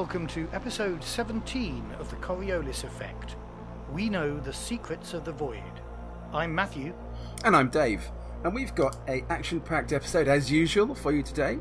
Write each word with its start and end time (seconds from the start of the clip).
welcome 0.00 0.26
to 0.26 0.48
episode 0.54 1.04
17 1.04 1.84
of 1.98 2.08
the 2.08 2.16
Coriolis 2.16 2.84
Effect. 2.84 3.36
We 3.92 4.08
know 4.08 4.40
the 4.40 4.50
secrets 4.50 5.12
of 5.12 5.26
the 5.26 5.32
void. 5.32 5.60
I'm 6.32 6.54
Matthew. 6.54 6.94
And 7.44 7.54
I'm 7.54 7.68
Dave. 7.68 8.10
And 8.42 8.54
we've 8.54 8.74
got 8.74 8.96
a 9.10 9.22
action-packed 9.28 9.92
episode 9.92 10.26
as 10.26 10.50
usual 10.50 10.94
for 10.94 11.12
you 11.12 11.22
today. 11.22 11.58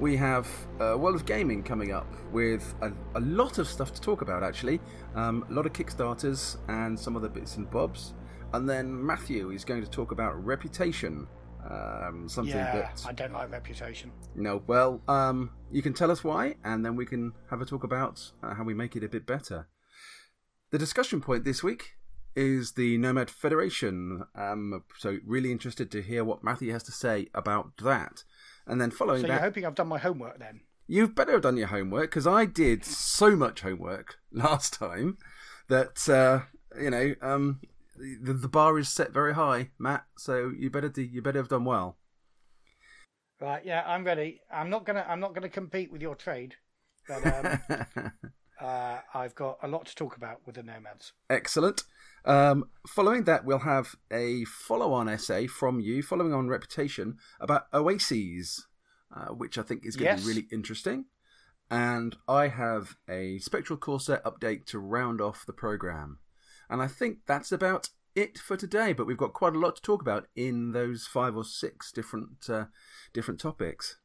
We 0.00 0.16
have 0.16 0.48
a 0.80 0.98
World 0.98 1.14
of 1.14 1.26
Gaming 1.26 1.62
coming 1.62 1.92
up 1.92 2.12
with 2.32 2.74
a, 2.82 2.90
a 3.14 3.20
lot 3.20 3.58
of 3.58 3.68
stuff 3.68 3.94
to 3.94 4.00
talk 4.00 4.20
about, 4.20 4.42
actually. 4.42 4.80
Um, 5.14 5.46
a 5.48 5.52
lot 5.52 5.64
of 5.64 5.72
Kickstarters 5.72 6.56
and 6.66 6.98
some 6.98 7.16
other 7.16 7.28
bits 7.28 7.56
and 7.56 7.70
bobs. 7.70 8.14
And 8.52 8.68
then 8.68 9.06
Matthew 9.06 9.50
is 9.50 9.64
going 9.64 9.84
to 9.84 9.88
talk 9.88 10.10
about 10.10 10.44
Reputation, 10.44 11.28
um, 11.70 12.28
something 12.28 12.54
yeah, 12.54 12.72
that 12.72 13.04
I 13.06 13.12
don't 13.12 13.32
like 13.32 13.50
reputation. 13.50 14.12
no. 14.34 14.62
Well, 14.66 15.00
um, 15.08 15.50
you 15.70 15.82
can 15.82 15.92
tell 15.92 16.10
us 16.10 16.22
why, 16.22 16.56
and 16.64 16.84
then 16.84 16.96
we 16.96 17.06
can 17.06 17.32
have 17.50 17.60
a 17.60 17.66
talk 17.66 17.84
about 17.84 18.32
uh, 18.42 18.54
how 18.54 18.64
we 18.64 18.74
make 18.74 18.96
it 18.96 19.04
a 19.04 19.08
bit 19.08 19.26
better. 19.26 19.68
The 20.70 20.78
discussion 20.78 21.20
point 21.20 21.44
this 21.44 21.62
week 21.62 21.96
is 22.36 22.72
the 22.72 22.98
Nomad 22.98 23.30
Federation. 23.30 24.24
Um, 24.34 24.84
so 24.98 25.18
really 25.24 25.50
interested 25.50 25.90
to 25.92 26.02
hear 26.02 26.22
what 26.22 26.44
Matthew 26.44 26.72
has 26.72 26.82
to 26.84 26.92
say 26.92 27.28
about 27.34 27.78
that. 27.78 28.24
And 28.66 28.80
then 28.80 28.90
following 28.90 29.22
So 29.22 29.28
that, 29.28 29.34
you're 29.34 29.42
hoping 29.42 29.64
I've 29.64 29.74
done 29.74 29.88
my 29.88 29.98
homework 29.98 30.38
then? 30.38 30.60
You've 30.86 31.14
better 31.14 31.32
have 31.32 31.42
done 31.42 31.56
your 31.56 31.68
homework 31.68 32.10
because 32.10 32.26
I 32.26 32.44
did 32.44 32.84
so 32.84 33.34
much 33.34 33.62
homework 33.62 34.18
last 34.32 34.74
time 34.74 35.18
that 35.68 36.08
uh, 36.08 36.42
you 36.80 36.90
know 36.90 37.14
um, 37.22 37.60
the, 37.98 38.32
the 38.32 38.48
bar 38.48 38.78
is 38.78 38.88
set 38.88 39.12
very 39.12 39.34
high, 39.34 39.70
Matt. 39.78 40.04
So 40.18 40.52
you 40.56 40.70
better 40.70 40.88
do, 40.88 41.02
you 41.02 41.22
better 41.22 41.38
have 41.38 41.48
done 41.48 41.64
well. 41.64 41.98
Right, 43.40 43.64
yeah, 43.64 43.82
I'm 43.86 44.04
ready. 44.04 44.40
I'm 44.50 44.70
not 44.70 44.86
gonna 44.86 45.04
I'm 45.06 45.20
not 45.20 45.34
gonna 45.34 45.48
compete 45.50 45.92
with 45.92 46.00
your 46.00 46.14
trade, 46.14 46.54
but 47.06 47.26
um, 47.26 48.12
uh, 48.60 48.98
I've 49.12 49.34
got 49.34 49.58
a 49.62 49.68
lot 49.68 49.86
to 49.86 49.94
talk 49.94 50.16
about 50.16 50.38
with 50.46 50.54
the 50.54 50.62
nomads. 50.62 51.12
Excellent. 51.28 51.82
Um, 52.24 52.70
following 52.88 53.24
that, 53.24 53.44
we'll 53.44 53.60
have 53.60 53.94
a 54.10 54.44
follow-on 54.46 55.08
essay 55.08 55.46
from 55.46 55.80
you, 55.80 56.02
following 56.02 56.32
on 56.32 56.48
reputation 56.48 57.18
about 57.40 57.66
oases, 57.72 58.66
uh, 59.14 59.26
which 59.26 59.58
I 59.58 59.62
think 59.62 59.84
is 59.84 59.96
going 59.96 60.08
to 60.08 60.12
Yes. 60.16 60.22
be 60.24 60.28
really 60.28 60.48
interesting. 60.50 61.04
And 61.70 62.16
I 62.26 62.48
have 62.48 62.96
a 63.08 63.38
spectral 63.38 63.76
core 63.76 64.00
set 64.00 64.24
update 64.24 64.66
to 64.66 64.78
round 64.78 65.20
off 65.20 65.46
the 65.46 65.52
program. 65.52 66.18
And 66.68 66.82
I 66.82 66.86
think 66.86 67.18
that's 67.26 67.52
about 67.52 67.90
it 68.14 68.38
for 68.38 68.56
today. 68.56 68.92
But 68.92 69.06
we've 69.06 69.16
got 69.16 69.32
quite 69.32 69.54
a 69.54 69.58
lot 69.58 69.76
to 69.76 69.82
talk 69.82 70.02
about 70.02 70.26
in 70.34 70.72
those 70.72 71.06
five 71.06 71.36
or 71.36 71.44
six 71.44 71.92
different 71.92 72.48
uh, 72.48 72.66
different 73.12 73.40
topics. 73.40 73.98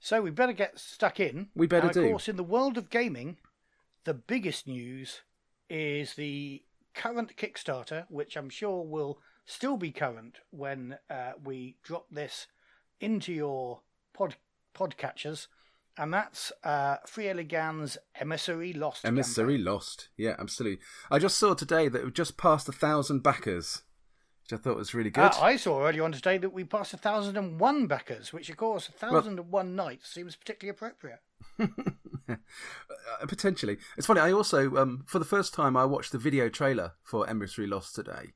So 0.00 0.20
we 0.20 0.30
better 0.30 0.52
get 0.52 0.78
stuck 0.78 1.20
in. 1.20 1.48
We 1.54 1.66
better 1.66 1.88
and 1.88 1.96
of 1.96 2.02
do. 2.02 2.08
course, 2.08 2.28
in 2.28 2.36
the 2.36 2.42
world 2.42 2.76
of 2.76 2.90
gaming, 2.90 3.36
the 4.04 4.14
biggest 4.14 4.66
news 4.66 5.20
is 5.70 6.14
the 6.14 6.62
current 6.94 7.36
Kickstarter, 7.36 8.06
which 8.08 8.36
I'm 8.36 8.50
sure 8.50 8.84
will 8.84 9.20
still 9.44 9.76
be 9.76 9.92
current 9.92 10.38
when 10.50 10.98
uh, 11.08 11.32
we 11.42 11.76
drop 11.82 12.06
this 12.10 12.46
into 13.00 13.32
your 13.32 13.80
pod 14.12 14.36
podcatchers, 14.74 15.48
and 15.96 16.12
that's 16.12 16.52
uh, 16.64 16.96
Free 17.06 17.28
Emissary 17.28 18.72
Lost. 18.72 19.04
Emissary 19.04 19.54
campaign. 19.54 19.64
lost. 19.64 20.08
Yeah, 20.16 20.36
absolutely. 20.38 20.78
I 21.10 21.18
just 21.18 21.38
saw 21.38 21.54
today 21.54 21.88
that 21.88 22.02
we've 22.04 22.14
just 22.14 22.36
passed 22.36 22.68
a 22.68 22.72
thousand 22.72 23.22
backers, 23.22 23.82
which 24.42 24.58
I 24.58 24.62
thought 24.62 24.76
was 24.76 24.94
really 24.94 25.10
good. 25.10 25.22
Uh, 25.22 25.38
I 25.40 25.56
saw 25.56 25.86
earlier 25.86 26.04
on 26.04 26.12
today 26.12 26.38
that 26.38 26.52
we 26.52 26.64
passed 26.64 26.94
a 26.94 26.96
1,001 26.96 27.86
backers, 27.86 28.32
which, 28.32 28.48
of 28.48 28.56
course, 28.56 28.88
a 28.88 29.06
1,001 29.06 29.76
nights 29.76 30.08
seems 30.12 30.36
particularly 30.36 30.76
appropriate. 30.76 31.20
Uh, 32.28 33.26
potentially. 33.26 33.76
It's 33.96 34.06
funny. 34.06 34.20
I 34.20 34.32
also, 34.32 34.76
um, 34.76 35.04
for 35.06 35.18
the 35.18 35.24
first 35.24 35.52
time, 35.52 35.76
I 35.76 35.84
watched 35.84 36.12
the 36.12 36.18
video 36.18 36.48
trailer 36.48 36.92
for 37.02 37.28
Emissary 37.28 37.66
Lost 37.66 37.94
today, 37.94 38.32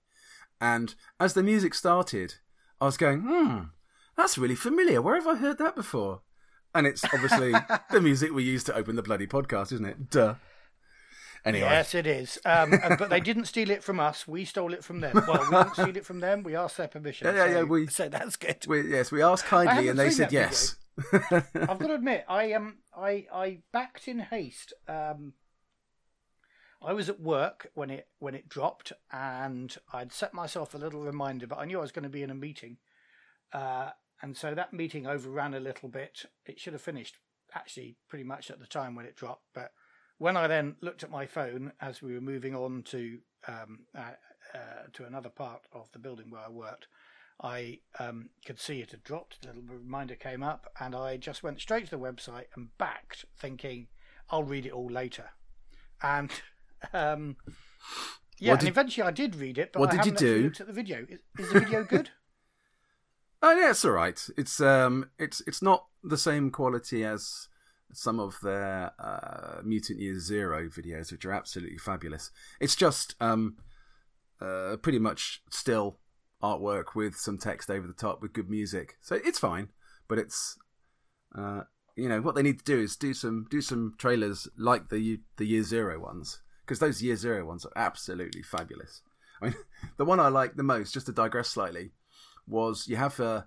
and 0.61 0.95
as 1.19 1.35
the 1.35 1.43
music 1.43 1.73
started, 1.73 2.35
I 2.81 2.87
was 2.87 2.97
going, 2.97 3.23
"Hmm, 3.23 3.59
that's 4.17 4.37
really 4.39 4.55
familiar. 4.55 5.01
Where 5.01 5.15
have 5.15 5.27
I 5.27 5.37
heard 5.37 5.59
that 5.59 5.77
before?" 5.77 6.23
And 6.77 6.87
it's 6.87 7.05
obviously 7.05 7.53
the 7.91 8.01
music 8.01 8.33
we 8.33 8.43
use 8.45 8.65
to 8.65 8.75
open 8.75 8.97
the 8.97 9.03
bloody 9.03 9.27
podcast, 9.27 9.73
isn't 9.73 9.87
it? 9.87 10.11
Duh. 10.11 10.35
Anyway, 11.45 11.69
Yes, 11.69 11.95
it 11.95 12.07
is. 12.09 12.39
Um, 12.45 12.75
but 12.99 13.09
they 13.09 13.21
didn't 13.21 13.45
steal 13.45 13.71
it 13.71 13.85
from 13.85 14.01
us. 14.01 14.27
We 14.27 14.45
stole 14.45 14.73
it 14.75 14.83
from 14.83 15.01
them. 15.01 15.15
Well, 15.29 15.45
we 15.49 15.57
didn't 15.57 15.73
steal 15.75 15.97
it 15.97 16.05
from 16.05 16.19
them. 16.21 16.43
We 16.43 16.57
asked 16.57 16.77
their 16.77 16.89
permission. 16.89 17.29
Yeah, 17.29 17.35
yeah, 17.35 17.45
so, 17.53 17.59
yeah, 17.59 17.63
we- 17.63 17.87
so 17.87 18.09
that's 18.09 18.35
good. 18.37 18.67
we, 18.67 18.91
yes, 18.91 19.13
we 19.13 19.23
asked 19.23 19.45
kindly, 19.45 19.89
and 19.89 19.99
they 19.99 20.11
said 20.11 20.33
yes. 20.33 20.77
I've 21.13 21.79
got 21.79 21.87
to 21.89 21.95
admit, 21.95 22.25
I 22.29 22.53
um, 22.55 22.79
I 22.97 23.27
I 23.33 23.59
backed 23.73 24.09
in 24.09 24.19
haste. 24.19 24.73
Um, 24.89 25.35
I 26.83 26.93
was 26.95 27.09
at 27.09 27.21
work 27.21 27.69
when 27.75 27.91
it 27.91 28.09
when 28.19 28.35
it 28.35 28.49
dropped, 28.49 28.93
and 29.13 29.77
I'd 29.93 30.13
set 30.13 30.35
myself 30.35 30.75
a 30.75 30.79
little 30.79 31.03
reminder, 31.03 31.47
but 31.47 31.59
I 31.59 31.65
knew 31.65 31.79
I 31.79 31.83
was 31.83 31.93
going 31.93 32.03
to 32.05 32.09
be 32.09 32.23
in 32.23 32.31
a 32.31 32.35
meeting, 32.35 32.79
uh, 33.53 33.91
and 34.23 34.37
so 34.37 34.55
that 34.55 34.73
meeting 34.73 35.07
overran 35.07 35.55
a 35.55 35.61
little 35.61 35.89
bit. 35.89 36.25
It 36.45 36.59
should 36.59 36.73
have 36.73 36.83
finished 36.83 37.17
actually 37.55 37.97
pretty 38.09 38.25
much 38.25 38.51
at 38.51 38.59
the 38.59 38.67
time 38.67 38.95
when 38.95 39.07
it 39.07 39.17
dropped, 39.17 39.45
but 39.55 39.73
when 40.19 40.37
I 40.37 40.47
then 40.47 40.77
looked 40.81 41.03
at 41.03 41.11
my 41.11 41.27
phone 41.27 41.73
as 41.81 42.01
we 42.03 42.15
were 42.15 42.21
moving 42.21 42.55
on 42.55 42.83
to 42.85 43.19
um, 43.47 43.81
uh, 43.97 44.13
uh, 44.55 44.59
to 44.95 45.05
another 45.05 45.29
part 45.29 45.63
of 45.73 45.91
the 45.93 45.99
building 45.99 46.31
where 46.31 46.41
I 46.41 46.49
worked, 46.49 46.87
I 47.43 47.81
um, 47.99 48.31
could 48.45 48.59
see 48.59 48.81
it 48.81 48.93
had 48.93 49.03
dropped. 49.05 49.43
The 49.43 49.49
little 49.49 49.63
reminder 49.63 50.15
came 50.15 50.43
up, 50.43 50.73
and 50.81 50.95
I 50.95 51.17
just 51.19 51.43
went 51.43 51.61
straight 51.61 51.85
to 51.87 51.91
the 51.91 51.99
website 51.99 52.47
and 52.55 52.77
backed, 52.79 53.27
thinking 53.39 53.89
I'll 54.31 54.45
read 54.45 54.67
it 54.67 54.73
all 54.73 54.91
later. 54.91 55.31
And 56.03 56.31
um, 56.93 57.37
yeah, 58.39 58.53
What 58.53 58.61
and 58.61 58.69
eventually 58.69 59.07
I 59.07 59.11
did 59.11 59.35
read 59.35 59.59
it, 59.59 59.73
but 59.73 59.81
what 59.81 59.93
I 59.93 60.03
did 60.03 60.07
you 60.07 60.13
do? 60.13 60.43
looked 60.45 60.61
at 60.61 60.67
the 60.67 60.73
video. 60.73 61.07
Is, 61.09 61.21
is 61.39 61.53
the 61.53 61.61
video 61.61 61.85
good? 61.85 62.11
Oh 63.43 63.53
yeah, 63.53 63.71
it's 63.71 63.85
all 63.85 63.93
right. 63.93 64.21
It's 64.37 64.61
um, 64.61 65.11
it's 65.19 65.43
it's 65.47 65.63
not 65.63 65.87
the 66.03 66.17
same 66.17 66.51
quality 66.51 67.05
as 67.05 67.49
some 67.93 68.19
of 68.19 68.39
their 68.43 68.93
uh, 68.99 69.61
Mutant 69.65 70.01
Year 70.01 70.19
Zero 70.19 70.69
videos, 70.69 71.13
which 71.13 71.25
are 71.25 71.33
absolutely 71.33 71.79
fabulous. 71.79 72.31
It's 72.61 72.77
just 72.77 73.15
um, 73.21 73.57
uh, 74.41 74.77
pretty 74.83 74.99
much 74.99 75.43
still 75.51 75.99
artwork 76.43 76.95
with 76.95 77.17
some 77.17 77.39
text 77.39 77.71
over 77.71 77.87
the 77.87 77.93
top 77.93 78.23
with 78.23 78.33
good 78.33 78.51
music, 78.51 78.97
so 79.01 79.17
it's 79.25 79.39
fine. 79.39 79.69
But 80.09 80.19
it's 80.19 80.59
uh, 81.37 81.63
you 81.95 82.09
know 82.09 82.21
what 82.21 82.35
they 82.35 82.43
need 82.43 82.59
to 82.59 82.65
do 82.65 82.81
is 82.81 82.97
do 82.97 83.13
some 83.13 83.47
do 83.51 83.61
some 83.61 83.95
trailers 83.99 84.49
like 84.57 84.89
the 84.89 85.21
the 85.37 85.47
Year 85.47 85.63
Zero 85.63 86.01
ones 86.01 86.41
because 86.65 86.79
those 86.79 87.03
Year 87.03 87.17
Zero 87.17 87.45
ones 87.45 87.65
are 87.67 87.73
absolutely 87.77 88.43
fabulous. 88.43 89.03
I 89.41 89.47
mean, 89.47 89.55
the 89.99 90.05
one 90.05 90.21
I 90.21 90.29
like 90.29 90.57
the 90.57 90.63
most, 90.63 90.95
just 90.95 91.07
to 91.07 91.13
digress 91.13 91.49
slightly, 91.49 91.93
was 92.47 92.89
you 92.89 92.97
have 92.97 93.19
uh, 93.21 93.43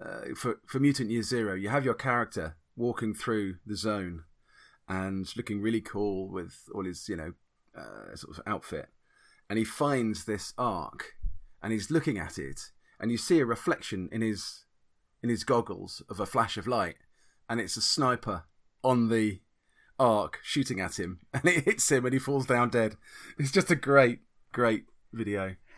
uh, 0.00 0.34
for 0.36 0.60
for 0.66 0.78
Mutant 0.80 1.10
Year 1.10 1.22
Zero, 1.22 1.54
you 1.54 1.68
have 1.68 1.84
your 1.84 1.94
character 1.94 2.56
walking 2.76 3.14
through 3.14 3.56
the 3.66 3.76
zone 3.76 4.24
and 4.88 5.30
looking 5.36 5.60
really 5.60 5.80
cool 5.80 6.28
with 6.28 6.68
all 6.74 6.84
his 6.84 7.08
you 7.08 7.16
know 7.16 7.32
uh, 7.76 8.14
sort 8.14 8.36
of 8.36 8.42
outfit, 8.46 8.88
and 9.48 9.58
he 9.58 9.64
finds 9.64 10.24
this 10.24 10.52
arc, 10.58 11.14
and 11.62 11.72
he's 11.72 11.90
looking 11.90 12.18
at 12.18 12.38
it, 12.38 12.70
and 13.00 13.10
you 13.10 13.18
see 13.18 13.40
a 13.40 13.46
reflection 13.46 14.08
in 14.12 14.22
his 14.22 14.64
in 15.22 15.28
his 15.28 15.44
goggles 15.44 16.02
of 16.08 16.20
a 16.20 16.26
flash 16.26 16.56
of 16.56 16.66
light, 16.66 16.96
and 17.48 17.60
it's 17.60 17.76
a 17.76 17.82
sniper 17.82 18.44
on 18.82 19.08
the 19.08 19.40
arc 19.98 20.40
shooting 20.42 20.80
at 20.80 20.98
him, 20.98 21.20
and 21.32 21.44
it 21.44 21.64
hits 21.64 21.90
him, 21.90 22.04
and 22.04 22.12
he 22.12 22.18
falls 22.18 22.46
down 22.46 22.70
dead. 22.70 22.96
It's 23.38 23.52
just 23.52 23.70
a 23.70 23.76
great, 23.76 24.20
great 24.52 24.86
video. 25.12 25.56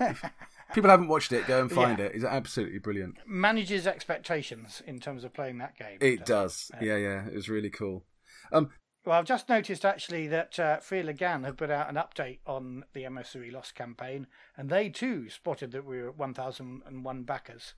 People 0.75 0.91
haven't 0.91 1.09
watched 1.09 1.33
it, 1.33 1.47
go 1.47 1.61
and 1.61 1.71
find 1.71 1.99
Yeah. 1.99 2.07
it. 2.07 2.13
It's 2.17 2.25
absolutely 2.25 2.79
brilliant. 2.79 3.17
Manages 3.27 3.87
expectations 3.87 4.83
in 4.87 5.01
terms 5.01 5.25
of 5.25 5.33
playing 5.33 5.59
that 5.59 5.77
game. 5.79 5.99
It 6.01 6.27
does. 6.27 6.71
Yeah, 6.81 6.97
yeah. 6.97 7.27
It 7.27 7.35
was 7.35 7.49
really 7.49 7.71
cool. 7.71 8.05
Um, 8.53 8.71
Well, 9.07 9.19
I've 9.19 9.27
just 9.27 9.49
noticed 9.49 9.85
actually 9.85 10.29
that 10.29 10.59
uh, 10.59 10.81
Lagan 10.91 11.45
have 11.45 11.57
put 11.59 11.71
out 11.71 11.89
an 11.91 11.97
update 11.97 12.39
on 12.47 12.85
the 12.95 13.05
Emissary 13.05 13.51
Lost 13.51 13.75
campaign, 13.75 14.27
and 14.57 14.71
they 14.71 14.89
too 14.89 15.29
spotted 15.29 15.73
that 15.73 15.85
we 15.85 15.99
were 16.01 16.09
at 16.09 16.17
1,001 16.17 17.23
backers. 17.25 17.75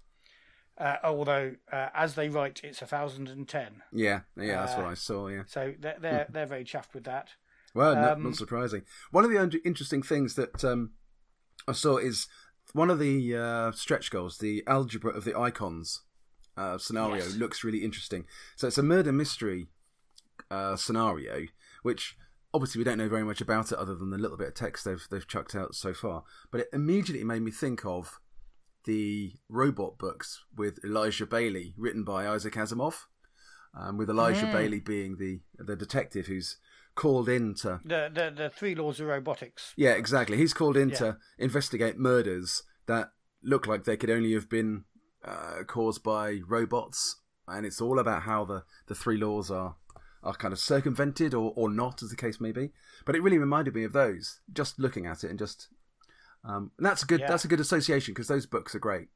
Uh, 0.79 0.97
although, 1.03 1.57
uh, 1.73 1.89
as 1.95 2.15
they 2.15 2.29
write, 2.29 2.61
it's 2.63 2.81
1,010. 2.83 3.83
yeah, 3.93 4.21
yeah. 4.37 4.65
That's 4.67 4.77
what 4.77 4.85
Uh, 4.87 4.91
I 4.91 4.95
saw. 4.95 5.29
Yeah. 5.29 5.43
So 5.47 5.75
they're, 5.79 5.97
they're, 5.99 6.27
they're 6.31 6.47
very 6.47 6.65
chuffed 6.65 6.95
with 6.95 7.05
that. 7.05 7.31
Well, 7.75 7.95
not, 7.95 8.13
um, 8.13 8.23
not 8.25 8.37
surprising. 8.37 8.83
One 9.11 9.25
of 9.25 9.31
the 9.31 9.61
interesting 9.65 10.03
things 10.03 10.35
that 10.37 10.65
um, 10.65 10.93
I 11.67 11.73
saw 11.73 11.97
is 11.97 12.29
one 12.73 12.91
of 12.91 12.99
the 12.99 13.37
uh, 13.37 13.73
stretch 13.73 14.11
goals, 14.11 14.39
the 14.39 14.63
algebra 14.67 15.13
of 15.13 15.25
the 15.25 15.39
icons 15.39 16.03
uh, 16.57 16.79
scenario, 16.79 17.17
Yes. 17.25 17.37
looks 17.37 17.65
really 17.65 17.85
interesting. 17.85 18.25
So 18.57 18.67
it's 18.67 18.79
a 18.79 18.83
murder 18.83 19.13
mystery 19.13 19.67
uh, 20.51 20.77
scenario, 20.77 21.47
which 21.83 22.17
obviously 22.55 22.79
we 22.81 22.85
don't 22.85 22.99
know 22.99 23.09
very 23.09 23.25
much 23.25 23.41
about 23.41 23.73
it 23.73 23.79
other 23.79 23.95
than 23.95 24.11
the 24.11 24.19
little 24.19 24.37
bit 24.37 24.49
of 24.49 24.55
text 24.55 24.85
they've 24.85 25.07
they've 25.11 25.27
chucked 25.29 25.55
out 25.55 25.75
so 25.75 25.93
far. 25.95 26.23
But 26.51 26.63
it 26.63 26.69
immediately 26.73 27.25
made 27.25 27.43
me 27.43 27.51
think 27.51 27.85
of 27.85 28.21
the 28.85 29.33
robot 29.49 29.99
books 29.99 30.45
with 30.57 30.79
Elijah 30.85 31.27
Baley, 31.27 31.75
written 31.77 32.05
by 32.05 32.29
Isaac 32.29 32.55
Asimov, 32.55 33.07
um, 33.75 33.97
with 33.99 34.09
Elijah 34.09 34.47
Mm. 34.47 34.53
Baley 34.53 34.81
being 34.85 35.17
the 35.17 35.41
the 35.59 35.77
detective 35.77 36.27
who's 36.27 36.57
called 36.97 37.29
in 37.29 37.55
to 37.55 37.81
The 37.85 38.11
the 38.13 38.33
the 38.35 38.51
three 38.51 38.75
laws 38.75 38.99
of 39.01 39.07
robotics. 39.07 39.73
yeah 39.77 39.93
exactly 39.93 40.37
he's 40.37 40.53
called 40.55 40.77
in 40.77 40.89
Yeah. 40.89 40.97
to 40.97 41.17
investigate 41.39 41.97
murders 41.99 42.63
that 42.87 43.11
look 43.43 43.67
like 43.69 43.85
they 43.85 43.97
could 43.97 44.11
only 44.11 44.33
have 44.35 44.49
been 44.49 44.85
uh, 45.25 45.63
caused 45.67 46.03
by 46.03 46.41
robots 46.49 47.21
and 47.47 47.65
it's 47.67 47.81
all 47.81 47.99
about 47.99 48.23
how 48.23 48.45
the 48.45 48.65
the 48.89 48.95
three 48.95 49.17
laws 49.19 49.51
are 49.51 49.77
are 50.23 50.35
kind 50.35 50.53
of 50.53 50.59
circumvented 50.59 51.35
or, 51.35 51.53
or 51.55 51.71
not 51.71 52.03
as 52.03 52.11
the 52.11 52.17
case 52.17 52.41
may 52.41 52.51
be 52.51 52.73
but 53.05 53.15
it 53.15 53.23
really 53.23 53.39
reminded 53.39 53.75
me 53.75 53.85
of 53.85 53.93
those 53.93 54.41
just 54.53 54.79
looking 54.79 55.07
at 55.07 55.23
it 55.23 55.31
and 55.31 55.39
just 55.39 55.69
um, 56.45 56.71
and 56.79 56.87
that's 56.87 57.03
a 57.03 57.07
good 57.07 57.21
Yeah. 57.21 57.29
that's 57.29 57.45
a 57.45 57.49
good 57.49 57.61
association 57.61 58.15
because 58.15 58.29
those 58.29 58.47
books 58.47 58.75
are 58.75 58.79
great 58.81 59.09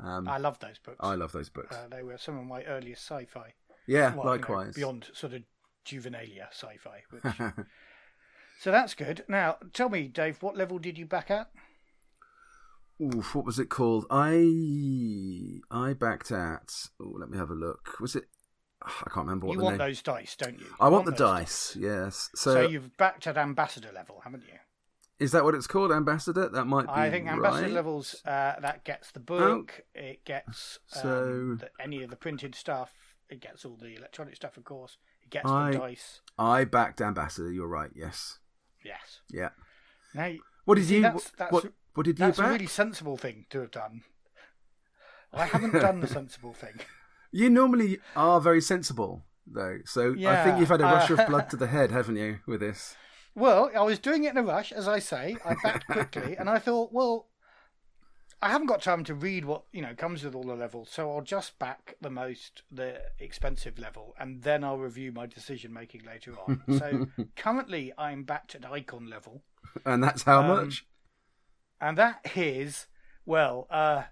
um, 0.00 0.28
I 0.28 0.38
love 0.38 0.60
those 0.60 0.78
books. 0.78 0.98
I 1.00 1.16
love 1.16 1.32
those 1.32 1.48
books 1.50 1.74
Uh, 1.76 1.88
they 1.90 2.02
were 2.04 2.16
some 2.18 2.38
of 2.38 2.44
my 2.46 2.62
earliest 2.64 3.02
sci-fi. 3.04 3.54
yeah 3.88 4.14
Well, 4.14 4.18
you 4.18 4.24
know, 4.24 4.30
likewise 4.30 4.74
beyond 4.76 5.10
sort 5.12 5.32
of 5.34 5.42
juvenilia 5.84 6.48
sci-fi. 6.50 7.02
Which... 7.10 7.24
so 8.60 8.70
that's 8.70 8.94
good. 8.94 9.24
Now, 9.28 9.56
tell 9.72 9.88
me, 9.88 10.08
Dave, 10.08 10.42
what 10.42 10.56
level 10.56 10.78
did 10.78 10.98
you 10.98 11.06
back 11.06 11.30
at? 11.30 11.50
Oof, 13.00 13.34
what 13.34 13.44
was 13.44 13.58
it 13.58 13.68
called? 13.68 14.06
I 14.10 15.60
I 15.70 15.92
backed 15.92 16.32
at. 16.32 16.72
Oh, 17.00 17.14
let 17.18 17.30
me 17.30 17.38
have 17.38 17.50
a 17.50 17.54
look. 17.54 18.00
Was 18.00 18.16
it? 18.16 18.24
I 18.82 19.10
can't 19.12 19.26
remember 19.26 19.46
what 19.46 19.54
you 19.54 19.60
want 19.60 19.78
name. 19.78 19.88
those 19.88 20.02
dice, 20.02 20.36
don't 20.36 20.58
you? 20.58 20.66
You 20.66 20.74
I 20.80 20.88
want 20.88 21.04
the 21.04 21.10
those 21.12 21.18
dice. 21.18 21.76
Yes. 21.78 22.30
So, 22.34 22.54
So, 22.54 22.68
you've 22.68 22.96
backed 22.96 23.26
at 23.26 23.36
ambassador 23.36 23.90
level, 23.92 24.20
haven't 24.24 24.44
you? 24.46 24.58
is 25.18 25.32
that 25.32 25.44
what 25.44 25.54
it's 25.54 25.66
called, 25.66 25.90
Ambassador? 25.90 26.48
That 26.48 26.66
might 26.66 26.86
be. 26.86 26.92
I 26.92 27.10
think 27.10 27.26
ambassador 27.26 27.64
right. 27.64 27.72
levels 27.72 28.22
uh, 28.24 28.54
that 28.60 28.84
gets 28.84 29.10
the 29.10 29.20
book. 29.20 29.82
It 29.94 30.24
gets 30.24 30.78
um, 30.96 31.02
So- 31.02 31.56
the, 31.58 31.70
any 31.80 32.02
of 32.02 32.10
the 32.10 32.16
printed 32.16 32.54
stuff. 32.54 32.92
It 33.28 33.40
gets 33.40 33.64
all 33.64 33.76
the 33.76 33.94
electronic 33.94 34.36
stuff, 34.36 34.56
of 34.56 34.64
course. 34.64 34.96
Gets 35.30 35.48
I- 35.50 35.72
the 35.72 35.78
dice. 35.78 36.20
I 36.38 36.64
backed 36.64 37.00
Ambassador. 37.00 37.50
You're 37.50 37.66
right. 37.68 37.90
Yes. 37.94 38.38
Yes. 38.84 39.20
Yeah. 39.30 39.50
Now, 40.14 40.32
What 40.64 40.76
did 40.76 40.88
you? 40.88 41.02
that's- 41.02 41.30
that's- 41.36 41.52
what 41.52 41.72
What 41.94 42.04
did 42.06 42.18
you 42.18 42.26
that's 42.26 42.38
back? 42.38 42.46
a 42.48 42.52
really 42.52 42.66
sensible 42.66 43.16
thing 43.16 43.46
to 43.50 43.60
have 43.60 43.70
done. 43.72 44.02
I 45.32 45.46
haven't 45.46 45.72
done 45.72 46.00
the 46.00 46.06
sensible 46.18 46.54
thing. 46.54 46.80
You 47.32 47.50
normally 47.50 47.98
are 48.16 48.40
very 48.40 48.60
sensible, 48.60 49.24
though. 49.46 49.78
So 49.84 50.14
I 50.26 50.44
think 50.44 50.58
you've 50.60 50.68
had 50.68 50.80
a 50.80 50.84
rush 50.84 51.10
uh, 51.10 51.14
of 51.14 51.26
blood 51.26 51.50
to 51.50 51.56
the 51.56 51.66
head, 51.66 51.90
haven't 51.98 52.16
you, 52.16 52.38
with 52.46 52.60
this? 52.60 52.96
Well, 53.34 53.70
I 53.76 53.82
was 53.82 53.98
doing 53.98 54.24
it 54.24 54.30
in 54.30 54.36
a 54.38 54.42
rush, 54.42 54.72
as 54.72 54.88
I 54.88 54.98
say. 55.00 55.36
I 55.44 55.54
backed 55.62 55.86
quickly, 55.86 56.36
and 56.36 56.48
I 56.48 56.58
thought, 56.58 56.92
well, 56.92 57.26
I 58.40 58.50
haven't 58.50 58.68
got 58.68 58.82
time 58.82 59.02
to 59.04 59.14
read 59.14 59.44
what 59.44 59.64
you 59.72 59.82
know 59.82 59.94
comes 59.96 60.22
with 60.22 60.34
all 60.34 60.44
the 60.44 60.54
levels, 60.54 60.90
so 60.90 61.10
I'll 61.10 61.22
just 61.22 61.58
back 61.58 61.96
the 62.00 62.10
most, 62.10 62.62
the 62.70 63.00
expensive 63.18 63.78
level, 63.78 64.14
and 64.18 64.42
then 64.42 64.62
I'll 64.62 64.78
review 64.78 65.10
my 65.12 65.26
decision 65.26 65.72
making 65.72 66.02
later 66.04 66.34
on. 66.38 66.62
so 66.78 67.06
currently, 67.36 67.92
I'm 67.98 68.22
backed 68.24 68.54
at 68.54 68.64
icon 68.70 69.08
level, 69.10 69.42
And 69.84 70.02
that's 70.02 70.22
how 70.22 70.40
Um, 70.40 70.46
much. 70.48 70.86
and 71.80 71.98
that 71.98 72.20
is 72.36 72.86
well. 73.26 73.66
uh 73.70 74.04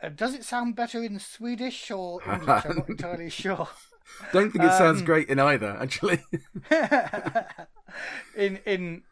uh, 0.00 0.10
does 0.10 0.32
it 0.32 0.44
sound 0.44 0.76
better 0.76 1.02
in 1.02 1.18
Swedish 1.18 1.90
or 1.90 2.20
English? 2.22 2.64
I'm 2.66 2.76
not 2.76 2.88
entirely 2.94 3.30
sure. 3.30 3.68
Don't 4.32 4.52
think 4.52 4.64
it 4.64 4.72
sounds 4.72 5.00
um, 5.00 5.04
great 5.06 5.28
in 5.28 5.40
either, 5.40 5.76
actually. 5.80 6.22
in 8.36 8.58
in 8.64 9.02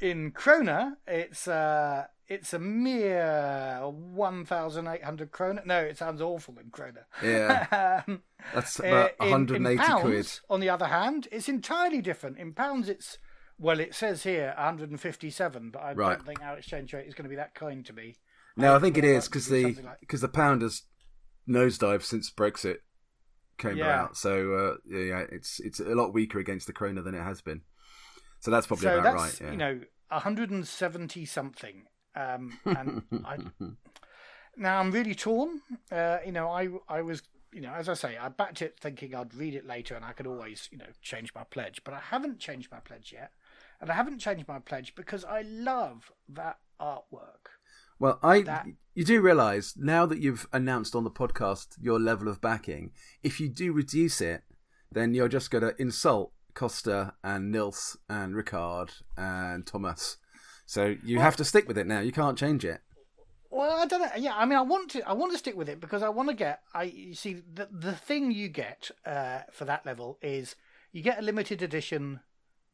in 0.00 0.32
krona, 0.32 0.96
it's 1.06 1.48
uh 1.48 2.06
it's 2.28 2.52
a 2.54 2.58
mere 2.58 3.80
one 3.84 4.44
thousand 4.44 4.86
eight 4.88 5.04
hundred 5.04 5.30
krona. 5.30 5.64
No, 5.66 5.80
it 5.80 5.98
sounds 5.98 6.20
awful 6.20 6.56
in 6.58 6.70
krona. 6.70 7.04
yeah, 7.22 8.02
Um, 8.08 8.22
that's 8.54 8.80
uh, 8.80 8.84
about 8.86 9.10
in- 9.20 9.30
180 9.30 9.72
in 9.72 9.78
pounds, 9.78 10.02
quid. 10.02 10.40
On 10.50 10.60
the 10.60 10.70
other 10.70 10.86
hand, 10.86 11.28
it's 11.32 11.48
entirely 11.48 12.00
different. 12.00 12.38
In 12.38 12.52
pounds, 12.52 12.88
it's 12.88 13.18
well, 13.58 13.78
it 13.78 13.94
says 13.94 14.22
here 14.24 14.52
157, 14.56 15.70
but 15.70 15.78
I 15.80 15.92
Right. 15.92 16.16
don't 16.16 16.26
think 16.26 16.42
our 16.42 16.56
exchange 16.58 16.92
rate 16.92 17.06
is 17.06 17.14
going 17.14 17.24
to 17.24 17.28
be 17.30 17.36
that 17.36 17.54
kind 17.54 17.84
to 17.86 17.92
me. 17.92 18.16
No, 18.56 18.74
I 18.74 18.78
think 18.78 18.96
it 18.98 19.04
is 19.04 19.26
because 19.28 19.46
the 19.48 19.74
like- 19.74 20.00
because 20.00 20.20
the 20.20 20.28
pound 20.28 20.62
has 20.62 20.82
nosedived 21.48 22.02
since 22.02 22.30
Brexit 22.32 22.76
came 23.58 23.76
Yeah. 23.76 23.84
about. 24.04 24.16
So 24.16 24.52
uh, 24.54 24.74
yeah, 24.86 25.04
yeah, 25.04 25.24
it's 25.30 25.60
it's 25.60 25.78
a 25.80 25.84
lot 25.94 26.12
weaker 26.14 26.38
against 26.38 26.66
the 26.66 26.72
krona 26.72 27.04
than 27.04 27.14
it 27.14 27.22
has 27.22 27.40
been. 27.42 27.62
So 28.40 28.50
that's 28.50 28.66
probably 28.66 28.82
so 28.84 28.98
about 28.98 29.16
that's 29.18 29.40
right. 29.40 29.46
Yeah. 29.46 29.50
you 29.52 29.56
know 29.56 29.80
170 30.10 31.24
something. 31.24 31.84
Um, 32.16 32.58
and 32.64 33.02
I, 33.24 33.38
now 34.56 34.80
I'm 34.80 34.90
really 34.90 35.14
torn. 35.14 35.60
Uh, 35.90 36.18
you 36.24 36.32
know, 36.32 36.48
I 36.48 36.68
I 36.88 37.02
was 37.02 37.22
you 37.52 37.60
know 37.60 37.72
as 37.72 37.88
I 37.88 37.94
say, 37.94 38.16
I 38.16 38.28
backed 38.28 38.62
it 38.62 38.78
thinking 38.80 39.14
I'd 39.14 39.34
read 39.34 39.54
it 39.54 39.66
later 39.66 39.94
and 39.94 40.04
I 40.04 40.12
could 40.12 40.26
always 40.26 40.68
you 40.72 40.78
know 40.78 40.86
change 41.02 41.34
my 41.34 41.44
pledge, 41.44 41.82
but 41.84 41.94
I 41.94 42.00
haven't 42.00 42.38
changed 42.38 42.70
my 42.70 42.80
pledge 42.80 43.12
yet, 43.12 43.32
and 43.80 43.90
I 43.90 43.94
haven't 43.94 44.18
changed 44.18 44.46
my 44.48 44.58
pledge 44.58 44.94
because 44.94 45.24
I 45.24 45.42
love 45.42 46.10
that 46.28 46.58
artwork. 46.80 47.50
Well, 47.98 48.18
I 48.22 48.42
That- 48.42 48.66
you 48.94 49.04
do 49.04 49.20
realise 49.20 49.76
now 49.76 50.04
that 50.06 50.18
you've 50.18 50.46
announced 50.52 50.94
on 50.96 51.04
the 51.04 51.10
podcast 51.10 51.76
your 51.80 52.00
level 52.00 52.28
of 52.28 52.40
backing, 52.40 52.92
if 53.22 53.40
you 53.40 53.48
do 53.48 53.72
reduce 53.72 54.20
it, 54.20 54.42
then 54.90 55.14
you're 55.14 55.28
just 55.28 55.50
going 55.50 55.62
to 55.62 55.80
insult 55.80 56.32
Kosta 56.54 57.14
and 57.22 57.50
Nils 57.52 57.96
and 58.08 58.34
Rickard 58.34 58.92
and 59.16 59.64
Thomas. 59.66 60.16
So 60.66 60.96
you 61.04 61.18
have 61.20 61.36
to 61.36 61.44
stick 61.44 61.68
with 61.68 61.78
it 61.78 61.86
now. 61.86 62.00
You 62.00 62.12
can't 62.12 62.38
change 62.38 62.64
it. 62.64 62.80
Well, 63.50 63.76
I 63.78 63.86
don't 63.86 64.00
know. 64.00 64.08
Yeah, 64.16 64.34
I 64.36 64.44
mean, 64.46 64.58
I 64.58 64.62
want 64.62 64.90
to. 64.92 65.08
I 65.08 65.12
want 65.12 65.30
to 65.32 65.38
stick 65.38 65.56
with 65.56 65.68
it 65.68 65.80
because 65.80 66.02
I 66.02 66.08
want 66.08 66.28
to 66.28 66.34
get. 66.34 66.60
I 66.74 66.84
you 66.84 67.14
see 67.14 67.34
the 67.52 67.68
the 67.70 67.92
thing 67.92 68.30
you 68.32 68.48
get 68.48 68.90
uh, 69.06 69.40
for 69.52 69.64
that 69.66 69.86
level 69.86 70.18
is 70.22 70.56
you 70.92 71.02
get 71.02 71.18
a 71.18 71.22
limited 71.22 71.62
edition 71.62 72.20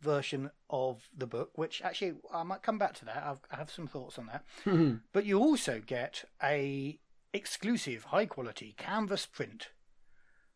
version 0.00 0.50
of 0.70 1.10
the 1.14 1.26
book, 1.26 1.50
which 1.56 1.82
actually 1.82 2.14
I 2.32 2.42
might 2.44 2.62
come 2.62 2.78
back 2.78 2.94
to 2.94 3.04
that. 3.04 3.22
I've, 3.26 3.40
I 3.50 3.56
have 3.56 3.70
some 3.70 3.86
thoughts 3.86 4.18
on 4.18 4.26
that. 4.32 5.00
but 5.12 5.26
you 5.26 5.38
also 5.38 5.82
get 5.84 6.24
a 6.42 6.98
exclusive, 7.34 8.04
high 8.04 8.24
quality 8.26 8.74
canvas 8.78 9.26
print, 9.26 9.68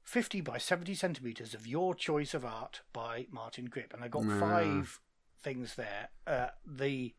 fifty 0.03 0.41
by 0.41 0.57
seventy 0.57 0.95
centimeters 0.95 1.53
of 1.53 1.67
your 1.67 1.95
choice 1.95 2.33
of 2.33 2.47
art 2.47 2.81
by 2.95 3.27
Martin 3.31 3.67
Grip, 3.67 3.93
and 3.93 4.03
I 4.03 4.09
got 4.09 4.25
Ah. 4.27 4.41
five 4.41 5.01
things 5.39 5.75
there. 5.75 6.09
Uh, 6.27 6.49
the 6.67 7.15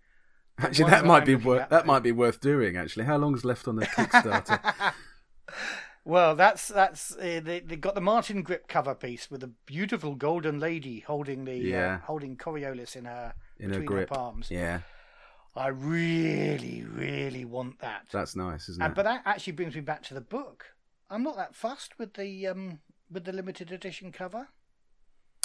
Actually, 0.60 0.90
that 0.92 1.06
might 1.06 1.26
be 1.26 1.36
worth 1.36 1.70
that 1.70 1.86
might 1.86 2.04
be 2.04 2.12
worth 2.14 2.40
doing. 2.40 2.78
Actually, 2.78 3.06
how 3.06 3.18
long's 3.18 3.44
left 3.44 3.68
on 3.68 3.76
the 3.76 3.86
Kickstarter? 3.86 4.94
Well, 6.08 6.36
that's 6.36 6.68
that's 6.68 7.16
uh, 7.16 7.42
they 7.44 7.62
they 7.62 7.76
got 7.78 7.96
the 7.96 8.02
Martin 8.02 8.44
Grip 8.44 8.68
cover 8.68 8.94
piece 8.94 9.32
with 9.32 9.44
a 9.44 9.48
beautiful 9.66 10.14
golden 10.14 10.60
lady 10.60 11.00
holding 11.00 11.46
the 11.46 11.56
Yeah. 11.56 11.96
uh, 11.96 12.06
holding 12.06 12.38
Coriolis 12.38 12.96
in 12.96 13.06
her 13.06 13.34
In 13.60 13.74
her 13.74 13.82
grip. 13.82 14.10
her 14.10 14.16
palms. 14.16 14.52
yeah, 14.52 14.82
I 15.56 15.70
really, 15.70 16.84
really 16.88 17.44
want 17.44 17.80
that. 17.80 18.06
that's 18.12 18.36
nice, 18.36 18.70
isn't 18.70 18.84
And, 18.84 18.92
it? 18.92 18.96
but 18.96 19.04
that 19.06 19.24
actually 19.26 19.54
brings 19.54 19.74
me 19.74 19.82
back 19.82 20.04
to 20.04 20.14
the 20.14 20.22
book. 20.22 20.76
I'm 21.10 21.24
not 21.24 21.38
that 21.38 21.56
fussed 21.56 21.98
with 21.98 22.14
the 22.14 22.46
um 22.46 22.82
with 23.10 23.24
the 23.26 23.34
limited 23.34 23.72
edition 23.72 24.12
cover. 24.12 24.50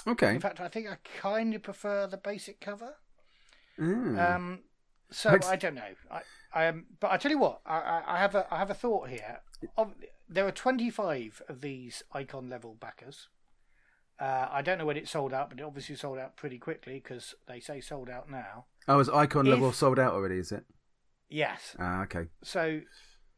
okay. 0.06 0.34
In 0.34 0.40
fact, 0.40 0.60
I 0.60 0.68
think 0.68 0.88
I 0.88 0.98
kind 1.18 1.54
of 1.54 1.62
prefer 1.62 2.06
the 2.06 2.18
basic 2.18 2.60
cover. 2.60 2.96
Mm. 3.78 4.18
Um, 4.34 4.58
so 5.10 5.38
I 5.48 5.56
don't 5.56 5.74
know. 5.74 5.82
I, 6.10 6.20
I 6.52 6.66
um, 6.68 6.86
but 6.98 7.10
I 7.10 7.16
tell 7.16 7.30
you 7.30 7.38
what, 7.38 7.60
I, 7.66 8.02
I, 8.06 8.18
have 8.18 8.34
a 8.34 8.46
I 8.50 8.58
have 8.58 8.70
a 8.70 8.74
thought 8.74 9.08
here. 9.08 9.40
Of, 9.76 9.94
there 10.28 10.46
are 10.46 10.52
25 10.52 11.42
of 11.48 11.60
these 11.60 12.02
icon 12.12 12.48
level 12.48 12.76
backers. 12.78 13.28
Uh, 14.18 14.48
I 14.50 14.62
don't 14.62 14.78
know 14.78 14.84
when 14.84 14.96
it 14.96 15.08
sold 15.08 15.32
out, 15.32 15.48
but 15.48 15.58
it 15.58 15.62
obviously 15.62 15.96
sold 15.96 16.18
out 16.18 16.36
pretty 16.36 16.58
quickly 16.58 16.94
because 16.94 17.34
they 17.48 17.58
say 17.58 17.80
sold 17.80 18.10
out 18.10 18.30
now. 18.30 18.66
oh, 18.86 19.00
is 19.00 19.08
icon 19.08 19.46
if- 19.46 19.52
level 19.52 19.72
sold 19.72 19.98
out 19.98 20.12
already? 20.12 20.38
Is 20.38 20.52
it? 20.52 20.64
Yes. 21.28 21.76
Ah, 21.78 22.02
okay. 22.02 22.26
So 22.42 22.80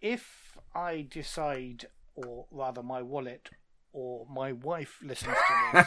if 0.01 0.57
I 0.75 1.07
decide, 1.09 1.87
or 2.15 2.47
rather 2.51 2.83
my 2.83 3.03
wallet 3.03 3.51
or 3.93 4.27
my 4.31 4.53
wife 4.53 4.99
listens 5.03 5.35
to 5.37 5.83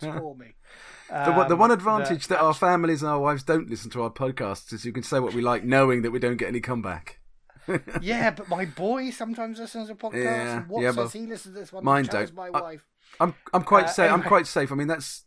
this 0.00 0.14
for 0.14 0.34
me. 0.36 0.54
The, 1.10 1.32
one- 1.32 1.48
the 1.48 1.54
um, 1.54 1.60
one 1.60 1.70
advantage 1.70 2.26
that 2.26 2.38
our 2.38 2.52
families 2.52 3.02
and 3.02 3.10
our 3.10 3.18
wives 3.18 3.42
don't 3.42 3.70
listen 3.70 3.90
to 3.92 4.02
our 4.02 4.10
podcasts 4.10 4.74
is 4.74 4.84
you 4.84 4.92
can 4.92 5.02
say 5.02 5.18
what 5.20 5.32
we 5.32 5.40
like, 5.40 5.64
knowing 5.64 6.02
that 6.02 6.10
we 6.10 6.18
don't 6.18 6.36
get 6.36 6.48
any 6.48 6.60
comeback. 6.60 7.18
yeah, 8.02 8.30
but 8.30 8.48
my 8.50 8.66
boy 8.66 9.08
sometimes 9.10 9.58
listens 9.58 9.88
to 9.88 9.94
podcasts. 9.94 10.22
Yeah, 10.24 10.62
what 10.68 10.82
yeah, 10.82 10.92
says 10.92 11.12
he 11.14 11.20
listens 11.26 11.54
to 11.54 11.60
this 11.60 11.72
one? 11.72 11.82
mine 11.84 12.04
don't. 12.04 12.34
my 12.34 12.48
I- 12.48 12.60
wife. 12.60 12.84
I'm 13.20 13.34
I'm 13.54 13.62
quite 13.64 13.86
Uh, 13.86 13.88
safe. 13.88 14.12
I'm 14.12 14.22
quite 14.22 14.46
safe. 14.46 14.70
I 14.70 14.74
mean, 14.74 14.86
that's 14.88 15.24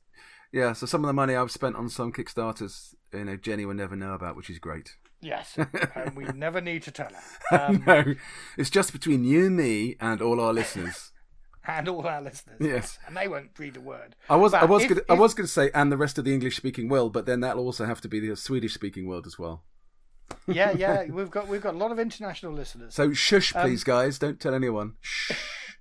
yeah. 0.54 0.74
So 0.74 0.86
some 0.86 1.04
of 1.04 1.08
the 1.08 1.14
money 1.14 1.36
I've 1.36 1.50
spent 1.52 1.76
on 1.76 1.90
some 1.90 2.14
Kickstarters, 2.14 2.94
you 3.12 3.26
know, 3.26 3.36
Jenny 3.38 3.66
will 3.66 3.74
never 3.74 3.96
know 3.96 4.14
about, 4.14 4.36
which 4.36 4.52
is 4.52 4.60
great. 4.60 4.96
Yes, 5.20 5.58
and 5.96 6.16
we 6.16 6.26
never 6.26 6.62
need 6.62 6.84
to 6.84 6.92
tell 6.92 7.10
her. 7.50 7.58
Um, 7.60 7.84
no, 7.88 8.14
it's 8.58 8.70
just 8.70 8.92
between 8.94 9.24
you 9.24 9.48
and 9.48 9.58
me 9.58 9.96
and 10.00 10.22
all 10.22 10.40
our 10.40 10.54
listeners. 10.54 11.12
And 11.68 11.88
all 11.88 12.08
our 12.08 12.22
listeners. 12.22 12.58
Yes. 12.60 12.98
and 13.08 13.16
they 13.16 13.28
won't 13.28 13.52
read 13.58 13.78
a 13.78 13.82
word. 13.82 14.16
I 14.30 14.36
was 14.36 14.54
I 14.54 14.66
was 14.66 14.84
if- 14.84 14.90
gonna, 14.90 15.02
I 15.10 15.14
was 15.14 15.34
going 15.34 15.46
to 15.48 15.52
say 15.52 15.72
and 15.74 15.92
the 15.92 15.98
rest 15.98 16.18
of 16.18 16.26
the 16.26 16.34
English 16.34 16.56
speaking 16.58 16.90
world, 16.90 17.14
but 17.14 17.26
then 17.26 17.40
that'll 17.42 17.66
also 17.66 17.86
have 17.86 18.02
to 18.02 18.08
be 18.08 18.20
the 18.20 18.36
Swedish 18.36 18.74
speaking 18.74 19.08
world 19.08 19.26
as 19.28 19.38
well. 19.38 19.64
Yeah, 20.48 20.72
yeah, 20.78 21.06
we've 21.06 21.32
got 21.32 21.48
we've 21.48 21.62
got 21.62 21.74
a 21.74 21.78
lot 21.78 21.92
of 21.92 22.00
international 22.00 22.54
listeners. 22.54 22.94
So 22.96 23.14
shush, 23.14 23.56
Um, 23.56 23.64
please, 23.64 23.84
guys. 23.84 24.18
Don't 24.20 24.40
tell 24.40 24.54
anyone. 24.54 24.94
Shh. 25.02 25.32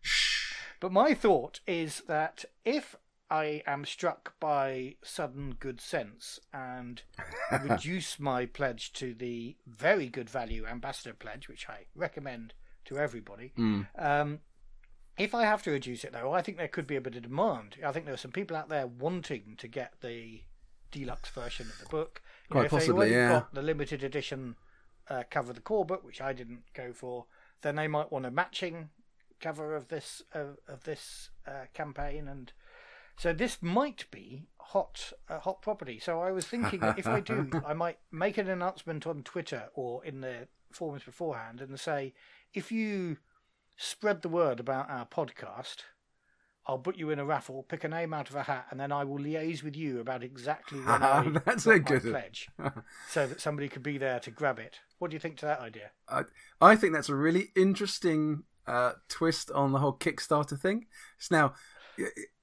Shh. 0.00 0.54
But 0.80 0.92
my 0.92 1.14
thought 1.14 1.60
is 1.66 2.02
that 2.08 2.44
if 2.64 2.96
I 3.30 3.62
am 3.66 3.84
struck 3.84 4.34
by 4.40 4.96
sudden 5.04 5.54
good 5.60 5.80
sense 5.80 6.40
and 6.52 7.02
reduce 7.62 8.18
my 8.18 8.46
pledge 8.46 8.92
to 8.94 9.14
the 9.14 9.56
very 9.66 10.08
good 10.08 10.28
value 10.28 10.66
ambassador 10.66 11.14
pledge, 11.14 11.48
which 11.48 11.68
I 11.68 11.84
recommend 11.94 12.54
to 12.86 12.98
everybody. 12.98 13.52
Mm. 13.56 13.86
Um, 13.96 14.38
if 15.20 15.34
I 15.34 15.44
have 15.44 15.62
to 15.64 15.70
reduce 15.70 16.02
it 16.04 16.12
though, 16.12 16.32
I 16.32 16.40
think 16.40 16.56
there 16.56 16.68
could 16.68 16.86
be 16.86 16.96
a 16.96 17.00
bit 17.00 17.14
of 17.14 17.22
demand. 17.22 17.76
I 17.84 17.92
think 17.92 18.06
there 18.06 18.14
are 18.14 18.18
some 18.18 18.32
people 18.32 18.56
out 18.56 18.70
there 18.70 18.86
wanting 18.86 19.54
to 19.58 19.68
get 19.68 19.94
the 20.00 20.42
deluxe 20.90 21.28
version 21.30 21.66
of 21.66 21.78
the 21.78 21.88
book. 21.90 22.22
You 22.48 22.54
Quite 22.54 22.64
if 22.64 22.70
possibly, 22.70 23.10
they 23.10 23.16
yeah. 23.16 23.28
got 23.28 23.54
the 23.54 23.62
limited 23.62 24.02
edition 24.02 24.56
uh, 25.08 25.24
cover 25.30 25.50
of 25.50 25.56
the 25.56 25.62
core 25.62 25.84
book, 25.84 26.04
which 26.04 26.22
I 26.22 26.32
didn't 26.32 26.62
go 26.72 26.92
for, 26.94 27.26
then 27.60 27.76
they 27.76 27.86
might 27.86 28.10
want 28.10 28.24
a 28.24 28.30
matching 28.30 28.88
cover 29.40 29.76
of 29.76 29.88
this 29.88 30.22
of, 30.32 30.56
of 30.66 30.84
this 30.84 31.28
uh, 31.46 31.66
campaign, 31.74 32.26
and 32.26 32.52
so 33.18 33.34
this 33.34 33.58
might 33.60 34.06
be 34.10 34.46
hot 34.58 35.12
uh, 35.28 35.40
hot 35.40 35.60
property. 35.60 35.98
So 35.98 36.22
I 36.22 36.32
was 36.32 36.46
thinking 36.46 36.82
if 36.96 37.06
I 37.06 37.20
do, 37.20 37.50
I 37.66 37.74
might 37.74 37.98
make 38.10 38.38
an 38.38 38.48
announcement 38.48 39.06
on 39.06 39.22
Twitter 39.22 39.68
or 39.74 40.02
in 40.02 40.22
the 40.22 40.48
forums 40.72 41.02
beforehand 41.02 41.60
and 41.60 41.78
say 41.78 42.14
if 42.54 42.70
you 42.70 43.16
spread 43.80 44.20
the 44.20 44.28
word 44.28 44.60
about 44.60 44.90
our 44.90 45.06
podcast. 45.06 45.76
I'll 46.66 46.78
put 46.78 46.98
you 46.98 47.08
in 47.08 47.18
a 47.18 47.24
raffle, 47.24 47.64
pick 47.66 47.82
a 47.82 47.88
name 47.88 48.12
out 48.12 48.28
of 48.28 48.36
a 48.36 48.42
hat, 48.42 48.66
and 48.70 48.78
then 48.78 48.92
I 48.92 49.04
will 49.04 49.18
liaise 49.18 49.62
with 49.62 49.74
you 49.74 50.00
about 50.00 50.22
exactly 50.22 50.78
when 50.84 51.02
I 51.02 51.26
That's 51.46 51.66
a 51.66 51.78
good- 51.78 52.02
pledge, 52.02 52.48
so 53.08 53.26
that 53.26 53.40
somebody 53.40 53.68
could 53.68 53.82
be 53.82 53.96
there 53.96 54.20
to 54.20 54.30
grab 54.30 54.58
it. 54.58 54.80
What 54.98 55.10
do 55.10 55.14
you 55.14 55.20
think 55.20 55.38
to 55.38 55.46
that 55.46 55.60
idea? 55.60 55.92
I, 56.08 56.24
I 56.60 56.76
think 56.76 56.92
that's 56.92 57.08
a 57.08 57.14
really 57.14 57.48
interesting 57.56 58.42
uh, 58.66 58.92
twist 59.08 59.50
on 59.50 59.72
the 59.72 59.78
whole 59.78 59.94
Kickstarter 59.94 60.60
thing. 60.60 60.86
So 61.18 61.34
now, 61.34 61.54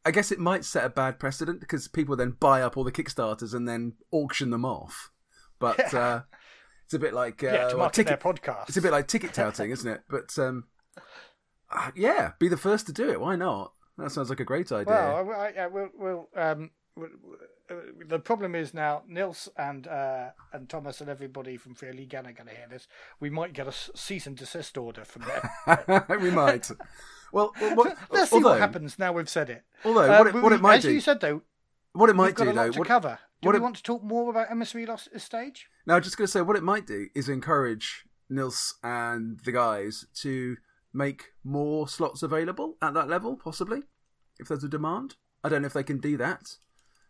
I 0.04 0.10
guess 0.10 0.32
it 0.32 0.40
might 0.40 0.66
set 0.66 0.86
a 0.86 0.90
bad 0.90 1.20
precedent 1.20 1.60
because 1.60 1.88
people 1.88 2.16
then 2.16 2.32
buy 2.32 2.64
up 2.64 2.78
all 2.78 2.84
the 2.84 2.92
Kickstarters 2.92 3.54
and 3.54 3.68
then 3.68 3.94
auction 4.12 4.50
them 4.50 4.66
off. 4.66 5.12
But 5.60 5.94
uh, 5.94 6.22
it's 6.86 6.96
a 6.96 7.00
bit 7.00 7.14
like 7.14 7.44
uh, 7.44 7.48
yeah, 7.48 7.68
to 7.70 7.78
well, 7.78 7.90
ticket, 7.92 8.20
their 8.20 8.34
podcast. 8.34 8.70
It's 8.70 8.78
a 8.78 8.82
bit 8.82 8.92
like 8.92 9.08
ticket 9.08 9.36
touting, 9.36 9.70
isn't 9.70 9.90
it? 9.90 10.02
But 10.10 10.38
um, 10.40 10.66
uh, 11.72 11.92
yeah, 11.96 12.32
be 12.40 12.48
the 12.48 12.58
first 12.58 12.86
to 12.88 12.94
do 12.94 13.10
it. 13.10 13.20
Why 13.20 13.36
not? 13.36 13.74
That 13.98 14.12
sounds 14.12 14.30
like 14.30 14.40
a 14.40 14.46
great 14.46 14.72
idea. 14.72 14.86
Well, 14.94 15.32
I, 15.32 15.54
I, 15.60 15.68
we'll, 15.68 15.90
we'll, 15.98 16.30
um, 16.36 16.70
we'll, 16.96 17.10
uh, 17.70 17.76
the 18.08 18.20
problem 18.20 18.54
is 18.54 18.74
now 18.74 19.02
Nils 19.08 19.50
and 19.58 19.88
uh, 19.88 20.30
and 20.54 20.70
Thomas 20.70 21.02
and 21.02 21.10
everybody 21.10 21.58
from 21.58 21.74
Free 21.74 21.92
League 21.92 22.14
are 22.14 22.22
going 22.22 22.36
to 22.36 22.56
hear 22.56 22.68
this. 22.70 22.88
We 23.20 23.30
might 23.30 23.54
get 23.54 23.68
a 23.68 23.72
cease 23.72 24.28
and 24.28 24.38
desist 24.38 24.78
order 24.78 25.04
from 25.04 25.24
them. 25.24 26.04
we 26.22 26.30
might. 26.32 26.70
Well, 27.34 27.52
well, 27.60 27.76
what, 27.76 27.98
Let's 28.12 28.32
see 28.32 28.40
what 28.42 28.60
happens 28.60 28.98
now 29.00 29.12
we've 29.14 29.28
said 29.30 29.50
it. 29.50 29.64
Although, 29.84 30.02
Uh, 30.02 30.18
what, 30.20 30.28
it, 30.28 30.34
what 30.36 30.44
we- 30.52 30.56
it 30.56 30.62
might 30.62 30.78
as 30.78 30.84
do, 30.84 30.94
you 30.94 31.02
said 31.02 31.20
though, 31.20 31.42
what 31.94 32.10
it 32.10 32.14
we've 32.14 32.18
might 32.18 32.36
got 32.36 32.44
do 32.46 32.52
a 32.52 32.54
lot 32.54 32.66
though, 32.68 32.72
to 32.74 32.80
what, 32.80 32.88
cover. 32.88 33.20
Do 33.42 33.48
what 33.48 33.54
we 33.54 33.58
it- 33.60 33.64
want 33.64 33.76
to 33.78 33.84
talk 33.84 34.04
more 34.04 34.30
about 34.30 34.50
Emissary 34.52 34.86
Lost 34.86 35.10
Stage? 35.20 35.68
Now, 35.86 35.96
I'm 35.96 36.04
just 36.04 36.18
going 36.18 36.28
to 36.28 36.32
say 36.32 36.42
what 36.42 36.56
it 36.56 36.64
might 36.64 36.86
do 36.88 37.08
is 37.16 37.28
encourage 37.28 38.06
Nils 38.30 38.76
and 38.84 39.40
the 39.44 39.52
guys 39.52 40.06
to 40.22 40.56
make 40.94 41.26
more 41.44 41.88
slots 41.88 42.24
available 42.24 42.78
at 42.82 42.94
that 42.94 43.08
level, 43.08 43.36
possibly, 43.36 43.84
if 44.40 44.48
there's 44.48 44.64
a 44.64 44.70
demand. 44.70 45.16
I 45.44 45.50
don't 45.50 45.62
know 45.62 45.68
if 45.68 45.74
they 45.74 45.84
can 45.84 46.00
do 46.00 46.18
that 46.18 46.58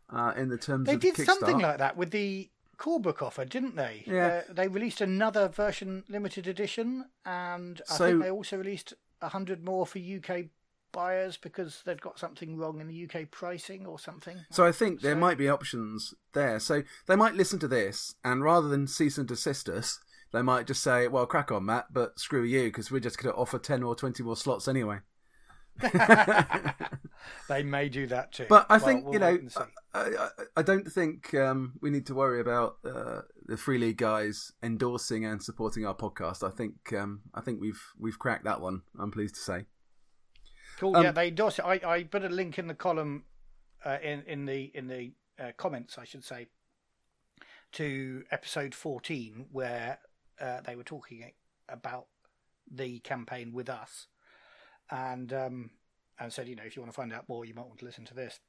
uh, 0.10 0.34
in 0.36 0.50
the 0.50 0.58
terms 0.58 0.88
They 0.88 0.94
of 0.96 1.00
did 1.00 1.16
Kickstart. 1.16 1.26
something 1.26 1.60
like 1.60 1.78
that 1.78 1.96
with 1.98 2.12
the 2.12 2.50
core 2.78 3.00
book 3.00 3.22
offer, 3.22 3.46
didn't 3.46 3.76
they? 3.76 4.04
Yeah. 4.06 4.42
Uh, 4.50 4.54
they 4.54 4.68
released 4.68 5.02
another 5.02 5.48
version, 5.48 6.04
limited 6.10 6.48
edition, 6.48 7.06
and 7.26 7.82
I 7.90 7.96
So- 7.96 8.06
think 8.08 8.24
they 8.24 8.30
also 8.32 8.58
released 8.58 8.94
a 9.22 9.30
hundred 9.30 9.64
more 9.66 9.86
for 9.88 9.98
UK 10.00 10.50
buyers 10.92 11.38
because 11.38 11.82
they've 11.86 12.00
got 12.00 12.18
something 12.20 12.56
wrong 12.58 12.80
in 12.80 12.88
the 12.88 13.04
UK 13.08 13.26
pricing 13.26 13.86
or 13.86 14.00
something. 14.00 14.46
So 14.52 14.66
I 14.66 14.72
think 14.72 15.02
there 15.02 15.16
So- 15.16 15.20
might 15.20 15.38
be 15.38 15.50
options 15.50 16.14
there. 16.34 16.60
So 16.60 16.84
they 17.08 17.16
might 17.16 17.36
listen 17.36 17.60
to 17.60 17.68
this, 17.68 18.16
and 18.24 18.44
rather 18.44 18.68
than 18.68 18.88
cease 18.88 19.18
and 19.18 19.28
desist 19.28 19.70
us, 19.70 20.00
they 20.34 20.42
might 20.42 20.68
just 20.68 20.84
say, 20.84 21.08
"Well, 21.08 21.26
crack 21.26 21.52
on, 21.52 21.66
Matt, 21.66 21.88
but 21.92 22.20
screw 22.20 22.44
you, 22.44 22.66
because 22.66 22.92
we're 22.92 23.00
just 23.00 23.18
going 23.18 23.34
to 23.34 23.40
offer 23.40 23.60
ten 23.60 23.84
or 23.84 23.96
twenty 23.96 24.24
more 24.24 24.36
slots 24.36 24.68
anyway." 24.68 25.00
They 27.48 27.64
may 27.64 27.90
do 27.90 28.08
that 28.08 28.32
too. 28.32 28.46
But 28.50 28.66
I 28.70 28.78
Well, 28.78 28.86
think 28.86 29.06
we'll 29.06 29.14
you 29.14 29.20
know, 29.20 29.32
wait 29.32 29.42
and 29.42 29.52
see. 29.52 29.60
I, 29.94 30.00
I, 30.00 30.30
I 30.58 30.62
don't 30.62 30.88
think 30.88 31.34
um, 31.34 31.74
we 31.82 31.90
need 31.90 32.06
to 32.08 32.16
worry 32.16 32.40
about 32.40 32.78
uh, 32.86 33.22
the 33.46 33.58
Free 33.58 33.78
League 33.78 33.98
guys 33.98 34.52
endorsing 34.62 35.26
and 35.26 35.42
supporting 35.42 35.86
our 35.86 35.96
podcast. 35.96 36.46
I 36.46 36.52
think 36.52 36.94
um, 36.94 37.22
I 37.34 37.42
think 37.42 37.62
we've 37.62 37.82
we've 38.00 38.20
cracked 38.20 38.46
that 38.46 38.62
one. 38.62 38.82
I'm 39.00 39.12
pleased 39.12 39.36
to 39.36 39.42
say. 39.42 39.66
Cool. 40.78 40.96
Um, 40.96 41.04
yeah, 41.04 41.12
they 41.12 41.30
endorse 41.30 41.60
it. 41.60 41.66
I, 41.66 41.80
I 41.86 42.04
put 42.04 42.24
a 42.24 42.30
link 42.30 42.60
in 42.60 42.68
the 42.68 42.76
column, 42.76 43.24
uh, 43.86 43.98
in 44.04 44.24
in 44.28 44.46
the 44.46 44.72
in 44.74 44.88
the 44.88 45.14
uh, 45.40 45.52
comments, 45.58 45.98
I 45.98 46.04
should 46.04 46.24
say, 46.24 46.48
to 47.74 48.24
episode 48.32 48.76
fourteen 48.76 49.48
where 49.52 50.00
uh, 50.42 50.62
they 50.62 50.76
were 50.76 50.84
talking 50.84 51.32
about 51.70 52.08
the 52.70 53.00
campaign 53.00 53.54
with 53.54 53.70
us, 53.70 54.08
and 54.92 55.32
um, 55.34 55.72
and 56.20 56.32
said, 56.34 56.48
you 56.48 56.56
know, 56.56 56.64
if 56.66 56.76
you 56.76 56.82
want 56.82 56.92
to 56.92 56.96
find 56.96 57.14
out 57.14 57.28
more, 57.30 57.46
you 57.46 57.54
might 57.54 57.68
want 57.68 57.80
to 57.80 57.86
listen 57.86 58.06
to 58.06 58.14
this. 58.14 58.40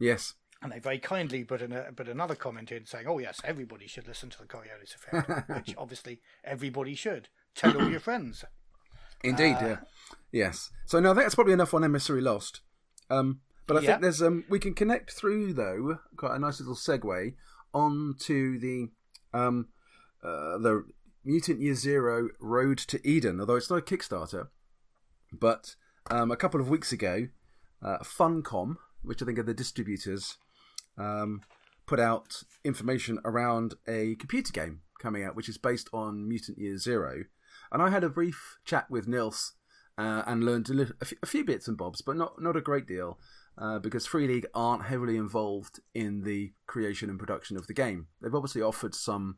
Yes, 0.00 0.34
And 0.62 0.70
they 0.72 0.78
very 0.78 0.98
kindly 0.98 1.42
put 1.44 1.60
in 1.60 1.72
a, 1.72 1.90
put 1.92 2.08
another 2.08 2.34
comment 2.36 2.70
in 2.72 2.86
saying, 2.86 3.06
"Oh 3.08 3.18
yes, 3.18 3.40
everybody 3.44 3.86
should 3.86 4.06
listen 4.06 4.30
to 4.30 4.38
the 4.38 4.46
Coriolis 4.46 4.94
Effect," 4.94 5.48
which 5.54 5.74
obviously 5.76 6.20
everybody 6.44 6.94
should. 6.94 7.28
Tell 7.54 7.76
all 7.76 7.90
your 7.90 8.00
friends. 8.00 8.44
indeed. 9.24 9.56
Uh, 9.56 9.66
yeah, 9.66 9.76
yes. 10.30 10.70
So 10.86 11.00
now 11.00 11.12
that's 11.14 11.34
probably 11.34 11.52
enough 11.52 11.74
on 11.74 11.82
Emissary 11.84 12.20
Lost. 12.20 12.60
Um, 13.10 13.40
but 13.66 13.76
I 13.76 13.80
Yeah. 13.80 13.86
think 13.86 14.02
there's 14.02 14.22
um, 14.22 14.44
we 14.48 14.58
can 14.60 14.74
connect 14.74 15.10
through 15.12 15.54
though 15.54 15.98
quite 16.16 16.36
a 16.36 16.38
nice 16.38 16.60
little 16.60 16.76
segue 16.76 17.34
onto 17.74 18.58
the 18.58 18.90
um, 19.32 19.68
uh, 20.22 20.58
the 20.58 20.84
Mutant 21.28 21.60
Year 21.60 21.74
Zero 21.74 22.30
Road 22.40 22.78
to 22.78 23.06
Eden. 23.06 23.38
Although 23.38 23.56
it's 23.56 23.68
not 23.68 23.80
a 23.80 23.82
Kickstarter, 23.82 24.48
but 25.30 25.76
um, 26.10 26.30
a 26.30 26.36
couple 26.36 26.58
of 26.58 26.70
weeks 26.70 26.90
ago, 26.90 27.28
uh, 27.82 27.98
Funcom, 27.98 28.76
which 29.02 29.20
I 29.20 29.26
think 29.26 29.38
are 29.38 29.42
the 29.42 29.52
distributors, 29.52 30.38
um, 30.96 31.42
put 31.84 32.00
out 32.00 32.42
information 32.64 33.18
around 33.26 33.74
a 33.86 34.14
computer 34.14 34.52
game 34.54 34.80
coming 35.02 35.22
out, 35.22 35.36
which 35.36 35.50
is 35.50 35.58
based 35.58 35.90
on 35.92 36.26
Mutant 36.26 36.56
Year 36.56 36.78
Zero. 36.78 37.24
And 37.70 37.82
I 37.82 37.90
had 37.90 38.04
a 38.04 38.08
brief 38.08 38.56
chat 38.64 38.90
with 38.90 39.06
Nils 39.06 39.52
uh, 39.98 40.22
and 40.26 40.42
learned 40.42 40.70
a, 40.70 40.72
li- 40.72 40.92
a 41.02 41.04
few- 41.04 41.18
few 41.26 41.44
bits 41.44 41.68
and 41.68 41.76
bobs, 41.76 42.00
but 42.00 42.16
not 42.16 42.40
not 42.40 42.56
a 42.56 42.62
great 42.62 42.86
deal, 42.86 43.18
uh, 43.58 43.78
because 43.78 44.06
Free 44.06 44.26
League 44.26 44.46
aren't 44.54 44.86
heavily 44.86 45.18
involved 45.18 45.80
in 45.94 46.22
the 46.22 46.54
creation 46.66 47.10
and 47.10 47.18
production 47.18 47.58
of 47.58 47.66
the 47.66 47.74
game. 47.74 48.06
They've 48.22 48.34
obviously 48.34 48.62
offered 48.62 48.94
some 48.94 49.36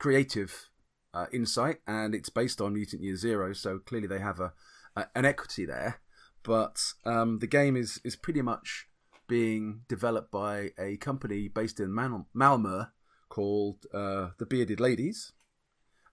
creative 0.00 0.68
uh, 1.14 1.26
insight, 1.32 1.78
and 1.86 2.14
it's 2.14 2.30
based 2.30 2.60
on 2.60 2.74
Mutant 2.74 3.02
Year 3.02 3.16
Zero, 3.16 3.52
so 3.52 3.78
clearly 3.78 4.08
they 4.08 4.20
have 4.20 4.40
a, 4.40 4.52
a 4.96 5.06
an 5.14 5.24
equity 5.24 5.64
there. 5.64 6.00
But 6.42 6.80
um, 7.04 7.38
the 7.38 7.46
game 7.46 7.76
is 7.76 8.00
is 8.04 8.16
pretty 8.16 8.42
much 8.42 8.88
being 9.28 9.82
developed 9.88 10.30
by 10.30 10.70
a 10.78 10.96
company 10.96 11.48
based 11.48 11.80
in 11.80 11.94
Mal- 11.94 12.28
Malmö 12.34 12.90
called 13.28 13.86
uh, 13.94 14.30
the 14.38 14.46
Bearded 14.46 14.80
Ladies, 14.80 15.32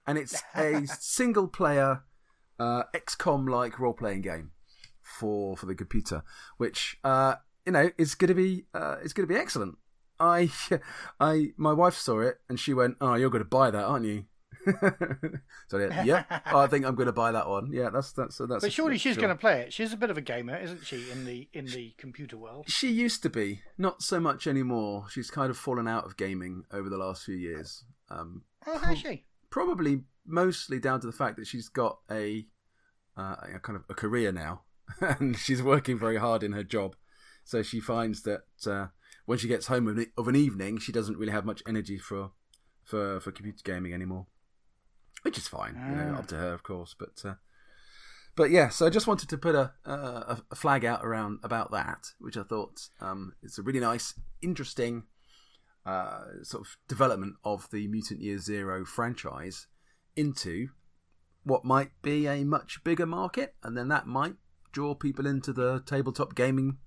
and 0.05 0.17
it's 0.17 0.41
a 0.55 0.85
single 0.99 1.47
player 1.47 2.03
uh, 2.59 2.83
XCOM 2.93 3.49
like 3.49 3.79
role 3.79 3.93
playing 3.93 4.21
game 4.21 4.51
for 5.01 5.57
for 5.57 5.65
the 5.65 5.75
computer, 5.75 6.23
which 6.57 6.97
uh, 7.03 7.35
you 7.65 7.71
know 7.71 7.89
is 7.97 8.15
going 8.15 8.29
to 8.29 8.35
be 8.35 8.65
uh, 8.73 8.97
is 9.03 9.13
going 9.13 9.27
to 9.27 9.33
be 9.33 9.39
excellent. 9.39 9.77
I 10.19 10.51
I 11.19 11.53
my 11.57 11.73
wife 11.73 11.95
saw 11.95 12.19
it 12.21 12.39
and 12.47 12.59
she 12.59 12.73
went, 12.73 12.97
"Oh, 13.01 13.15
you're 13.15 13.29
going 13.29 13.43
to 13.43 13.49
buy 13.49 13.71
that, 13.71 13.83
aren't 13.83 14.05
you?" 14.05 14.25
so 15.67 15.77
yeah, 15.77 16.03
yeah, 16.03 16.23
I 16.45 16.67
think 16.67 16.85
I'm 16.85 16.95
going 16.95 17.07
to 17.07 17.13
buy 17.13 17.31
that 17.31 17.47
one. 17.47 17.71
Yeah, 17.71 17.89
that's 17.89 18.11
that's 18.11 18.37
that's. 18.37 18.63
But 18.63 18.71
surely 18.73 18.97
she's 18.97 19.17
going 19.17 19.29
to 19.29 19.35
play 19.35 19.61
it. 19.61 19.73
She's 19.73 19.93
a 19.93 19.97
bit 19.97 20.09
of 20.09 20.17
a 20.17 20.21
gamer, 20.21 20.57
isn't 20.57 20.85
she? 20.85 21.09
In 21.11 21.25
the 21.25 21.47
in 21.53 21.65
the 21.65 21.93
computer 21.97 22.37
world. 22.37 22.65
She 22.67 22.89
used 22.91 23.23
to 23.23 23.29
be, 23.29 23.61
not 23.77 24.01
so 24.01 24.19
much 24.19 24.47
anymore. 24.47 25.05
She's 25.09 25.31
kind 25.31 25.49
of 25.49 25.57
fallen 25.57 25.87
out 25.87 26.05
of 26.05 26.17
gaming 26.17 26.63
over 26.71 26.89
the 26.89 26.97
last 26.97 27.23
few 27.23 27.35
years. 27.35 27.83
Um, 28.09 28.43
Oh, 28.67 28.77
has 28.79 28.97
she? 28.99 29.25
probably 29.49 30.01
mostly 30.25 30.79
down 30.79 30.99
to 31.01 31.07
the 31.07 31.13
fact 31.13 31.37
that 31.37 31.47
she's 31.47 31.69
got 31.69 31.99
a, 32.11 32.45
uh, 33.17 33.35
a 33.55 33.59
kind 33.59 33.75
of 33.77 33.83
a 33.89 33.93
career 33.93 34.31
now, 34.31 34.61
and 35.01 35.37
she's 35.37 35.63
working 35.63 35.97
very 35.97 36.17
hard 36.17 36.43
in 36.43 36.51
her 36.51 36.63
job. 36.63 36.95
So 37.45 37.63
she 37.63 37.79
finds 37.79 38.23
that 38.23 38.41
uh, 38.67 38.87
when 39.25 39.37
she 39.39 39.47
gets 39.47 39.67
home 39.67 39.87
of 39.87 39.97
an- 39.97 40.11
of 40.17 40.27
an 40.27 40.35
evening, 40.35 40.77
she 40.79 40.91
doesn't 40.91 41.17
really 41.17 41.31
have 41.31 41.45
much 41.45 41.63
energy 41.67 41.97
for 41.97 42.31
for 42.83 43.19
for 43.19 43.31
computer 43.31 43.61
gaming 43.63 43.93
anymore, 43.93 44.27
which 45.23 45.37
is 45.37 45.47
fine. 45.47 45.75
You 45.75 45.95
know, 45.95 46.13
Ah. 46.15 46.19
up 46.19 46.27
to 46.27 46.35
her, 46.37 46.53
of 46.53 46.63
course. 46.63 46.95
But 46.97 47.21
uh, 47.25 47.35
but 48.35 48.51
yeah, 48.51 48.69
so 48.69 48.85
I 48.85 48.89
just 48.89 49.07
wanted 49.07 49.29
to 49.29 49.37
put 49.37 49.55
a, 49.55 49.73
a 49.85 50.41
a 50.51 50.55
flag 50.55 50.85
out 50.85 51.03
around 51.05 51.39
about 51.43 51.71
that, 51.71 52.07
which 52.19 52.37
I 52.37 52.43
thought 52.43 52.89
um, 53.01 53.33
it's 53.43 53.57
a 53.57 53.63
really 53.63 53.79
nice, 53.79 54.13
interesting 54.41 55.03
uh, 55.85 56.25
sort 56.43 56.65
of 56.65 56.77
development 56.87 57.35
of 57.43 57.67
the 57.71 57.87
Mutant 57.87 58.21
Year 58.21 58.37
Zero 58.37 58.85
franchise 58.85 59.67
into 60.15 60.69
what 61.43 61.63
might 61.65 61.91
be 62.01 62.27
a 62.27 62.43
much 62.43 62.83
bigger 62.83 63.05
market, 63.05 63.55
and 63.63 63.75
then 63.77 63.87
that 63.87 64.05
might 64.07 64.35
draw 64.71 64.93
people 64.93 65.25
into 65.25 65.51
the 65.53 65.81
tabletop 65.85 66.35
gaming 66.35 66.77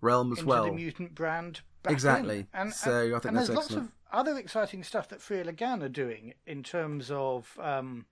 realm 0.00 0.30
as 0.32 0.38
into 0.38 0.48
well. 0.48 0.64
the 0.66 0.72
mutant 0.72 1.14
brand. 1.14 1.60
Exactly. 1.88 2.38
in. 2.40 2.46
And, 2.52 2.72
So, 2.72 2.90
and, 3.06 3.14
I 3.14 3.18
think 3.18 3.24
and 3.26 3.36
that's 3.36 3.46
there's 3.48 3.56
lots 3.56 3.66
excellent. 3.68 3.88
of 3.88 3.95
other 4.12 4.36
exciting 4.36 4.82
stuff 4.82 5.08
that 5.08 5.20
Free 5.20 5.42
Lagan 5.42 5.82
are 5.82 5.88
doing 5.88 6.34
in 6.46 6.62
terms 6.62 7.10
of 7.10 7.58
um, 7.60 8.06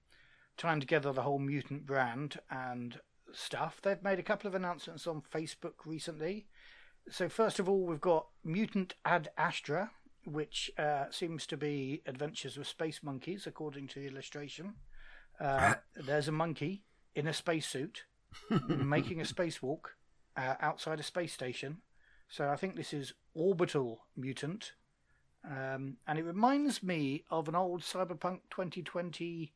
tying 0.57 0.81
together 0.81 1.13
the 1.13 1.23
whole 1.23 1.39
mutant 1.39 1.87
brand 1.87 2.39
and 2.51 3.01
stuff. 3.33 3.81
They've 3.83 4.03
made 4.03 4.19
a 4.19 4.25
couple 4.25 4.49
of 4.49 4.55
announcements 4.55 5.07
on 5.07 5.23
Facebook 5.23 5.85
recently. 5.85 6.47
So 7.11 7.29
first 7.29 7.59
of 7.59 7.69
all, 7.69 7.85
we've 7.85 8.01
got 8.01 8.27
Mutant 8.43 8.95
Ad 9.05 9.29
Astra, 9.37 9.91
which 10.25 10.71
uh, 10.79 11.05
seems 11.11 11.47
to 11.47 11.57
be 11.57 12.03
adventures 12.07 12.57
with 12.57 12.67
space 12.67 13.03
monkeys, 13.03 13.47
according 13.47 13.89
to 13.89 14.01
the 14.01 14.07
illustration. 14.07 14.75
Uh, 15.39 15.75
there's 15.95 16.29
a 16.29 16.33
monkey 16.33 16.85
in 17.15 17.27
a 17.27 17.33
spacesuit 17.33 18.05
making 18.69 19.21
a 19.21 19.25
spacewalk 19.25 19.95
uh, 20.37 20.55
outside 20.61 20.99
a 20.99 21.05
space 21.05 21.33
station. 21.33 21.79
So 22.29 22.49
I 22.49 22.57
think 22.57 22.75
this 22.75 22.93
is 22.93 23.13
Orbital 23.35 24.07
Mutant. 24.17 24.73
Um, 25.49 25.97
and 26.07 26.19
it 26.19 26.25
reminds 26.25 26.83
me 26.83 27.25
of 27.31 27.49
an 27.49 27.55
old 27.55 27.83
Cyberpunk 27.83 28.41
2020 28.51 29.53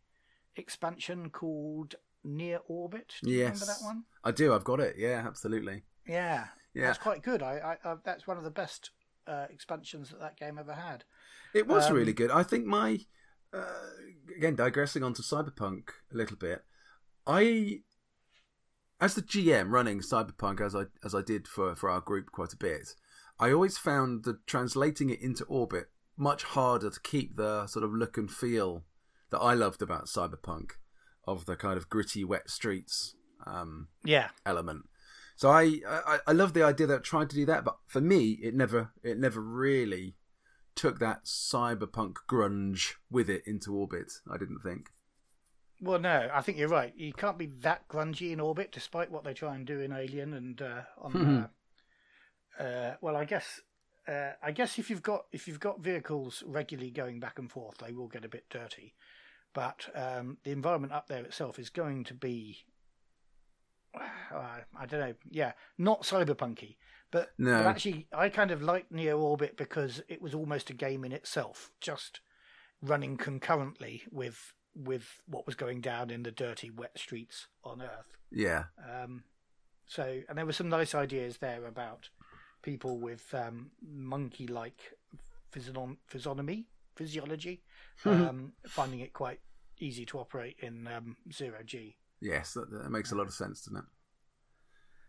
expansion 0.57 1.30
called 1.30 1.95
Near 2.25 2.61
Orbit. 2.66 3.14
Do 3.23 3.30
you 3.30 3.40
remember 3.45 3.64
that 3.66 3.83
one? 3.83 4.04
I 4.25 4.30
do. 4.33 4.52
I've 4.54 4.64
got 4.64 4.80
it. 4.80 4.97
Yeah, 4.99 5.23
absolutely. 5.26 5.85
Yeah, 6.07 6.47
Yeah. 6.75 6.87
that's 6.87 6.99
quite 6.99 7.23
good. 7.23 7.42
I, 7.42 7.76
I, 7.85 7.90
I 7.90 7.97
that's 8.04 8.26
one 8.26 8.37
of 8.37 8.45
the 8.45 8.50
best 8.50 8.90
uh, 9.26 9.47
expansions 9.50 10.11
that 10.11 10.21
that 10.21 10.37
game 10.37 10.59
ever 10.59 10.73
had. 10.75 11.04
It 11.54 11.66
was 11.66 11.87
Um, 11.87 11.95
really 11.97 12.12
good. 12.12 12.30
I 12.30 12.42
think 12.42 12.66
my 12.66 12.99
uh, 13.52 13.64
again 14.37 14.57
digressing 14.57 15.02
onto 15.02 15.23
Cyberpunk 15.23 15.88
a 16.12 16.16
little 16.16 16.37
bit. 16.37 16.64
I 17.26 17.80
as 19.00 19.14
the 19.14 19.23
GM 19.23 19.71
running 19.71 20.00
Cyberpunk 20.00 20.61
as 20.61 20.75
I 20.75 20.85
as 21.04 21.14
I 21.14 21.23
did 21.23 21.47
for 21.49 21.75
for 21.76 21.88
our 21.88 22.00
group 22.00 22.30
quite 22.33 22.52
a 22.52 22.57
bit. 22.59 22.95
I 23.40 23.52
always 23.52 23.78
found 23.78 24.25
that 24.25 24.47
translating 24.47 25.11
it 25.11 25.21
into 25.21 25.45
orbit 25.45 25.90
much 26.16 26.42
harder 26.42 26.90
to 26.90 27.00
keep 27.00 27.37
the 27.37 27.66
sort 27.66 27.85
of 27.85 27.92
look 27.92 28.18
and 28.18 28.30
feel 28.30 28.85
that 29.30 29.38
I 29.38 29.54
loved 29.54 29.83
about 29.83 30.07
Cyberpunk 30.07 30.73
of 31.26 31.47
the 31.47 31.57
kind 31.57 31.76
of 31.76 31.88
gritty 31.88 32.25
wet 32.25 32.50
streets 32.50 33.14
um, 33.47 33.88
Yeah, 34.04 34.30
element. 34.45 34.88
So 35.37 35.50
I, 35.50 35.80
I 35.87 36.18
I 36.26 36.33
love 36.33 36.52
the 36.52 36.64
idea 36.64 36.88
that 36.88 37.04
trying 37.04 37.28
to 37.28 37.37
do 37.37 37.47
that, 37.47 37.64
but 37.64 37.76
for 37.87 38.00
me, 38.00 38.33
it 38.42 38.54
never 38.54 38.90
it 39.04 39.18
never 39.18 39.40
really 39.40 40.16
took 40.75 40.99
that 40.99 41.25
cyberpunk 41.25 42.16
grunge 42.28 42.95
with 43.11 43.30
it 43.30 43.42
into 43.47 43.75
orbit. 43.75 44.12
I 44.30 44.37
didn't 44.37 44.61
think. 44.61 44.90
Well, 45.80 46.00
no, 46.00 46.28
I 46.33 46.40
think 46.42 46.59
you're 46.59 46.68
right. 46.68 46.92
You 46.97 47.12
can't 47.12 47.38
be 47.38 47.47
that 47.62 47.87
grungy 47.87 48.33
in 48.33 48.40
orbit, 48.40 48.73
despite 48.73 49.12
what 49.12 49.23
they 49.23 49.33
try 49.33 49.54
and 49.54 49.65
do 49.65 49.80
in 49.80 49.93
Alien 49.93 50.32
and 50.34 50.60
uh, 50.60 50.82
on. 51.00 51.43
uh, 51.45 51.47
uh, 52.58 52.94
well, 53.00 53.16
I 53.16 53.25
guess, 53.25 53.60
uh, 54.06 54.32
I 54.42 54.52
guess 54.52 54.78
if 54.78 54.90
you've 54.90 55.02
got 55.02 55.26
if 55.32 55.47
you've 55.49 55.60
got 55.60 55.80
vehicles 55.80 56.42
regularly 56.47 56.90
going 56.90 57.21
back 57.21 57.38
and 57.38 57.50
forth, 57.50 57.78
they 57.78 57.92
will 57.92 58.08
get 58.08 58.25
a 58.25 58.28
bit 58.28 58.44
dirty. 58.50 58.94
But 59.54 59.88
um, 59.94 60.38
the 60.44 60.50
environment 60.52 60.92
up 60.92 61.08
there 61.08 61.25
itself 61.25 61.58
is 61.58 61.71
going 61.71 62.04
to 62.04 62.14
be, 62.14 62.58
uh, 63.94 64.58
I 64.78 64.86
don't 64.86 65.00
know, 65.00 65.14
yeah, 65.30 65.52
not 65.78 66.02
cyberpunky. 66.02 66.76
But, 67.10 67.30
No. 67.38 67.58
but 67.58 67.66
actually, 67.66 68.06
I 68.12 68.28
kind 68.28 68.50
of 68.50 68.60
liked 68.62 68.92
Neo 68.92 69.18
Orbit 69.18 69.56
because 69.56 70.02
it 70.08 70.21
was 70.21 70.34
almost 70.34 70.68
a 70.68 70.75
game 70.75 71.04
in 71.04 71.12
itself, 71.12 71.71
just 71.80 72.21
running 72.82 73.16
concurrently 73.16 74.02
with 74.10 74.52
with 74.75 75.23
what 75.26 75.44
was 75.44 75.56
going 75.56 75.80
down 75.80 76.08
in 76.10 76.23
the 76.23 76.30
dirty, 76.30 76.71
wet 76.71 76.97
streets 76.97 77.49
on 77.64 77.82
Earth. 77.82 78.16
Yeah, 78.30 78.64
Um, 78.88 79.25
so, 79.86 80.21
and 80.28 80.38
there 80.38 80.47
were 80.47 80.52
some 80.52 80.68
nice 80.68 80.94
ideas 80.94 81.38
there 81.38 81.66
about 81.66 82.10
people 82.69 82.99
with 82.99 83.33
um, 83.35 83.71
monkey-like 83.83 84.81
physion- 85.50 85.97
physiognomy, 86.07 86.67
physiology, 86.97 87.63
um, 88.04 88.52
finding 88.67 89.00
it 89.00 89.13
quite 89.13 89.41
easy 89.78 90.04
to 90.07 90.19
operate 90.19 90.57
in 90.61 90.87
um, 90.89 91.17
zero 91.33 91.59
G. 91.65 91.97
yes, 92.21 92.54
that, 92.54 92.71
that 92.71 92.91
makes 92.91 93.13
a 93.13 93.15
lot 93.15 93.26
of 93.26 93.33
sense, 93.33 93.63
doesn't 93.63 93.78
it? 93.78 93.85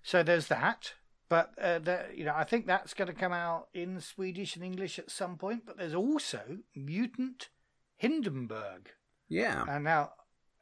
So 0.04 0.24
there's 0.24 0.48
that. 0.48 0.93
But 1.28 1.54
uh, 1.62 1.78
the, 1.80 2.06
you 2.15 2.26
know, 2.26 2.34
I 2.36 2.43
think 2.43 2.65
that's 2.65 2.95
going 2.95 3.08
to 3.08 3.13
come 3.13 3.34
out 3.34 3.67
in 3.74 4.00
Swedish 4.02 4.56
and 4.56 4.65
English 4.65 4.98
at 4.98 5.12
some 5.12 5.38
point. 5.38 5.63
But 5.65 5.78
there's 5.78 5.93
also 5.93 6.41
Mutant 6.76 7.50
Hindenburg. 7.98 8.89
Yeah, 9.28 9.63
And 9.69 9.84
now 9.84 10.13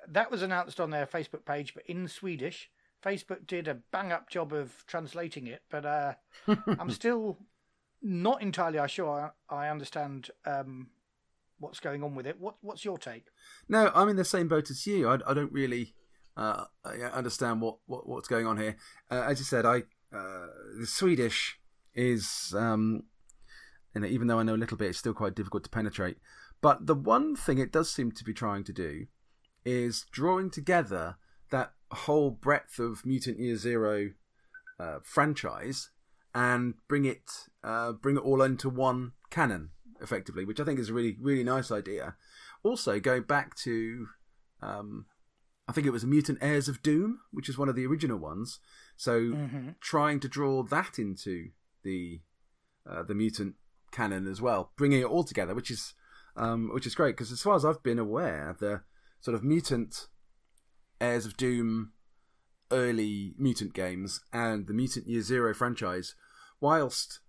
that 0.10 0.30
was 0.30 0.42
announced 0.42 0.82
on 0.82 0.90
their 0.90 1.06
Facebook 1.06 1.46
page, 1.46 1.74
but 1.74 1.86
in 1.86 2.08
Swedish. 2.08 2.70
Facebook 3.04 3.46
did 3.48 3.68
a 3.68 3.76
bang 3.92 4.12
up 4.12 4.30
job 4.30 4.54
of 4.54 4.86
translating 4.88 5.48
it, 5.48 5.62
but 5.70 5.86
uh, 5.86 6.14
I'm 6.80 6.90
still 6.90 7.38
not 8.02 8.42
entirely 8.42 8.86
sure 8.88 9.34
I 9.50 9.68
understand 9.70 10.30
um, 10.46 10.90
what's 11.60 11.80
going 11.80 12.04
on 12.04 12.16
with 12.16 12.28
it. 12.28 12.40
What 12.40 12.56
What's 12.62 12.86
your 12.86 12.98
take? 12.98 13.26
No, 13.70 13.92
I'm 13.94 14.10
in 14.10 14.16
the 14.16 14.26
same 14.26 14.48
boat 14.48 14.70
as 14.70 14.86
you. 14.86 15.08
I, 15.08 15.20
I 15.28 15.34
don't 15.34 15.52
really 15.52 15.94
uh, 16.36 16.66
I 16.86 17.02
understand 17.14 17.62
what, 17.62 17.78
what 17.86 18.08
what's 18.08 18.28
going 18.28 18.46
on 18.46 18.58
here. 18.58 18.78
Uh, 19.10 19.26
as 19.28 19.40
you 19.40 19.46
said, 19.46 19.66
I 19.66 19.80
uh, 20.14 20.48
the 20.80 20.86
Swedish 20.88 21.60
is 21.94 22.54
um, 22.56 23.04
you 23.94 24.02
know, 24.02 24.08
even 24.08 24.28
though 24.28 24.40
I 24.40 24.44
know 24.44 24.56
a 24.56 24.58
little 24.58 24.78
bit, 24.78 24.90
it's 24.90 25.00
still 25.00 25.14
quite 25.14 25.36
difficult 25.36 25.64
to 25.64 25.70
penetrate. 25.70 26.18
But 26.62 26.86
the 26.86 26.96
one 26.96 27.36
thing 27.36 27.58
it 27.58 27.72
does 27.72 27.92
seem 27.92 28.12
to 28.12 28.24
be 28.24 28.34
trying 28.34 28.64
to 28.66 28.74
do 28.74 29.08
is 29.66 30.06
drawing 30.12 30.50
together 30.50 31.18
that 31.50 31.74
whole 31.92 32.32
breadth 32.32 32.80
of 32.80 33.06
Mutant 33.06 33.40
Year 33.40 33.56
Zero 33.56 34.10
uh, 34.80 35.00
franchise 35.04 35.90
and 36.36 36.76
bring 36.88 37.06
it 37.06 37.30
uh, 37.64 37.94
bring 37.94 38.18
it 38.18 38.24
all 38.24 38.42
into 38.42 38.70
one 38.70 39.14
canon 39.30 39.70
effectively, 40.02 40.46
which 40.46 40.60
I 40.60 40.64
think 40.66 40.80
is 40.80 40.90
a 40.90 40.94
really 40.94 41.18
really 41.20 41.44
nice 41.44 41.72
idea. 41.72 42.16
Also, 42.64 43.00
going 43.00 43.24
back 43.24 43.56
to 43.58 44.08
um, 44.62 45.06
I 45.68 45.72
think 45.74 45.86
it 45.88 45.92
was 45.92 46.06
Mutant 46.06 46.40
Heirs 46.42 46.68
of 46.68 46.82
Doom, 46.82 47.20
which 47.32 47.50
is 47.50 47.58
one 47.58 47.70
of 47.70 47.76
the 47.76 47.86
original 47.86 48.18
ones. 48.18 48.60
So 48.96 49.20
Mm-hmm. 49.20 49.70
trying 49.82 50.20
to 50.22 50.28
draw 50.28 50.64
that 50.64 50.98
into 50.98 51.50
the 51.84 52.22
uh, 52.90 53.04
the 53.04 53.14
mutant 53.16 53.56
canon 53.92 54.28
as 54.28 54.42
well, 54.42 54.72
bringing 54.78 55.02
it 55.02 55.06
all 55.06 55.24
together, 55.24 55.54
which 55.56 55.70
is 55.72 55.94
um, 56.36 56.70
which 56.74 56.86
is 56.88 56.96
great 56.96 57.16
because 57.16 57.32
as 57.32 57.42
far 57.42 57.56
as 57.56 57.66
I've 57.66 57.84
been 57.84 58.00
aware, 58.00 58.56
the 58.60 58.82
sort 59.22 59.36
of 59.36 59.44
mutant 59.44 60.08
Heirs 61.00 61.26
of 61.26 61.38
Doom 61.38 61.92
early 62.72 63.34
mutant 63.38 63.74
games 63.74 64.22
and 64.34 64.68
the 64.68 64.74
Mutant 64.74 65.08
Year 65.08 65.22
Zero 65.22 65.54
franchise, 65.54 66.16
whilst 66.60 67.20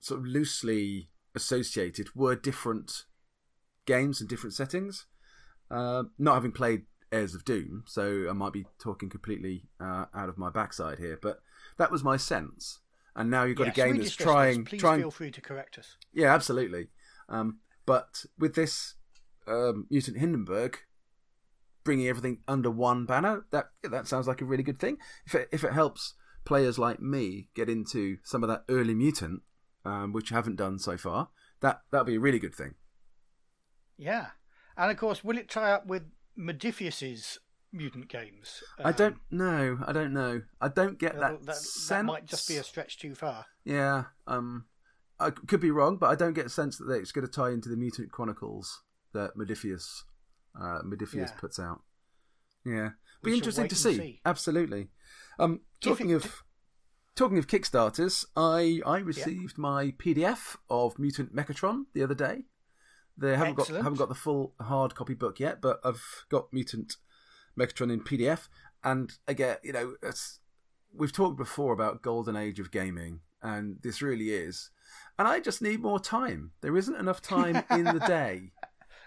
sort 0.00 0.20
of 0.20 0.26
loosely 0.26 1.08
associated, 1.34 2.08
were 2.14 2.34
different 2.34 3.04
games 3.86 4.20
and 4.20 4.28
different 4.28 4.54
settings. 4.54 5.06
Uh, 5.70 6.04
not 6.18 6.34
having 6.34 6.52
played 6.52 6.82
Heirs 7.12 7.34
of 7.34 7.44
Doom, 7.44 7.84
so 7.86 8.26
I 8.28 8.32
might 8.32 8.52
be 8.52 8.66
talking 8.80 9.08
completely 9.08 9.68
uh, 9.80 10.06
out 10.14 10.28
of 10.28 10.38
my 10.38 10.50
backside 10.50 10.98
here, 10.98 11.18
but 11.20 11.40
that 11.78 11.92
was 11.92 12.02
my 12.02 12.16
sense. 12.16 12.80
And 13.14 13.30
now 13.30 13.44
you've 13.44 13.58
got 13.58 13.68
a 13.68 13.72
game 13.72 13.98
that's 13.98 14.14
trying, 14.14 14.64
Please 14.64 14.80
trying, 14.80 15.00
feel 15.00 15.10
free 15.10 15.30
to 15.32 15.40
correct 15.40 15.78
us. 15.78 15.96
yeah, 16.12 16.32
absolutely. 16.32 16.88
Um, 17.28 17.58
but 17.84 18.24
with 18.38 18.54
this 18.54 18.94
um, 19.46 19.86
Mutant 19.90 20.18
Hindenburg 20.18 20.78
bringing 21.84 22.08
everything 22.08 22.38
under 22.46 22.70
one 22.70 23.06
banner, 23.06 23.46
that 23.50 23.70
that 23.82 24.06
sounds 24.08 24.26
like 24.26 24.40
a 24.40 24.44
really 24.44 24.62
good 24.62 24.78
thing. 24.78 24.98
If 25.26 25.34
it, 25.34 25.48
if 25.52 25.64
it 25.64 25.72
helps 25.72 26.14
players 26.44 26.78
like 26.78 27.00
me 27.00 27.48
get 27.54 27.68
into 27.68 28.18
some 28.24 28.42
of 28.42 28.48
that 28.48 28.64
early 28.68 28.94
Mutant, 28.94 29.42
um, 29.84 30.12
which 30.12 30.32
I 30.32 30.34
haven't 30.36 30.56
done 30.56 30.78
so 30.78 30.96
far, 30.96 31.28
that 31.60 31.82
that'd 31.90 32.06
be 32.06 32.16
a 32.16 32.20
really 32.20 32.38
good 32.38 32.54
thing. 32.54 32.74
Yeah, 33.96 34.28
and 34.76 34.90
of 34.90 34.96
course, 34.96 35.22
will 35.22 35.36
it 35.38 35.48
tie 35.50 35.72
up 35.72 35.86
with 35.86 36.04
Modiphius's 36.38 37.38
mutant 37.72 38.08
games? 38.08 38.62
I 38.82 38.92
don't 38.92 39.14
Um, 39.14 39.20
know. 39.30 39.78
I 39.86 39.92
don't 39.92 40.12
know. 40.12 40.42
I 40.60 40.68
don't 40.68 40.98
get 40.98 41.14
that, 41.14 41.40
that, 41.40 41.46
that, 41.46 41.56
sense. 41.56 41.88
that 41.88 42.04
might 42.04 42.26
just 42.26 42.48
be 42.48 42.56
a 42.56 42.64
stretch 42.64 42.98
too 42.98 43.14
far. 43.14 43.46
Yeah. 43.64 44.04
Um, 44.26 44.64
I 45.18 45.30
could 45.30 45.60
be 45.60 45.70
wrong, 45.70 45.98
but 45.98 46.08
I 46.08 46.14
don't 46.14 46.32
get 46.32 46.46
a 46.46 46.50
sense 46.50 46.78
that 46.78 46.90
it's 46.90 47.12
going 47.12 47.26
to 47.26 47.30
tie 47.32 47.50
into 47.50 47.68
the 47.68 47.76
Mutant 47.76 48.10
Chronicles 48.10 48.82
that 49.12 49.36
Modiphius, 49.36 50.02
uh, 50.58 50.82
Modiphius 50.82 51.14
Yeah. 51.14 51.32
puts 51.38 51.58
out. 51.58 51.82
Yeah, 52.64 52.90
be 53.22 53.34
interesting 53.34 53.68
to 53.68 53.74
see. 53.74 53.96
see. 53.96 54.20
Absolutely. 54.24 54.90
Um, 55.38 55.52
If 55.54 55.60
it- 55.60 55.80
talking 55.90 56.12
of 56.12 56.42
talking 57.14 57.38
of 57.38 57.46
Kickstarters, 57.46 58.24
I 58.36 58.80
I 58.86 58.98
received 58.98 59.58
my 59.58 59.92
PDF 59.98 60.56
of 60.68 60.98
Mutant 60.98 61.34
Mechatron 61.34 61.86
the 61.94 62.02
other 62.02 62.14
day. 62.14 62.44
They 63.16 63.36
haven't 63.36 63.54
got 63.54 63.68
haven't 63.68 63.96
got 63.98 64.08
the 64.08 64.14
full 64.14 64.54
hard 64.60 64.94
copy 64.94 65.14
book 65.14 65.40
yet, 65.40 65.60
but 65.60 65.80
I've 65.84 66.24
got 66.28 66.52
Mutant 66.52 66.96
Mechatron 67.58 67.92
in 67.92 68.00
PDF. 68.00 68.48
And 68.82 69.12
again, 69.28 69.58
you 69.62 69.72
know, 69.74 69.96
it's, 70.02 70.38
we've 70.92 71.12
talked 71.12 71.36
before 71.36 71.72
about 71.74 72.00
golden 72.02 72.34
age 72.34 72.58
of 72.60 72.70
gaming, 72.70 73.20
and 73.42 73.76
this 73.82 74.00
really 74.00 74.30
is. 74.30 74.70
And 75.18 75.28
I 75.28 75.38
just 75.40 75.60
need 75.60 75.82
more 75.82 76.00
time. 76.00 76.52
There 76.62 76.74
isn't 76.76 76.96
enough 76.96 77.20
time 77.20 77.62
in 77.70 77.84
the 77.84 78.02
day 78.06 78.52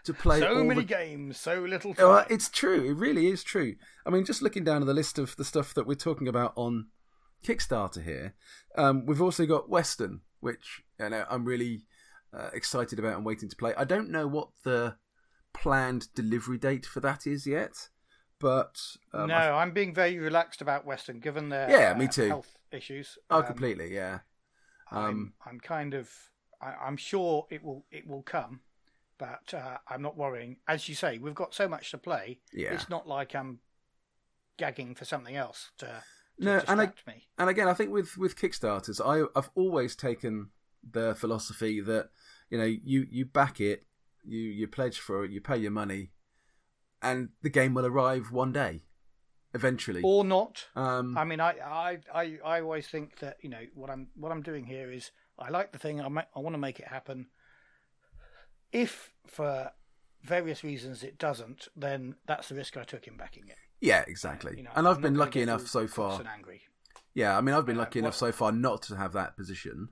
to 0.03 0.13
play 0.13 0.39
so 0.39 0.63
many 0.63 0.81
the 0.81 0.85
games, 0.85 1.37
so 1.37 1.61
little 1.61 1.95
Oh, 1.97 2.15
time. 2.15 2.25
uh, 2.25 2.25
it's 2.29 2.49
true. 2.49 2.83
It 2.89 2.93
really 2.93 3.27
is 3.27 3.43
true. 3.43 3.75
I 4.05 4.09
mean, 4.09 4.25
just 4.25 4.41
looking 4.41 4.63
down 4.63 4.81
at 4.81 4.85
the 4.87 4.93
list 4.93 5.17
of 5.19 5.35
the 5.35 5.45
stuff 5.45 5.73
that 5.75 5.87
we're 5.87 5.95
talking 5.95 6.27
about 6.27 6.53
on 6.55 6.87
Kickstarter 7.45 8.03
here, 8.03 8.33
um, 8.77 9.05
we've 9.05 9.21
also 9.21 9.45
got 9.45 9.69
Western, 9.69 10.21
which 10.39 10.81
you 10.99 11.09
know, 11.09 11.25
I'm 11.29 11.45
really 11.45 11.83
uh, 12.33 12.49
excited 12.53 12.99
about 12.99 13.15
and 13.17 13.25
waiting 13.25 13.49
to 13.49 13.55
play. 13.55 13.73
I 13.77 13.83
don't 13.83 14.09
know 14.09 14.27
what 14.27 14.49
the 14.63 14.95
planned 15.53 16.07
delivery 16.15 16.57
date 16.57 16.85
for 16.85 16.99
that 17.01 17.27
is 17.27 17.45
yet, 17.45 17.89
but 18.39 18.79
um, 19.13 19.27
no, 19.27 19.35
I'm 19.35 19.71
being 19.71 19.93
very 19.93 20.17
relaxed 20.17 20.61
about 20.61 20.85
Western, 20.85 21.19
given 21.19 21.49
their 21.49 21.69
Yeah, 21.69 21.93
me 21.93 22.05
uh, 22.05 22.09
too. 22.09 22.27
health 22.27 22.57
issues. 22.71 23.17
oh, 23.29 23.39
Um, 23.39 23.45
completely, 23.45 23.93
yeah. 23.93 24.19
I'm, 24.91 25.05
Um, 25.05 25.33
I'm 25.45 25.59
kind 25.59 25.93
of, 25.93 26.09
I'm 26.61 26.97
sure 26.97 27.45
it 27.49 27.63
will, 27.63 27.85
it 27.91 28.07
will 28.07 28.23
come, 28.23 28.61
but 29.23 29.53
uh, 29.57 29.77
I'm 29.87 30.01
not 30.01 30.17
worrying. 30.17 30.57
As 30.67 30.89
you 30.89 30.95
say, 30.95 31.17
we've 31.17 31.33
got 31.35 31.53
so 31.53 31.67
much 31.69 31.91
to 31.91 31.97
play. 31.97 32.39
Yeah. 32.51 32.73
It's 32.73 32.89
not 32.89 33.07
like 33.07 33.33
I'm 33.35 33.59
gagging 34.57 34.95
for 34.95 35.05
something 35.05 35.35
else 35.35 35.71
to, 35.77 35.85
to 35.85 36.03
No, 36.39 36.51
and 36.67 36.81
I- 36.81 36.85
distract 36.87 37.07
me. 37.07 37.27
and 37.37 37.49
again, 37.49 37.67
I 37.69 37.73
think 37.73 37.91
with 37.91 38.17
with 38.17 38.35
Kickstarters, 38.35 38.99
I 39.03 39.25
I've 39.37 39.49
always 39.55 39.95
taken 39.95 40.49
the 40.97 41.15
philosophy 41.15 41.79
that 41.81 42.09
you 42.49 42.57
know 42.57 42.65
you 42.65 43.07
you 43.09 43.25
back 43.25 43.61
it, 43.61 43.85
you 44.25 44.39
you 44.39 44.67
pledge 44.67 44.99
for 44.99 45.23
it, 45.23 45.31
you 45.31 45.39
pay 45.41 45.57
your 45.57 45.71
money, 45.71 46.11
and 47.01 47.29
the 47.41 47.49
game 47.49 47.73
will 47.73 47.85
arrive 47.85 48.31
one 48.31 48.51
day, 48.51 48.83
eventually. 49.53 50.01
Or 50.03 50.23
not. 50.25 50.67
um, 50.75 51.17
I 51.17 51.23
mean, 51.23 51.39
I, 51.39 51.51
I, 51.63 51.97
I, 52.13 52.37
I 52.43 52.61
always 52.61 52.87
think 52.87 53.19
that 53.19 53.37
you 53.41 53.49
know 53.49 53.63
what 53.73 53.89
I'm 53.89 54.07
what 54.15 54.31
I'm 54.33 54.41
doing 54.41 54.65
here 54.65 54.91
is 54.91 55.11
I 55.39 55.49
like 55.49 55.71
the 55.71 55.79
thing. 55.79 56.01
I 56.01 56.09
ma- 56.09 56.29
I 56.35 56.39
want 56.39 56.53
to 56.55 56.59
make 56.59 56.79
it 56.79 56.87
happen. 56.87 57.27
If 58.73 59.11
for 59.27 59.71
various 60.23 60.63
reasons 60.63 61.03
it 61.03 61.17
doesn't, 61.17 61.67
then 61.75 62.15
that's 62.27 62.49
the 62.49 62.55
risk 62.55 62.75
I 62.77 62.83
took 62.83 63.07
in 63.07 63.15
backing 63.17 63.47
it. 63.47 63.57
yeah, 63.79 64.03
exactly. 64.07 64.55
You 64.57 64.63
know, 64.63 64.71
and 64.75 64.87
I'm 64.87 64.95
I've 64.95 65.01
been 65.01 65.15
lucky 65.15 65.41
enough 65.41 65.67
so 65.67 65.87
far. 65.87 66.19
and 66.19 66.27
angry. 66.27 66.61
Yeah, 67.13 67.37
I 67.37 67.41
mean, 67.41 67.53
I've 67.53 67.65
been 67.65 67.77
Uh, 67.77 67.81
lucky 67.81 67.99
enough 67.99 68.15
so 68.15 68.31
far 68.31 68.51
not 68.51 68.81
to 68.83 68.95
have 68.95 69.13
that 69.13 69.37
position. 69.37 69.89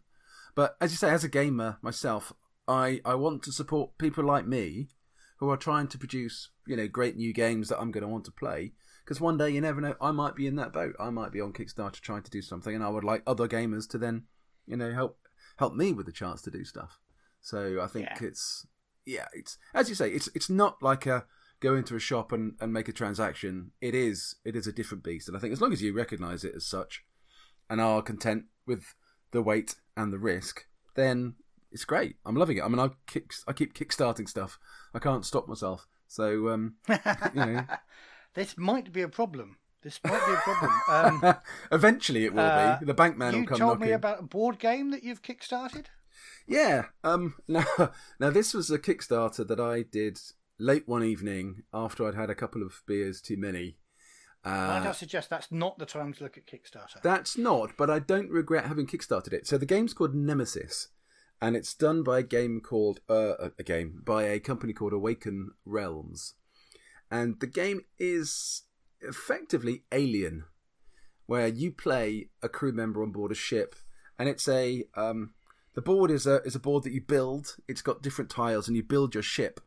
But 0.55 0.75
as 0.81 0.91
you 0.91 0.97
say, 0.97 1.11
as 1.11 1.23
a 1.23 1.29
gamer 1.29 1.77
myself, 1.81 2.33
I, 2.67 2.99
I 3.05 3.15
want 3.15 3.43
to 3.43 3.51
support 3.51 3.97
people 3.97 4.23
like 4.23 4.47
me 4.47 4.89
who 5.37 5.49
are 5.49 5.57
trying 5.57 5.87
to 5.89 5.97
produce, 5.97 6.49
you 6.65 6.75
know, 6.75 6.87
great 6.87 7.15
new 7.17 7.33
games 7.33 7.69
that 7.69 7.79
I'm 7.79 7.91
going 7.91 8.01
to 8.03 8.07
want 8.07 8.25
to 8.25 8.31
play. 8.31 8.73
Because 9.03 9.19
one 9.21 9.37
day 9.37 9.49
you 9.49 9.61
never 9.61 9.81
know, 9.81 9.95
I 10.01 10.11
might 10.11 10.35
be 10.35 10.47
in 10.47 10.55
that 10.55 10.71
boat. 10.73 10.95
I 10.99 11.09
might 11.09 11.31
be 11.31 11.41
on 11.41 11.53
Kickstarter 11.53 11.99
trying 11.99 12.23
to 12.23 12.31
do 12.31 12.41
something, 12.41 12.73
and 12.73 12.83
I 12.83 12.89
would 12.89 13.03
like 13.03 13.23
other 13.27 13.47
gamers 13.47 13.87
to 13.89 13.97
then, 13.97 14.23
you 14.65 14.77
know, 14.77 14.91
help 14.93 15.17
help 15.57 15.73
me 15.75 15.91
with 15.93 16.05
the 16.05 16.11
chance 16.11 16.41
to 16.43 16.51
do 16.51 16.63
stuff. 16.63 16.99
So 17.41 17.81
I 17.81 17.87
think 17.87 18.07
Yeah. 18.09 18.27
it's 18.27 18.65
yeah, 19.05 19.25
it's 19.33 19.57
as 19.73 19.89
you 19.89 19.95
say, 19.95 20.09
it's 20.11 20.29
it's 20.35 20.49
not 20.49 20.81
like 20.81 21.05
a 21.05 21.25
go 21.59 21.75
into 21.75 21.95
a 21.95 21.99
shop 21.99 22.31
and, 22.31 22.55
and 22.59 22.73
make 22.73 22.87
a 22.87 22.93
transaction. 22.93 23.71
It 23.81 23.93
is 23.95 24.35
it 24.45 24.55
is 24.55 24.67
a 24.67 24.71
different 24.71 25.03
beast, 25.03 25.27
and 25.27 25.37
I 25.37 25.39
think 25.39 25.53
as 25.53 25.61
long 25.61 25.73
as 25.73 25.81
you 25.81 25.93
recognise 25.93 26.43
it 26.43 26.53
as 26.55 26.65
such, 26.65 27.03
and 27.69 27.79
are 27.81 28.01
content 28.01 28.45
with 28.65 28.95
the 29.31 29.41
weight 29.41 29.75
and 29.95 30.11
the 30.11 30.19
risk, 30.19 30.65
then 30.95 31.35
it's 31.71 31.85
great. 31.85 32.15
I'm 32.25 32.35
loving 32.35 32.57
it. 32.57 32.63
I 32.63 32.67
mean, 32.67 32.79
I 32.79 32.89
kick, 33.07 33.33
I 33.47 33.53
keep 33.53 33.73
kickstarting 33.73 34.27
stuff. 34.27 34.59
I 34.93 34.99
can't 34.99 35.25
stop 35.25 35.47
myself. 35.47 35.87
So 36.07 36.49
um, 36.49 36.75
know. 37.33 37.65
this 38.33 38.57
might 38.57 38.91
be 38.91 39.01
a 39.01 39.07
problem. 39.07 39.57
This 39.81 39.99
might 40.03 40.25
be 40.25 40.33
a 40.33 40.37
problem. 40.37 40.71
Um, 40.89 41.35
eventually 41.71 42.25
it 42.25 42.33
will 42.33 42.41
Uh, 42.41 42.77
be. 42.79 42.85
The 42.85 42.93
bank 42.93 43.17
man 43.17 43.33
you 43.33 43.39
will 43.39 43.47
come 43.47 43.55
You 43.55 43.65
told 43.65 43.79
me 43.79 43.91
about 43.91 44.19
a 44.19 44.23
board 44.23 44.59
game 44.59 44.91
that 44.91 45.03
you've 45.03 45.21
kickstarted. 45.21 45.85
Yeah. 46.47 46.85
Um. 47.03 47.35
Now, 47.47 47.65
now 48.19 48.29
this 48.29 48.53
was 48.53 48.69
a 48.71 48.79
Kickstarter 48.79 49.47
that 49.47 49.59
I 49.59 49.83
did 49.83 50.19
late 50.59 50.87
one 50.87 51.03
evening 51.03 51.63
after 51.73 52.05
I'd 52.07 52.15
had 52.15 52.29
a 52.29 52.35
couple 52.35 52.61
of 52.63 52.81
beers 52.87 53.21
too 53.21 53.37
many. 53.37 53.77
Might 54.43 54.79
I 54.79 54.87
Uh, 54.87 54.91
suggest 54.93 55.29
that's 55.29 55.51
not 55.51 55.77
the 55.77 55.85
time 55.85 56.13
to 56.13 56.23
look 56.23 56.37
at 56.37 56.47
Kickstarter. 56.47 57.01
that's 57.03 57.37
not, 57.37 57.77
but 57.77 57.89
I 57.91 57.99
don't 57.99 58.29
regret 58.31 58.65
having 58.65 58.87
kickstarted 58.87 59.33
it. 59.33 59.45
So 59.47 59.57
the 59.57 59.67
game's 59.67 59.93
called 59.93 60.15
Nemesis, 60.15 60.87
and 61.41 61.55
it's 61.55 61.75
done 61.75 62.01
by 62.03 62.19
a 62.19 62.23
game 62.23 62.59
called 62.59 63.01
uh, 63.07 63.49
a 63.59 63.63
game 63.63 64.01
by 64.03 64.23
a 64.23 64.39
company 64.39 64.73
called 64.73 64.93
Awaken 64.93 65.51
Realms, 65.65 66.33
and 67.11 67.39
the 67.39 67.45
game 67.47 67.81
is 67.99 68.63
effectively 69.01 69.83
Alien, 69.91 70.45
where 71.27 71.47
you 71.47 71.71
play 71.71 72.29
a 72.41 72.49
crew 72.49 72.71
member 72.71 73.03
on 73.03 73.11
board 73.11 73.31
a 73.31 73.35
ship, 73.35 73.75
and 74.17 74.27
it's 74.27 74.47
a 74.47 74.85
um, 74.95 75.33
the 75.73 75.81
board 75.81 76.11
is 76.11 76.25
a 76.27 76.41
is 76.43 76.55
a 76.55 76.59
board 76.59 76.83
that 76.83 76.93
you 76.93 77.01
build. 77.01 77.55
It's 77.67 77.81
got 77.81 78.01
different 78.01 78.29
tiles, 78.29 78.67
and 78.67 78.75
you 78.75 78.83
build 78.83 79.13
your 79.13 79.23
ship 79.23 79.59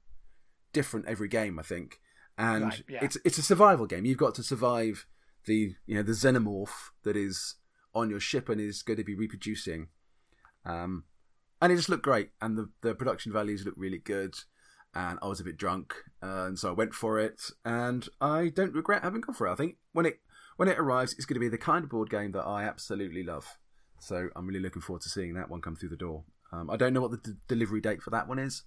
different 0.72 1.06
every 1.06 1.28
game, 1.28 1.58
I 1.58 1.62
think. 1.62 2.00
And 2.36 2.64
Right, 2.64 2.84
yeah. 2.88 3.04
it's 3.04 3.16
it's 3.24 3.38
a 3.38 3.42
survival 3.42 3.86
game. 3.86 4.04
You've 4.04 4.18
got 4.18 4.34
to 4.36 4.42
survive 4.42 5.06
the 5.46 5.74
you 5.86 5.94
know 5.94 6.02
the 6.02 6.12
xenomorph 6.12 6.90
that 7.04 7.16
is 7.16 7.54
on 7.94 8.10
your 8.10 8.20
ship 8.20 8.48
and 8.48 8.60
is 8.60 8.82
going 8.82 8.96
to 8.98 9.04
be 9.04 9.14
reproducing. 9.14 9.88
Um, 10.64 11.04
and 11.62 11.72
it 11.72 11.76
just 11.76 11.88
looked 11.88 12.02
great, 12.02 12.30
and 12.42 12.58
the 12.58 12.68
the 12.82 12.94
production 12.94 13.32
values 13.32 13.64
look 13.64 13.74
really 13.76 13.98
good. 13.98 14.34
And 14.96 15.18
I 15.22 15.26
was 15.26 15.40
a 15.40 15.44
bit 15.44 15.56
drunk, 15.56 15.94
uh, 16.22 16.44
and 16.46 16.58
so 16.58 16.68
I 16.68 16.72
went 16.72 16.94
for 16.94 17.18
it, 17.18 17.50
and 17.64 18.08
I 18.20 18.48
don't 18.48 18.74
regret 18.74 19.02
having 19.02 19.22
gone 19.22 19.34
for 19.34 19.48
it. 19.48 19.52
I 19.52 19.56
think 19.56 19.76
when 19.92 20.06
it 20.06 20.20
when 20.56 20.68
it 20.68 20.78
arrives, 20.78 21.14
it's 21.14 21.24
going 21.24 21.34
to 21.34 21.40
be 21.40 21.48
the 21.48 21.58
kind 21.58 21.82
of 21.82 21.90
board 21.90 22.10
game 22.10 22.32
that 22.32 22.44
I 22.44 22.64
absolutely 22.64 23.24
love. 23.24 23.58
So 24.04 24.28
I'm 24.36 24.46
really 24.46 24.60
looking 24.60 24.82
forward 24.82 25.02
to 25.02 25.08
seeing 25.08 25.34
that 25.34 25.48
one 25.48 25.62
come 25.62 25.76
through 25.76 25.88
the 25.88 25.96
door. 25.96 26.24
Um, 26.52 26.68
I 26.68 26.76
don't 26.76 26.92
know 26.92 27.00
what 27.00 27.10
the 27.10 27.16
d- 27.16 27.38
delivery 27.48 27.80
date 27.80 28.02
for 28.02 28.10
that 28.10 28.28
one 28.28 28.38
is, 28.38 28.64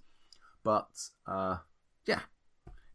but 0.64 0.88
uh, 1.28 1.58
yeah, 2.06 2.20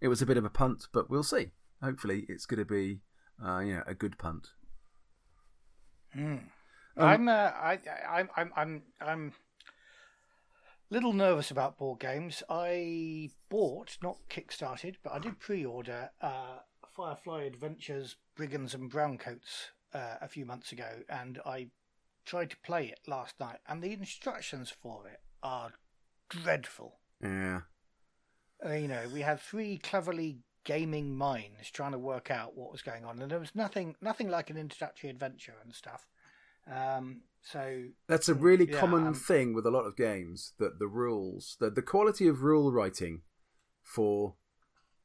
it 0.01 0.09
was 0.09 0.21
a 0.21 0.25
bit 0.25 0.37
of 0.37 0.43
a 0.43 0.49
punt, 0.49 0.87
but 0.91 1.09
we'll 1.09 1.23
see. 1.23 1.51
Hopefully, 1.81 2.25
it's 2.27 2.45
going 2.45 2.59
to 2.59 2.65
be 2.65 2.99
uh, 3.43 3.59
you 3.59 3.75
know 3.75 3.83
a 3.87 3.93
good 3.93 4.17
punt. 4.17 4.49
Hmm. 6.13 6.37
Um, 6.95 7.07
I'm, 7.07 7.27
uh, 7.27 7.31
I, 7.31 7.79
I, 8.07 8.23
I'm, 8.37 8.51
I'm, 8.55 8.81
I'm 9.01 9.33
a 10.91 10.93
little 10.93 11.13
nervous 11.13 11.49
about 11.49 11.77
board 11.77 11.99
games. 11.99 12.43
I 12.49 13.29
bought, 13.49 13.97
not 14.03 14.17
kickstarted, 14.29 14.95
but 15.03 15.13
I 15.13 15.19
did 15.19 15.39
pre-order 15.39 16.11
uh, 16.21 16.57
Firefly 16.95 17.43
Adventures 17.43 18.17
Brigands 18.35 18.75
and 18.75 18.91
Browncoats 18.91 19.71
uh, 19.93 20.17
a 20.21 20.27
few 20.27 20.45
months 20.45 20.71
ago, 20.71 20.99
and 21.09 21.39
I 21.45 21.69
tried 22.25 22.49
to 22.51 22.57
play 22.57 22.85
it 22.87 22.99
last 23.07 23.39
night, 23.39 23.59
and 23.67 23.81
the 23.81 23.93
instructions 23.93 24.69
for 24.71 25.07
it 25.07 25.21
are 25.41 25.73
dreadful. 26.29 26.99
Yeah, 27.21 27.61
Uh, 28.65 28.73
you 28.73 28.87
know, 28.87 29.09
we 29.13 29.21
had 29.21 29.39
three 29.39 29.77
cleverly 29.77 30.39
gaming 30.63 31.15
minds 31.15 31.69
trying 31.71 31.91
to 31.91 31.97
work 31.99 32.31
out 32.31 32.55
what 32.55 32.71
was 32.71 32.81
going 32.81 33.03
on, 33.03 33.21
and 33.21 33.29
there 33.29 33.39
was 33.39 33.55
nothing, 33.55 33.95
nothing 34.01 34.29
like 34.29 34.49
an 34.49 34.57
introductory 34.57 35.09
adventure 35.09 35.55
and 35.63 35.73
stuff. 35.73 36.07
Um, 36.71 37.23
so 37.41 37.83
that's 38.07 38.29
a 38.29 38.33
really 38.33 38.65
Yeah, 38.67 38.79
common 38.79 39.07
um, 39.07 39.13
thing 39.13 39.53
with 39.53 39.65
a 39.65 39.71
lot 39.71 39.85
of 39.85 39.97
games 39.97 40.53
that 40.59 40.79
the 40.79 40.87
rules, 40.87 41.57
the 41.59 41.69
the 41.69 41.81
quality 41.81 42.27
of 42.27 42.41
rule 42.43 42.71
writing 42.71 43.23
for 43.83 44.35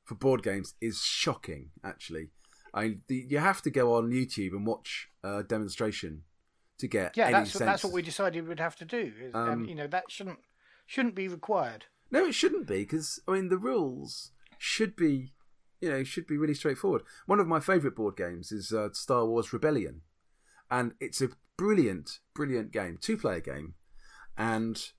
for 0.05 0.15
board 0.15 0.43
games 0.43 0.75
is 0.81 1.01
shocking. 1.03 1.71
Actually, 1.83 2.29
I 2.73 2.99
the, 3.09 3.27
you 3.29 3.39
have 3.39 3.61
to 3.63 3.71
go 3.71 3.95
on 3.95 4.11
YouTube 4.13 4.53
and 4.53 4.67
watch 4.67 5.09
a 5.25 5.43
demonstration 5.43 6.23
to 6.79 6.87
get 6.89 7.17
yeah, 7.17 7.25
any 7.25 7.33
that's 7.33 7.51
sense. 7.53 7.61
what, 7.61 7.67
that's 7.67 7.85
what 7.85 7.93
we 7.93 8.03
decided 8.03 8.47
we'd 8.49 8.61
have 8.61 8.77
to 8.77 8.85
do. 8.85 9.13
Um, 9.35 9.49
um, 9.49 9.65
you 9.67 9.75
know, 9.75 9.87
that 9.87 10.11
shouldn't 10.11 10.39
shouldn't 10.87 11.15
be 11.15 11.29
required. 11.29 11.87
No, 12.11 12.25
it 12.27 12.35
shouldn't 12.35 12.67
be 12.67 12.79
because 12.79 13.21
I 13.29 13.33
mean 13.33 13.49
the 13.49 13.59
rules 13.59 14.33
should 14.59 14.97
be, 14.97 15.33
you 15.81 15.91
know, 15.91 16.05
should 16.05 16.27
be 16.27 16.37
really 16.39 16.55
straightforward. 16.55 17.03
One 17.27 17.41
of 17.41 17.47
my 17.47 17.61
favourite 17.61 17.97
board 17.97 18.17
games 18.17 18.51
is 18.53 18.73
uh, 18.73 18.89
Star 18.93 19.27
Wars 19.27 19.53
Rebellion, 19.53 20.03
and 20.71 20.93
it's 21.01 21.21
a 21.21 21.29
brilliant, 21.57 22.21
brilliant 22.35 22.71
game, 22.73 22.99
two-player 23.01 23.41
game, 23.41 23.75
and 24.37 24.93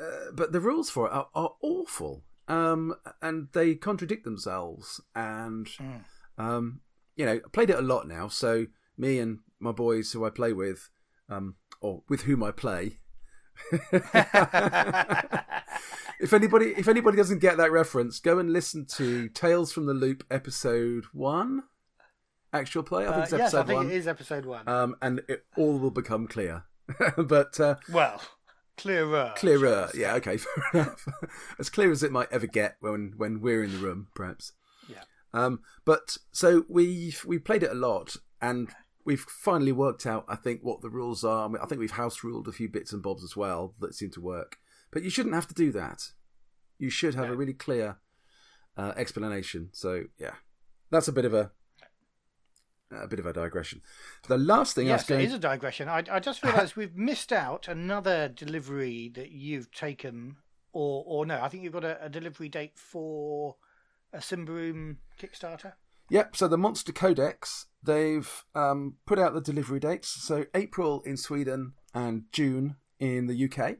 uh, 0.00 0.30
but 0.32 0.52
the 0.52 0.60
rules 0.60 0.90
for 0.90 1.06
it 1.06 1.12
are, 1.12 1.28
are 1.34 1.52
awful, 1.62 2.24
um, 2.48 2.94
and 3.22 3.48
they 3.52 3.74
contradict 3.74 4.24
themselves, 4.24 5.00
and 5.14 5.66
Mm. 5.66 6.04
um, 6.38 6.80
you 7.14 7.24
know, 7.24 7.40
I 7.44 7.48
played 7.52 7.70
it 7.70 7.78
a 7.78 7.82
lot 7.82 8.06
now. 8.06 8.28
So 8.28 8.66
me 8.98 9.18
and 9.18 9.38
my 9.58 9.72
boys 9.72 10.12
who 10.12 10.24
I 10.26 10.30
play 10.30 10.52
with, 10.52 10.90
um, 11.28 11.56
or 11.80 12.02
with 12.08 12.22
whom 12.22 12.42
I 12.42 12.50
play. 12.50 12.98
if 16.20 16.32
anybody 16.32 16.74
if 16.76 16.88
anybody 16.88 17.16
doesn't 17.16 17.38
get 17.40 17.56
that 17.56 17.72
reference, 17.72 18.18
go 18.20 18.38
and 18.38 18.52
listen 18.52 18.86
to 18.96 19.28
Tales 19.28 19.72
from 19.72 19.86
the 19.86 19.94
Loop 19.94 20.24
episode 20.30 21.04
one. 21.12 21.62
Actual 22.52 22.82
play, 22.82 23.06
I 23.06 23.08
think 23.10 23.18
Uh, 23.18 23.22
it's 23.22 23.32
yes, 23.32 23.40
episode 23.40 23.58
I 23.58 23.64
think 23.64 23.76
one. 23.78 23.90
it 23.90 23.94
is 23.94 24.06
episode 24.08 24.46
one. 24.46 24.68
Um, 24.68 24.96
and 25.02 25.20
it 25.28 25.44
all 25.56 25.78
will 25.78 25.90
become 25.90 26.26
clear. 26.26 26.64
but 27.16 27.58
uh, 27.60 27.74
well, 27.90 28.22
clearer. 28.76 29.32
clearer, 29.36 29.90
yeah, 29.94 30.14
okay, 30.14 30.36
fair 30.72 30.82
enough. 30.82 31.06
as 31.58 31.68
clear 31.68 31.90
as 31.90 32.02
it 32.02 32.12
might 32.12 32.30
ever 32.32 32.46
get 32.46 32.76
when 32.80 33.14
when 33.16 33.40
we're 33.40 33.64
in 33.64 33.72
the 33.72 33.78
room, 33.78 34.08
perhaps. 34.14 34.52
Yeah. 34.88 35.02
Um, 35.34 35.60
but 35.84 36.16
so 36.32 36.64
we 36.68 37.14
we 37.26 37.38
played 37.38 37.62
it 37.62 37.70
a 37.72 37.74
lot, 37.74 38.16
and 38.40 38.68
we've 39.06 39.20
finally 39.20 39.72
worked 39.72 40.04
out, 40.04 40.24
I 40.28 40.34
think, 40.36 40.60
what 40.62 40.82
the 40.82 40.90
rules 40.90 41.24
are. 41.24 41.48
I, 41.62 41.66
think 41.66 41.78
we've 41.78 41.92
house 41.92 42.22
ruled 42.22 42.48
a 42.48 42.52
few 42.52 42.68
bits 42.68 42.92
and 42.92 43.02
bobs 43.02 43.24
as 43.24 43.36
well 43.36 43.74
that 43.80 43.94
seem 43.94 44.10
to 44.10 44.20
work. 44.20 44.58
But 44.90 45.04
you 45.04 45.10
shouldn't 45.10 45.34
have 45.34 45.46
to 45.48 45.54
do 45.54 45.72
that. 45.72 46.02
You 46.78 46.90
should 46.90 47.14
have 47.14 47.28
No. 47.28 47.32
a 47.32 47.36
really 47.36 47.54
clear 47.54 47.98
uh, 48.76 48.92
explanation. 48.96 49.70
So 49.72 50.04
yeah, 50.18 50.34
that's 50.90 51.08
a 51.08 51.12
bit 51.12 51.24
of 51.24 51.32
a 51.32 51.52
a 52.92 53.08
bit 53.08 53.18
of 53.18 53.26
a 53.26 53.32
digression. 53.32 53.80
The 54.28 54.38
last 54.38 54.74
thing 54.74 54.86
yes, 54.86 54.92
I 54.92 55.02
was 55.02 55.08
going 55.08 55.20
it 55.22 55.24
is 55.28 55.34
a 55.34 55.38
digression. 55.38 55.88
I, 55.88 56.04
I 56.10 56.20
just 56.20 56.42
realised 56.44 56.76
we've 56.76 56.96
missed 56.96 57.32
out 57.32 57.68
another 57.68 58.28
delivery 58.28 59.10
that 59.14 59.30
you've 59.30 59.70
taken, 59.72 60.36
or 60.72 61.02
or 61.06 61.26
no, 61.26 61.40
I 61.40 61.48
think 61.48 61.62
you've 61.62 61.72
got 61.72 61.84
a, 61.84 62.04
a 62.04 62.08
delivery 62.08 62.48
date 62.48 62.72
for 62.76 63.56
a 64.12 64.18
Symbaroum 64.18 64.96
Kickstarter. 65.18 65.72
Yep. 66.10 66.36
So 66.36 66.46
the 66.48 66.58
Monster 66.58 66.92
Codex, 66.92 67.66
they've 67.86 68.44
um, 68.54 68.96
put 69.06 69.18
out 69.18 69.34
the 69.34 69.40
delivery 69.40 69.80
dates. 69.80 70.08
So 70.08 70.44
April 70.54 71.02
in 71.06 71.16
Sweden 71.16 71.72
and 71.94 72.24
June 72.32 72.76
in 72.98 73.26
the 73.26 73.44
UK. 73.44 73.76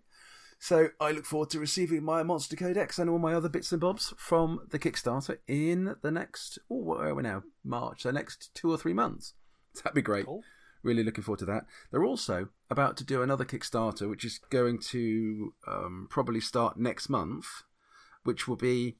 So 0.58 0.88
I 1.00 1.10
look 1.10 1.26
forward 1.26 1.50
to 1.50 1.60
receiving 1.60 2.02
my 2.02 2.22
Monster 2.22 2.56
Codex 2.56 2.98
and 2.98 3.10
all 3.10 3.18
my 3.18 3.34
other 3.34 3.48
bits 3.48 3.72
and 3.72 3.80
bobs 3.80 4.14
from 4.16 4.60
the 4.70 4.78
Kickstarter 4.78 5.38
in 5.46 5.96
the 6.02 6.10
next, 6.10 6.58
oh, 6.70 6.82
where 6.82 7.08
are 7.08 7.14
we 7.14 7.22
now? 7.22 7.42
March. 7.62 8.02
So 8.02 8.10
next 8.10 8.54
two 8.54 8.70
or 8.70 8.78
three 8.78 8.94
months. 8.94 9.34
That'd 9.74 9.94
be 9.94 10.02
great. 10.02 10.24
Cool. 10.24 10.42
Really 10.82 11.04
looking 11.04 11.24
forward 11.24 11.40
to 11.40 11.46
that. 11.46 11.66
They're 11.90 12.04
also 12.04 12.48
about 12.70 12.96
to 12.98 13.04
do 13.04 13.22
another 13.22 13.44
Kickstarter, 13.44 14.08
which 14.08 14.24
is 14.24 14.38
going 14.50 14.78
to 14.90 15.52
um, 15.66 16.06
probably 16.08 16.40
start 16.40 16.78
next 16.78 17.08
month, 17.08 17.46
which 18.22 18.48
will 18.48 18.56
be 18.56 18.96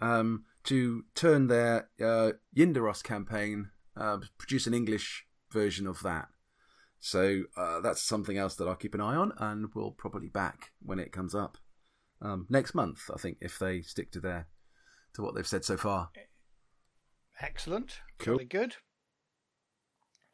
um, 0.00 0.44
to 0.64 1.04
turn 1.14 1.46
their 1.46 1.88
uh, 2.00 2.32
Yndaros 2.56 3.02
campaign, 3.02 3.70
uh, 3.96 4.18
produce 4.38 4.66
an 4.66 4.74
English 4.74 5.26
version 5.50 5.86
of 5.86 6.02
that. 6.02 6.28
So 7.00 7.42
uh, 7.56 7.80
that's 7.80 8.00
something 8.00 8.38
else 8.38 8.54
that 8.56 8.68
I'll 8.68 8.76
keep 8.76 8.94
an 8.94 9.00
eye 9.00 9.16
on, 9.16 9.32
and 9.38 9.66
we'll 9.74 9.90
probably 9.90 10.28
back 10.28 10.70
when 10.80 10.98
it 10.98 11.12
comes 11.12 11.34
up 11.34 11.58
um, 12.20 12.46
next 12.48 12.74
month. 12.74 13.10
I 13.12 13.18
think 13.18 13.38
if 13.40 13.58
they 13.58 13.82
stick 13.82 14.12
to 14.12 14.20
their 14.20 14.46
to 15.14 15.22
what 15.22 15.34
they've 15.34 15.46
said 15.46 15.64
so 15.64 15.76
far. 15.76 16.10
Excellent. 17.40 17.98
Cool. 18.18 18.34
Really 18.34 18.44
good. 18.44 18.76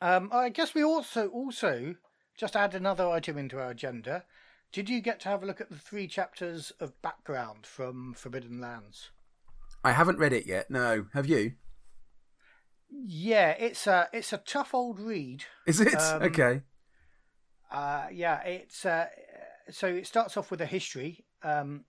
Um, 0.00 0.30
I 0.32 0.50
guess 0.50 0.74
we 0.74 0.84
also 0.84 1.28
also 1.28 1.96
just 2.36 2.54
add 2.54 2.74
another 2.74 3.08
item 3.08 3.38
into 3.38 3.58
our 3.58 3.70
agenda. 3.70 4.24
Did 4.70 4.88
you 4.88 5.00
get 5.00 5.18
to 5.20 5.28
have 5.28 5.42
a 5.42 5.46
look 5.46 5.60
at 5.60 5.70
the 5.70 5.78
three 5.78 6.06
chapters 6.06 6.70
of 6.78 7.00
background 7.00 7.66
from 7.66 8.14
Forbidden 8.14 8.60
Lands? 8.60 9.10
I 9.82 9.92
haven't 9.92 10.18
read 10.18 10.32
it 10.32 10.46
yet. 10.46 10.70
No, 10.70 11.06
have 11.14 11.26
you? 11.26 11.52
Yeah, 12.90 13.50
it's 13.50 13.86
a 13.86 14.08
it's 14.12 14.32
a 14.32 14.38
tough 14.38 14.74
old 14.74 14.98
read. 14.98 15.44
Is 15.66 15.80
it 15.80 15.94
Um, 15.94 16.22
okay? 16.22 16.62
Uh, 17.70 18.06
yeah, 18.10 18.40
it's 18.42 18.86
uh, 18.86 19.06
so 19.70 19.88
it 19.88 20.06
starts 20.06 20.36
off 20.36 20.50
with 20.50 20.60
a 20.60 20.66
history, 20.66 21.24
um, 21.42 21.84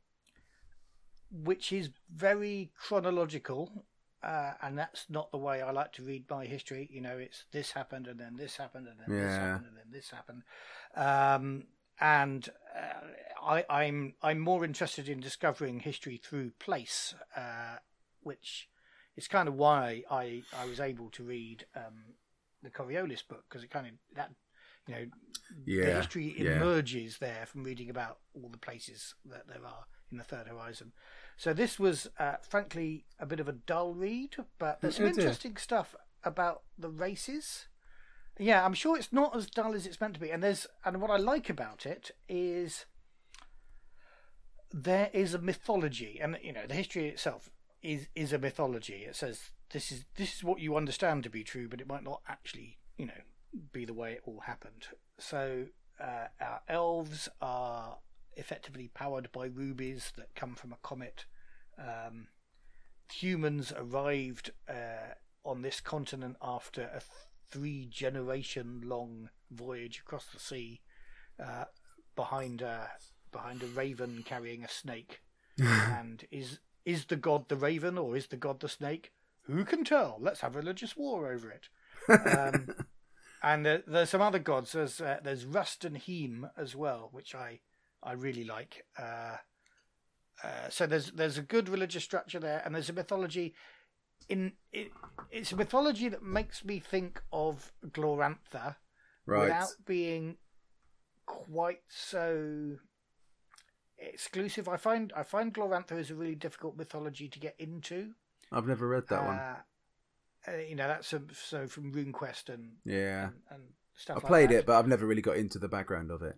which 1.31 1.71
is 1.71 1.89
very 2.13 2.71
chronological, 2.77 3.85
uh, 4.21 4.53
and 4.61 4.77
that's 4.77 5.05
not 5.09 5.31
the 5.31 5.37
way 5.37 5.61
I 5.61 5.71
like 5.71 5.93
to 5.93 6.03
read 6.03 6.29
my 6.29 6.45
history. 6.45 6.89
You 6.91 7.01
know, 7.01 7.17
it's 7.17 7.45
this 7.51 7.71
happened 7.71 8.07
and 8.07 8.19
then 8.19 8.35
this 8.35 8.57
happened 8.57 8.87
and 8.87 8.99
then 8.99 9.17
this 9.17 9.35
happened 9.35 9.65
and 9.67 9.77
then 9.77 9.91
this 9.91 10.09
happened, 10.09 10.43
um, 10.95 11.63
and 12.01 12.49
uh, 12.75 13.41
I, 13.41 13.65
I'm 13.69 14.15
I'm 14.21 14.39
more 14.39 14.65
interested 14.65 15.07
in 15.07 15.21
discovering 15.21 15.79
history 15.79 16.17
through 16.17 16.51
place, 16.59 17.15
uh, 17.37 17.77
which 18.21 18.67
is 19.19 19.27
kind 19.27 19.47
of 19.47 19.55
why 19.55 20.03
I 20.11 20.45
I 20.53 20.65
was 20.65 20.79
able 20.79 21.09
to 21.11 21.23
read 21.23 21.65
um, 21.75 22.15
the 22.63 22.69
Coriolis 22.71 23.27
book 23.27 23.43
because 23.49 23.63
it 23.63 23.71
kind 23.71 23.87
of 23.87 23.93
that 24.15 24.31
you 24.87 24.95
know 24.95 25.05
the 25.81 25.91
Yeah, 25.91 25.91
history 25.91 26.37
yeah. 26.37 26.39
emerges 26.39 27.17
there 27.19 27.45
from 27.45 27.63
reading 27.63 27.89
about 27.89 28.19
all 28.33 28.49
the 28.49 28.57
places 28.57 29.15
that 29.25 29.47
there 29.47 29.65
are 29.65 29.85
in 30.11 30.17
the 30.17 30.23
Third 30.23 30.47
Horizon. 30.47 30.91
So 31.37 31.53
this 31.53 31.79
was, 31.79 32.07
uh, 32.19 32.37
frankly, 32.41 33.05
a 33.19 33.25
bit 33.25 33.39
of 33.39 33.47
a 33.47 33.53
dull 33.53 33.93
read, 33.93 34.35
but 34.57 34.81
there's 34.81 34.95
some 34.95 35.07
interesting 35.07 35.57
stuff 35.57 35.95
about 36.23 36.63
the 36.77 36.89
races. 36.89 37.67
Yeah, 38.37 38.65
I'm 38.65 38.73
sure 38.73 38.97
it's 38.97 39.13
not 39.13 39.35
as 39.35 39.47
dull 39.49 39.75
as 39.75 39.85
it's 39.85 40.01
meant 40.01 40.15
to 40.15 40.19
be. 40.19 40.31
And 40.31 40.41
there's 40.43 40.67
and 40.85 41.01
what 41.01 41.11
I 41.11 41.17
like 41.17 41.49
about 41.49 41.85
it 41.85 42.11
is 42.27 42.85
there 44.71 45.09
is 45.13 45.33
a 45.33 45.39
mythology, 45.39 46.19
and 46.21 46.37
you 46.41 46.53
know 46.53 46.65
the 46.67 46.75
history 46.75 47.07
itself 47.07 47.49
is 47.81 48.07
is 48.15 48.33
a 48.33 48.37
mythology. 48.37 49.05
It 49.07 49.15
says 49.15 49.51
this 49.71 49.91
is 49.91 50.05
this 50.15 50.35
is 50.35 50.43
what 50.43 50.59
you 50.59 50.75
understand 50.75 51.23
to 51.23 51.29
be 51.29 51.43
true, 51.43 51.67
but 51.67 51.81
it 51.81 51.87
might 51.87 52.03
not 52.03 52.21
actually, 52.27 52.77
you 52.97 53.05
know, 53.05 53.21
be 53.71 53.85
the 53.85 53.93
way 53.93 54.13
it 54.13 54.21
all 54.25 54.41
happened. 54.41 54.87
So 55.17 55.65
uh, 55.99 56.27
our 56.41 56.61
elves 56.67 57.29
are 57.41 57.97
effectively 58.35 58.89
powered 58.93 59.31
by 59.31 59.45
rubies 59.45 60.13
that 60.17 60.35
come 60.35 60.55
from 60.55 60.71
a 60.73 60.77
comet. 60.81 61.25
Um, 61.77 62.27
humans 63.11 63.73
arrived 63.75 64.51
uh, 64.67 65.15
on 65.43 65.61
this 65.61 65.79
continent 65.79 66.37
after 66.41 66.83
a 66.83 67.01
three 67.49 67.87
generation 67.89 68.81
long 68.85 69.29
voyage 69.51 69.99
across 69.99 70.25
the 70.27 70.39
sea 70.39 70.81
uh, 71.43 71.65
behind 72.15 72.61
a 72.61 72.89
behind 73.31 73.63
a 73.63 73.67
raven 73.67 74.23
carrying 74.25 74.63
a 74.63 74.69
snake. 74.69 75.21
and 75.61 76.23
is 76.31 76.59
is 76.85 77.05
the 77.05 77.15
god 77.15 77.49
the 77.49 77.55
raven 77.55 77.97
or 77.97 78.15
is 78.15 78.27
the 78.27 78.37
god 78.37 78.59
the 78.59 78.69
snake? 78.69 79.11
Who 79.43 79.65
can 79.65 79.83
tell? 79.83 80.17
Let's 80.19 80.41
have 80.41 80.55
religious 80.55 80.95
war 80.95 81.31
over 81.31 81.49
it. 81.51 81.69
Um, 82.09 82.67
and 83.43 83.65
there, 83.65 83.83
there's 83.87 84.09
some 84.09 84.21
other 84.21 84.39
gods. 84.39 84.73
There's 84.73 85.01
uh, 85.01 85.17
there's 85.23 85.45
Rust 85.45 85.85
and 85.85 85.97
Heme 85.97 86.49
as 86.57 86.75
well, 86.75 87.09
which 87.11 87.33
I 87.35 87.59
I 88.03 88.13
really 88.13 88.43
like. 88.43 88.85
Uh, 88.97 89.37
uh, 90.43 90.69
so 90.69 90.85
there's 90.85 91.11
there's 91.11 91.37
a 91.37 91.41
good 91.43 91.67
religious 91.69 92.03
structure 92.03 92.39
there, 92.39 92.61
and 92.63 92.73
there's 92.75 92.89
a 92.89 92.93
mythology. 92.93 93.55
In 94.27 94.53
it, 94.71 94.91
it's 95.31 95.51
a 95.51 95.55
mythology 95.55 96.07
that 96.09 96.21
makes 96.21 96.63
me 96.63 96.79
think 96.79 97.21
of 97.31 97.71
Glorantha 97.87 98.75
Right. 99.25 99.43
without 99.43 99.69
being 99.85 100.37
quite 101.25 101.81
so 101.87 102.77
exclusive. 103.99 104.67
I 104.67 104.77
find 104.77 105.11
I 105.15 105.23
find 105.23 105.53
Glorantha 105.53 105.97
is 105.97 106.09
a 106.11 106.15
really 106.15 106.35
difficult 106.35 106.77
mythology 106.77 107.27
to 107.27 107.39
get 107.39 107.55
into. 107.59 108.11
I've 108.51 108.67
never 108.67 108.87
read 108.87 109.07
that 109.09 109.25
one. 109.25 109.35
Uh, 109.37 109.55
uh, 110.47 110.57
you 110.67 110.75
know 110.75 110.87
that's 110.87 111.13
um, 111.13 111.27
so 111.33 111.67
from 111.67 111.91
RuneQuest 111.93 112.49
and 112.49 112.71
Yeah. 112.85 113.25
and, 113.25 113.33
and 113.51 113.63
stuff. 113.95 114.17
I've 114.17 114.23
like 114.23 114.29
played 114.29 114.49
that. 114.51 114.55
it, 114.59 114.65
but 114.65 114.77
I've 114.79 114.87
never 114.87 115.05
really 115.05 115.21
got 115.21 115.37
into 115.37 115.59
the 115.59 115.67
background 115.67 116.11
of 116.11 116.21
it. 116.23 116.35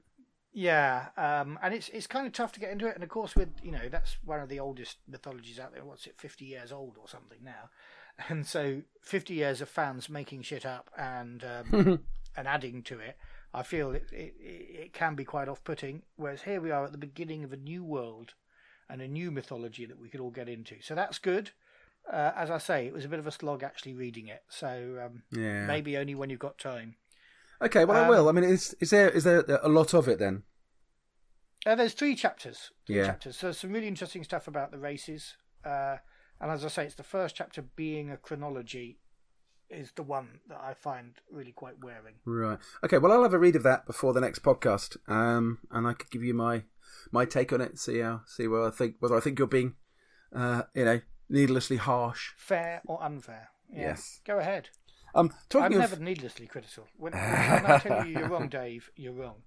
Yeah, 0.53 1.07
um, 1.15 1.57
and 1.63 1.73
it's 1.73 1.87
it's 1.89 2.07
kind 2.07 2.27
of 2.27 2.33
tough 2.33 2.51
to 2.53 2.59
get 2.59 2.71
into 2.71 2.85
it, 2.87 2.95
and 2.95 3.03
of 3.03 3.09
course, 3.09 3.35
with 3.37 3.49
you 3.63 3.71
know 3.71 3.87
that's 3.89 4.17
one 4.25 4.41
of 4.41 4.49
the 4.49 4.59
oldest 4.59 4.97
mythologies 5.07 5.59
out 5.59 5.73
there. 5.73 5.85
What's 5.85 6.07
it, 6.07 6.15
fifty 6.19 6.43
years 6.45 6.71
old 6.73 6.97
or 6.99 7.07
something 7.07 7.39
now? 7.43 7.69
And 8.29 8.45
so, 8.45 8.81
fifty 9.01 9.35
years 9.35 9.61
of 9.61 9.69
fans 9.69 10.09
making 10.09 10.41
shit 10.41 10.65
up 10.65 10.91
and 10.97 11.43
um, 11.45 11.99
and 12.35 12.47
adding 12.47 12.83
to 12.83 12.99
it, 12.99 13.17
I 13.53 13.63
feel 13.63 13.91
it, 13.91 14.07
it 14.11 14.33
it 14.39 14.93
can 14.93 15.15
be 15.15 15.25
quite 15.25 15.47
off-putting. 15.47 16.03
Whereas 16.15 16.43
here 16.43 16.61
we 16.61 16.71
are 16.71 16.85
at 16.85 16.91
the 16.91 16.97
beginning 16.97 17.43
of 17.43 17.51
a 17.53 17.57
new 17.57 17.83
world 17.83 18.33
and 18.89 19.01
a 19.01 19.07
new 19.07 19.31
mythology 19.31 19.85
that 19.85 19.99
we 19.99 20.09
could 20.09 20.19
all 20.21 20.31
get 20.31 20.49
into. 20.49 20.81
So 20.81 20.95
that's 20.95 21.19
good. 21.19 21.51
Uh, 22.11 22.31
as 22.35 22.49
I 22.49 22.57
say, 22.57 22.87
it 22.87 22.93
was 22.93 23.05
a 23.05 23.09
bit 23.09 23.19
of 23.19 23.27
a 23.27 23.31
slog 23.31 23.63
actually 23.63 23.93
reading 23.93 24.27
it. 24.27 24.43
So 24.49 25.01
um, 25.05 25.23
Yeah. 25.31 25.65
maybe 25.65 25.97
only 25.97 26.15
when 26.15 26.29
you've 26.29 26.39
got 26.39 26.57
time. 26.57 26.95
Okay, 27.61 27.85
well, 27.85 27.97
I 27.97 28.01
Um, 28.01 28.09
will. 28.09 28.27
I 28.29 28.31
mean, 28.31 28.43
is 28.43 28.75
is 28.79 28.89
there 28.89 29.09
is 29.09 29.23
there 29.23 29.43
a 29.61 29.69
lot 29.69 29.93
of 29.93 30.07
it 30.07 30.17
then? 30.17 30.43
Uh, 31.65 31.75
there's 31.75 31.93
three 31.93 32.15
chapters. 32.15 32.71
Three 32.87 32.97
Yeah. 32.97 33.05
chapters. 33.05 33.37
So 33.37 33.51
some 33.51 33.71
really 33.71 33.87
interesting 33.87 34.23
stuff 34.23 34.47
about 34.47 34.71
the 34.71 34.79
races. 34.79 35.37
Uh, 35.63 35.97
and 36.39 36.49
as 36.51 36.65
I 36.65 36.69
say, 36.69 36.85
it's 36.85 36.95
the 36.95 37.03
first 37.03 37.35
chapter 37.35 37.61
being 37.61 38.09
a 38.09 38.17
chronology 38.17 38.97
is 39.71 39.91
the 39.95 40.03
one 40.03 40.39
that 40.49 40.59
I 40.61 40.73
find 40.73 41.13
really 41.31 41.51
quite 41.51 41.81
wearing. 41.81 42.15
Right. 42.25 42.59
Okay. 42.83 42.97
Well, 42.97 43.11
I'll 43.11 43.23
have 43.23 43.33
a 43.33 43.39
read 43.39 43.55
of 43.55 43.63
that 43.63 43.85
before 43.85 44.13
the 44.13 44.21
next 44.21 44.43
podcast, 44.43 44.97
um, 45.07 45.59
and 45.71 45.87
I 45.87 45.93
could 45.93 46.11
give 46.11 46.23
you 46.23 46.33
my 46.33 46.63
my 47.11 47.25
take 47.25 47.53
on 47.53 47.61
it. 47.61 47.79
See 47.79 47.99
how 47.99 48.21
see 48.25 48.47
whether 48.47 48.67
I 48.67 48.71
think 48.71 48.95
whether 48.99 49.15
I 49.15 49.19
think 49.19 49.39
you're 49.39 49.47
being, 49.47 49.75
uh, 50.35 50.63
you 50.73 50.85
know, 50.85 51.01
needlessly 51.29 51.77
harsh. 51.77 52.31
Fair 52.37 52.81
or 52.85 53.01
unfair? 53.03 53.49
Yeah. 53.71 53.81
Yes. 53.81 54.19
Go 54.25 54.39
ahead. 54.39 54.69
Um, 55.13 55.33
I'm 55.55 55.73
of 55.73 55.79
never 55.79 55.95
needlessly 55.97 56.47
critical. 56.47 56.87
When, 56.97 57.13
when 57.13 57.21
I 57.21 57.79
tell 57.79 58.05
you 58.05 58.19
you're 58.19 58.29
wrong, 58.29 58.47
Dave, 58.49 58.89
you're 58.95 59.13
wrong. 59.13 59.41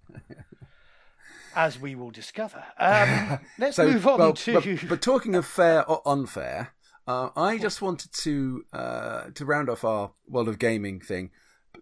As 1.57 1.79
we 1.79 1.95
will 1.95 2.11
discover. 2.11 2.65
Um, 2.79 3.39
let's 3.59 3.77
so, 3.77 3.87
move 3.87 4.07
on 4.07 4.19
well, 4.19 4.33
to. 4.35 4.55
but, 4.55 4.89
but 4.89 5.03
talking 5.03 5.35
of 5.35 5.47
fair 5.47 5.89
or 5.89 6.03
unfair, 6.05 6.75
uh, 7.07 7.31
I 7.37 7.59
just 7.59 7.83
wanted 7.83 8.13
to 8.13 8.65
uh, 8.73 9.25
to 9.35 9.45
round 9.45 9.69
off 9.69 9.85
our 9.85 10.13
world 10.27 10.49
of 10.49 10.59
gaming 10.59 11.01
thing, 11.01 11.31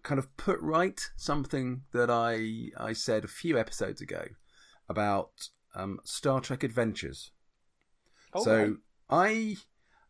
kind 0.03 0.19
of 0.19 0.35
put 0.37 0.59
right 0.59 0.99
something 1.15 1.83
that 1.93 2.09
I 2.09 2.71
I 2.77 2.93
said 2.93 3.23
a 3.23 3.29
few 3.29 3.57
episodes 3.57 4.01
ago 4.01 4.25
about 4.89 5.31
um, 5.75 5.99
Star 6.03 6.41
Trek 6.41 6.63
Adventures. 6.63 7.31
Okay. 8.35 8.43
So 8.43 8.77
I, 9.09 9.57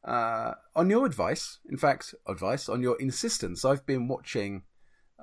uh, 0.03 0.53
on 0.75 0.89
your 0.89 1.05
advice, 1.05 1.59
in 1.69 1.77
fact, 1.77 2.15
advice 2.27 2.67
on 2.69 2.81
your 2.81 2.99
insistence, 2.99 3.63
I've 3.65 3.85
been 3.85 4.07
watching 4.07 4.63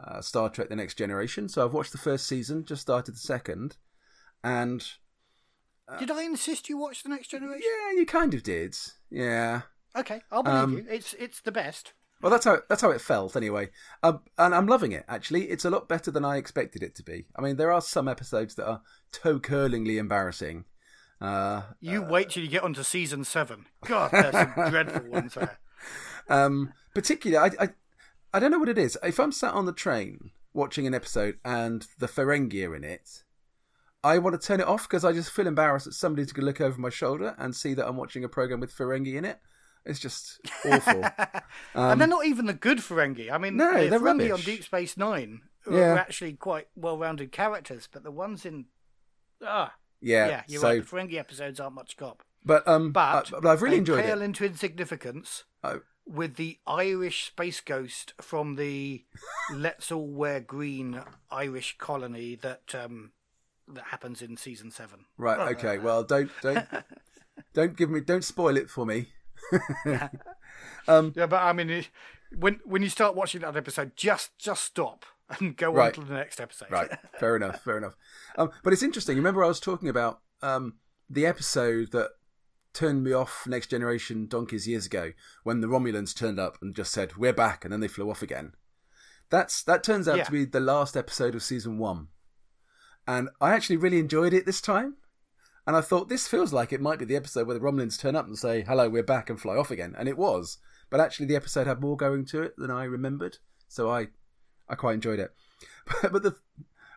uh, 0.03 0.20
Star 0.20 0.50
Trek: 0.50 0.68
The 0.68 0.76
Next 0.76 0.94
Generation. 0.94 1.48
So 1.48 1.64
I've 1.64 1.74
watched 1.74 1.92
the 1.92 1.98
first 1.98 2.26
season, 2.26 2.64
just 2.64 2.83
started 2.83 3.14
the 3.14 3.18
second, 3.18 3.76
and 4.44 4.87
Did 5.98 6.11
I 6.11 6.22
insist 6.22 6.68
you 6.68 6.79
watch 6.79 7.03
the 7.03 7.09
next 7.09 7.29
generation? 7.29 7.62
yeah, 7.64 7.98
you 7.98 8.07
kind 8.07 8.33
of 8.35 8.42
did. 8.44 8.76
Yeah. 9.11 9.62
Okay, 9.96 10.20
I'll 10.31 10.42
believe 10.42 10.59
Um, 10.62 10.72
you. 10.79 10.87
It's 10.88 11.14
it's 11.14 11.40
the 11.40 11.53
best. 11.53 11.92
Well, 12.22 12.31
that's 12.31 12.44
how 12.44 12.59
that's 12.68 12.83
how 12.83 12.90
it 12.90 13.00
felt 13.00 13.35
anyway, 13.35 13.70
um, 14.03 14.20
and 14.38 14.55
I'm 14.55 14.66
loving 14.66 14.92
it. 14.92 15.05
Actually, 15.09 15.44
it's 15.48 15.64
a 15.64 15.70
lot 15.70 15.88
better 15.88 16.11
than 16.11 16.24
I 16.24 16.37
expected 16.37 16.83
it 16.83 16.94
to 16.96 17.03
be. 17.03 17.26
I 17.37 17.40
mean, 17.40 17.57
there 17.57 17.72
are 17.72 17.81
some 17.81 18.09
episodes 18.09 18.55
that 18.57 18.68
are 18.68 18.83
toe 19.11 19.40
curlingly 19.40 19.96
embarrassing. 19.98 20.64
Uh, 21.20 21.62
You 21.81 22.03
wait 22.03 22.31
till 22.31 22.42
you 22.42 22.48
get 22.50 22.62
onto 22.62 22.83
season 22.83 23.24
seven. 23.24 23.66
God, 23.87 24.11
there's 24.12 24.33
some 24.35 24.53
dreadful 24.70 25.09
ones 25.11 25.35
there. 25.35 25.59
um, 26.29 26.72
particularly, 26.94 27.53
I, 27.59 27.64
I 27.64 27.68
I 28.35 28.38
don't 28.38 28.50
know 28.50 28.59
what 28.59 28.68
it 28.68 28.79
is. 28.79 28.96
If 29.03 29.18
I'm 29.18 29.33
sat 29.33 29.55
on 29.55 29.64
the 29.66 29.72
train 29.72 30.31
watching 30.53 30.87
an 30.87 30.94
episode 30.94 31.38
and 31.44 31.87
the 31.98 32.07
Ferengi 32.07 32.66
are 32.68 32.76
in 32.76 32.85
it, 32.85 33.24
I 34.05 34.18
want 34.18 34.40
to 34.40 34.46
turn 34.46 34.61
it 34.61 34.66
off 34.68 34.88
because 34.88 35.05
I 35.05 35.12
just 35.12 35.31
feel 35.31 35.46
embarrassed 35.46 35.87
that 35.87 35.92
somebody's 35.94 36.33
going 36.33 36.42
to 36.42 36.46
look 36.46 36.61
over 36.61 36.79
my 36.81 36.90
shoulder 36.90 37.35
and 37.38 37.55
see 37.57 37.74
that 37.74 37.87
I'm 37.88 37.96
watching 37.96 38.24
a 38.24 38.29
program 38.29 38.61
with 38.61 38.74
Ferengi 38.76 39.14
in 39.14 39.24
it. 39.24 39.40
It's 39.84 39.98
just 39.98 40.40
awful. 40.64 41.04
and 41.74 42.00
they're 42.00 42.06
not 42.08 42.26
even 42.26 42.46
the 42.46 42.52
good 42.54 42.78
Ferengi. 42.78 43.30
I 43.30 43.38
mean, 43.38 43.58
Um, 43.60 43.72
No, 43.72 43.84
the 43.84 43.90
they're 43.90 43.98
Ferengi 44.00 44.32
on. 44.34 44.40
Deep 44.40 44.62
Space 44.64 44.96
Nine 44.96 45.42
Yeah. 45.70 45.94
are 45.94 45.98
actually 45.98 46.34
quite 46.34 46.68
well-rounded 46.76 47.32
characters, 47.32 47.88
but 47.90 48.02
the 48.02 48.10
ones 48.10 48.44
in 48.44 48.66
ah, 49.42 49.74
yeah, 50.00 50.28
yeah, 50.28 50.42
you're 50.48 50.60
so, 50.60 50.68
right. 50.68 50.84
The 50.84 50.96
Ferengi 50.96 51.14
episodes 51.18 51.58
aren't 51.60 51.74
much 51.74 51.96
cop, 51.96 52.22
But 52.44 52.66
um, 52.68 52.92
but, 52.92 53.32
uh, 53.32 53.40
but 53.40 53.48
I've 53.50 53.62
really 53.62 53.76
they 53.76 53.80
enjoyed 53.80 54.04
pale 54.04 54.20
it. 54.20 54.24
into 54.24 54.44
insignificance 54.44 55.44
Oh. 55.64 55.80
with 56.06 56.36
the 56.36 56.58
Irish 56.66 57.26
space 57.26 57.60
ghost 57.60 58.12
from 58.20 58.56
the 58.56 59.04
Let's 59.54 59.90
All 59.90 60.08
Wear 60.08 60.40
Green 60.40 61.02
Irish 61.30 61.76
colony 61.78 62.34
that 62.36 62.74
um, 62.74 63.12
that 63.68 63.84
happens 63.84 64.20
in 64.22 64.36
season 64.36 64.70
seven. 64.70 65.06
Right. 65.16 65.52
Okay. 65.56 65.78
Well, 65.78 66.02
don't 66.04 66.30
don't 66.42 66.66
don't 67.54 67.76
give 67.76 67.88
me 67.90 68.00
don't 68.00 68.24
spoil 68.24 68.56
it 68.56 68.68
for 68.70 68.84
me. 68.86 69.08
Yeah, 70.88 71.26
but 71.26 71.35
I 71.42 71.53
mean, 71.53 71.70
it- 71.70 71.88
when 72.38 72.61
when 72.64 72.83
you 72.83 72.88
start 72.88 73.16
watching 73.16 73.40
that 73.40 73.57
episode, 73.57 73.92
just 73.96 74.37
just 74.38 74.62
stop 74.64 75.05
and 75.40 75.57
go 75.57 75.72
Right. 75.72 75.96
on 75.98 76.05
to 76.05 76.09
the 76.09 76.14
next 76.14 76.40
episode. 76.40 76.70
Right. 76.70 76.90
Fair 77.20 77.35
enough. 77.37 77.62
Fair 77.62 77.79
enough. 77.79 77.96
Um, 78.37 78.50
but 78.62 78.72
it's 78.72 78.83
interesting. 78.83 79.16
Remember, 79.16 79.42
I 79.44 79.48
was 79.48 79.59
talking 79.61 79.88
about 79.88 80.20
um, 80.42 80.74
the 81.09 81.26
episode 81.26 81.90
that 81.92 82.11
turned 82.72 83.03
me 83.03 83.12
off 83.12 83.46
Next 83.48 83.66
Generation 83.68 84.26
donkeys 84.29 84.68
years 84.68 84.87
ago 84.87 85.11
when 85.42 85.61
the 85.61 85.66
Romulans 85.66 86.14
turned 86.16 86.38
up 86.38 86.57
and 86.62 86.74
just 86.74 86.92
said 86.92 87.16
we're 87.16 87.33
back, 87.33 87.64
and 87.64 87.72
then 87.72 87.81
they 87.81 87.88
flew 87.88 88.09
off 88.11 88.22
again. 88.22 88.53
That's 89.29 89.62
that 89.64 89.83
turns 89.83 90.07
out 90.09 90.18
Yeah. 90.18 90.24
to 90.24 90.33
be 90.33 90.44
the 90.44 90.61
last 90.61 90.96
episode 90.96 91.35
of 91.35 91.42
season 91.42 91.79
one, 91.79 92.09
and 93.09 93.29
I 93.40 93.55
actually 93.55 93.76
really 93.76 93.98
enjoyed 93.98 94.33
it 94.33 94.46
this 94.46 94.61
time. 94.61 94.96
And 95.70 95.76
I 95.76 95.83
thought 95.83 96.09
this 96.09 96.26
feels 96.26 96.52
like 96.52 96.72
it 96.72 96.80
might 96.80 96.98
be 96.98 97.04
the 97.04 97.14
episode 97.14 97.46
where 97.46 97.56
the 97.56 97.64
Romulans 97.64 97.96
turn 97.96 98.16
up 98.16 98.26
and 98.26 98.37
say 98.37 98.62
hello, 98.62 98.88
we're 98.88 99.04
back, 99.04 99.30
and 99.30 99.40
fly 99.40 99.54
off 99.54 99.70
again, 99.70 99.94
and 99.96 100.09
it 100.09 100.18
was. 100.18 100.59
But 100.90 100.98
actually, 100.98 101.26
the 101.26 101.37
episode 101.37 101.68
had 101.68 101.80
more 101.80 101.96
going 101.96 102.24
to 102.24 102.42
it 102.42 102.56
than 102.56 102.72
I 102.72 102.83
remembered, 102.83 103.38
so 103.68 103.88
I 103.88 104.09
I 104.68 104.74
quite 104.74 104.94
enjoyed 104.94 105.20
it. 105.20 105.30
But, 106.02 106.11
but 106.11 106.22
the 106.24 106.35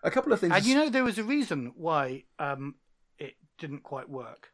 a 0.02 0.10
couple 0.10 0.34
of 0.34 0.40
things. 0.40 0.56
And 0.56 0.66
you 0.66 0.74
know, 0.74 0.90
there 0.90 1.04
was 1.04 1.20
a 1.20 1.24
reason 1.24 1.74
why 1.76 2.24
um, 2.40 2.74
it 3.20 3.36
didn't 3.60 3.84
quite 3.84 4.10
work. 4.10 4.50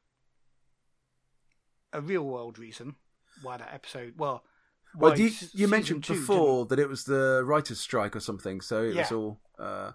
A 1.94 2.02
real 2.02 2.24
world 2.24 2.60
reason 2.60 2.96
why 3.42 3.56
that 3.56 3.74
episode. 3.74 4.16
Well, 4.18 4.44
well, 4.94 5.18
you, 5.18 5.32
you 5.54 5.70
mentioned 5.70 6.06
before 6.06 6.66
that 6.66 6.78
it 6.78 6.90
was 6.90 7.06
the 7.06 7.42
writers' 7.46 7.80
strike 7.80 8.18
or 8.18 8.20
something, 8.20 8.60
so 8.60 8.84
it 8.84 8.98
was 8.98 9.14
all 9.14 9.40
uh, 9.58 9.94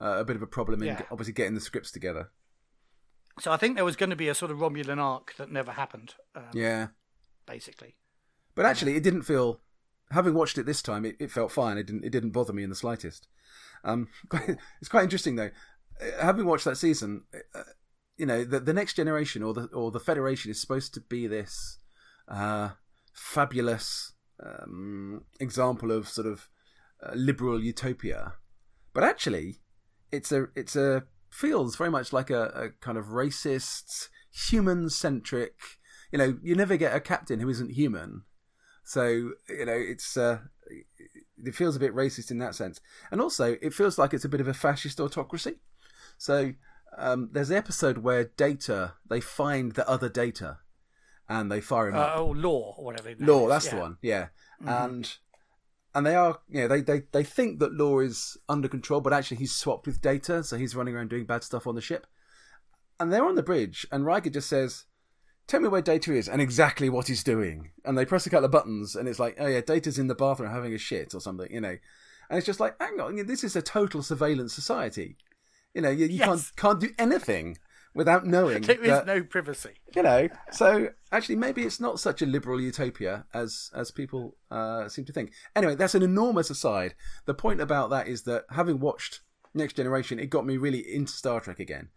uh, 0.00 0.18
a 0.18 0.24
bit 0.24 0.34
of 0.34 0.42
a 0.42 0.48
problem 0.48 0.82
in 0.82 0.88
Yeah. 0.88 1.02
obviously 1.12 1.34
getting 1.34 1.54
the 1.54 1.60
scripts 1.60 1.92
together. 1.92 2.30
So 3.40 3.50
I 3.50 3.56
think 3.56 3.76
there 3.76 3.84
was 3.84 3.96
going 3.96 4.10
to 4.10 4.16
be 4.16 4.28
a 4.28 4.34
sort 4.34 4.50
of 4.50 4.58
Romulan 4.58 4.98
arc 4.98 5.34
that 5.38 5.50
never 5.50 5.72
happened. 5.72 6.14
Um, 6.34 6.44
Yeah, 6.52 6.88
basically. 7.46 7.96
but 8.54 8.66
actually, 8.66 8.96
it 8.96 9.02
didn't 9.02 9.22
feel. 9.22 9.60
Having 10.10 10.34
watched 10.34 10.58
it 10.58 10.66
this 10.66 10.82
time, 10.82 11.04
it, 11.04 11.16
it 11.20 11.30
felt 11.30 11.52
fine. 11.52 11.78
It 11.78 11.86
didn't. 11.86 12.04
It 12.04 12.10
didn't 12.10 12.30
bother 12.30 12.52
me 12.52 12.62
in 12.62 12.70
the 12.70 12.76
slightest. 12.76 13.28
Um, 13.84 14.08
it's 14.80 14.88
quite 14.88 15.04
interesting 15.04 15.36
though. 15.36 15.50
Uh, 16.00 16.22
Having 16.22 16.46
watched 16.46 16.64
that 16.64 16.76
season, 16.76 17.22
uh, 17.54 17.62
you 18.16 18.26
know, 18.26 18.44
the 18.44 18.60
the 18.60 18.74
next 18.74 18.94
generation 18.94 19.42
or 19.42 19.54
the 19.54 19.64
or 19.72 19.90
the 19.90 20.00
Federation 20.00 20.50
is 20.50 20.60
supposed 20.60 20.92
to 20.94 21.00
be 21.00 21.26
this 21.26 21.78
uh, 22.28 22.70
fabulous 23.14 24.12
um, 24.44 25.24
example 25.38 25.92
of 25.92 26.08
sort 26.08 26.26
of 26.26 26.48
uh, 27.06 27.12
liberal 27.14 27.62
utopia, 27.62 28.34
but 28.92 29.04
actually, 29.04 29.60
it's 30.10 30.32
a 30.32 30.48
it's 30.54 30.76
a 30.76 31.04
feels 31.30 31.76
very 31.76 31.90
much 31.90 32.12
like 32.12 32.30
a, 32.30 32.42
a 32.54 32.68
kind 32.80 32.98
of 32.98 33.06
racist, 33.06 34.08
human 34.30 34.90
centric. 34.90 35.54
You 36.12 36.18
know, 36.18 36.38
you 36.42 36.54
never 36.54 36.76
get 36.76 36.94
a 36.94 37.00
captain 37.00 37.40
who 37.40 37.48
isn't 37.48 37.70
human. 37.72 38.22
So 38.84 39.04
you 39.48 39.66
know, 39.66 39.76
it's 39.76 40.16
uh, 40.16 40.38
it 41.44 41.54
feels 41.54 41.76
a 41.76 41.80
bit 41.80 41.94
racist 41.94 42.30
in 42.30 42.38
that 42.38 42.54
sense, 42.54 42.80
and 43.10 43.20
also 43.20 43.56
it 43.62 43.72
feels 43.74 43.98
like 43.98 44.12
it's 44.12 44.24
a 44.24 44.28
bit 44.28 44.40
of 44.40 44.48
a 44.48 44.54
fascist 44.54 44.98
autocracy. 45.00 45.56
So 46.18 46.54
um, 46.98 47.28
there's 47.32 47.50
an 47.50 47.56
episode 47.56 47.98
where 47.98 48.24
Data 48.24 48.94
they 49.08 49.20
find 49.20 49.72
the 49.72 49.88
other 49.88 50.08
Data, 50.08 50.58
and 51.28 51.50
they 51.52 51.60
fire 51.60 51.88
him 51.88 51.94
Uh, 51.96 51.98
up. 52.00 52.16
oh, 52.16 52.30
Lore, 52.30 52.74
or 52.78 52.84
whatever. 52.86 53.14
Lore, 53.20 53.48
that's 53.48 53.66
yeah. 53.66 53.74
the 53.74 53.80
one. 53.80 53.98
Yeah, 54.02 54.26
Mhm. 54.62 54.84
and 54.86 55.16
and 55.94 56.06
they 56.06 56.14
are, 56.14 56.38
you 56.48 56.60
know, 56.62 56.68
they, 56.68 56.80
they 56.80 57.02
they 57.12 57.24
think 57.24 57.58
that 57.60 57.72
Lore 57.72 58.02
is 58.02 58.36
under 58.48 58.68
control, 58.68 59.00
but 59.00 59.12
actually 59.12 59.38
he's 59.38 59.54
swapped 59.54 59.86
with 59.86 60.00
Data, 60.00 60.42
so 60.44 60.56
he's 60.56 60.76
running 60.76 60.94
around 60.94 61.10
doing 61.10 61.24
bad 61.24 61.42
stuff 61.44 61.66
on 61.66 61.74
the 61.74 61.80
ship. 61.80 62.06
And 62.98 63.12
they're 63.12 63.24
on 63.24 63.34
the 63.34 63.42
bridge, 63.42 63.86
and 63.90 64.04
Riker 64.04 64.30
just 64.30 64.48
says, 64.48 64.84
"Tell 65.46 65.60
me 65.60 65.68
where 65.68 65.82
Data 65.82 66.12
is 66.12 66.28
and 66.28 66.40
exactly 66.40 66.88
what 66.88 67.08
he's 67.08 67.24
doing." 67.24 67.70
And 67.84 67.96
they 67.96 68.04
press 68.04 68.26
a 68.26 68.30
couple 68.30 68.44
of 68.44 68.50
buttons, 68.50 68.94
and 68.94 69.08
it's 69.08 69.18
like, 69.18 69.36
"Oh 69.40 69.46
yeah, 69.46 69.62
Data's 69.62 69.98
in 69.98 70.06
the 70.06 70.14
bathroom 70.14 70.50
having 70.50 70.74
a 70.74 70.78
shit 70.78 71.14
or 71.14 71.20
something," 71.20 71.50
you 71.52 71.60
know. 71.60 71.76
And 72.28 72.36
it's 72.38 72.46
just 72.46 72.60
like, 72.60 72.76
hang 72.80 73.00
on, 73.00 73.26
this 73.26 73.42
is 73.42 73.56
a 73.56 73.62
total 73.62 74.04
surveillance 74.04 74.52
society. 74.54 75.16
You 75.74 75.82
know, 75.82 75.90
you, 75.90 76.06
you 76.06 76.18
Yes. 76.18 76.26
can't 76.26 76.56
can't 76.56 76.80
do 76.80 76.90
anything 76.96 77.58
without 77.94 78.26
knowing 78.34 78.62
There 78.62 78.80
is 78.80 78.88
that 78.88 79.06
no 79.06 79.22
privacy. 79.22 79.74
you 79.94 80.02
know 80.02 80.28
so 80.52 80.90
actually 81.12 81.36
maybe 81.36 81.62
it's 81.62 81.80
not 81.80 81.98
such 82.00 82.22
a 82.22 82.26
liberal 82.26 82.60
utopia 82.60 83.26
as 83.34 83.70
as 83.74 83.90
people 83.90 84.36
uh, 84.50 84.88
seem 84.88 85.04
to 85.06 85.12
think. 85.12 85.32
Anyway 85.56 85.74
that's 85.74 85.94
an 85.94 86.02
enormous 86.02 86.50
aside. 86.50 86.94
The 87.26 87.34
point 87.34 87.60
about 87.60 87.90
that 87.90 88.08
is 88.08 88.22
that 88.22 88.44
having 88.50 88.80
watched 88.80 89.20
next 89.54 89.74
generation 89.74 90.18
it 90.20 90.30
got 90.30 90.46
me 90.46 90.56
really 90.56 90.78
into 90.94 91.12
star 91.12 91.40
trek 91.40 91.58
again. 91.60 91.88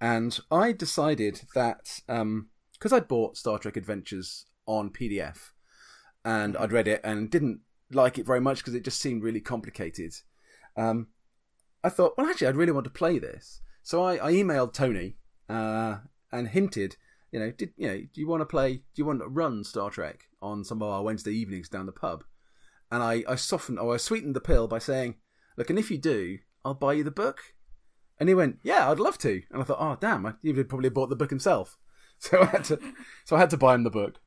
And 0.00 0.38
i 0.50 0.72
decided 0.72 1.42
that 1.54 2.00
because 2.06 2.92
i'd 2.92 3.08
bought 3.08 3.36
star 3.36 3.58
trek 3.58 3.76
adventures 3.76 4.46
on 4.66 4.90
pdf 4.90 5.50
and 6.24 6.56
i'd 6.56 6.72
read 6.72 6.88
it 6.88 7.00
and 7.04 7.30
didn't 7.30 7.60
like 7.92 8.18
it 8.18 8.26
very 8.26 8.40
much 8.40 8.58
because 8.58 8.74
it 8.74 8.84
just 8.84 9.00
seemed 9.00 9.22
really 9.22 9.40
complicated. 9.40 10.14
Um, 10.76 11.08
i 11.84 11.88
thought 11.90 12.14
well 12.16 12.26
actually 12.26 12.46
i'd 12.46 12.56
really 12.56 12.72
want 12.72 12.84
to 12.84 12.90
play 12.90 13.18
this. 13.18 13.60
So 13.82 14.02
i, 14.02 14.28
I 14.28 14.32
emailed 14.32 14.72
tony 14.72 15.16
uh, 15.48 15.98
and 16.32 16.48
hinted 16.48 16.96
you 17.32 17.40
know, 17.40 17.50
did 17.50 17.72
you 17.76 17.88
know, 17.88 17.96
do 17.96 18.20
you 18.20 18.28
want 18.28 18.42
to 18.42 18.46
play? 18.46 18.74
Do 18.74 18.82
you 18.96 19.06
want 19.06 19.20
to 19.20 19.26
run 19.26 19.64
Star 19.64 19.88
Trek 19.90 20.24
on 20.42 20.64
some 20.64 20.82
of 20.82 20.88
our 20.90 21.02
Wednesday 21.02 21.32
evenings 21.32 21.68
down 21.68 21.86
the 21.86 21.92
pub? 21.92 22.24
And 22.90 23.02
I, 23.02 23.24
I 23.26 23.36
softened, 23.36 23.78
or 23.78 23.94
I 23.94 23.96
sweetened 23.96 24.36
the 24.36 24.40
pill 24.40 24.68
by 24.68 24.78
saying, 24.78 25.14
look, 25.56 25.70
and 25.70 25.78
if 25.78 25.90
you 25.90 25.96
do, 25.96 26.38
I'll 26.62 26.74
buy 26.74 26.92
you 26.92 27.04
the 27.04 27.10
book. 27.10 27.40
And 28.20 28.28
he 28.28 28.34
went, 28.34 28.58
yeah, 28.62 28.90
I'd 28.90 29.00
love 29.00 29.16
to. 29.18 29.40
And 29.50 29.62
I 29.62 29.64
thought, 29.64 29.78
oh 29.80 29.96
damn, 29.98 30.26
I- 30.26 30.34
he 30.42 30.52
would 30.52 30.68
probably 30.68 30.90
bought 30.90 31.08
the 31.08 31.16
book 31.16 31.30
himself. 31.30 31.78
So 32.18 32.40
I 32.40 32.44
had 32.44 32.62
to, 32.66 32.78
so 33.24 33.34
I 33.34 33.40
had 33.40 33.50
to 33.50 33.56
buy 33.56 33.74
him 33.74 33.82
the 33.82 33.90
book. 33.90 34.20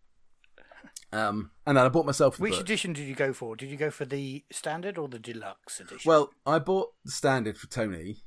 Um, 1.14 1.52
and 1.66 1.78
then 1.78 1.86
I 1.86 1.88
bought 1.88 2.06
myself 2.06 2.36
the 2.36 2.42
Which 2.44 2.52
book. 2.56 2.60
edition 2.62 2.92
did 2.92 3.08
you 3.08 3.16
go 3.16 3.32
for? 3.32 3.56
Did 3.56 3.70
you 3.70 3.78
go 3.78 3.90
for 3.90 4.04
the 4.04 4.44
standard 4.52 4.98
or 4.98 5.08
the 5.08 5.18
deluxe 5.18 5.80
edition? 5.80 6.02
Well, 6.10 6.32
I 6.46 6.60
bought 6.60 6.90
the 7.06 7.12
standard 7.12 7.58
for 7.58 7.68
Tony. 7.68 8.18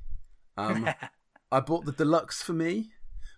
Um, 0.56 0.88
I 1.50 1.60
bought 1.60 1.84
the 1.84 1.92
deluxe 1.92 2.42
for 2.42 2.52
me 2.52 2.90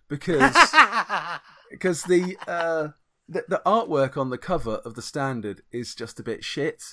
because 0.07 0.51
because 1.71 2.03
the, 2.03 2.37
uh, 2.47 2.89
the 3.29 3.43
the 3.47 3.61
artwork 3.65 4.17
on 4.17 4.29
the 4.29 4.37
cover 4.37 4.75
of 4.85 4.95
the 4.95 5.01
standard 5.01 5.61
is 5.71 5.95
just 5.95 6.19
a 6.19 6.23
bit 6.23 6.43
shit, 6.43 6.83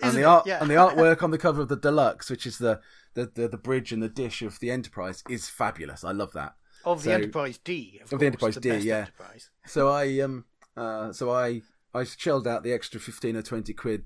and 0.00 0.10
Isn't 0.10 0.20
the 0.20 0.26
art 0.28 0.46
Yeah. 0.46 0.58
and 0.60 0.70
the 0.70 0.74
artwork 0.74 1.22
on 1.22 1.30
the 1.30 1.38
cover 1.38 1.62
of 1.62 1.68
the 1.68 1.76
deluxe, 1.76 2.28
which 2.30 2.46
is 2.46 2.58
the, 2.58 2.80
the 3.14 3.30
the 3.34 3.48
the 3.48 3.56
bridge 3.58 3.92
and 3.92 4.02
the 4.02 4.08
dish 4.08 4.42
of 4.42 4.58
the 4.60 4.70
Enterprise, 4.70 5.22
is 5.28 5.48
fabulous. 5.48 6.04
I 6.04 6.12
love 6.12 6.32
that. 6.34 6.54
of 6.84 7.02
the 7.02 7.12
Enterprise 7.12 7.58
D, 7.58 8.00
of, 8.02 8.12
Of 8.12 8.18
the 8.20 8.30
course, 8.32 8.56
Enterprise 8.56 8.82
D, 8.82 8.88
yeah. 8.88 8.98
Enterprise. 8.98 9.50
So 9.66 9.88
I 9.88 10.18
um 10.20 10.44
uh 10.76 11.12
so 11.12 11.30
I 11.30 11.62
I 11.94 12.04
shelled 12.04 12.46
out 12.46 12.62
the 12.62 12.72
extra 12.72 13.00
fifteen 13.00 13.36
or 13.36 13.42
twenty 13.42 13.72
quid 13.72 14.04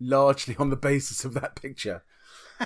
largely 0.00 0.56
on 0.58 0.70
the 0.70 0.76
basis 0.76 1.24
of 1.24 1.34
that 1.34 1.54
picture, 1.56 2.02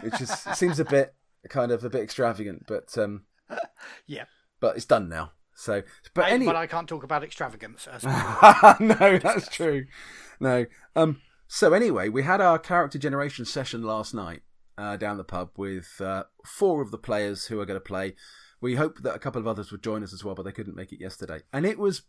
which 0.02 0.20
is 0.20 0.30
seems 0.54 0.80
a 0.80 0.84
bit 0.84 1.14
kind 1.49 1.72
of 1.72 1.84
a 1.84 1.91
bit 1.91 2.03
extravagant, 2.03 2.64
but 2.66 2.97
um 2.99 3.22
Yeah, 4.07 4.24
but 4.61 4.76
it's 4.76 4.84
done 4.84 5.09
now. 5.09 5.32
So 5.55 5.82
but 6.14 6.26
I- 6.26 6.30
any 6.30 6.47
but 6.47 6.57
I 6.57 6.66
can't 6.66 6.88
talk 6.88 7.03
about 7.05 7.24
extravagance. 7.24 7.86
As 7.86 8.05
no, 8.80 9.18
that's 9.18 9.49
true. 9.49 9.86
No. 10.41 10.66
Um. 10.97 11.20
So 11.49 11.72
anyway, 11.72 12.09
we 12.09 12.22
had 12.22 12.41
our 12.41 12.59
character 12.59 12.99
generation 12.99 13.45
session 13.45 13.82
last 13.82 14.14
night 14.14 14.43
uh, 14.78 14.97
down 14.97 15.16
the 15.16 15.24
pub 15.24 15.51
with 15.57 16.01
uh, 16.01 16.24
four 16.47 16.80
of 16.80 16.91
the 16.93 16.99
players 16.99 17.47
who 17.47 17.59
are 17.61 17.66
going 17.66 17.80
to 17.80 17.84
play. 17.84 18.14
We 18.61 18.76
hope 18.76 18.99
that 19.03 19.16
a 19.16 19.18
couple 19.18 19.41
of 19.41 19.49
others 19.49 19.72
would 19.72 19.82
join 19.82 20.03
us 20.05 20.12
as 20.12 20.22
well, 20.22 20.34
but 20.34 20.45
they 20.45 20.53
couldn't 20.53 20.76
make 20.76 20.93
it 20.93 21.01
yesterday. 21.01 21.41
And 21.53 21.66
it 21.66 21.78
was 21.78 22.03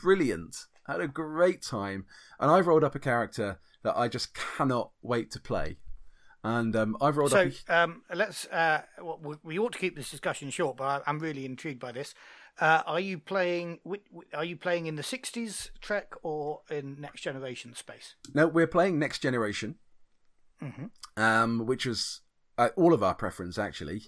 brilliant. 0.00 0.56
I 0.86 0.92
had 0.92 1.00
a 1.00 1.08
great 1.08 1.62
time, 1.62 2.06
and 2.38 2.50
I've 2.50 2.66
rolled 2.66 2.84
up 2.84 2.94
a 2.94 3.00
character 3.00 3.58
that 3.82 3.96
I 3.96 4.08
just 4.08 4.34
cannot 4.34 4.92
wait 5.02 5.30
to 5.32 5.40
play. 5.40 5.76
And 6.42 6.74
um, 6.74 6.96
I've 7.02 7.16
rolled 7.18 7.32
So 7.32 7.48
up. 7.48 7.52
um, 7.68 8.02
let's. 8.14 8.46
Uh, 8.46 8.82
we- 9.44 9.58
ought 9.58 9.72
to 9.72 9.78
keep 9.78 9.94
this 9.96 10.10
discussion 10.10 10.50
short, 10.50 10.76
but 10.78 11.02
I'm 11.06 11.18
really 11.18 11.44
intrigued 11.44 11.80
by 11.80 11.92
this. 11.92 12.14
Uh, 12.58 12.82
are 12.86 13.00
you 13.00 13.18
playing? 13.18 13.78
Are 14.34 14.44
you 14.44 14.56
playing 14.56 14.86
in 14.86 14.96
the 14.96 15.02
'60s 15.02 15.70
Trek 15.80 16.14
or 16.22 16.60
in 16.70 16.98
Next 17.00 17.20
Generation 17.22 17.74
space? 17.74 18.14
No, 18.34 18.46
we're 18.48 18.66
playing 18.66 18.98
Next 18.98 19.18
Generation, 19.20 19.76
um, 21.16 21.66
which 21.66 21.86
was 21.86 22.20
uh, 22.58 22.70
all 22.76 22.92
of 22.92 23.02
our 23.02 23.14
preference 23.14 23.58
actually. 23.58 24.04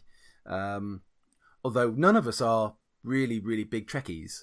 Um, 0.46 1.02
although 1.64 1.90
none 1.90 2.16
of 2.16 2.26
us 2.26 2.40
are 2.40 2.74
really, 3.04 3.38
really 3.40 3.64
big 3.64 3.86
Trekkies, 3.88 4.40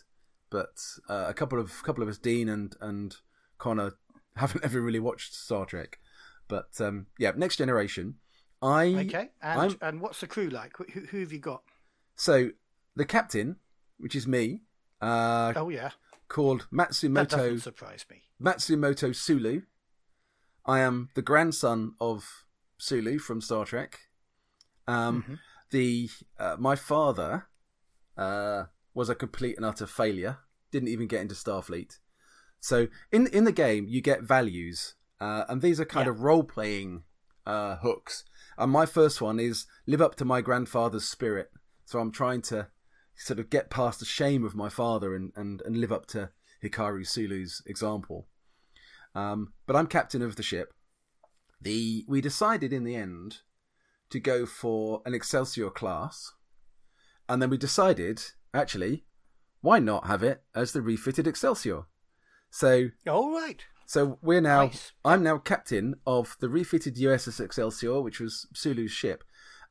but 0.49 0.77
uh, 1.09 1.25
a 1.27 1.33
couple 1.33 1.59
of 1.59 1.83
couple 1.83 2.03
of 2.03 2.09
us, 2.09 2.17
Dean 2.17 2.49
and 2.49 2.75
and 2.81 3.15
Connor, 3.57 3.93
haven't 4.35 4.63
ever 4.63 4.79
really 4.81 4.99
watched 4.99 5.33
Star 5.33 5.65
Trek. 5.65 5.99
But 6.49 6.69
um, 6.81 7.05
yeah, 7.17 7.31
Next 7.37 7.55
Generation. 7.55 8.15
I 8.61 8.87
Okay, 9.07 9.29
and 9.41 9.61
I'm- 9.61 9.77
and 9.81 10.01
what's 10.01 10.19
the 10.19 10.27
crew 10.27 10.49
like? 10.49 10.75
Who, 10.77 10.83
who 11.11 11.19
have 11.21 11.31
you 11.31 11.39
got? 11.39 11.63
so 12.17 12.49
the 12.97 13.05
captain, 13.05 13.55
which 13.97 14.13
is 14.15 14.27
me, 14.27 14.63
uh, 15.01 15.53
Oh 15.55 15.69
yeah, 15.69 15.91
called 16.27 16.61
that 16.71 16.89
Matsumoto 16.89 17.29
doesn't 17.29 17.59
surprise 17.61 18.05
me. 18.11 18.23
Matsumoto 18.41 19.15
Sulu. 19.15 19.61
I 20.65 20.79
am 20.81 21.09
the 21.15 21.21
grandson 21.21 21.93
of 22.01 22.43
Sulu 22.77 23.17
from 23.19 23.39
Star 23.41 23.63
Trek. 23.65 23.99
Um, 24.87 25.23
Mhm. 25.23 25.39
The 25.71 26.09
uh, 26.39 26.55
my 26.59 26.75
father 26.75 27.47
uh, 28.17 28.65
was 28.93 29.07
a 29.09 29.15
complete 29.15 29.55
and 29.55 29.65
utter 29.65 29.85
failure. 29.87 30.39
Didn't 30.71 30.89
even 30.89 31.07
get 31.07 31.21
into 31.21 31.35
Starfleet. 31.35 31.99
So 32.59 32.87
in 33.11 33.27
in 33.27 33.43
the 33.45 33.51
game, 33.53 33.87
you 33.87 34.01
get 34.01 34.23
values, 34.23 34.95
uh, 35.19 35.45
and 35.49 35.61
these 35.61 35.79
are 35.79 35.85
kind 35.85 36.05
Yeah. 36.07 36.11
of 36.11 36.21
role 36.21 36.43
playing 36.43 37.03
uh, 37.45 37.77
hooks. 37.77 38.23
And 38.57 38.71
my 38.71 38.85
first 38.85 39.21
one 39.21 39.39
is 39.39 39.65
live 39.87 40.01
up 40.01 40.15
to 40.15 40.25
my 40.25 40.41
grandfather's 40.41 41.05
spirit. 41.05 41.49
So 41.85 41.99
I'm 41.99 42.11
trying 42.11 42.41
to 42.43 42.67
sort 43.15 43.39
of 43.39 43.49
get 43.49 43.69
past 43.69 43.99
the 43.99 44.05
shame 44.05 44.45
of 44.45 44.55
my 44.55 44.69
father 44.69 45.15
and, 45.15 45.31
and, 45.35 45.61
and 45.65 45.77
live 45.77 45.91
up 45.91 46.05
to 46.07 46.29
Hikaru 46.63 47.07
Sulu's 47.07 47.61
example. 47.65 48.27
Um, 49.15 49.53
but 49.65 49.75
I'm 49.75 49.87
captain 49.87 50.21
of 50.21 50.35
the 50.35 50.43
ship. 50.43 50.73
The 51.61 52.05
we 52.07 52.21
decided 52.21 52.71
in 52.71 52.83
the 52.83 52.95
end 52.95 53.39
to 54.11 54.19
go 54.19 54.45
for 54.45 55.01
an 55.05 55.13
Excelsior 55.13 55.69
class, 55.69 56.31
and 57.27 57.41
then 57.41 57.49
we 57.49 57.57
decided 57.57 58.21
actually 58.53 59.05
why 59.61 59.79
not 59.79 60.07
have 60.07 60.23
it 60.23 60.43
as 60.55 60.71
the 60.71 60.81
refitted 60.81 61.27
Excelsior. 61.27 61.83
So 62.49 62.89
All 63.07 63.31
right. 63.33 63.63
So 63.89 64.19
we're 64.21 64.39
now 64.39 64.65
Nice. 64.65 64.91
I'm 65.03 65.23
now 65.23 65.39
captain 65.39 65.95
of 66.05 66.37
the 66.39 66.47
refitted 66.47 66.97
USS 66.97 67.43
Excelsior, 67.43 68.01
which 68.01 68.19
was 68.19 68.45
Sulu's 68.53 68.91
ship. 68.91 69.23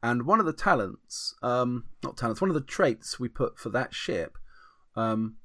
And 0.03 0.27
one 0.27 0.41
of 0.41 0.47
the 0.47 0.53
talents, 0.53 1.37
um, 1.41 1.85
not 2.03 2.17
talents, 2.17 2.41
one 2.41 2.51
of 2.51 2.55
the 2.55 2.61
traits 2.61 3.21
we 3.21 3.29
put 3.29 3.61
for 3.61 3.69
that 3.69 3.95
ship 3.95 4.37
um, 4.97 5.37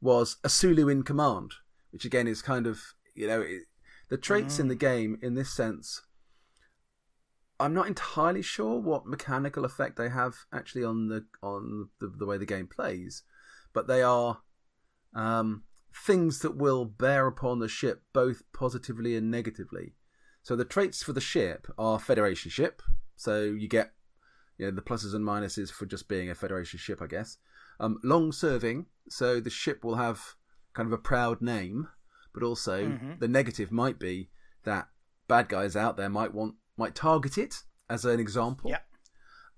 was 0.00 0.36
a 0.44 0.48
Sulu 0.48 0.88
in 0.88 1.02
command, 1.02 1.54
which 1.90 2.04
again 2.04 2.28
is 2.28 2.42
kind 2.42 2.68
of 2.68 2.94
you 3.16 3.26
know 3.26 3.40
it, 3.40 3.62
the 4.08 4.18
traits 4.18 4.60
in 4.60 4.68
the 4.68 4.76
game 4.76 5.18
in 5.20 5.34
this 5.34 5.52
sense. 5.52 6.02
I'm 7.58 7.74
not 7.74 7.88
entirely 7.88 8.42
sure 8.42 8.78
what 8.78 9.04
mechanical 9.04 9.64
effect 9.64 9.96
they 9.96 10.10
have 10.10 10.36
actually 10.54 10.84
on 10.84 11.08
the 11.08 11.24
on 11.42 11.88
the, 11.98 12.06
the 12.06 12.26
way 12.26 12.38
the 12.38 12.46
game 12.46 12.68
plays, 12.68 13.24
but 13.72 13.88
they 13.88 14.00
are 14.00 14.42
um, 15.12 15.64
things 15.94 16.40
that 16.40 16.56
will 16.56 16.84
bear 16.84 17.26
upon 17.26 17.58
the 17.58 17.68
ship 17.68 18.02
both 18.12 18.42
positively 18.52 19.16
and 19.16 19.30
negatively. 19.30 19.94
So 20.42 20.56
the 20.56 20.64
traits 20.64 21.02
for 21.02 21.12
the 21.12 21.20
ship 21.20 21.66
are 21.78 21.98
Federation 21.98 22.50
ship, 22.50 22.82
so 23.16 23.42
you 23.42 23.68
get 23.68 23.92
you 24.58 24.66
know 24.66 24.72
the 24.72 24.82
pluses 24.82 25.14
and 25.14 25.24
minuses 25.24 25.70
for 25.70 25.86
just 25.86 26.08
being 26.08 26.30
a 26.30 26.34
Federation 26.34 26.78
ship, 26.78 27.00
I 27.02 27.06
guess. 27.06 27.38
Um, 27.80 27.98
long 28.02 28.32
serving, 28.32 28.86
so 29.08 29.40
the 29.40 29.50
ship 29.50 29.84
will 29.84 29.96
have 29.96 30.34
kind 30.72 30.86
of 30.86 30.92
a 30.92 30.98
proud 30.98 31.42
name, 31.42 31.88
but 32.32 32.42
also 32.42 32.88
Mhm. 32.88 33.18
the 33.20 33.28
negative 33.28 33.70
might 33.70 33.98
be 33.98 34.30
that 34.64 34.88
bad 35.28 35.48
guys 35.48 35.76
out 35.76 35.96
there 35.96 36.08
might 36.08 36.32
want 36.34 36.56
might 36.76 36.94
target 36.94 37.36
it 37.38 37.62
as 37.88 38.04
an 38.04 38.18
example. 38.18 38.70
Yeah. 38.70 38.80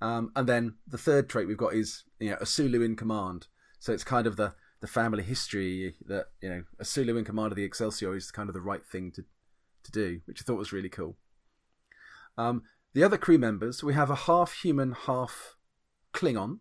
Um, 0.00 0.32
and 0.36 0.48
then 0.48 0.76
the 0.86 0.98
third 0.98 1.28
trait 1.28 1.46
we've 1.48 1.56
got 1.56 1.74
is 1.74 2.04
you 2.18 2.30
know 2.30 2.38
a 2.40 2.46
Sulu 2.46 2.82
in 2.82 2.96
command. 2.96 3.46
So 3.78 3.92
it's 3.92 4.04
kind 4.04 4.26
of 4.26 4.36
the 4.36 4.54
the 4.84 4.88
family 4.90 5.22
history 5.22 5.94
that 6.04 6.26
you 6.42 6.48
know 6.50 6.62
a 6.78 6.84
Sulu 6.84 7.16
in 7.16 7.24
command 7.24 7.50
of 7.50 7.56
the 7.56 7.64
Excelsior 7.64 8.14
is 8.14 8.30
kind 8.30 8.50
of 8.50 8.54
the 8.54 8.60
right 8.60 8.84
thing 8.84 9.10
to 9.12 9.24
to 9.84 9.90
do, 9.90 10.20
which 10.26 10.42
I 10.42 10.44
thought 10.44 10.58
was 10.58 10.74
really 10.74 10.90
cool. 10.90 11.16
Um, 12.36 12.64
the 12.92 13.02
other 13.02 13.16
crew 13.16 13.38
members, 13.38 13.82
we 13.82 13.94
have 13.94 14.10
a 14.10 14.14
half 14.14 14.52
human, 14.60 14.92
half 14.92 15.56
Klingon 16.12 16.58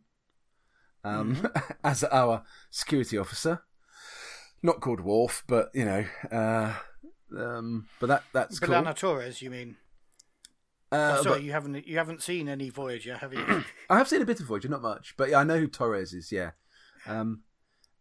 um, 1.04 1.50
as 1.84 2.06
our 2.06 2.44
security 2.72 3.18
officer. 3.18 3.64
Not 4.62 4.80
called 4.80 5.02
Worf, 5.02 5.44
but 5.46 5.70
you 5.74 5.84
know, 5.84 6.06
uh, 6.32 6.74
um, 7.38 7.88
but 8.00 8.08
that 8.08 8.24
that's 8.32 8.58
cool. 8.58 8.74
B'Elanna 8.74 8.96
Torres, 8.96 9.42
you 9.42 9.50
mean? 9.50 9.76
Uh, 10.94 11.18
Oh, 11.20 11.24
sorry, 11.24 11.40
but- 11.40 11.44
you 11.44 11.52
haven't 11.52 11.86
you 11.86 11.98
haven't 11.98 12.22
seen 12.24 12.48
any 12.48 12.70
Voyager, 12.70 13.18
have 13.18 13.34
you? 13.34 13.44
I 13.90 13.98
have 13.98 14.08
seen 14.08 14.22
a 14.22 14.26
bit 14.26 14.40
of 14.40 14.46
Voyager, 14.46 14.70
not 14.70 14.82
much, 14.82 15.14
but 15.18 15.30
yeah, 15.30 15.40
I 15.40 15.44
know 15.44 15.60
who 15.60 15.68
Torres 15.68 16.14
is. 16.14 16.32
Yeah, 16.32 16.52
um, 17.06 17.42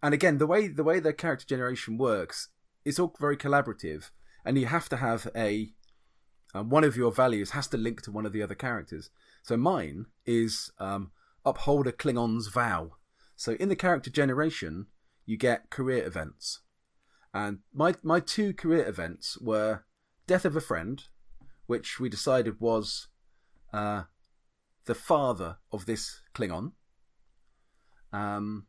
and 0.02 0.12
again, 0.12 0.38
the 0.38 0.46
way 0.46 0.68
the 0.68 0.84
way 0.84 0.98
the 0.98 1.12
character 1.12 1.46
generation 1.46 1.96
works, 1.96 2.48
it's 2.84 2.98
all 2.98 3.14
very 3.20 3.36
collaborative, 3.36 4.10
and 4.44 4.58
you 4.58 4.66
have 4.66 4.88
to 4.88 4.96
have 4.96 5.28
a 5.36 5.72
um, 6.54 6.68
one 6.68 6.84
of 6.84 6.96
your 6.96 7.12
values 7.12 7.50
has 7.50 7.68
to 7.68 7.76
link 7.76 8.02
to 8.02 8.10
one 8.10 8.26
of 8.26 8.32
the 8.32 8.42
other 8.42 8.54
characters. 8.54 9.10
So 9.42 9.56
mine 9.56 10.06
is 10.26 10.70
um, 10.78 11.12
uphold 11.44 11.86
a 11.86 11.92
Klingon's 11.92 12.48
vow. 12.48 12.92
So 13.36 13.52
in 13.52 13.68
the 13.68 13.76
character 13.76 14.10
generation, 14.10 14.86
you 15.24 15.36
get 15.36 15.70
career 15.70 16.04
events, 16.04 16.60
and 17.32 17.60
my 17.72 17.94
my 18.02 18.20
two 18.20 18.52
career 18.52 18.86
events 18.86 19.38
were 19.40 19.84
death 20.26 20.44
of 20.44 20.56
a 20.56 20.60
friend, 20.60 21.04
which 21.66 22.00
we 22.00 22.08
decided 22.08 22.60
was 22.60 23.08
uh, 23.72 24.02
the 24.84 24.94
father 24.94 25.58
of 25.70 25.86
this 25.86 26.20
Klingon, 26.34 26.72
um, 28.12 28.66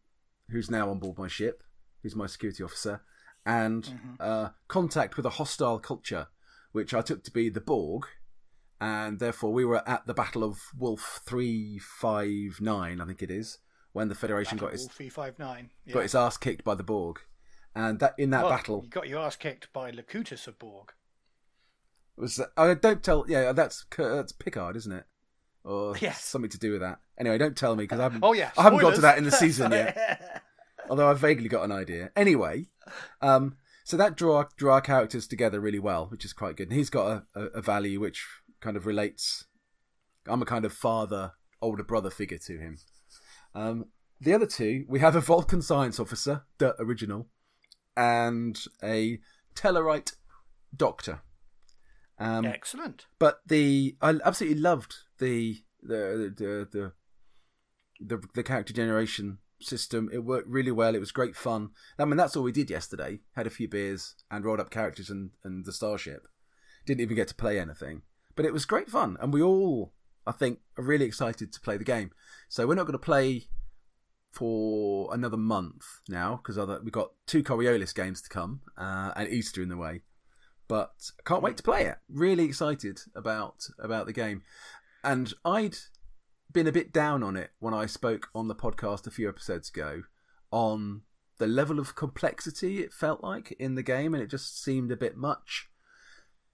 who's 0.50 0.70
now 0.70 0.90
on 0.90 1.00
board 1.00 1.18
my 1.18 1.28
ship, 1.28 1.64
who's 2.02 2.16
my 2.16 2.28
security 2.28 2.64
officer, 2.64 3.02
and 3.46 4.00
uh, 4.20 4.50
contact 4.68 5.18
with 5.18 5.26
a 5.26 5.32
hostile 5.32 5.80
culture, 5.80 6.28
which 6.72 6.94
I 6.94 7.02
took 7.02 7.24
to 7.24 7.32
be 7.32 7.50
the 7.50 7.62
Borg, 7.62 8.06
and 8.80 9.20
therefore 9.20 9.54
we 9.54 9.66
were 9.66 9.88
at 9.88 10.06
the 10.08 10.14
Battle 10.14 10.44
of 10.44 10.60
Wolf 10.78 11.22
three 11.26 11.80
five 11.80 12.60
nine, 12.60 13.02
I 13.02 13.06
think 13.06 13.22
it 13.22 13.32
is, 13.32 13.60
when 13.92 14.10
the 14.10 14.16
Federation 14.16 14.58
got 14.58 14.74
its 14.74 14.86
three 14.88 15.10
five 15.10 15.40
nine. 15.40 15.70
Yeah. 15.86 15.96
got 15.96 16.04
its 16.06 16.16
ass 16.16 16.38
kicked 16.38 16.64
by 16.64 16.76
the 16.76 16.84
Borg, 16.84 17.20
and 17.76 18.00
that 18.00 18.16
in 18.18 18.30
that 18.32 18.44
Well, 18.44 18.52
battle 18.52 18.82
you 18.84 18.90
got 18.90 19.08
your 19.08 19.20
ass 19.22 19.36
kicked 19.36 19.72
by 19.74 19.92
Locutus 19.92 20.48
of 20.48 20.60
Borg. 20.60 20.94
was 22.16 22.40
uh, 22.58 22.74
don't 22.76 23.04
tell 23.04 23.26
yeah 23.28 23.52
that's 23.52 23.86
that's 23.98 24.32
Picard, 24.32 24.76
isn't 24.76 24.92
it? 24.92 25.06
Or 25.64 25.96
Yes. 26.02 26.24
something 26.24 26.50
to 26.52 26.60
do 26.60 26.72
with 26.72 26.82
that. 26.82 27.00
Anyway, 27.18 27.38
don't 27.38 27.56
tell 27.56 27.76
me 27.76 27.84
because 27.84 28.00
I 28.00 28.04
haven't. 28.04 28.24
Oh 28.24 28.34
yeah, 28.34 28.52
I 28.58 28.64
haven't 28.64 28.80
got 28.80 28.96
to 28.96 29.02
that 29.02 29.18
in 29.18 29.24
the 29.24 29.32
season 29.32 29.72
yet. 29.72 30.44
although 30.90 31.10
I've 31.10 31.20
vaguely 31.20 31.48
got 31.50 31.64
an 31.64 31.72
idea. 31.72 32.12
Anyway, 32.16 32.68
um, 33.22 33.56
so 33.84 33.98
that 33.98 34.16
drew 34.16 34.34
our, 34.34 34.50
drew 34.58 34.72
our 34.72 34.82
characters 34.82 35.28
together 35.28 35.60
really 35.60 35.80
well, 35.80 36.08
which 36.08 36.26
is 36.26 36.34
quite 36.34 36.56
good. 36.58 36.70
And 36.70 36.78
he's 36.78 36.90
got 36.90 37.24
a, 37.36 37.40
a, 37.40 37.46
a 37.58 37.62
value 37.62 38.00
which 38.00 38.26
kind 38.62 38.76
of 38.78 38.86
relates. 38.86 39.46
I'm 40.28 40.42
a 40.42 40.46
kind 40.46 40.66
of 40.66 40.74
father, 40.74 41.34
older 41.62 41.84
brother 41.84 42.10
figure 42.10 42.38
to 42.40 42.58
him. 42.58 42.78
Um, 43.56 43.86
the 44.20 44.34
other 44.34 44.46
two, 44.46 44.86
we 44.88 45.00
have 45.00 45.16
a 45.16 45.22
Vulcan 45.22 45.62
science 45.62 46.00
officer, 46.00 46.44
the 46.58 46.76
original, 46.82 47.28
and 47.96 48.60
a 48.82 49.20
Tellarite 49.56 50.14
doctor. 50.76 51.22
Um, 52.20 52.46
Excellent. 52.46 53.06
but 53.20 53.42
the 53.46 53.98
I 54.02 54.16
absolutely 54.24 54.62
loved 54.62 54.96
the 55.24 55.64
the 55.82 56.34
the 56.38 56.68
the 56.72 56.92
the, 58.00 58.28
the 58.36 58.44
character 58.44 58.74
generation 58.74 59.40
system. 59.62 60.10
It 60.12 60.26
worked 60.26 60.48
really 60.48 60.72
well. 60.72 60.96
It 60.96 61.00
was 61.00 61.12
great 61.12 61.36
fun. 61.36 61.70
I 61.98 62.06
mean, 62.06 62.18
that's 62.18 62.36
all 62.36 62.44
we 62.44 62.52
did 62.52 62.70
yesterday. 62.70 63.20
Had 63.36 63.48
a 63.48 63.52
few 63.52 63.68
beers 63.68 64.16
and 64.30 64.44
rolled 64.44 64.60
up 64.60 64.70
characters 64.70 65.10
and 65.10 65.32
and 65.44 65.66
the 65.66 65.72
starship. 65.72 66.28
Didn't 66.86 67.02
even 67.02 67.16
get 67.16 67.30
to 67.30 67.36
play 67.36 67.60
anything, 67.60 68.02
but 68.36 68.46
it 68.46 68.54
was 68.54 68.66
great 68.66 68.90
fun, 68.90 69.18
and 69.22 69.32
we 69.32 69.42
all, 69.42 69.94
I 70.28 70.34
think, 70.34 70.60
are 70.78 70.84
really 70.84 71.06
excited 71.06 71.54
to 71.54 71.62
play 71.62 71.78
the 71.78 71.86
game. 71.86 72.12
So 72.50 72.68
we're 72.68 72.76
not 72.76 72.84
going 72.84 72.94
to 72.94 73.00
play 73.00 73.48
for 74.32 75.14
another 75.14 75.38
month 75.38 75.86
now 76.10 76.42
because 76.44 76.58
we've 76.82 76.92
got 76.92 77.12
two 77.28 77.44
Coriolis 77.44 77.94
games 77.96 78.22
to 78.24 78.30
come 78.30 78.62
uh, 78.78 79.12
and 79.16 79.30
Easter 79.30 79.62
in 79.62 79.70
the 79.70 79.78
way 79.78 80.02
but 80.68 81.12
can't 81.26 81.44
wait 81.44 81.58
to 81.58 81.64
play 81.64 81.84
it. 81.86 81.98
Really 82.10 82.46
excited 82.46 83.00
about 83.16 83.68
about 83.80 84.06
the 84.06 84.14
game, 84.14 84.44
and 85.04 85.34
I'd 85.46 85.76
been 86.52 86.68
a 86.68 86.72
bit 86.72 86.94
down 86.94 87.24
on 87.24 87.36
it 87.36 87.52
when 87.60 87.74
I 87.74 87.86
spoke 87.88 88.30
on 88.36 88.48
the 88.48 88.56
podcast 88.56 89.08
a 89.08 89.12
few 89.12 89.28
episodes 89.28 89.70
ago 89.70 90.04
on 90.52 91.02
the 91.40 91.48
level 91.48 91.80
of 91.80 91.96
complexity 91.96 92.80
it 92.84 92.94
felt 92.94 93.24
like 93.24 93.52
in 93.54 93.74
the 93.76 93.82
game, 93.84 94.14
and 94.14 94.22
it 94.22 94.28
just 94.30 94.62
seemed 94.64 94.92
a 94.92 94.96
bit 94.98 95.18
much. 95.18 95.68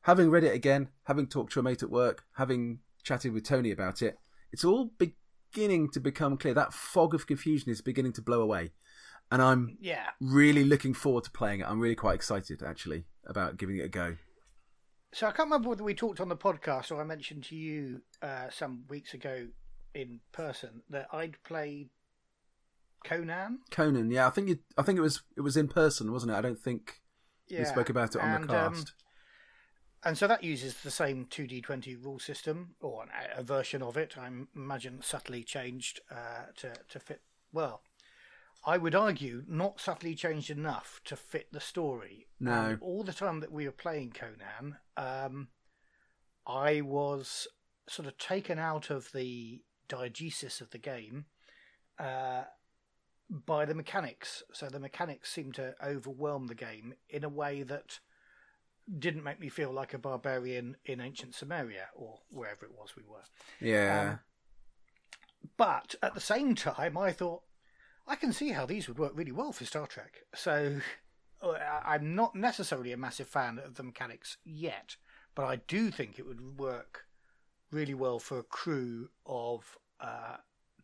having 0.03 0.29
read 0.29 0.45
it 0.45 0.55
again, 0.55 0.87
having 1.03 1.27
talked 1.27 1.51
to 1.53 1.59
a 1.59 1.63
mate 1.63 1.83
at 1.83 1.89
work, 1.91 2.23
having 2.37 2.79
chatted 3.03 3.33
with 3.33 3.43
Tony 3.43 3.69
about 3.69 4.01
it, 4.01 4.17
it's 4.51 4.63
all 4.63 4.91
beginning 4.97 5.89
to 5.89 5.99
become 5.99 6.37
clear. 6.37 6.53
That 6.53 6.73
fog 6.73 7.13
of 7.13 7.27
confusion 7.27 7.69
is 7.69 7.81
beginning 7.81 8.13
to 8.13 8.21
blow 8.21 8.41
away. 8.41 8.71
And 9.31 9.41
I'm 9.41 9.77
Yeah. 9.79 10.07
really 10.21 10.63
looking 10.63 10.93
forward 10.93 11.25
to 11.25 11.31
playing 11.31 11.59
it. 11.59 11.67
I'm 11.67 11.79
really 11.81 11.95
quite 11.95 12.15
excited, 12.15 12.63
actually, 12.63 13.05
about 13.25 13.57
giving 13.57 13.75
it 13.77 13.81
a 13.85 13.89
go. 13.89 14.15
So 15.11 15.27
I 15.27 15.31
can't 15.31 15.47
remember 15.47 15.69
whether 15.69 15.83
we 15.83 15.95
talked 15.95 16.19
on 16.19 16.29
the 16.29 16.37
podcast 16.37 16.91
or 16.91 17.01
I 17.01 17.03
mentioned 17.03 17.43
to 17.45 17.55
you 17.55 18.01
uh, 18.21 18.49
some 18.51 18.83
weeks 18.89 19.13
ago 19.13 19.47
in 19.95 20.19
person 20.31 20.83
that 20.89 21.07
I'd 21.11 21.41
played 21.43 21.89
Conan. 23.03 23.59
Conan, 23.71 24.11
yeah, 24.11 24.27
I 24.27 24.29
think 24.29 24.49
you, 24.49 24.59
I 24.77 24.83
think 24.83 24.99
it 24.99 25.01
was 25.01 25.21
it 25.35 25.41
was 25.41 25.57
in 25.57 25.67
person, 25.67 26.11
wasn't 26.11 26.31
it? 26.33 26.35
I 26.35 26.41
don't 26.41 26.59
think 26.59 27.01
Yeah. 27.47 27.59
we 27.59 27.65
spoke 27.65 27.89
about 27.89 28.15
it 28.15 28.21
on 28.21 28.29
and, 28.41 28.49
the 28.49 28.65
um, 28.65 28.73
cast. 28.75 28.93
and 30.03 30.17
so 30.17 30.27
that 30.27 30.43
uses 30.43 30.75
the 30.83 30.91
same 30.91 31.25
2D20 31.25 32.03
rule 32.03 32.19
system, 32.19 32.75
or 32.81 33.03
an, 33.03 33.09
a 33.35 33.41
version 33.41 33.81
of 33.81 33.97
it. 33.97 34.15
I 34.17 34.29
imagine 34.55 35.01
subtly 35.01 35.43
changed 35.43 36.01
uh, 36.11 36.51
to 36.57 36.73
to 36.89 36.99
fit. 36.99 37.21
Well, 37.51 37.81
I 38.65 38.77
would 38.77 38.95
argue 38.95 39.43
not 39.47 39.79
subtly 39.79 40.15
changed 40.15 40.49
enough 40.49 40.99
to 41.05 41.15
fit 41.15 41.47
the 41.51 41.61
story. 41.61 42.27
No. 42.39 42.51
And 42.51 42.81
all 42.81 43.03
the 43.03 43.13
time 43.13 43.39
that 43.39 43.51
we 43.51 43.65
were 43.65 43.71
playing 43.71 44.11
Conan, 44.11 44.77
um, 44.97 45.47
I 46.45 46.81
was 46.81 47.47
sort 47.87 48.07
of 48.07 48.17
taken 48.17 48.59
out 48.59 48.89
of 48.89 49.11
the 49.13 49.61
diegesis 49.87 50.61
of 50.61 50.71
the 50.71 50.77
game 50.77 51.25
uh, 51.97 52.43
by 53.29 53.65
the 53.65 53.75
mechanics. 53.75 54.43
So 54.53 54.67
the 54.67 54.79
mechanics 54.79 55.31
seemed 55.31 55.55
to 55.55 55.75
overwhelm 55.83 56.47
the 56.47 56.55
game 56.55 56.93
in 57.09 57.23
a 57.23 57.29
way 57.29 57.63
that 57.63 57.99
didn't 58.97 59.23
make 59.23 59.39
me 59.39 59.49
feel 59.49 59.71
like 59.71 59.93
a 59.93 59.99
barbarian 59.99 60.75
in 60.85 60.99
ancient 60.99 61.35
Samaria 61.35 61.89
or 61.95 62.19
wherever 62.29 62.65
it 62.65 62.71
was 62.77 62.95
we 62.95 63.03
were. 63.03 63.23
yeah, 63.61 64.13
um, 64.13 64.19
But 65.57 65.95
at 66.01 66.13
the 66.13 66.19
same 66.19 66.55
time, 66.55 66.97
I 66.97 67.11
thought 67.11 67.43
I 68.09 68.15
can 68.15 68.33
see 68.33 68.49
how 68.49 68.65
these 68.65 68.87
would 68.87 68.97
work 68.97 69.11
really 69.15 69.31
well 69.31 69.51
for 69.51 69.65
Star 69.65 69.85
Trek. 69.85 70.25
So 70.33 70.79
uh, 71.41 71.53
I'm 71.85 72.15
not 72.15 72.35
necessarily 72.35 72.91
a 72.91 72.97
massive 72.97 73.27
fan 73.27 73.59
of 73.63 73.75
the 73.75 73.83
mechanics 73.83 74.37
yet, 74.43 74.95
but 75.35 75.45
I 75.45 75.57
do 75.67 75.91
think 75.91 76.17
it 76.17 76.25
would 76.25 76.59
work 76.59 77.05
really 77.71 77.93
well 77.93 78.17
for 78.17 78.39
a 78.39 78.43
crew 78.43 79.09
of 79.27 79.77
uh, 80.01 80.37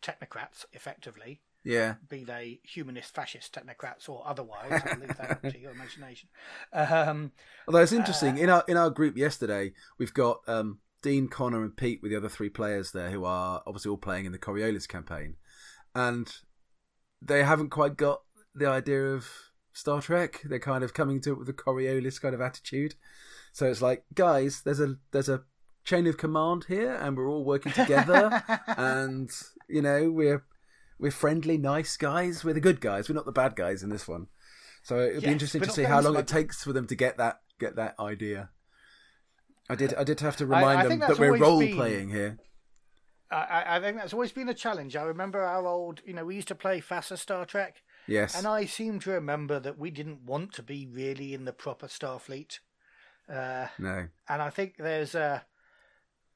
technocrats, 0.04 0.66
effectively, 0.72 1.42
yeah. 1.64 1.96
be 2.08 2.24
they 2.24 2.60
humanist, 2.62 3.16
fascist 3.16 3.56
technocrats 3.56 4.08
or 4.08 4.24
otherwise. 4.24 4.84
I'll 4.86 5.00
leave 5.00 5.18
that 5.18 5.42
to 5.42 5.60
your 5.60 5.72
imagination. 5.72 6.30
Um, 6.74 7.32
Although 7.68 7.80
it's 7.80 7.92
interesting 7.92 8.38
Uh, 8.38 8.42
in 8.42 8.50
our 8.50 8.64
in 8.68 8.78
our 8.78 8.92
group 8.92 9.18
yesterday, 9.18 9.74
we've 9.98 10.14
got 10.14 10.42
um, 10.48 10.80
Dean, 11.02 11.28
Connor, 11.28 11.64
and 11.64 11.76
Pete 11.76 12.02
with 12.04 12.12
the 12.12 12.18
other 12.18 12.30
three 12.30 12.50
players 12.50 12.92
there 12.92 13.10
who 13.10 13.26
are 13.26 13.64
obviously 13.66 13.90
all 13.90 13.98
playing 13.98 14.26
in 14.26 14.32
the 14.32 14.38
Coriolis 14.38 14.88
campaign, 14.88 15.38
and 15.96 16.32
they 17.22 17.44
haven't 17.44 17.70
quite 17.70 17.98
got 17.98 18.22
the 18.54 18.68
idea 18.68 19.04
of 19.14 19.28
Star 19.74 20.02
Trek. 20.02 20.42
They're 20.44 20.60
kind 20.60 20.84
of 20.84 20.94
coming 20.94 21.22
to 21.22 21.32
it 21.32 21.40
with 21.40 21.50
a 21.50 21.54
Coriolis 21.54 22.22
kind 22.22 22.34
of 22.36 22.42
attitude. 22.42 22.96
So 23.52 23.68
it's 23.68 23.82
like, 23.82 24.04
guys, 24.14 24.62
there's 24.64 24.80
a 24.80 24.96
there's 25.12 25.30
a 25.30 25.44
chain 25.84 26.08
of 26.08 26.18
command 26.18 26.66
here, 26.68 26.94
and 26.96 27.16
we're 27.16 27.30
all 27.30 27.46
working 27.46 27.72
together, 27.72 28.44
and 28.68 29.30
you 29.70 29.82
know 29.82 30.12
we're 30.12 30.44
we're 31.00 31.12
friendly, 31.12 31.58
nice 31.58 31.98
guys. 31.98 32.44
We're 32.44 32.54
the 32.54 32.62
good 32.62 32.82
guys. 32.82 33.10
We're 33.10 33.16
not 33.16 33.26
the 33.26 33.32
bad 33.32 33.56
guys 33.56 33.84
in 33.84 33.90
this 33.90 34.08
one. 34.08 34.28
So 34.84 35.00
it'll 35.00 35.22
be 35.22 35.28
interesting 35.28 35.62
to 35.62 35.72
see 35.72 35.84
how 35.84 36.02
long 36.02 36.14
smug- 36.14 36.24
it 36.24 36.28
takes 36.28 36.64
for 36.64 36.74
them 36.74 36.88
to 36.88 36.96
get 36.96 37.18
that 37.18 37.40
get 37.60 37.76
that 37.78 37.96
idea. 38.00 38.50
I 39.70 39.76
did. 39.76 39.94
I 39.96 40.04
did 40.04 40.20
have 40.20 40.38
to 40.38 40.46
remind 40.46 40.80
I 40.80 40.88
them 40.88 41.00
that 41.00 41.18
we're 41.18 41.38
role 41.38 41.60
been- 41.60 41.76
playing 41.76 42.10
here. 42.10 42.38
I- 43.32 43.78
I, 43.78 43.80
think 43.80 43.98
that's 43.98 44.14
always 44.14 44.32
been 44.32 44.50
a 44.50 44.54
challenge. 44.54 44.96
I 44.96 45.04
remember 45.04 45.42
our 45.42 45.66
old, 45.66 46.02
you 46.06 46.14
know, 46.14 46.26
we 46.26 46.36
used 46.36 46.48
to 46.50 46.56
play 46.56 46.80
FASA 46.82 47.18
Star 47.18 47.46
Trek, 47.46 47.82
Yes. 48.08 48.36
and 48.38 48.46
I 48.46 48.66
seem 48.66 49.00
to 49.02 49.12
remember 49.12 49.60
that 49.60 49.78
we 49.80 49.90
didn't 49.90 50.22
want 50.26 50.54
to 50.54 50.64
be 50.64 50.86
really 50.86 51.34
in 51.34 51.46
the 51.46 51.54
proper 51.54 51.88
Starfleet. 51.88 52.60
Uh, 53.28 53.68
no. 53.80 54.08
and 54.30 54.42
I 54.42 54.52
think 54.52 54.76
there's 54.78 55.16
a, 55.16 55.44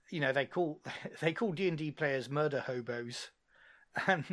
you 0.09 0.19
know, 0.19 0.33
they 0.33 0.45
call 0.45 0.81
they 1.21 1.33
call 1.33 1.51
D 1.53 1.67
and 1.67 1.77
D 1.77 1.91
players 1.91 2.27
murder 2.29 2.61
hobos, 2.61 3.29
and 4.07 4.25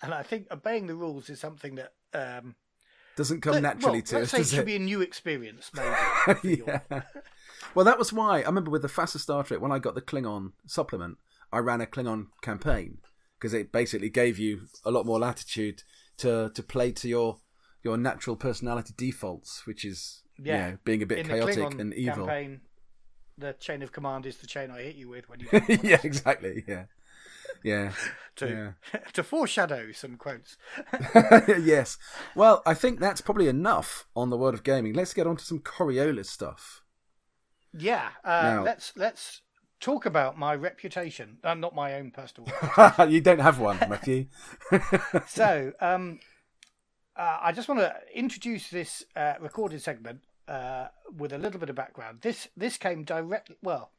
and 0.00 0.14
I 0.14 0.22
think 0.22 0.46
obeying 0.50 0.86
the 0.86 0.94
rules 0.94 1.28
is 1.28 1.38
something 1.40 1.74
that 1.74 1.92
um, 2.14 2.54
Doesn't 3.16 3.42
come 3.42 3.52
that- 3.56 3.60
naturally 3.62 3.98
well, 3.98 4.02
to 4.06 4.18
let's 4.20 4.24
us, 4.24 4.30
say 4.30 4.40
it 4.40 4.46
should 4.46 4.58
it? 4.60 4.66
be 4.66 4.76
a 4.76 4.78
new 4.78 5.02
experience, 5.02 5.70
maybe. 6.26 6.62
yeah. 6.66 6.80
Well, 7.74 7.84
that 7.84 7.98
was 7.98 8.10
why 8.10 8.40
I 8.40 8.46
remember 8.46 8.70
with 8.70 8.80
the 8.80 8.88
FASA 8.88 9.18
Star 9.18 9.44
Trek 9.44 9.60
when 9.60 9.70
I 9.72 9.78
got 9.78 9.94
the 9.94 10.00
Klingon 10.00 10.52
supplement, 10.66 11.18
I 11.52 11.58
ran 11.58 11.80
a 11.80 11.86
Klingon 11.86 12.26
campaign 12.42 12.98
because 13.38 13.54
it 13.54 13.72
basically 13.72 14.10
gave 14.10 14.38
you 14.38 14.62
a 14.84 14.90
lot 14.90 15.06
more 15.06 15.18
latitude 15.18 15.82
to 16.18 16.50
to 16.54 16.62
play 16.62 16.92
to 16.92 17.08
your 17.08 17.40
your 17.82 17.96
natural 17.96 18.36
personality 18.36 18.92
defaults, 18.96 19.66
which 19.66 19.84
is 19.84 20.22
Yeah. 20.38 20.66
you 20.66 20.72
know, 20.72 20.78
being 20.84 21.02
a 21.02 21.06
bit 21.06 21.18
in 21.20 21.26
chaotic 21.26 21.78
and 21.80 21.94
evil. 21.94 22.26
campaign, 22.26 22.60
the 23.38 23.54
chain 23.54 23.82
of 23.82 23.90
command 23.92 24.26
is 24.26 24.36
the 24.38 24.46
chain 24.46 24.70
I 24.70 24.82
hit 24.82 24.96
you 24.96 25.08
with 25.08 25.28
when 25.28 25.40
you. 25.40 25.48
yeah, 25.82 26.00
exactly. 26.04 26.62
Yeah, 26.68 26.84
yeah, 27.64 27.92
to 28.36 28.74
to 29.14 29.22
foreshadow 29.22 29.92
some 29.92 30.16
quotes. 30.16 30.56
yes. 31.48 31.96
Well, 32.34 32.62
I 32.66 32.74
think 32.74 33.00
that's 33.00 33.20
probably 33.22 33.48
enough 33.48 34.06
on 34.14 34.30
the 34.30 34.36
world 34.36 34.54
of 34.54 34.62
gaming. 34.62 34.92
Let's 34.94 35.14
get 35.14 35.26
on 35.26 35.36
to 35.36 35.44
some 35.44 35.60
Coriolis 35.60 36.26
stuff. 36.26 36.82
Yeah, 37.72 38.10
uh, 38.24 38.42
Now- 38.42 38.64
let's 38.64 38.92
let's 38.96 39.42
talk 39.80 40.06
about 40.06 40.38
my 40.38 40.54
reputation, 40.54 41.38
uh, 41.42 41.54
not 41.54 41.74
my 41.74 41.94
own 41.94 42.10
personal. 42.10 42.50
you 43.08 43.20
don't 43.20 43.40
have 43.40 43.58
one, 43.58 43.78
Matthew. 43.88 44.26
so, 45.26 45.72
um, 45.80 46.20
uh, 47.16 47.38
I 47.42 47.52
just 47.52 47.68
want 47.68 47.80
to 47.80 47.94
introduce 48.14 48.70
this 48.70 49.04
uh, 49.16 49.34
recorded 49.40 49.82
segment 49.82 50.20
uh, 50.46 50.88
with 51.16 51.32
a 51.32 51.38
little 51.38 51.60
bit 51.60 51.70
of 51.70 51.76
background. 51.76 52.20
This 52.22 52.48
this 52.56 52.76
came 52.76 53.04
directly. 53.04 53.56
Well, 53.62 53.92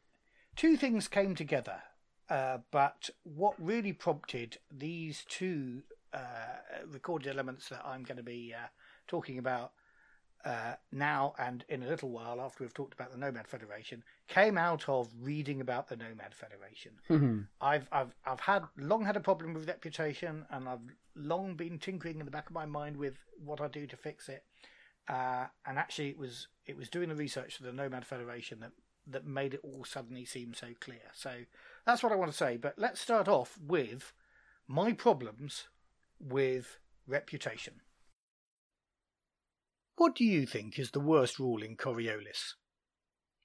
two 0.56 0.78
things 0.78 1.08
came 1.08 1.36
together, 1.36 1.82
uh, 2.30 2.60
but 2.72 3.10
what 3.24 3.56
really 3.58 3.94
prompted 3.94 4.58
these 4.72 5.26
two 5.28 5.84
uh, 6.14 6.82
recorded 6.88 7.30
elements 7.30 7.70
that 7.70 7.82
I'm 7.86 8.04
going 8.04 8.18
to 8.18 8.24
be 8.24 8.54
uh, 8.56 8.68
talking 9.08 9.38
about 9.38 9.72
uh, 10.46 10.74
now 10.92 11.34
and 11.38 11.64
in 11.70 11.84
a 11.84 11.88
little 11.88 12.10
while 12.10 12.42
after 12.42 12.64
we've 12.64 12.74
talked 12.74 12.94
about 12.94 13.12
the 13.12 13.18
Nomad 13.18 13.48
Federation 13.48 14.04
came 14.28 14.58
out 14.58 14.88
of 14.90 15.10
reading 15.22 15.62
about 15.62 15.88
the 15.88 15.96
Nomad 15.96 16.34
Federation. 16.34 16.92
I've 17.62 17.88
I've 17.92 18.16
I've 18.26 18.40
had 18.40 18.64
long 18.78 19.06
had 19.06 19.16
a 19.18 19.20
problem 19.20 19.54
with 19.54 19.68
reputation, 19.68 20.46
and 20.50 20.68
I've 20.68 20.80
long 21.16 21.56
been 21.56 21.78
tinkering 21.78 22.20
in 22.20 22.26
the 22.26 22.32
back 22.32 22.48
of 22.48 22.54
my 22.54 22.66
mind 22.66 22.98
with 22.98 23.18
what 23.44 23.62
I 23.62 23.68
do 23.68 23.86
to 23.88 23.98
fix 23.98 24.30
it. 24.30 24.44
Uh, 25.08 25.46
and 25.66 25.78
actually, 25.78 26.10
it 26.10 26.18
was 26.18 26.48
it 26.66 26.78
was 26.78 26.90
doing 26.90 27.10
the 27.10 27.16
research 27.16 27.58
for 27.58 27.64
the 27.64 27.74
Nomad 27.74 28.06
Federation 28.06 28.60
that 28.62 28.72
that 29.08 29.26
made 29.26 29.54
it 29.54 29.62
all 29.64 29.84
suddenly 29.84 30.26
seem 30.26 30.54
so 30.54 30.68
clear. 30.80 31.12
So 31.14 31.32
that's 31.86 32.04
what 32.04 32.12
I 32.12 32.16
want 32.16 32.32
to 32.32 32.38
say. 32.38 32.58
But 32.58 32.76
let's 32.78 33.02
start 33.02 33.28
off 33.28 33.58
with 33.60 34.14
my 34.68 34.94
problems 34.94 35.68
with 36.20 36.78
reputation. 37.08 37.82
What 39.96 40.16
do 40.16 40.24
you 40.24 40.46
think 40.46 40.80
is 40.80 40.92
the 40.92 41.00
worst 41.00 41.40
rule 41.40 41.62
in 41.62 41.76
Coriolis? 41.78 42.56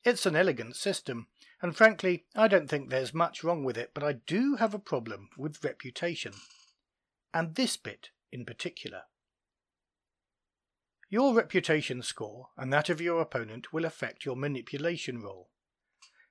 It's 0.05 0.27
an 0.27 0.37
elegant 0.37 0.77
system, 0.77 1.27
and 1.61 1.77
frankly, 1.77 2.27
I 2.35 2.49
don't 2.49 2.69
think 2.69 2.91
there's 2.91 3.13
much 3.13 3.43
wrong 3.43 3.65
with 3.65 3.77
it, 3.77 3.91
but 3.93 4.05
I 4.05 4.13
do 4.13 4.57
have 4.57 4.73
a 4.73 4.79
problem 4.79 5.31
with 5.37 5.65
reputation. 5.65 6.33
And 7.35 7.57
this 7.57 7.77
bit 7.77 8.11
in 8.31 8.45
particular. 8.45 9.03
Your 11.09 11.35
reputation 11.35 12.03
score 12.03 12.49
and 12.57 12.73
that 12.73 12.89
of 12.89 13.01
your 13.01 13.21
opponent 13.21 13.73
will 13.73 13.85
affect 13.85 14.25
your 14.25 14.37
manipulation 14.37 15.21
roll. 15.21 15.51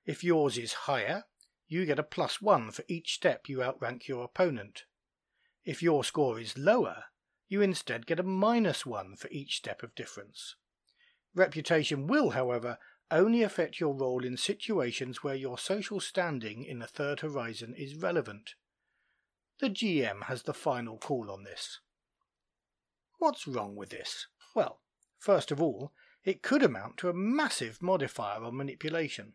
If 0.04 0.22
yours 0.22 0.58
is 0.58 0.72
higher, 0.72 1.24
you 1.66 1.86
get 1.86 1.98
a 1.98 2.04
plus 2.04 2.40
one 2.40 2.70
for 2.70 2.84
each 2.86 3.14
step 3.14 3.48
you 3.48 3.62
outrank 3.62 4.06
your 4.06 4.24
opponent. 4.24 4.84
If 5.64 5.82
your 5.82 6.04
score 6.04 6.38
is 6.38 6.56
lower, 6.56 7.04
you 7.48 7.62
instead 7.62 8.06
get 8.06 8.20
a 8.20 8.24
minus 8.24 8.84
one 8.84 9.16
for 9.16 9.28
each 9.30 9.56
step 9.56 9.82
of 9.82 9.94
difference. 9.94 10.56
Reputation 11.34 12.06
will, 12.06 12.30
however, 12.30 12.78
only 13.10 13.42
affect 13.42 13.78
your 13.78 13.94
role 13.94 14.24
in 14.24 14.36
situations 14.36 15.22
where 15.22 15.34
your 15.34 15.58
social 15.58 16.00
standing 16.00 16.64
in 16.64 16.80
the 16.80 16.86
third 16.86 17.20
horizon 17.20 17.74
is 17.76 17.94
relevant. 17.94 18.54
The 19.60 19.70
GM 19.70 20.24
has 20.24 20.42
the 20.42 20.54
final 20.54 20.98
call 20.98 21.30
on 21.30 21.44
this. 21.44 21.80
What's 23.18 23.46
wrong 23.46 23.76
with 23.76 23.90
this? 23.90 24.26
Well, 24.54 24.80
first 25.18 25.50
of 25.50 25.62
all, 25.62 25.92
it 26.24 26.42
could 26.42 26.62
amount 26.62 26.96
to 26.98 27.08
a 27.08 27.14
massive 27.14 27.80
modifier 27.80 28.42
on 28.42 28.56
manipulation. 28.56 29.34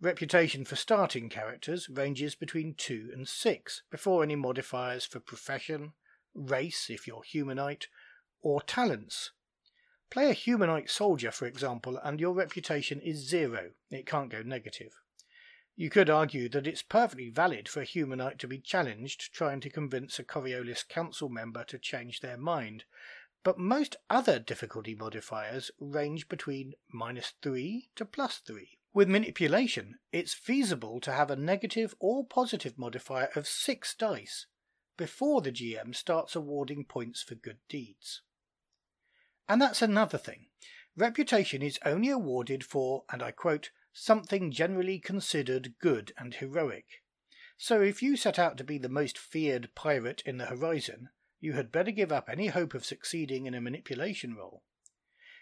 Reputation 0.00 0.64
for 0.64 0.76
starting 0.76 1.28
characters 1.28 1.88
ranges 1.88 2.34
between 2.34 2.74
2 2.76 3.10
and 3.14 3.26
6 3.26 3.82
before 3.90 4.22
any 4.22 4.36
modifiers 4.36 5.06
for 5.06 5.20
profession, 5.20 5.92
race 6.34 6.88
if 6.88 7.06
you're 7.06 7.22
humanite, 7.22 7.88
or 8.40 8.60
talents. 8.60 9.30
Play 10.10 10.30
a 10.30 10.34
humanite 10.34 10.90
soldier, 10.90 11.30
for 11.30 11.46
example, 11.46 11.98
and 12.02 12.20
your 12.20 12.34
reputation 12.34 13.00
is 13.00 13.28
zero. 13.28 13.70
It 13.90 14.06
can't 14.06 14.30
go 14.30 14.42
negative. 14.42 14.92
You 15.74 15.88
could 15.88 16.10
argue 16.10 16.50
that 16.50 16.66
it's 16.66 16.82
perfectly 16.82 17.30
valid 17.30 17.68
for 17.68 17.80
a 17.80 17.86
humanite 17.86 18.38
to 18.40 18.46
be 18.46 18.58
challenged 18.58 19.32
trying 19.32 19.60
to 19.60 19.70
convince 19.70 20.18
a 20.18 20.24
Coriolis 20.24 20.86
council 20.86 21.30
member 21.30 21.64
to 21.64 21.78
change 21.78 22.20
their 22.20 22.36
mind, 22.36 22.84
but 23.42 23.58
most 23.58 23.96
other 24.10 24.38
difficulty 24.38 24.94
modifiers 24.94 25.70
range 25.80 26.28
between 26.28 26.74
minus 26.92 27.32
3 27.40 27.88
to 27.96 28.04
plus 28.04 28.36
3. 28.46 28.78
With 28.92 29.08
manipulation, 29.08 29.98
it's 30.12 30.34
feasible 30.34 31.00
to 31.00 31.12
have 31.12 31.30
a 31.30 31.36
negative 31.36 31.94
or 31.98 32.26
positive 32.26 32.78
modifier 32.78 33.30
of 33.34 33.48
6 33.48 33.94
dice 33.94 34.46
before 34.96 35.40
the 35.40 35.52
GM 35.52 35.94
starts 35.94 36.36
awarding 36.36 36.84
points 36.84 37.22
for 37.22 37.34
good 37.34 37.58
deeds. 37.68 38.22
And 39.48 39.60
that's 39.60 39.82
another 39.82 40.18
thing. 40.18 40.46
Reputation 40.96 41.62
is 41.62 41.78
only 41.84 42.10
awarded 42.10 42.64
for, 42.64 43.04
and 43.10 43.22
I 43.22 43.30
quote, 43.30 43.70
something 43.92 44.50
generally 44.50 44.98
considered 44.98 45.74
good 45.80 46.12
and 46.18 46.34
heroic. 46.34 47.02
So 47.56 47.80
if 47.80 48.02
you 48.02 48.16
set 48.16 48.38
out 48.38 48.56
to 48.58 48.64
be 48.64 48.78
the 48.78 48.88
most 48.88 49.18
feared 49.18 49.70
pirate 49.74 50.22
in 50.26 50.38
the 50.38 50.46
horizon, 50.46 51.10
you 51.40 51.52
had 51.52 51.72
better 51.72 51.90
give 51.90 52.12
up 52.12 52.28
any 52.28 52.48
hope 52.48 52.74
of 52.74 52.84
succeeding 52.84 53.46
in 53.46 53.54
a 53.54 53.60
manipulation 53.60 54.34
roll. 54.34 54.62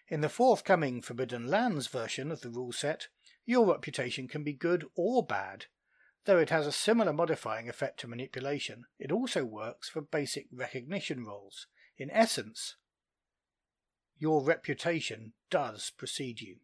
In 0.08 0.20
the 0.20 0.28
forthcoming 0.28 1.02
Forbidden 1.02 1.46
Lands 1.46 1.86
version 1.86 2.30
of 2.30 2.40
the 2.40 2.50
rule 2.50 2.72
set, 2.72 3.08
your 3.46 3.66
reputation 3.66 4.28
can 4.28 4.42
be 4.42 4.52
good 4.52 4.86
or 4.96 5.24
bad. 5.24 5.66
Though 6.24 6.38
it 6.38 6.50
has 6.50 6.66
a 6.66 6.72
similar 6.72 7.12
modifying 7.12 7.68
effect 7.68 8.00
to 8.00 8.08
manipulation, 8.08 8.84
it 8.98 9.10
also 9.10 9.44
works 9.44 9.88
for 9.88 10.02
basic 10.02 10.46
recognition 10.52 11.24
rolls. 11.24 11.66
In 11.96 12.10
essence, 12.10 12.76
your 14.18 14.44
reputation 14.44 15.32
does 15.50 15.92
precede 15.96 16.40
you. 16.40 16.56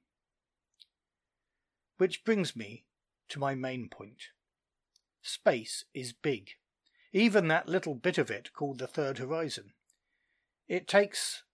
Which 1.96 2.24
brings 2.24 2.54
me 2.54 2.84
to 3.30 3.38
my 3.38 3.54
main 3.54 3.88
point. 3.88 4.28
Space 5.22 5.84
is 5.94 6.12
big, 6.12 6.50
even 7.12 7.48
that 7.48 7.68
little 7.68 7.94
bit 7.94 8.18
of 8.18 8.30
it 8.30 8.52
called 8.52 8.78
the 8.78 8.86
Third 8.86 9.18
Horizon. 9.18 9.72
It 10.68 10.86
takes 10.86 11.44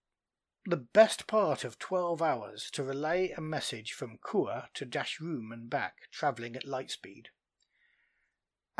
the 0.67 0.77
best 0.77 1.27
part 1.27 1.65
of 1.65 1.79
12 1.79 2.21
hours 2.21 2.69
to 2.73 2.83
relay 2.83 3.31
a 3.31 3.41
message 3.41 3.93
from 3.93 4.19
Kua 4.19 4.69
to 4.75 4.85
Dashroom 4.85 5.53
and 5.53 5.71
back, 5.71 6.11
travelling 6.11 6.57
at 6.57 6.67
light 6.67 6.91
speed. 6.91 7.31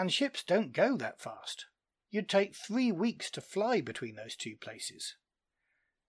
And 0.03 0.13
ships 0.13 0.43
don't 0.43 0.73
go 0.73 0.97
that 0.97 1.21
fast. 1.21 1.67
You'd 2.11 2.29
take 2.29 2.57
three 2.57 2.91
weeks 2.91 3.31
to 3.31 3.41
fly 3.41 3.81
between 3.81 4.17
those 4.17 4.35
two 4.35 4.57
places. 4.57 5.15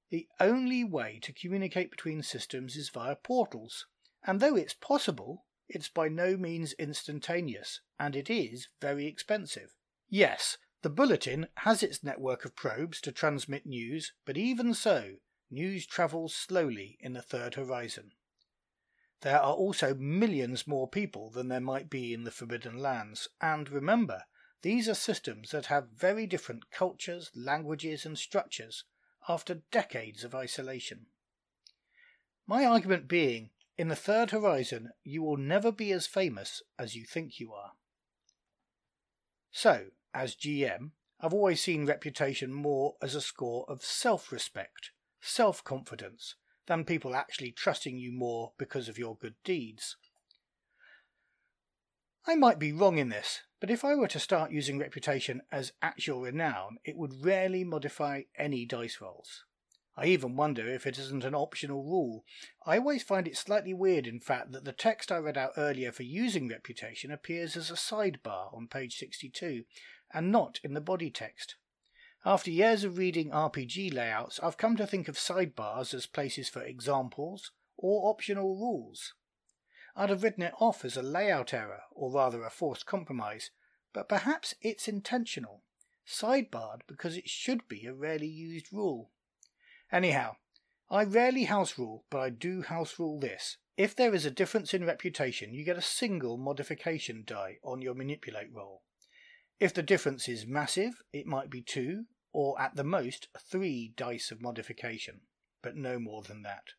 The 0.10 0.28
only 0.40 0.84
way 0.84 1.20
to 1.22 1.32
communicate 1.32 1.92
between 1.92 2.24
systems 2.24 2.76
is 2.76 2.90
via 2.90 3.16
portals, 3.16 3.86
and 4.26 4.40
though 4.40 4.56
it's 4.56 4.74
possible, 4.74 5.46
it's 5.70 5.90
by 5.90 6.08
no 6.08 6.36
means 6.38 6.74
instantaneous, 6.80 7.82
and 8.00 8.16
it 8.16 8.32
is 8.32 8.68
very 8.82 9.06
expensive. 9.06 9.76
Yes, 10.10 10.58
the 10.82 10.90
Bulletin 10.90 11.46
has 11.58 11.84
its 11.84 12.04
network 12.04 12.46
of 12.46 12.56
probes 12.56 13.00
to 13.02 13.12
transmit 13.12 13.68
news, 13.68 14.12
but 14.26 14.38
even 14.38 14.74
so, 14.74 15.18
news 15.52 15.86
travels 15.86 16.34
slowly 16.34 16.98
in 17.00 17.14
the 17.14 17.22
Third 17.22 17.54
Horizon. 17.54 18.14
There 19.24 19.40
are 19.40 19.54
also 19.54 19.94
millions 19.94 20.68
more 20.68 20.86
people 20.86 21.30
than 21.30 21.48
there 21.48 21.62
might 21.62 21.90
be 21.90 22.14
in 22.14 22.26
the 22.26 22.32
Forbidden 22.32 22.78
Lands, 22.78 23.30
and 23.40 23.70
remember, 23.70 24.26
these 24.64 24.90
are 24.90 24.94
systems 24.94 25.52
that 25.52 25.68
have 25.68 25.88
very 25.92 26.28
different 26.28 26.72
cultures, 26.72 27.32
languages, 27.34 28.06
and 28.06 28.20
structures, 28.20 28.84
after 29.30 29.62
decades 29.72 30.26
of 30.26 30.36
isolation. 30.36 31.06
My 32.46 32.66
argument 32.66 33.08
being, 33.08 33.52
in 33.78 33.88
the 33.88 33.96
third 33.96 34.32
horizon, 34.32 34.92
you 35.06 35.24
will 35.24 35.38
never 35.38 35.72
be 35.72 35.94
as 35.94 36.06
famous 36.06 36.62
as 36.78 36.94
you 36.94 37.06
think 37.06 37.40
you 37.40 37.54
are. 37.54 37.72
So, 39.54 39.92
as 40.14 40.36
GM, 40.36 40.92
I've 41.22 41.34
always 41.34 41.62
seen 41.62 41.86
reputation 41.86 42.52
more 42.54 42.98
as 43.02 43.16
a 43.16 43.22
score 43.22 43.64
of 43.70 43.86
self 43.86 44.34
respect, 44.34 44.92
self 45.22 45.64
confidence, 45.64 46.36
than 46.68 46.86
people 46.86 47.16
actually 47.16 47.52
trusting 47.52 47.98
you 47.98 48.12
more 48.12 48.54
because 48.58 48.88
of 48.88 48.98
your 48.98 49.16
good 49.16 49.36
deeds. 49.44 49.98
I 52.26 52.36
might 52.36 52.60
be 52.60 52.72
wrong 52.72 52.98
in 52.98 53.10
this, 53.10 53.42
but 53.60 53.70
if 53.70 53.84
I 53.84 53.96
were 53.96 54.08
to 54.08 54.20
start 54.20 54.52
using 54.52 54.80
reputation 54.80 55.42
as 55.52 55.74
actual 55.82 56.22
renown, 56.22 56.78
it 56.86 56.96
would 56.96 57.26
rarely 57.26 57.64
modify 57.64 58.24
any 58.38 58.66
dice 58.66 59.00
rolls. 59.02 59.44
I 59.96 60.08
even 60.08 60.36
wonder 60.36 60.68
if 60.68 60.88
it 60.88 60.98
isn't 60.98 61.24
an 61.24 61.36
optional 61.36 61.84
rule. 61.84 62.24
I 62.66 62.78
always 62.78 63.04
find 63.04 63.28
it 63.28 63.38
slightly 63.38 63.74
weird, 63.74 64.08
in 64.08 64.20
fact, 64.20 64.52
that 64.54 64.66
the 64.66 64.72
text 64.72 65.12
I 65.12 65.18
read 65.18 65.38
out 65.38 65.52
earlier 65.56 65.92
for 65.92 66.04
using 66.04 66.48
reputation 66.48 67.12
appears 67.12 67.56
as 67.56 67.70
a 67.70 67.76
sidebar 67.76 68.56
on 68.56 68.68
page 68.68 68.98
62 68.98 69.66
and 70.14 70.32
not 70.32 70.60
in 70.64 70.74
the 70.74 70.82
body 70.82 71.12
text. 71.12 71.56
After 72.26 72.52
years 72.52 72.86
of 72.86 72.98
reading 72.98 73.32
RPG 73.32 73.94
layouts, 73.94 74.40
I've 74.42 74.56
come 74.56 74.78
to 74.78 74.88
think 74.88 75.10
of 75.10 75.18
sidebars 75.18 75.94
as 75.94 76.06
places 76.06 76.48
for 76.48 76.64
examples 76.64 77.52
or 77.76 78.10
optional 78.10 78.56
rules. 78.56 79.14
I'd 79.94 80.10
have 80.10 80.24
written 80.24 80.44
it 80.44 80.54
off 80.58 80.86
as 80.86 80.96
a 80.96 81.02
layout 81.02 81.54
error, 81.54 81.82
or 81.92 82.14
rather 82.14 82.46
a 82.46 82.50
forced 82.50 82.86
compromise, 82.86 83.52
but 83.92 84.08
perhaps 84.08 84.56
it's 84.62 84.88
intentional, 84.88 85.64
sidebarred 86.08 86.84
because 86.88 87.18
it 87.18 87.28
should 87.28 87.68
be 87.68 87.86
a 87.86 87.94
rarely 87.94 88.28
used 88.28 88.72
rule. 88.72 89.12
Anyhow, 89.92 90.38
I 90.90 91.04
rarely 91.04 91.44
house 91.44 91.78
rule, 91.78 92.06
but 92.10 92.22
I 92.22 92.30
do 92.30 92.62
house 92.62 92.98
rule 92.98 93.20
this. 93.20 93.58
If 93.76 93.98
there 93.98 94.16
is 94.16 94.26
a 94.26 94.32
difference 94.32 94.74
in 94.74 94.86
reputation, 94.86 95.54
you 95.54 95.66
get 95.66 95.78
a 95.78 95.82
single 95.82 96.38
modification 96.38 97.24
die 97.26 97.58
on 97.64 97.82
your 97.82 97.96
manipulate 97.96 98.54
roll. 98.54 98.84
If 99.60 99.74
the 99.74 99.84
difference 99.84 100.28
is 100.28 100.48
massive, 100.48 101.02
it 101.12 101.26
might 101.26 101.50
be 101.50 101.62
two, 101.62 102.06
or 102.34 102.60
at 102.60 102.76
the 102.76 102.84
most, 102.84 103.30
three 103.40 103.94
dice 103.96 104.32
of 104.32 104.42
modification, 104.42 105.22
but 105.62 105.78
no 105.78 106.00
more 106.00 106.24
than 106.24 106.42
that. 106.42 106.74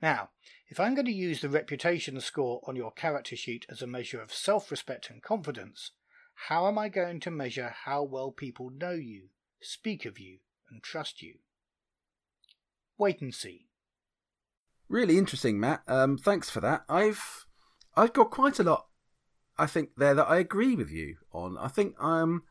Now, 0.00 0.30
if 0.68 0.78
I'm 0.78 0.94
going 0.94 1.06
to 1.06 1.12
use 1.12 1.40
the 1.40 1.48
reputation 1.48 2.20
score 2.20 2.60
on 2.66 2.76
your 2.76 2.92
character 2.92 3.36
sheet 3.36 3.66
as 3.68 3.82
a 3.82 3.86
measure 3.86 4.20
of 4.20 4.32
self 4.32 4.70
respect 4.70 5.10
and 5.10 5.22
confidence, 5.22 5.92
how 6.48 6.66
am 6.66 6.78
I 6.78 6.88
going 6.88 7.20
to 7.20 7.30
measure 7.30 7.74
how 7.84 8.02
well 8.02 8.30
people 8.30 8.70
know 8.70 8.92
you, 8.92 9.28
speak 9.60 10.04
of 10.04 10.18
you, 10.18 10.38
and 10.70 10.82
trust 10.82 11.22
you? 11.22 11.36
Wait 12.98 13.20
and 13.20 13.34
see. 13.34 13.66
Really 14.88 15.18
interesting, 15.18 15.58
Matt. 15.58 15.82
Um, 15.86 16.18
thanks 16.18 16.50
for 16.50 16.60
that. 16.60 16.84
I've 16.88 17.46
I've 17.96 18.12
got 18.12 18.30
quite 18.30 18.58
a 18.58 18.64
lot. 18.64 18.86
I 19.58 19.66
think 19.66 19.90
there 19.96 20.14
that 20.14 20.28
I 20.28 20.38
agree 20.38 20.74
with 20.74 20.90
you 20.90 21.16
on. 21.32 21.56
I 21.58 21.68
think 21.68 21.94
I'm, 22.00 22.42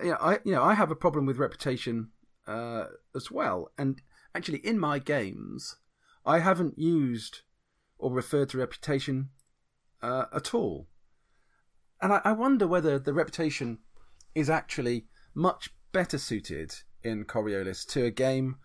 you 0.00 0.10
know, 0.10 0.18
I 0.20 0.38
you 0.44 0.52
know 0.52 0.62
I 0.62 0.74
have 0.74 0.90
a 0.90 0.96
problem 0.96 1.26
with 1.26 1.38
reputation 1.38 2.10
uh, 2.46 2.86
as 3.14 3.30
well, 3.30 3.70
and 3.78 4.00
actually 4.34 4.58
in 4.58 4.78
my 4.78 4.98
games 4.98 5.76
I 6.24 6.38
haven't 6.38 6.78
used 6.78 7.40
or 7.98 8.12
referred 8.12 8.50
to 8.50 8.58
reputation 8.58 9.30
uh, 10.02 10.26
at 10.32 10.54
all. 10.54 10.88
And 12.00 12.12
I, 12.12 12.20
I 12.24 12.32
wonder 12.32 12.66
whether 12.66 12.98
the 12.98 13.12
reputation 13.12 13.78
is 14.34 14.50
actually 14.50 15.06
much 15.34 15.70
better 15.92 16.18
suited 16.18 16.74
in 17.02 17.24
Coriolis 17.24 17.86
to 17.88 18.04
a 18.04 18.10
game 18.10 18.56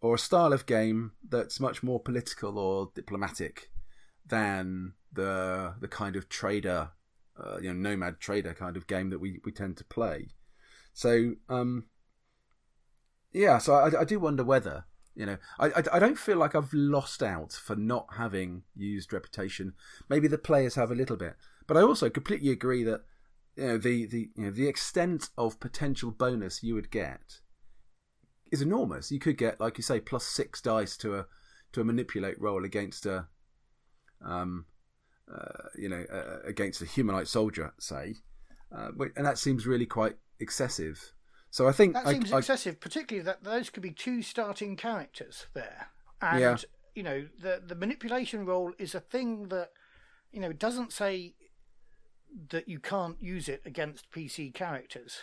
or 0.00 0.14
a 0.14 0.18
style 0.18 0.52
of 0.52 0.66
game 0.66 1.12
that's 1.28 1.60
much 1.60 1.82
more 1.82 2.00
political 2.00 2.58
or 2.58 2.90
diplomatic 2.94 3.70
than 4.26 4.94
the 5.12 5.74
the 5.80 5.88
kind 5.88 6.16
of 6.16 6.28
trader, 6.28 6.90
uh, 7.38 7.58
you 7.60 7.72
know, 7.72 7.90
nomad 7.90 8.20
trader 8.20 8.54
kind 8.54 8.76
of 8.76 8.86
game 8.86 9.10
that 9.10 9.18
we, 9.18 9.40
we 9.44 9.52
tend 9.52 9.76
to 9.76 9.84
play. 9.84 10.28
So, 11.00 11.36
um, 11.48 11.86
yeah, 13.32 13.56
so 13.56 13.72
I, 13.72 14.02
I 14.02 14.04
do 14.04 14.20
wonder 14.20 14.44
whether 14.44 14.84
you 15.14 15.24
know, 15.24 15.38
I, 15.58 15.68
I, 15.68 15.82
I 15.94 15.98
don't 15.98 16.18
feel 16.18 16.36
like 16.36 16.54
I've 16.54 16.74
lost 16.74 17.22
out 17.22 17.54
for 17.54 17.74
not 17.74 18.06
having 18.18 18.64
used 18.76 19.10
reputation. 19.10 19.72
Maybe 20.10 20.28
the 20.28 20.36
players 20.36 20.74
have 20.74 20.90
a 20.90 20.94
little 20.94 21.16
bit, 21.16 21.36
but 21.66 21.78
I 21.78 21.80
also 21.80 22.10
completely 22.10 22.50
agree 22.50 22.84
that 22.84 23.00
you 23.56 23.66
know 23.66 23.78
the 23.78 24.04
the 24.04 24.28
you 24.36 24.44
know 24.44 24.50
the 24.50 24.68
extent 24.68 25.30
of 25.38 25.58
potential 25.58 26.10
bonus 26.10 26.62
you 26.62 26.74
would 26.74 26.90
get 26.90 27.40
is 28.52 28.60
enormous. 28.60 29.10
You 29.10 29.20
could 29.20 29.38
get, 29.38 29.58
like 29.58 29.78
you 29.78 29.82
say, 29.82 30.00
plus 30.00 30.26
six 30.26 30.60
dice 30.60 30.98
to 30.98 31.16
a 31.16 31.26
to 31.72 31.80
a 31.80 31.84
manipulate 31.84 32.38
roll 32.38 32.62
against 32.62 33.06
a 33.06 33.26
um 34.22 34.66
uh, 35.34 35.68
you 35.78 35.88
know 35.88 36.04
uh, 36.12 36.40
against 36.44 36.82
a 36.82 36.86
humanite 36.86 37.26
soldier, 37.26 37.72
say, 37.78 38.16
uh, 38.74 38.90
and 39.16 39.26
that 39.26 39.38
seems 39.38 39.66
really 39.66 39.86
quite 39.86 40.16
excessive. 40.38 41.12
So 41.50 41.66
I 41.66 41.72
think 41.72 41.94
that 41.94 42.06
I, 42.06 42.12
seems 42.12 42.32
I, 42.32 42.38
excessive, 42.38 42.80
particularly 42.80 43.24
that 43.24 43.42
those 43.42 43.70
could 43.70 43.82
be 43.82 43.90
two 43.90 44.22
starting 44.22 44.76
characters 44.76 45.46
there, 45.54 45.88
and 46.22 46.40
Yeah. 46.40 46.56
you 46.94 47.02
know 47.02 47.28
the 47.40 47.62
the 47.66 47.74
manipulation 47.74 48.44
role 48.46 48.72
is 48.78 48.94
a 48.94 49.00
thing 49.00 49.48
that 49.48 49.70
you 50.30 50.40
know 50.40 50.52
doesn't 50.52 50.92
say 50.92 51.34
that 52.50 52.68
you 52.68 52.78
can't 52.78 53.20
use 53.20 53.48
it 53.48 53.62
against 53.64 54.12
PC 54.12 54.54
characters. 54.54 55.22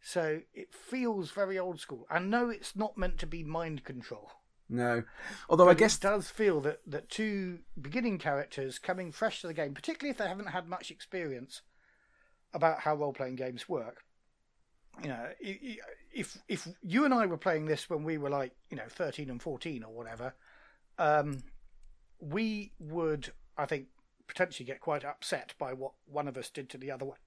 So 0.00 0.40
it 0.54 0.72
feels 0.72 1.30
very 1.30 1.58
old 1.58 1.78
school. 1.78 2.06
I 2.10 2.20
know 2.20 2.48
it's 2.48 2.74
not 2.74 2.96
meant 2.96 3.18
to 3.18 3.26
be 3.26 3.44
mind 3.44 3.84
control, 3.84 4.30
No. 4.70 5.02
Although 5.50 5.66
But 5.66 5.72
I 5.72 5.74
guess 5.74 5.96
it 5.96 6.00
does 6.00 6.30
feel 6.30 6.62
that 6.62 6.80
that 6.86 7.10
two 7.10 7.58
beginning 7.78 8.16
characters 8.18 8.78
coming 8.78 9.12
fresh 9.12 9.42
to 9.42 9.46
the 9.46 9.52
game, 9.52 9.74
particularly 9.74 10.10
if 10.12 10.16
they 10.16 10.26
haven't 10.28 10.46
had 10.48 10.66
much 10.66 10.90
experience 10.90 11.60
about 12.54 12.80
how 12.80 12.94
role 12.94 13.12
playing 13.12 13.36
games 13.36 13.68
work. 13.68 14.04
You 15.02 15.08
know, 15.08 15.28
if 15.40 16.36
if 16.48 16.68
you 16.82 17.04
and 17.04 17.14
I 17.14 17.26
were 17.26 17.38
playing 17.38 17.66
this 17.66 17.88
when 17.88 18.02
we 18.04 18.18
were 18.18 18.30
like 18.30 18.52
you 18.70 18.76
know 18.76 18.88
thirteen 18.88 19.30
and 19.30 19.40
fourteen 19.40 19.82
or 19.84 19.92
whatever, 19.92 20.34
um, 20.98 21.42
we 22.20 22.72
would 22.78 23.32
I 23.56 23.66
think 23.66 23.86
potentially 24.26 24.66
get 24.66 24.80
quite 24.80 25.04
upset 25.04 25.54
by 25.58 25.72
what 25.72 25.92
one 26.06 26.28
of 26.28 26.36
us 26.36 26.50
did 26.50 26.68
to 26.70 26.78
the 26.78 26.90
other 26.90 27.04
one. 27.04 27.18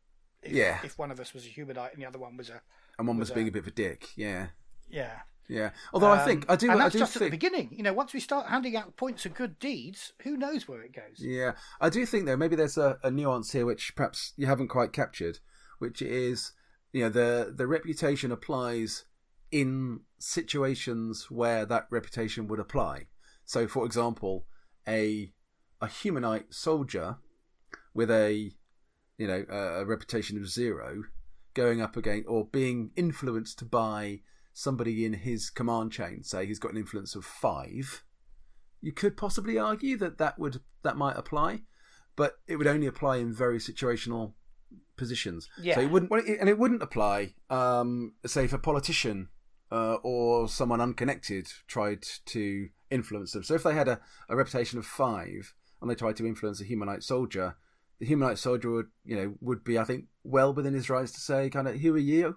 If, 0.42 0.52
Yeah. 0.52 0.80
If 0.84 0.98
one 0.98 1.10
of 1.12 1.20
us 1.20 1.34
was 1.34 1.46
a 1.46 1.50
humanite 1.50 1.94
and 1.94 2.02
the 2.02 2.06
other 2.06 2.20
one 2.20 2.38
was 2.38 2.50
a 2.50 2.62
and 3.00 3.08
one 3.08 3.18
was 3.18 3.30
was 3.30 3.36
being 3.36 3.48
a- 3.48 3.50
a 3.50 3.54
bit 3.54 3.60
of 3.60 3.68
a 3.68 3.72
dick. 3.72 4.08
Yeah. 4.16 4.48
yeah. 4.90 5.22
Yeah. 5.50 5.72
Although 5.94 6.08
I 6.08 6.20
Um, 6.20 6.26
think 6.28 6.46
I 6.50 6.56
do. 6.56 6.70
and 6.72 6.80
I 6.80 6.84
that's 6.86 6.94
do 6.94 7.00
just 7.00 7.16
at 7.18 7.22
the 7.22 7.30
beginning. 7.30 7.70
You 7.72 7.84
know, 7.84 7.94
once 7.94 8.14
we 8.14 8.20
start 8.20 8.48
handing 8.48 8.76
out 8.78 8.96
points 8.96 9.26
of 9.26 9.34
good 9.34 9.60
deeds, 9.60 10.14
who 10.24 10.38
knows 10.38 10.68
where 10.68 10.82
it 10.82 10.94
goes? 10.94 11.20
Yeah, 11.20 11.54
I 11.82 11.90
do 11.90 12.06
think 12.06 12.26
though 12.26 12.38
maybe 12.38 12.56
there's 12.56 12.78
a, 12.78 12.98
a 13.04 13.12
nuance 13.12 13.52
here 13.52 13.66
which 13.66 13.96
perhaps 13.96 14.34
you 14.38 14.48
haven't 14.48 14.70
quite 14.70 14.94
captured, 14.94 15.40
which 15.80 16.02
is 16.02 16.54
you 16.92 17.02
know 17.02 17.10
the 17.10 17.54
the 17.56 17.68
reputation 17.68 18.32
applies 18.32 19.06
in 19.52 20.00
situations 20.18 21.30
where 21.30 21.66
that 21.66 21.88
reputation 21.92 22.48
would 22.48 22.60
apply. 22.60 23.08
So, 23.46 23.68
for 23.68 23.86
example, 23.86 24.46
a 24.88 25.34
a 25.82 25.88
humanite 25.88 26.54
soldier 26.54 27.18
with 27.94 28.10
a 28.10 28.52
you 29.18 29.28
know 29.28 29.46
a, 29.50 29.82
a 29.82 29.86
reputation 29.86 30.38
of 30.38 30.50
zero 30.50 31.04
going 31.54 31.82
up 31.82 31.96
against 31.98 32.28
or 32.28 32.46
being 32.48 32.92
influenced 32.96 33.70
by 33.70 34.22
somebody 34.54 35.06
in 35.06 35.14
his 35.14 35.50
command 35.50 35.92
chain, 35.92 36.24
say 36.24 36.46
he's 36.46 36.60
got 36.60 36.72
an 36.72 36.78
influence 36.78 37.16
of 37.16 37.26
five 37.26 38.04
you 38.84 38.92
could 38.92 39.16
possibly 39.16 39.58
argue 39.58 39.98
that 39.98 40.18
that 40.18 40.38
would 40.38 40.60
that 40.84 40.98
might 40.98 41.16
apply, 41.16 41.62
but 42.18 42.34
it 42.48 42.58
would 42.58 42.68
only 42.68 42.86
apply 42.86 43.16
in 43.18 43.34
very 43.34 43.58
situational 43.58 44.34
positions. 44.98 45.48
Yeah. 45.60 45.76
So 45.76 45.82
it 45.82 45.90
wouldn't, 45.90 46.12
and 46.12 46.50
it 46.50 46.60
wouldn't 46.60 46.84
apply, 46.84 47.34
um, 47.50 48.14
say, 48.26 48.44
if 48.44 48.52
a 48.52 48.58
politician 48.58 49.30
uh, 49.72 49.96
or 50.04 50.50
someone 50.50 50.82
unconnected 50.82 51.48
tried 51.66 52.04
to 52.26 52.68
influence 52.92 53.32
them. 53.32 53.44
So 53.44 53.56
if 53.56 53.64
they 53.64 53.74
had 53.74 53.88
a, 53.88 54.02
a 54.28 54.36
reputation 54.36 54.78
of 54.78 54.86
five 54.86 55.54
and 55.82 55.90
they 55.90 55.96
tried 55.96 56.18
to 56.18 56.28
influence 56.28 56.60
a 56.60 56.66
humanite 56.66 57.04
soldier, 57.04 57.56
the 58.04 58.10
humanite 58.10 58.38
soldier 58.38 58.70
would, 58.70 58.88
you 59.06 59.16
know, 59.16 59.34
would 59.40 59.64
be, 59.64 59.80
I 59.80 59.86
think, 59.86 60.06
well 60.26 60.54
within 60.54 60.74
his 60.74 60.90
rights 60.90 61.14
to 61.14 61.22
say, 61.22 61.50
kind 61.50 61.70
of, 61.70 61.76
who 61.76 61.96
are 61.96 61.98
you? 61.98 62.36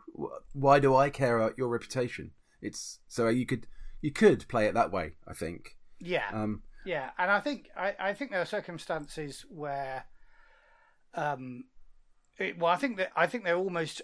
Why 0.53 0.79
do 0.79 0.95
I 0.95 1.11
care 1.11 1.39
about 1.39 1.59
your 1.59 1.69
reputation? 1.69 2.31
It's 2.63 3.01
so 3.09 3.27
you 3.29 3.47
could 3.47 3.67
you 4.01 4.13
could 4.13 4.47
play 4.49 4.67
it 4.67 4.75
that 4.75 4.93
way. 4.93 5.13
I 5.27 5.33
think. 5.33 5.77
Yeah, 5.99 6.29
Um, 6.33 6.63
yeah, 6.85 7.11
and 7.19 7.31
I 7.31 7.41
think 7.41 7.69
I, 7.77 7.97
I 7.99 8.13
think 8.15 8.31
there 8.31 8.41
are 8.41 8.47
circumstances 8.47 9.45
where, 9.49 10.05
um, 11.15 11.65
it, 12.39 12.59
well, 12.59 12.71
I 12.73 12.77
think 12.77 12.97
that 12.99 13.11
I 13.17 13.27
think 13.27 13.45
there 13.45 13.55
are 13.57 13.59
almost 13.59 14.03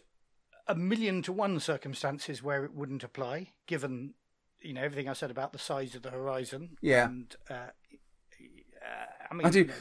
a 0.66 0.74
million 0.74 1.22
to 1.22 1.32
one 1.32 1.60
circumstances 1.60 2.42
where 2.42 2.64
it 2.64 2.74
wouldn't 2.74 3.04
apply, 3.04 3.52
given 3.66 4.14
you 4.60 4.72
know 4.74 4.82
everything 4.82 5.08
I 5.08 5.12
said 5.12 5.30
about 5.30 5.52
the 5.52 5.58
size 5.58 5.94
of 5.94 6.02
the 6.02 6.10
horizon. 6.10 6.76
Yeah. 6.80 7.06
and 7.06 7.36
uh, 7.48 7.54
uh, 7.54 9.06
I 9.30 9.34
mean, 9.34 9.46
I 9.46 9.50
do- 9.50 9.60
you 9.60 9.66
know, 9.66 9.74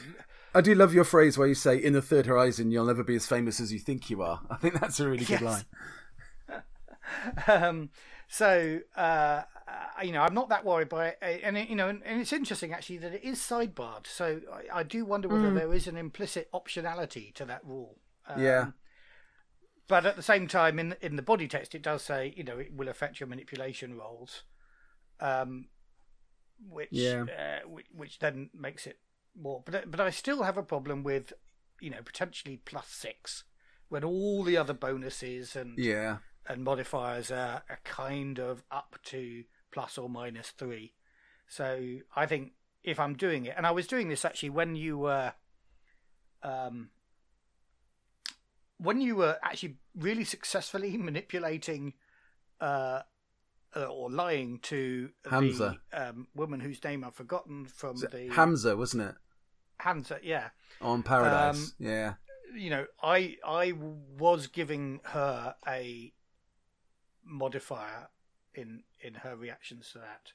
I 0.54 0.60
do 0.60 0.74
love 0.74 0.92
your 0.92 1.04
phrase 1.04 1.38
where 1.38 1.48
you 1.48 1.54
say, 1.54 1.76
"In 1.76 1.92
the 1.94 2.02
third 2.02 2.26
horizon, 2.26 2.70
you'll 2.70 2.84
never 2.84 3.02
be 3.04 3.16
as 3.16 3.26
famous 3.26 3.60
as 3.60 3.72
you 3.72 3.78
think 3.78 4.10
you 4.10 4.22
are." 4.22 4.40
I 4.50 4.56
think 4.56 4.78
that's 4.80 5.00
a 5.00 5.08
really 5.08 5.24
good 5.24 5.40
line. 5.40 5.64
um, 7.46 7.90
so 8.28 8.80
uh, 8.96 9.42
you 10.02 10.12
know, 10.12 10.22
I'm 10.22 10.34
not 10.34 10.48
that 10.50 10.64
worried 10.64 10.88
by 10.88 11.08
it, 11.08 11.40
and 11.42 11.56
it, 11.56 11.68
you 11.68 11.76
know, 11.76 11.88
and, 11.88 12.02
and 12.04 12.20
it's 12.20 12.32
interesting 12.32 12.72
actually 12.72 12.98
that 12.98 13.12
it 13.14 13.24
is 13.24 13.38
sidebarred. 13.38 14.06
So 14.06 14.40
I, 14.52 14.80
I 14.80 14.82
do 14.82 15.04
wonder 15.04 15.28
whether 15.28 15.50
Mm. 15.50 15.54
there 15.54 15.72
is 15.72 15.86
an 15.86 15.96
implicit 15.96 16.50
optionality 16.52 17.32
to 17.34 17.44
that 17.46 17.64
rule. 17.64 17.98
Um, 18.26 18.40
Yeah. 18.40 18.66
But 19.88 20.06
at 20.06 20.16
the 20.16 20.22
same 20.22 20.46
time, 20.48 20.78
in 20.78 20.96
in 21.00 21.16
the 21.16 21.22
body 21.22 21.48
text, 21.48 21.74
it 21.74 21.82
does 21.82 22.02
say 22.02 22.32
you 22.36 22.44
know 22.44 22.58
it 22.58 22.72
will 22.74 22.88
affect 22.88 23.20
your 23.20 23.26
manipulation 23.26 23.96
rolls, 23.96 24.42
um, 25.20 25.68
which 26.68 26.88
Yeah. 26.92 27.24
uh, 27.24 27.68
which, 27.68 27.86
which 27.92 28.18
then 28.18 28.50
makes 28.54 28.86
it 28.86 28.98
more. 29.40 29.62
But 29.64 29.90
but 29.90 30.00
I 30.00 30.10
still 30.10 30.42
have 30.42 30.56
a 30.56 30.62
problem 30.62 31.02
with 31.02 31.32
you 31.80 31.90
know 31.90 32.02
potentially 32.04 32.60
plus 32.64 32.88
six 32.88 33.44
when 33.88 34.04
all 34.04 34.42
the 34.42 34.56
other 34.56 34.72
bonuses 34.72 35.54
and 35.54 35.78
Yeah, 35.78 36.18
and 36.46 36.64
modifiers 36.64 37.30
are, 37.30 37.62
are 37.68 37.80
kind 37.84 38.38
of 38.38 38.62
up 38.70 38.96
to 39.04 39.44
plus 39.70 39.98
or 39.98 40.08
minus 40.08 40.50
three. 40.50 40.94
So 41.46 41.98
I 42.16 42.26
think 42.26 42.52
if 42.82 42.98
I'm 42.98 43.14
doing 43.14 43.46
it, 43.46 43.54
and 43.56 43.66
I 43.66 43.70
was 43.70 43.86
doing 43.86 44.08
this 44.08 44.24
actually 44.24 44.50
when 44.50 44.74
you 44.74 44.98
were, 44.98 45.34
um, 46.42 46.90
when 48.78 49.00
you 49.00 49.16
were 49.16 49.38
actually 49.42 49.76
really 49.94 50.24
successfully 50.24 50.96
manipulating, 50.96 51.94
uh, 52.60 53.00
uh, 53.74 53.84
or 53.84 54.10
lying 54.10 54.58
to 54.60 55.10
Hamza. 55.28 55.78
the 55.90 56.08
um, 56.08 56.26
woman 56.34 56.60
whose 56.60 56.82
name 56.84 57.04
I've 57.04 57.14
forgotten 57.14 57.66
from 57.66 57.96
the 57.96 58.28
Hamza, 58.32 58.76
wasn't 58.76 59.04
it? 59.04 59.14
Hamza, 59.82 60.18
yeah 60.22 60.48
On 60.80 61.02
Paradise. 61.02 61.56
Um, 61.56 61.72
yeah, 61.78 62.14
you 62.56 62.70
know, 62.70 62.86
I 63.02 63.36
I 63.44 63.72
was 64.18 64.46
giving 64.46 65.00
her 65.04 65.54
a 65.66 66.12
modifier 67.24 68.08
in 68.54 68.82
in 69.00 69.14
her 69.14 69.36
reactions 69.36 69.90
to 69.92 69.98
that, 69.98 70.32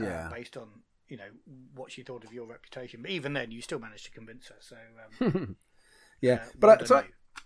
uh, 0.00 0.06
yeah. 0.06 0.30
based 0.32 0.56
on 0.56 0.68
you 1.08 1.16
know 1.16 1.28
what 1.74 1.92
she 1.92 2.02
thought 2.02 2.24
of 2.24 2.32
your 2.32 2.46
reputation. 2.46 3.02
But 3.02 3.10
even 3.10 3.32
then, 3.32 3.50
you 3.50 3.62
still 3.62 3.78
managed 3.78 4.06
to 4.06 4.10
convince 4.10 4.48
her. 4.48 4.56
So 4.60 4.76
um, 5.20 5.56
yeah, 6.20 6.34
uh, 6.34 6.46
but 6.58 6.82
I, 6.82 6.84
so, 6.84 6.96
I, 6.96 7.04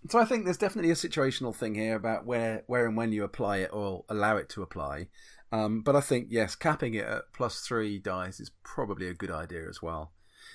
so 0.08 0.18
I 0.18 0.24
think 0.24 0.44
there's 0.44 0.58
definitely 0.58 0.90
a 0.90 0.94
situational 0.94 1.54
thing 1.54 1.74
here 1.74 1.96
about 1.96 2.26
where, 2.26 2.62
where 2.66 2.86
and 2.86 2.96
when 2.96 3.12
you 3.12 3.24
apply 3.24 3.58
it 3.58 3.70
or 3.72 4.04
allow 4.08 4.36
it 4.36 4.48
to 4.50 4.62
apply. 4.62 5.08
Um, 5.50 5.80
but 5.80 5.96
I 5.96 6.00
think 6.00 6.28
yes, 6.30 6.54
capping 6.54 6.94
it 6.94 7.04
at 7.04 7.32
plus 7.32 7.60
three 7.60 7.98
dice 7.98 8.38
is 8.38 8.50
probably 8.62 9.08
a 9.08 9.14
good 9.14 9.30
idea 9.30 9.68
as 9.68 9.80
well. 9.82 10.12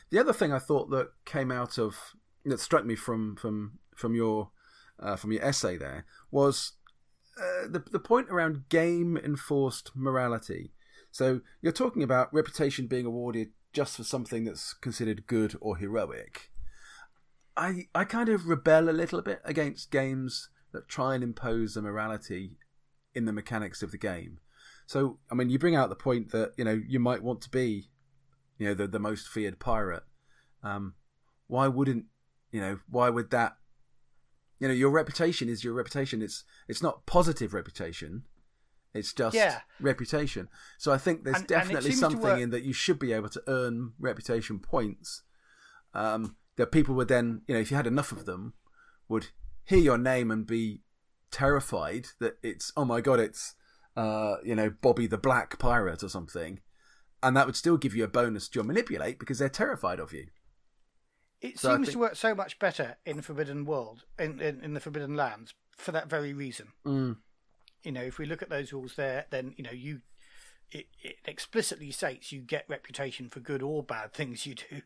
The 0.09 0.19
other 0.19 0.33
thing 0.33 0.51
I 0.51 0.59
thought 0.59 0.89
that 0.91 1.09
came 1.25 1.51
out 1.51 1.77
of 1.77 2.13
that 2.45 2.59
struck 2.59 2.85
me 2.85 2.95
from 2.95 3.35
from 3.35 3.79
from 3.95 4.15
your 4.15 4.51
uh, 4.99 5.15
from 5.15 5.31
your 5.31 5.43
essay 5.43 5.77
there 5.77 6.05
was 6.31 6.73
uh, 7.37 7.67
the 7.67 7.83
the 7.91 7.99
point 7.99 8.29
around 8.29 8.69
game 8.69 9.17
enforced 9.17 9.91
morality. 9.95 10.73
So 11.11 11.41
you're 11.61 11.71
talking 11.71 12.03
about 12.03 12.33
reputation 12.33 12.87
being 12.87 13.05
awarded 13.05 13.49
just 13.71 13.97
for 13.97 14.03
something 14.03 14.45
that's 14.45 14.73
considered 14.73 15.27
good 15.27 15.55
or 15.61 15.77
heroic. 15.77 16.51
I 17.55 17.87
I 17.93 18.03
kind 18.03 18.29
of 18.29 18.47
rebel 18.47 18.89
a 18.89 18.91
little 18.91 19.21
bit 19.21 19.41
against 19.45 19.91
games 19.91 20.49
that 20.71 20.87
try 20.87 21.15
and 21.15 21.23
impose 21.23 21.77
a 21.77 21.81
morality 21.81 22.57
in 23.13 23.25
the 23.25 23.33
mechanics 23.33 23.83
of 23.83 23.91
the 23.91 23.97
game. 23.97 24.39
So 24.85 25.19
I 25.31 25.35
mean, 25.35 25.49
you 25.49 25.59
bring 25.59 25.75
out 25.75 25.89
the 25.89 25.95
point 25.95 26.31
that 26.31 26.53
you 26.57 26.65
know 26.65 26.81
you 26.87 26.99
might 26.99 27.23
want 27.23 27.41
to 27.41 27.49
be, 27.49 27.89
you 28.63 28.69
know, 28.69 28.73
the 28.73 28.87
the 28.87 28.99
most 28.99 29.27
feared 29.27 29.59
pirate. 29.59 30.03
Um, 30.63 30.95
why 31.47 31.67
wouldn't 31.67 32.05
you 32.51 32.61
know? 32.61 32.79
Why 32.89 33.09
would 33.09 33.29
that? 33.31 33.57
You 34.59 34.67
know, 34.69 34.73
your 34.73 34.91
reputation 34.91 35.49
is 35.49 35.63
your 35.63 35.73
reputation. 35.73 36.21
It's 36.21 36.45
it's 36.69 36.81
not 36.81 37.05
positive 37.05 37.53
reputation. 37.53 38.23
It's 38.93 39.11
just 39.11 39.35
Yeah. 39.35 39.61
reputation. 39.81 40.47
So 40.77 40.91
I 40.93 40.97
think 40.97 41.23
there's 41.23 41.37
And- 41.37 41.41
and 41.41 41.47
definitely 41.49 41.91
to 41.91 41.97
something 41.97 42.39
in 42.39 42.51
that 42.51 42.63
you 42.63 42.73
should 42.73 42.99
be 42.99 43.11
able 43.11 43.29
to 43.29 43.43
earn 43.47 43.93
reputation 43.99 44.59
points. 44.59 45.23
Um, 45.93 46.37
that 46.55 46.71
people 46.71 46.93
would 46.95 47.07
then, 47.07 47.41
you 47.47 47.55
know, 47.55 47.59
if 47.61 47.71
you 47.71 47.77
had 47.77 47.87
enough 47.87 48.11
of 48.11 48.25
them, 48.25 48.53
would 49.09 49.31
hear 49.65 49.79
your 49.79 49.97
name 49.97 50.29
and 50.31 50.45
be 50.45 50.83
terrified 51.31 52.05
that 52.19 52.37
it's 52.43 52.71
oh 52.77 52.85
my 52.85 53.01
god, 53.01 53.19
it's 53.19 53.55
uh, 53.97 54.35
you 54.43 54.55
know 54.55 54.69
Bobby 54.69 55.07
the 55.07 55.17
Black 55.17 55.57
Pirate 55.59 56.03
or 56.03 56.09
something, 56.09 56.61
and 57.23 57.35
that 57.37 57.45
would 57.45 57.55
still 57.55 57.77
give 57.77 57.95
you 57.95 58.03
a 58.03 58.07
bonus 58.07 58.47
to 58.49 58.57
your 58.57 58.63
manipulate 58.65 59.17
because 59.17 59.39
they're 59.39 59.49
terrified 59.49 59.99
of 59.99 60.13
you. 60.13 60.27
It 61.41 61.59
So 61.59 61.73
seems 61.75 61.87
think- 61.87 61.93
to 61.93 61.99
work 61.99 62.15
so 62.15 62.35
much 62.35 62.59
better 62.59 62.97
in 63.05 63.21
Forbidden 63.21 63.65
World, 63.65 64.05
in, 64.19 64.39
in 64.39 64.61
in 64.61 64.73
the 64.73 64.79
Forbidden 64.79 65.15
Lands, 65.15 65.53
for 65.75 65.91
that 65.91 66.09
very 66.09 66.33
reason. 66.33 66.67
Mm. 66.85 67.17
You 67.83 67.91
know, 67.91 68.01
if 68.03 68.17
we 68.17 68.25
look 68.25 68.41
at 68.41 68.49
those 68.49 68.71
rules 68.71 68.95
there, 68.95 69.25
then 69.29 69.53
you 69.57 69.63
know 69.63 69.71
you. 69.71 70.01
It, 70.71 70.87
it 71.03 71.17
explicitly 71.25 71.91
states 71.91 72.31
you 72.31 72.41
get 72.41 72.65
reputation 72.67 73.29
for 73.29 73.39
good 73.41 73.61
or 73.61 73.83
bad 73.83 74.11
things 74.13 74.45
you 74.47 74.55
do. 74.55 74.81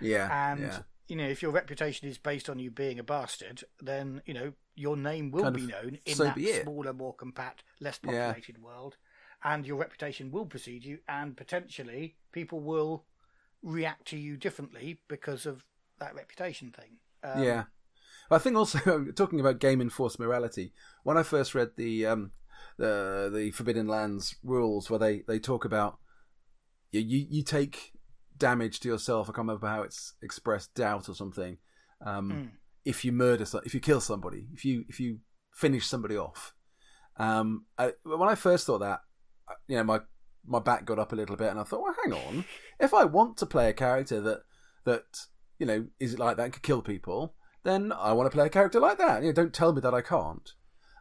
Yeah, 0.00 0.50
and 0.50 0.60
yeah. 0.60 0.78
you 1.08 1.16
know 1.16 1.26
if 1.28 1.42
your 1.42 1.50
reputation 1.50 2.08
is 2.08 2.16
based 2.16 2.48
on 2.48 2.58
you 2.58 2.70
being 2.70 2.98
a 2.98 3.02
bastard 3.02 3.64
then 3.82 4.22
you 4.26 4.32
know 4.32 4.52
your 4.74 4.96
name 4.96 5.30
will 5.30 5.42
Kind 5.42 5.56
be 5.56 5.66
known 5.66 5.98
in 6.06 6.14
so 6.14 6.24
that 6.24 6.62
smaller 6.62 6.92
more 6.94 7.14
compact 7.14 7.64
less 7.80 7.98
Yeah. 8.04 8.28
populated 8.32 8.62
world 8.62 8.96
and 9.44 9.66
your 9.66 9.76
reputation 9.76 10.30
will 10.30 10.46
precede 10.46 10.84
you 10.84 10.98
and 11.08 11.36
potentially 11.36 12.16
people 12.32 12.60
will 12.60 13.04
react 13.62 14.06
to 14.06 14.16
you 14.16 14.36
differently 14.36 15.00
because 15.08 15.46
of 15.46 15.64
that 15.98 16.14
reputation 16.14 16.70
thing 16.70 16.98
um, 17.22 17.42
yeah. 17.42 17.64
I 18.30 18.38
think 18.38 18.56
also 18.56 19.06
talking 19.16 19.40
about 19.40 19.60
game 19.60 19.80
enforced 19.80 20.18
morality. 20.18 20.72
When 21.02 21.16
I 21.16 21.22
first 21.22 21.54
read 21.54 21.70
the 21.76 22.06
um, 22.06 22.32
the 22.76 23.30
the 23.32 23.50
Forbidden 23.52 23.88
Lands 23.88 24.36
rules, 24.42 24.90
where 24.90 24.98
they 24.98 25.22
they 25.26 25.38
talk 25.38 25.64
about 25.64 25.98
you 26.90 27.00
you, 27.00 27.26
you 27.28 27.42
take 27.42 27.92
damage 28.36 28.80
to 28.80 28.88
yourself. 28.88 29.28
I 29.28 29.32
can't 29.32 29.46
remember 29.46 29.68
how 29.68 29.82
it's 29.82 30.14
expressed, 30.22 30.74
doubt 30.74 31.08
or 31.08 31.14
something. 31.14 31.58
Um, 32.04 32.30
Mm. 32.30 32.50
If 32.84 33.04
you 33.04 33.10
murder, 33.10 33.44
if 33.64 33.74
you 33.74 33.80
kill 33.80 34.00
somebody, 34.00 34.46
if 34.54 34.64
you 34.64 34.84
if 34.88 35.00
you 35.00 35.18
finish 35.52 35.86
somebody 35.86 36.16
off. 36.16 36.54
Um, 37.16 37.64
I, 37.76 37.94
when 38.04 38.28
I 38.28 38.36
first 38.36 38.64
thought 38.64 38.78
that, 38.78 39.00
you 39.68 39.76
know, 39.76 39.84
my 39.84 40.00
my 40.48 40.60
back 40.60 40.84
got 40.84 40.98
up 40.98 41.12
a 41.12 41.16
little 41.16 41.36
bit, 41.36 41.50
and 41.50 41.58
I 41.58 41.64
thought, 41.64 41.82
well, 41.82 41.94
hang 42.04 42.12
on. 42.12 42.44
If 42.78 42.94
I 42.94 43.04
want 43.04 43.36
to 43.38 43.46
play 43.46 43.68
a 43.68 43.72
character 43.72 44.20
that 44.20 44.42
that 44.84 45.04
you 45.58 45.66
know 45.66 45.86
is 45.98 46.14
it 46.14 46.18
like 46.18 46.36
that 46.36 46.44
and 46.44 46.52
could 46.52 46.62
kill 46.62 46.82
people, 46.82 47.34
then 47.64 47.92
I 47.92 48.12
want 48.12 48.30
to 48.30 48.34
play 48.36 48.46
a 48.46 48.50
character 48.50 48.78
like 48.80 48.98
that. 48.98 49.22
You 49.22 49.28
know, 49.28 49.32
don't 49.34 49.52
tell 49.54 49.72
me 49.72 49.80
that 49.80 49.94
I 49.94 50.02
can't. 50.02 50.48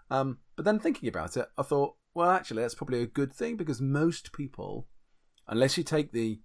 Um, 0.09 0.39
but 0.55 0.65
then 0.65 0.79
thinking 0.79 1.09
about 1.09 1.35
it, 1.37 1.47
I 1.57 1.63
thought, 1.63 1.95
well, 2.13 2.29
actually, 2.31 2.61
that's 2.61 2.75
probably 2.75 3.01
a 3.01 3.07
good 3.07 3.33
thing 3.33 3.57
because 3.57 3.81
most 3.81 4.31
people, 4.33 4.87
unless 5.47 5.77
you 5.77 5.83
take 5.83 6.11
the 6.11 6.39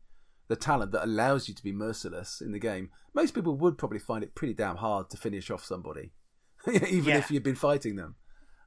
the 0.49 0.57
talent 0.57 0.91
that 0.93 1.05
allows 1.05 1.49
you 1.49 1.55
to 1.55 1.63
be 1.63 1.73
merciless 1.73 2.41
in 2.41 2.51
the 2.53 2.59
game, 2.59 2.91
most 3.15 3.35
people 3.35 3.55
would 3.57 3.79
probably 3.79 4.01
find 4.01 4.25
it 4.25 4.35
pretty 4.35 4.53
damn 4.55 4.77
hard 4.77 5.09
to 5.11 5.17
finish 5.17 5.49
off 5.51 5.65
somebody, 5.65 6.13
even 6.69 7.05
Yeah. 7.13 7.19
if 7.19 7.31
you've 7.31 7.45
been 7.45 7.55
fighting 7.55 7.95
them. 7.97 8.17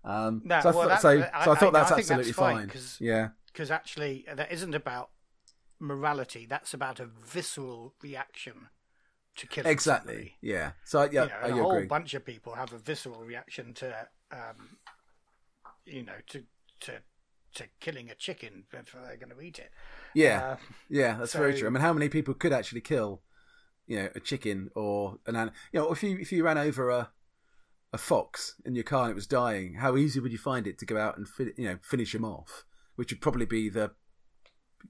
Um, 0.03 0.41
No, 0.43 0.59
so 0.61 0.69
I 0.69 0.71
well, 0.71 0.81
thought, 0.83 0.89
that- 0.89 1.01
so, 1.01 1.19
so 1.21 1.29
I 1.33 1.55
thought 1.55 1.75
I- 1.75 1.79
that's 1.79 1.91
I 1.91 1.95
think 1.95 2.07
that's 2.07 2.11
absolutely 2.11 2.33
fine, 2.33 2.55
fine. 2.57 2.69
'cause- 2.69 2.97
Yeah, 2.99 3.29
because 3.47 3.71
actually 3.71 4.25
that 4.33 4.51
isn't 4.51 4.73
about 4.75 5.11
morality. 5.79 6.45
That's 6.45 6.73
about 6.73 6.99
a 6.99 7.05
visceral 7.05 7.95
reaction 8.01 8.69
to 9.37 9.47
killing 9.47 9.71
exactly. 9.71 10.13
somebody. 10.13 10.37
Yeah. 10.41 10.71
So 10.83 11.03
yeah, 11.11 11.23
you 11.47 11.53
know, 11.55 11.59
a 11.59 11.63
whole 11.63 11.75
agree. 11.77 11.87
bunch 11.87 12.13
of 12.13 12.25
people 12.25 12.55
have 12.55 12.71
a 12.73 12.77
visceral 12.77 13.23
reaction 13.23 13.73
to, 13.75 14.07
um, 14.31 14.77
you 15.85 16.03
know, 16.03 16.17
to 16.27 16.45
to 16.81 17.01
to 17.55 17.67
killing 17.79 18.09
a 18.09 18.15
chicken 18.15 18.65
before 18.71 19.01
they're 19.01 19.15
going 19.17 19.29
to 19.29 19.39
eat 19.39 19.59
it. 19.59 19.71
Yeah, 20.15 20.43
Uh, 20.43 20.57
yeah, 20.89 21.17
that's 21.17 21.33
very 21.33 21.55
true. 21.57 21.67
I 21.67 21.69
mean, 21.69 21.81
how 21.81 21.93
many 21.93 22.09
people 22.09 22.33
could 22.33 22.51
actually 22.51 22.81
kill, 22.81 23.21
you 23.85 23.97
know, 23.99 24.09
a 24.15 24.19
chicken 24.19 24.71
or 24.75 25.19
an 25.27 25.35
animal? 25.35 25.53
You 25.71 25.79
know, 25.81 25.91
if 25.91 26.01
you 26.03 26.17
if 26.17 26.31
you 26.31 26.43
ran 26.43 26.57
over 26.57 26.89
a 26.89 27.11
a 27.93 27.97
fox 27.97 28.55
in 28.65 28.73
your 28.75 28.83
car 28.83 29.03
and 29.03 29.11
it 29.11 29.15
was 29.15 29.27
dying, 29.27 29.75
how 29.75 29.95
easy 29.95 30.19
would 30.19 30.31
you 30.31 30.37
find 30.37 30.65
it 30.67 30.77
to 30.79 30.85
go 30.85 30.97
out 30.97 31.15
and 31.17 31.27
fi- 31.27 31.53
you 31.55 31.65
know 31.69 31.77
finish 31.81 32.13
him 32.13 32.25
off? 32.25 32.65
Which 32.95 33.11
would 33.11 33.21
probably 33.21 33.45
be 33.45 33.69
the 33.69 33.91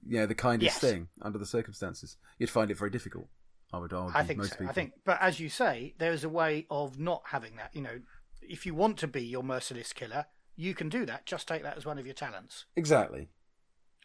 you 0.06 0.18
know 0.18 0.26
the 0.26 0.34
kindest 0.34 0.80
Yes. 0.82 0.92
thing 0.92 1.08
under 1.22 1.38
the 1.38 1.46
circumstances. 1.46 2.16
You'd 2.38 2.50
find 2.50 2.70
it 2.70 2.78
very 2.78 2.90
difficult. 2.90 3.28
I 3.72 3.78
would 3.78 3.92
argue. 3.92 4.18
I 4.18 4.24
think 4.24 4.38
most 4.38 4.50
so. 4.50 4.56
people. 4.56 4.70
I 4.70 4.72
think, 4.72 4.92
but 5.04 5.18
as 5.20 5.38
you 5.40 5.48
say, 5.48 5.94
there's 5.98 6.24
a 6.24 6.28
way 6.28 6.66
of 6.70 6.98
not 6.98 7.22
having 7.26 7.56
that. 7.56 7.70
You 7.74 7.82
know, 7.82 8.00
if 8.42 8.66
you 8.66 8.74
want 8.74 8.98
to 8.98 9.06
be 9.08 9.22
your 9.24 9.42
merciless 9.42 9.92
killer, 9.92 10.26
you 10.56 10.74
can 10.74 10.88
do 10.88 11.04
that. 11.06 11.26
Just 11.26 11.48
take 11.48 11.62
that 11.62 11.76
as 11.76 11.84
one 11.86 11.98
of 11.98 12.06
your 12.06 12.14
talents. 12.14 12.66
exactly. 12.76 13.28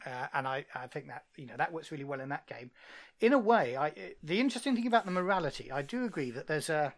uh, 0.05 0.27
and 0.33 0.47
I, 0.47 0.65
I 0.73 0.87
think 0.87 1.07
that 1.07 1.25
you 1.35 1.45
know 1.45 1.55
that 1.57 1.71
works 1.73 1.91
really 1.91 2.05
well 2.05 2.19
in 2.21 2.29
that 2.29 2.47
game. 2.47 2.71
In 3.19 3.33
a 3.33 3.37
way, 3.39 3.75
I 3.77 3.91
the 4.23 4.39
interesting 4.39 4.75
thing 4.75 4.87
about 4.87 5.05
the 5.05 5.11
morality, 5.11 5.71
I 5.71 5.81
do 5.81 6.05
agree 6.05 6.31
that 6.31 6.47
there's 6.47 6.69
a 6.69 6.93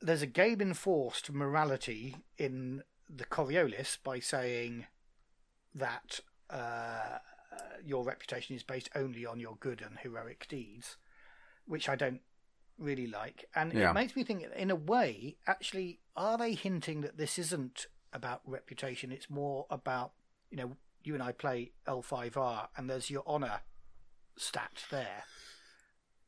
there's 0.00 0.22
a 0.22 0.26
game 0.26 0.60
enforced 0.60 1.30
morality 1.32 2.16
in 2.38 2.82
the 3.08 3.24
Coriolis 3.24 3.98
by 4.02 4.18
saying 4.20 4.86
that 5.74 6.20
uh, 6.48 7.18
your 7.84 8.04
reputation 8.04 8.56
is 8.56 8.62
based 8.62 8.88
only 8.94 9.26
on 9.26 9.38
your 9.40 9.56
good 9.60 9.80
and 9.82 9.98
heroic 9.98 10.46
deeds, 10.48 10.96
which 11.66 11.88
I 11.88 11.96
don't 11.96 12.20
really 12.78 13.06
like, 13.06 13.44
and 13.54 13.72
Yeah. 13.72 13.90
it 13.90 13.94
makes 13.94 14.16
me 14.16 14.24
think, 14.24 14.42
in 14.56 14.70
a 14.70 14.74
way, 14.76 15.36
actually, 15.46 16.00
are 16.16 16.38
they 16.38 16.54
hinting 16.54 17.02
that 17.02 17.18
this 17.18 17.38
isn't 17.38 17.86
about 18.12 18.40
reputation? 18.46 19.12
It's 19.12 19.28
more 19.28 19.66
about 19.70 20.12
you 20.50 20.56
know, 20.56 20.76
you 21.04 21.14
and 21.14 21.22
I 21.22 21.30
play 21.32 21.70
L5R, 21.86 22.68
and 22.76 22.90
there's 22.90 23.08
your 23.10 23.22
honor 23.26 23.60
stat 24.36 24.84
there. 24.90 25.24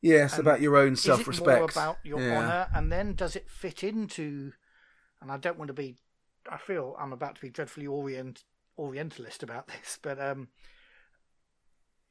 Yes, 0.03 0.33
And 0.33 0.41
about 0.41 0.59
your 0.59 0.75
own 0.75 0.97
self-respect. 0.97 1.59
more 1.59 1.69
about 1.69 1.97
your 2.03 2.19
yeah. 2.19 2.37
honor, 2.37 2.67
and 2.75 2.91
then 2.91 3.15
does 3.15 3.37
it 3.37 3.49
fit 3.49 3.85
into? 3.85 4.51
And 5.21 5.31
I 5.31 5.37
don't 5.37 5.57
want 5.57 5.69
to 5.69 5.73
be. 5.73 5.95
I 6.51 6.57
feel 6.57 6.97
I'm 6.99 7.13
about 7.13 7.35
to 7.35 7.41
be 7.41 7.49
dreadfully 7.49 7.87
orient 7.87 8.43
orientalist 8.77 9.43
about 9.43 9.67
this, 9.69 9.97
but 10.01 10.19
um, 10.21 10.49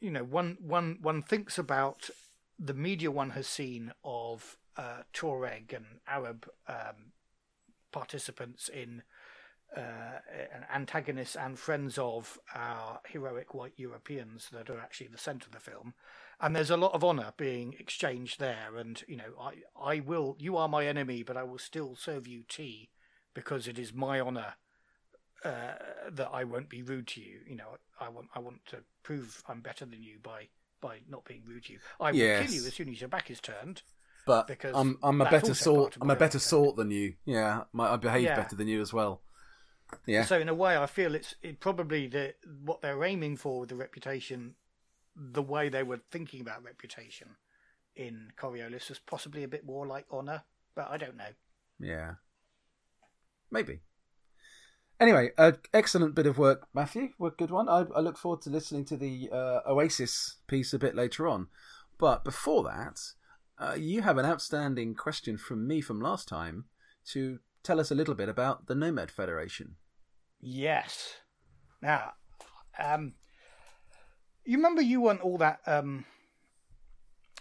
you 0.01 0.11
know, 0.11 0.25
one 0.25 0.57
one 0.59 0.99
one 1.03 1.21
thinks 1.21 1.59
about 1.59 2.09
the 2.59 2.73
media 2.73 3.11
one 3.11 3.31
has 3.31 3.47
seen 3.47 3.93
of 4.03 4.57
uh, 4.79 5.03
Tuareg 5.13 5.75
and 5.75 5.85
Arab 6.09 6.49
um, 6.67 7.13
participants 7.93 8.71
in 8.71 9.03
uh, 9.77 10.19
antagonists 10.75 11.37
and 11.37 11.59
friends 11.59 11.99
of 11.99 12.39
our 12.55 13.01
heroic 13.07 13.55
white 13.55 13.75
Europeans 13.77 14.49
that 14.53 14.71
are 14.71 14.79
actually 14.79 15.09
the 15.09 15.19
centre 15.19 15.47
of 15.47 15.53
the 15.53 15.61
film. 15.61 15.95
And 16.43 16.57
there's 16.57 16.71
a 16.71 16.77
lot 16.77 16.93
of 16.93 17.05
honour 17.05 17.33
being 17.37 17.75
exchanged 17.79 18.41
there. 18.41 18.77
And, 18.77 19.03
you 19.07 19.17
know, 19.17 19.33
I, 19.41 19.53
I 19.81 20.01
will, 20.01 20.37
you 20.41 20.57
are 20.57 20.69
my 20.69 20.85
enemy, 20.87 21.23
but 21.23 21.37
I 21.37 21.45
will 21.45 21.59
still 21.59 21.95
serve 21.95 22.27
you 22.27 22.43
tea 22.49 22.91
because 23.33 23.69
it 23.69 23.79
is 23.79 23.95
my 23.95 24.21
honour 24.21 24.55
uh, 25.45 25.75
that 26.11 26.31
I 26.33 26.45
won't 26.45 26.69
be 26.69 26.83
rude 26.83 27.07
to 27.09 27.21
you. 27.21 27.39
You 27.49 27.57
know, 27.57 27.77
I 28.01 28.09
want, 28.09 28.29
I 28.35 28.41
want 28.41 28.67
to 28.67 28.79
prove 29.05 29.43
I'm 29.49 29.61
better 29.61 29.85
than 29.85 30.03
you 30.03 30.19
by, 30.21 30.49
by 30.81 30.99
not 31.09 31.25
being 31.25 31.43
rude 31.47 31.65
to 31.67 31.75
you. 31.75 31.79
I 32.01 32.11
will 32.11 32.19
Yes. 32.19 32.45
kill 32.45 32.61
you 32.61 32.67
as 32.67 32.75
soon 32.75 32.89
as 32.89 33.01
your 33.01 33.09
back 33.09 33.31
is 33.31 33.41
turned. 33.41 33.83
But 34.27 34.47
because 34.47 34.77
I'm 34.77 34.99
I'm 35.03 35.21
a 35.21 35.29
better 35.29 35.53
sort. 35.53 35.97
I'm 36.01 36.11
a 36.11 36.15
better 36.15 36.39
sort 36.39 36.77
than 36.77 36.93
you. 36.93 37.15
Yeah, 37.25 37.65
my, 37.73 37.93
I 37.93 37.97
behave 37.97 38.23
Yeah. 38.23 38.37
better 38.37 38.55
than 38.55 38.69
you 38.69 38.81
as 38.81 38.93
well. 38.93 39.23
Yeah. 40.07 40.25
So 40.25 40.39
in 40.39 40.49
a 40.49 40.55
way, 40.55 40.77
I 40.77 40.87
feel 40.87 41.17
it's 41.17 41.35
it 41.43 41.59
probably 41.59 42.07
the 42.07 42.35
what 42.65 42.83
they're 42.83 43.03
aiming 43.03 43.37
for 43.37 43.61
with 43.61 43.71
the 43.71 43.75
reputation, 43.75 44.55
the 45.17 45.43
way 45.43 45.69
they 45.69 45.83
were 45.83 46.01
thinking 46.11 46.41
about 46.41 46.65
reputation 46.65 47.29
in 47.97 48.29
Coriolis 48.39 48.89
was 48.89 48.99
possibly 48.99 49.43
a 49.43 49.49
bit 49.49 49.67
more 49.67 49.87
like 49.87 50.07
honor, 50.11 50.43
but 50.75 50.89
I 50.91 50.97
don't 50.97 51.17
know. 51.17 51.33
Yeah. 51.79 52.15
Maybe. 53.51 53.81
Anyway, 54.99 55.31
uh, 55.37 55.53
excellent 55.75 56.15
bit 56.15 56.27
of 56.27 56.39
work, 56.39 56.69
Matthew. 56.73 57.11
Well, 57.19 57.33
good 57.37 57.51
one. 57.51 57.69
I, 57.69 57.85
I 57.95 58.01
look 58.01 58.17
forward 58.17 58.41
to 58.43 58.51
listening 58.51 58.85
to 58.87 58.97
the 58.97 59.29
uh, 59.33 59.61
Oasis 59.67 60.37
piece 60.47 60.73
a 60.73 60.79
bit 60.79 60.95
later 60.95 61.27
on. 61.27 61.49
But 61.99 62.25
before 62.25 62.63
that, 62.65 63.01
uh, 63.59 63.75
you 63.75 64.03
have 64.03 64.17
an 64.17 64.27
outstanding 64.27 64.95
question 64.95 65.37
from 65.37 65.67
me 65.67 65.81
from 65.81 66.01
last 66.01 66.29
time 66.29 66.67
to 67.09 67.41
tell 67.63 67.81
us 67.81 67.91
a 67.91 67.95
little 67.95 68.15
bit 68.15 68.29
about 68.29 68.67
the 68.67 68.75
Nomad 68.75 69.11
Federation. 69.11 69.77
Yes. 70.41 71.17
Now, 71.81 72.13
um, 72.79 73.15
you 74.45 74.57
remember 74.57 74.83
you 74.83 75.01
weren't 75.01 75.21
all 75.21 75.39
that 75.39 75.61
um 75.67 76.05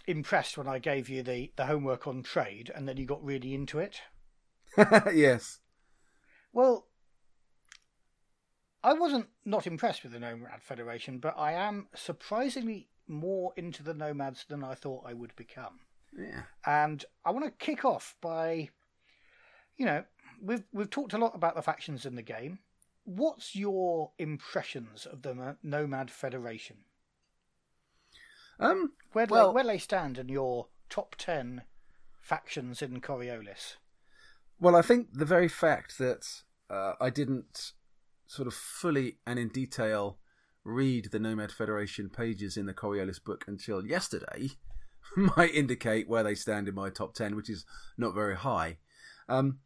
impressed 0.06 0.58
when 0.58 0.68
I 0.68 0.78
gave 0.78 1.08
you 1.08 1.22
the 1.22 1.52
the 1.56 1.66
homework 1.66 2.06
on 2.06 2.22
trade, 2.22 2.70
and 2.74 2.88
then 2.88 2.96
you 2.96 3.06
got 3.06 3.24
really 3.24 3.54
into 3.54 3.78
it. 3.78 4.00
yes. 5.12 5.60
Well, 6.52 6.86
I 8.82 8.94
wasn't 8.94 9.28
not 9.44 9.66
impressed 9.66 10.02
with 10.02 10.12
the 10.12 10.20
Nomad 10.20 10.62
Federation, 10.62 11.18
but 11.18 11.38
I 11.38 11.52
am 11.52 11.88
surprisingly 11.94 12.88
more 13.06 13.52
into 13.56 13.82
the 13.82 13.94
Nomads 13.94 14.44
than 14.48 14.64
I 14.64 14.74
thought 14.74 15.04
I 15.06 15.14
would 15.14 15.34
become. 15.36 15.80
Yeah. 16.16 16.42
And 16.66 17.04
I 17.24 17.30
want 17.30 17.44
to 17.46 17.64
kick 17.64 17.84
off 17.84 18.16
by, 18.20 18.70
you 19.76 19.86
know, 19.86 20.04
we've 20.42 20.64
we've 20.72 20.90
talked 20.90 21.12
a 21.12 21.18
lot 21.18 21.34
about 21.34 21.54
the 21.54 21.62
factions 21.62 22.04
in 22.04 22.16
the 22.16 22.22
game. 22.22 22.58
What's 23.04 23.56
your 23.56 24.12
impressions 24.18 25.06
of 25.06 25.22
the 25.22 25.56
Nomad 25.62 26.10
Federation? 26.10 26.76
Um. 28.62 28.92
Where 29.12 29.26
do 29.26 29.32
Well- 29.34 29.48
they, 29.50 29.54
where 29.54 29.64
do 29.64 29.68
they 29.68 29.78
stand 29.78 30.18
in 30.18 30.28
your 30.28 30.68
top 30.88 31.16
ten 31.16 31.62
factions 32.20 32.80
in 32.82 33.00
Coriolis? 33.00 33.76
Well, 34.60 34.76
I 34.76 34.82
think 34.82 35.08
the 35.12 35.24
very 35.24 35.48
fact 35.48 35.98
that 35.98 36.42
uh, 36.70 36.92
I 37.00 37.10
didn't 37.10 37.72
sort 38.26 38.46
of 38.46 38.54
fully 38.54 39.18
and 39.26 39.38
in 39.38 39.48
detail 39.48 40.18
read 40.64 41.08
the 41.10 41.18
Nomad 41.18 41.50
Federation 41.50 42.08
pages 42.08 42.56
in 42.56 42.66
the 42.66 42.72
Coriolis 42.72 43.22
book 43.22 43.44
until 43.48 43.84
yesterday 43.84 44.50
might 45.16 45.52
indicate 45.52 46.08
where 46.08 46.22
they 46.22 46.36
stand 46.36 46.68
in 46.68 46.74
my 46.74 46.88
top 46.88 47.14
10, 47.14 47.34
which 47.34 47.50
is 47.50 47.66
not 47.98 48.14
very 48.14 48.36
high. 48.36 48.78
Um, 49.28 49.58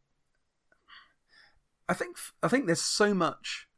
I 1.88 1.94
think 1.94 2.16
I 2.42 2.48
think 2.48 2.66
there's 2.66 2.82
so 2.82 3.14
much 3.14 3.68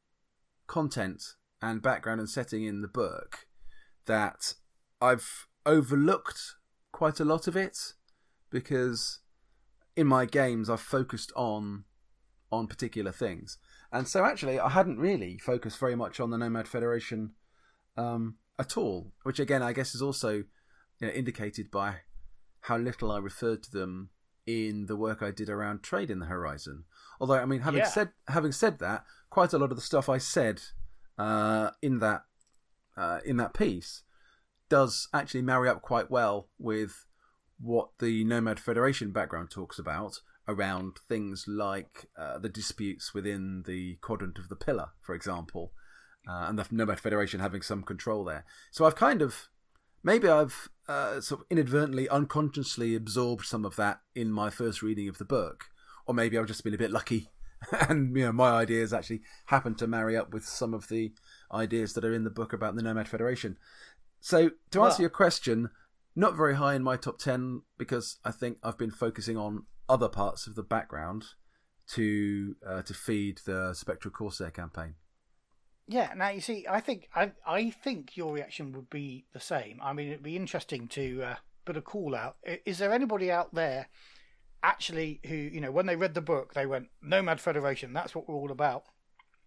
content 0.66 1.22
and 1.60 1.82
background 1.82 2.20
and 2.20 2.30
setting 2.30 2.64
in 2.64 2.80
the 2.80 2.88
book 2.88 3.46
that 4.06 4.54
I've 5.00 5.46
overlooked 5.66 6.54
quite 6.92 7.20
a 7.20 7.24
lot 7.24 7.46
of 7.46 7.56
it 7.56 7.94
because 8.50 9.20
in 9.96 10.06
my 10.06 10.24
games 10.24 10.70
I've 10.70 10.80
focused 10.80 11.32
on 11.36 11.84
on 12.50 12.66
particular 12.66 13.12
things. 13.12 13.58
And 13.92 14.08
so 14.08 14.24
actually 14.24 14.58
I 14.58 14.70
hadn't 14.70 14.98
really 14.98 15.38
focused 15.38 15.78
very 15.78 15.94
much 15.94 16.18
on 16.20 16.30
the 16.30 16.38
Nomad 16.38 16.66
Federation 16.66 17.32
um, 17.96 18.36
at 18.58 18.76
all, 18.76 19.12
which 19.22 19.38
again 19.38 19.62
I 19.62 19.72
guess 19.72 19.94
is 19.94 20.02
also 20.02 20.30
you 21.00 21.06
know, 21.06 21.08
indicated 21.08 21.70
by 21.70 21.96
how 22.62 22.76
little 22.76 23.12
I 23.12 23.18
referred 23.18 23.62
to 23.64 23.70
them 23.70 24.10
in 24.46 24.86
the 24.86 24.96
work 24.96 25.22
I 25.22 25.30
did 25.30 25.50
around 25.50 25.82
trade 25.82 26.10
in 26.10 26.20
the 26.20 26.26
horizon. 26.26 26.84
Although 27.20 27.34
I 27.34 27.44
mean 27.44 27.60
having 27.60 27.80
Yeah. 27.80 27.88
said 27.88 28.10
having 28.28 28.52
said 28.52 28.78
that, 28.78 29.04
quite 29.30 29.52
a 29.52 29.58
lot 29.58 29.70
of 29.70 29.76
the 29.76 29.82
stuff 29.82 30.08
I 30.08 30.18
said 30.18 30.62
uh, 31.18 31.70
in 31.82 31.98
that 31.98 32.22
uh, 32.96 33.20
in 33.24 33.36
that 33.36 33.52
piece 33.54 34.02
does 34.68 35.08
actually 35.12 35.42
marry 35.42 35.68
up 35.68 35.82
quite 35.82 36.10
well 36.10 36.48
with 36.58 37.06
what 37.60 37.90
the 37.98 38.24
Nomad 38.24 38.60
Federation 38.60 39.10
background 39.10 39.50
talks 39.50 39.78
about 39.78 40.20
around 40.46 40.96
things 41.08 41.44
like 41.46 42.06
uh, 42.18 42.38
the 42.38 42.48
disputes 42.48 43.12
within 43.12 43.64
the 43.66 43.96
quadrant 44.00 44.38
of 44.38 44.48
the 44.48 44.56
pillar, 44.56 44.90
for 45.02 45.14
example, 45.14 45.72
uh, 46.28 46.46
and 46.48 46.58
the 46.58 46.66
Nomad 46.70 47.00
Federation 47.00 47.40
having 47.40 47.62
some 47.62 47.82
control 47.82 48.24
there. 48.24 48.44
So 48.70 48.84
I've 48.84 48.96
kind 48.96 49.20
of 49.20 49.48
maybe 50.02 50.28
I've 50.28 50.68
uh, 50.88 51.20
sort 51.20 51.42
of 51.42 51.46
inadvertently, 51.50 52.08
unconsciously 52.08 52.94
absorbed 52.94 53.44
some 53.44 53.64
of 53.64 53.76
that 53.76 54.00
in 54.14 54.32
my 54.32 54.48
first 54.50 54.82
reading 54.82 55.08
of 55.08 55.18
the 55.18 55.24
book, 55.24 55.66
or 56.06 56.14
maybe 56.14 56.38
I've 56.38 56.46
just 56.46 56.64
been 56.64 56.74
a 56.74 56.78
bit 56.78 56.90
lucky, 56.90 57.28
and 57.88 58.16
you 58.16 58.24
know 58.24 58.32
my 58.32 58.50
ideas 58.50 58.92
actually 58.92 59.20
happen 59.46 59.74
to 59.76 59.86
marry 59.86 60.16
up 60.16 60.32
with 60.32 60.46
some 60.46 60.72
of 60.72 60.88
the 60.88 61.12
ideas 61.52 61.92
that 61.92 62.04
are 62.04 62.14
in 62.14 62.24
the 62.24 62.30
book 62.30 62.52
about 62.52 62.74
the 62.74 62.82
Nomad 62.82 63.08
Federation. 63.08 63.58
So 64.20 64.50
to 64.70 64.82
answer 64.82 64.96
well, 64.96 65.00
your 65.00 65.10
question, 65.10 65.70
not 66.16 66.36
very 66.36 66.56
high 66.56 66.74
in 66.74 66.82
my 66.82 66.96
top 66.96 67.18
ten 67.18 67.62
because 67.76 68.18
I 68.24 68.30
think 68.30 68.58
I've 68.62 68.78
been 68.78 68.90
focusing 68.90 69.36
on 69.36 69.64
other 69.88 70.08
parts 70.08 70.46
of 70.46 70.54
the 70.54 70.62
background 70.62 71.24
to 71.92 72.56
uh, 72.66 72.82
to 72.82 72.94
feed 72.94 73.40
the 73.46 73.72
Spectral 73.74 74.12
Corsair 74.12 74.50
campaign. 74.50 74.94
Yeah, 75.86 76.12
now 76.14 76.28
you 76.28 76.40
see, 76.40 76.66
I 76.68 76.80
think 76.80 77.08
I 77.14 77.32
I 77.46 77.70
think 77.70 78.16
your 78.16 78.32
reaction 78.32 78.72
would 78.72 78.90
be 78.90 79.24
the 79.32 79.40
same. 79.40 79.80
I 79.82 79.92
mean, 79.92 80.08
it'd 80.08 80.22
be 80.22 80.36
interesting 80.36 80.86
to 80.88 81.22
uh, 81.22 81.36
put 81.64 81.76
a 81.76 81.82
call 81.82 82.14
out. 82.14 82.36
Is 82.66 82.78
there 82.78 82.92
anybody 82.92 83.30
out 83.30 83.54
there 83.54 83.88
actually 84.62 85.20
who 85.26 85.34
you 85.34 85.60
know 85.60 85.70
when 85.70 85.86
they 85.86 85.96
read 85.96 86.14
the 86.14 86.20
book 86.20 86.52
they 86.52 86.66
went 86.66 86.88
Nomad 87.00 87.40
Federation? 87.40 87.92
That's 87.92 88.14
what 88.14 88.28
we're 88.28 88.34
all 88.34 88.50
about. 88.50 88.84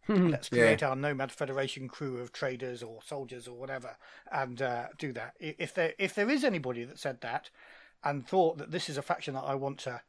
Let's 0.08 0.49
create 0.49 0.82
yeah. 0.82 0.89
our 0.89 0.95
Nomad 0.95 1.32
Federation 1.32 1.88
crew 1.88 2.18
of 2.18 2.32
traders 2.32 2.82
or 2.82 2.99
soldiers 3.06 3.47
or 3.47 3.56
whatever, 3.56 3.97
and 4.32 4.62
uh, 4.62 4.88
do 4.97 5.14
that. 5.14 5.36
If 5.39 5.74
there 5.74 5.93
if 5.97 6.16
there 6.16 6.30
is 6.30 6.43
anybody 6.43 6.84
that 6.84 6.99
said 6.99 7.22
that 7.22 7.49
and 8.04 8.28
thought 8.28 8.58
that 8.58 8.72
this 8.72 8.89
is 8.89 8.97
a 8.97 9.02
faction 9.02 9.36
that 9.36 9.43
I 9.43 9.56
want 9.56 9.78
to 9.80 10.02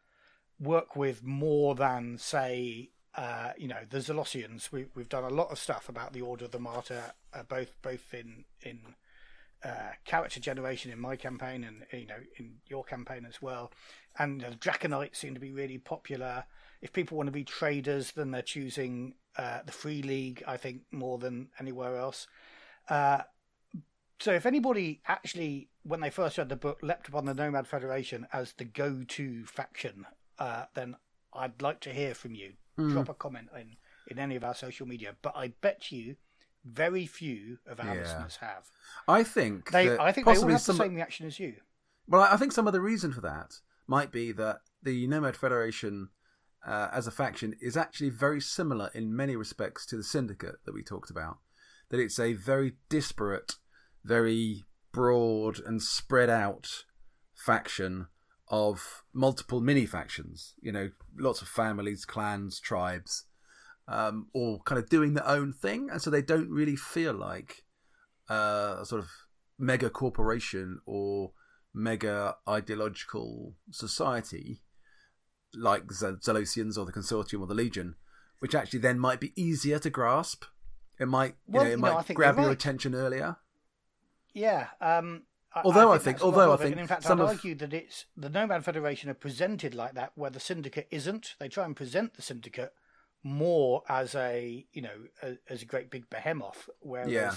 work 0.59 0.97
with 0.97 1.23
more 1.23 1.75
than 1.75 2.17
say 2.19 2.91
uh, 3.15 3.51
you 3.59 3.69
know, 3.69 3.81
the 3.89 3.99
Zelosians. 3.99 4.73
We, 4.73 4.87
we've 4.95 5.09
done 5.09 5.25
a 5.25 5.29
lot 5.29 5.51
of 5.51 5.59
stuff 5.59 5.89
about 5.89 6.13
the 6.13 6.23
Order 6.23 6.47
of 6.47 6.51
the 6.51 6.59
Martyr, 6.59 7.13
uh, 7.35 7.43
both 7.43 7.81
both 7.83 8.15
in 8.15 8.45
in 8.63 8.81
uh, 9.63 9.93
character 10.05 10.41
generation 10.41 10.91
in 10.91 10.99
my 10.99 11.17
campaign 11.17 11.63
and 11.65 11.85
you 11.93 12.07
know 12.07 12.17
in 12.39 12.55
your 12.69 12.85
campaign 12.85 13.27
as 13.29 13.43
well. 13.43 13.71
And 14.19 14.41
the 14.41 14.55
Draconites 14.57 15.19
seem 15.19 15.35
to 15.35 15.41
be 15.41 15.53
really 15.53 15.79
popular. 15.79 16.45
If 16.83 16.93
people 16.93 17.17
want 17.17 17.29
to 17.29 17.33
be 17.33 17.45
traders, 17.45 18.13
then 18.13 18.33
they're 18.33 18.43
choosing 18.43 19.15
uh, 19.39 19.61
the 19.65 19.73
Free 19.73 20.03
League, 20.03 20.43
I 20.47 20.57
think, 20.57 20.83
more 20.91 21.19
than 21.19 21.49
anywhere 21.59 21.97
else. 21.97 22.27
Uh, 22.89 23.23
so 24.21 24.33
if 24.33 24.47
anybody 24.47 25.01
actually, 25.07 25.69
when 25.85 26.01
they 26.01 26.11
first 26.11 26.39
read 26.39 26.49
the 26.49 26.57
book, 26.57 26.81
leapt 26.83 27.09
upon 27.09 27.25
the 27.25 27.35
Nomad 27.35 27.67
Federation 27.67 28.27
as 28.33 28.53
the 28.53 28.65
go-to 28.65 29.47
faction, 29.47 30.07
uh, 30.39 30.65
then 30.75 30.97
I'd 31.33 31.63
like 31.63 31.81
to 31.81 31.91
hear 31.91 32.15
from 32.15 32.35
you 32.35 32.53
mm. 32.79 32.93
drop 32.93 33.09
a 33.09 33.15
comment 33.15 33.49
in 33.59 33.77
in 34.09 34.19
any 34.19 34.37
of 34.37 34.45
our 34.45 34.55
social 34.55 34.87
media. 34.87 35.15
But 35.23 35.37
I 35.37 35.55
bet 35.61 35.91
you 35.91 36.17
very 36.65 37.07
few 37.07 37.59
of 37.67 37.81
our 37.81 37.95
yeah. 37.95 38.03
listeners 38.03 38.39
have. 38.41 38.67
I 39.09 39.25
think 39.25 39.71
they. 39.71 39.97
I 39.97 40.13
think 40.13 40.27
they 40.27 40.37
all 40.37 40.49
have 40.49 40.61
some... 40.61 40.77
the 40.77 40.85
same 40.85 40.95
reaction 40.95 41.27
as 41.27 41.39
you. 41.39 41.55
Well, 42.09 42.23
I 42.23 42.37
think 42.37 42.53
some 42.53 42.67
of 42.67 42.73
the 42.73 42.81
reason 42.81 43.13
for 43.13 43.21
that 43.23 43.61
might 43.87 44.13
be 44.13 44.33
that 44.33 44.61
the 44.83 45.07
Nomad 45.07 45.37
Federation, 45.37 46.09
uh, 46.67 46.89
as 46.93 47.07
a 47.07 47.11
faction, 47.11 47.55
is 47.61 47.77
actually 47.77 48.11
very 48.11 48.41
similar 48.41 48.91
in 48.95 49.15
many 49.15 49.37
respects 49.37 49.87
to 49.87 49.97
the 49.97 50.03
Syndicate 50.03 50.57
that 50.65 50.75
we 50.75 50.83
talked 50.83 51.11
about. 51.11 51.39
That 51.91 52.01
it's 52.01 52.19
a 52.19 52.33
very 52.33 52.75
disparate, 52.89 53.57
very 54.05 54.65
broad 54.93 55.59
and 55.59 55.83
spread 55.83 56.31
out 56.31 56.85
faction 57.35 58.07
of 58.49 59.03
multiple 59.13 59.61
mini 59.61 59.87
factions. 59.87 60.55
You 60.61 60.73
know, 60.73 60.91
lots 61.19 61.43
of 61.43 61.49
families, 61.49 62.05
clans, 62.05 62.61
tribes, 62.61 63.25
um, 63.89 64.29
all 64.33 64.61
kind 64.65 64.79
of 64.79 64.89
doing 64.89 65.15
their 65.15 65.27
own 65.27 65.53
thing, 65.53 65.89
and 65.91 66.01
so 66.01 66.11
they 66.11 66.23
don't 66.23 66.51
really 66.51 66.77
feel 66.77 67.15
like 67.15 67.65
uh, 68.31 68.77
a 68.81 68.87
sort 68.87 69.03
of 69.03 69.11
mega 69.59 69.91
corporation 69.91 70.81
or 70.87 71.33
mega 71.75 72.37
ideological 72.49 73.55
society 73.71 74.63
like 75.55 75.89
the 75.89 75.95
Zalosians 75.95 76.79
or 76.79 76.85
the 76.85 76.93
Consortium 76.93 77.41
or 77.41 77.47
the 77.47 77.55
Legion, 77.55 77.97
which 78.39 78.55
actually 78.55 78.81
then 78.81 78.99
might 78.99 79.21
be 79.21 79.33
easier 79.37 79.79
to 79.79 79.91
grasp. 79.91 80.45
It 80.99 81.09
might, 81.09 81.35
you 81.47 81.55
well, 81.55 81.65
know, 81.65 81.71
it 81.71 81.73
you 81.73 81.79
might 81.79 82.09
know, 82.09 82.15
grab 82.15 82.37
your 82.37 82.47
right. 82.47 82.53
attention 82.53 82.95
earlier. 82.95 83.37
Yeah, 84.35 84.69
um, 84.81 85.23
although 85.65 85.93
I, 85.93 85.97
I 85.97 85.99
think, 85.99 86.23
although 86.23 86.53
I 86.53 86.57
think, 86.57 86.77
in 86.77 86.87
fact, 86.87 87.07
I'd 87.07 87.19
of... 87.19 87.29
argue 87.29 87.55
that 87.57 87.75
it's 87.75 88.07
the 88.17 88.29
Nomad 88.29 88.65
Federation 88.65 89.11
are 89.11 89.15
presented 89.15 89.75
like 89.75 89.95
that, 89.95 90.13
where 90.15 90.31
the 90.31 90.41
Syndicate 90.41 90.89
isn't. 90.91 91.35
They 91.39 91.49
try 91.49 91.65
and 91.65 91.77
present 91.77 92.15
the 92.15 92.23
Syndicate 92.23 92.73
more 93.23 93.83
as 93.89 94.15
a, 94.15 94.67
you 94.73 94.83
know, 94.83 95.07
a, 95.23 95.39
as 95.49 95.63
a 95.63 95.67
great 95.67 95.91
big 95.91 96.09
behemoth, 96.11 96.69
whereas. 96.81 97.11
Yeah. 97.11 97.35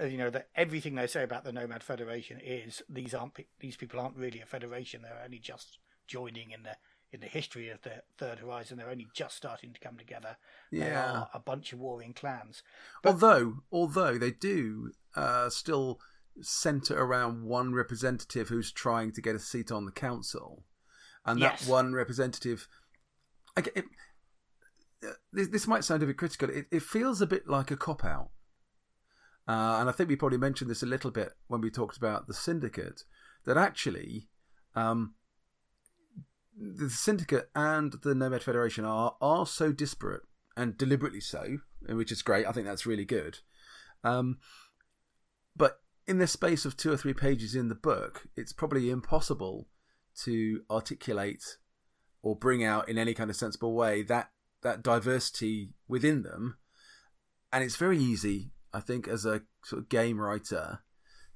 Uh, 0.00 0.04
you 0.04 0.16
know 0.16 0.30
that 0.30 0.48
everything 0.54 0.94
they 0.94 1.08
say 1.08 1.24
about 1.24 1.42
the 1.42 1.52
Nomad 1.52 1.82
Federation 1.82 2.38
is 2.40 2.80
these 2.88 3.12
aren't 3.12 3.36
these 3.58 3.76
people 3.76 3.98
aren't 3.98 4.16
really 4.16 4.40
a 4.40 4.46
federation. 4.46 5.02
They're 5.02 5.20
only 5.22 5.40
just 5.40 5.78
joining 6.06 6.52
in 6.52 6.62
the 6.62 6.76
in 7.12 7.20
the 7.20 7.26
history 7.26 7.68
of 7.70 7.82
the 7.82 8.02
Third 8.18 8.38
Horizon. 8.38 8.78
They're 8.78 8.90
only 8.90 9.08
just 9.14 9.36
starting 9.36 9.72
to 9.72 9.80
come 9.80 9.96
together. 9.96 10.36
Yeah. 10.70 10.84
They 10.84 10.94
are 10.94 11.30
a 11.34 11.40
bunch 11.40 11.72
of 11.72 11.80
warring 11.80 12.12
clans. 12.12 12.62
But, 13.02 13.10
although 13.10 13.54
although 13.72 14.18
they 14.18 14.30
do 14.30 14.92
uh, 15.16 15.50
still 15.50 16.00
centre 16.40 16.98
around 16.98 17.44
one 17.44 17.72
representative 17.74 18.48
who's 18.48 18.72
trying 18.72 19.12
to 19.12 19.20
get 19.20 19.34
a 19.34 19.40
seat 19.40 19.72
on 19.72 19.84
the 19.84 19.92
council, 19.92 20.64
and 21.24 21.40
yes. 21.40 21.64
that 21.64 21.70
one 21.70 21.92
representative. 21.92 22.68
it, 23.56 23.84
uh, 25.02 25.12
this, 25.32 25.48
this, 25.48 25.66
might 25.66 25.84
sound 25.84 26.02
a 26.02 26.06
bit 26.06 26.16
critical. 26.16 26.48
It, 26.50 26.66
it 26.70 26.82
feels 26.82 27.20
a 27.20 27.26
bit 27.26 27.48
like 27.48 27.70
a 27.70 27.76
cop 27.76 28.04
out, 28.04 28.30
uh, 29.48 29.78
and 29.80 29.88
I 29.88 29.92
think 29.92 30.08
we 30.08 30.16
probably 30.16 30.38
mentioned 30.38 30.70
this 30.70 30.82
a 30.82 30.86
little 30.86 31.10
bit 31.10 31.32
when 31.48 31.60
we 31.60 31.70
talked 31.70 31.96
about 31.96 32.26
the 32.26 32.34
syndicate. 32.34 33.02
That 33.46 33.56
actually, 33.56 34.28
um, 34.76 35.14
the 36.60 36.90
syndicate 36.90 37.48
and 37.54 37.94
the 38.02 38.14
Nomad 38.14 38.42
Federation 38.42 38.84
are 38.84 39.16
are 39.20 39.46
so 39.46 39.72
disparate 39.72 40.22
and 40.56 40.76
deliberately 40.76 41.20
so, 41.20 41.58
which 41.88 42.12
is 42.12 42.22
great. 42.22 42.46
I 42.46 42.52
think 42.52 42.66
that's 42.66 42.86
really 42.86 43.06
good. 43.06 43.38
Um, 44.04 44.38
but 45.56 45.80
in 46.06 46.18
the 46.18 46.26
space 46.26 46.64
of 46.64 46.76
two 46.76 46.92
or 46.92 46.96
three 46.96 47.14
pages 47.14 47.54
in 47.54 47.68
the 47.68 47.74
book, 47.74 48.26
it's 48.36 48.52
probably 48.52 48.90
impossible 48.90 49.68
to 50.24 50.62
articulate 50.70 51.56
or 52.22 52.36
bring 52.36 52.62
out 52.62 52.88
in 52.88 52.98
any 52.98 53.14
kind 53.14 53.30
of 53.30 53.36
sensible 53.36 53.74
way 53.74 54.02
that 54.02 54.30
that 54.62 54.82
diversity 54.82 55.70
within 55.88 56.22
them. 56.22 56.58
And 57.52 57.64
it's 57.64 57.76
very 57.76 57.98
easy, 57.98 58.52
I 58.72 58.80
think, 58.80 59.08
as 59.08 59.24
a 59.24 59.42
sort 59.64 59.82
of 59.82 59.88
game 59.88 60.20
writer, 60.20 60.80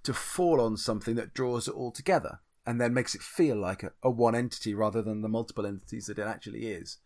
to 0.02 0.12
fall 0.12 0.60
on 0.60 0.76
something 0.76 1.14
that 1.14 1.32
draws 1.32 1.66
it 1.66 1.74
all 1.74 1.90
together 1.90 2.40
and 2.66 2.80
then 2.80 2.94
makes 2.94 3.14
it 3.14 3.22
feel 3.22 3.56
like 3.56 3.82
a, 3.82 3.92
a 4.02 4.10
one 4.10 4.34
entity 4.34 4.74
rather 4.74 5.02
than 5.02 5.22
the 5.22 5.28
multiple 5.28 5.66
entities 5.66 6.06
that 6.06 6.18
it 6.18 6.26
actually 6.26 6.66
is. 6.66 6.98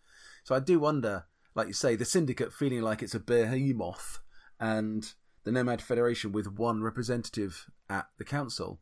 So 0.45 0.55
I 0.55 0.61
do 0.61 0.79
wonder, 0.79 1.25
like 1.55 1.67
you 1.67 1.73
say, 1.73 1.97
the 1.97 2.05
syndicate 2.05 2.53
feeling 2.53 2.83
like 2.83 3.03
it's 3.03 3.15
a 3.15 3.21
behemoth 3.21 4.21
and 4.61 5.13
the 5.45 5.53
Nomad 5.53 5.83
Federation 5.83 6.33
with 6.33 6.47
one 6.47 6.83
representative 6.83 7.67
at 7.89 8.07
the 8.19 8.25
council 8.25 8.81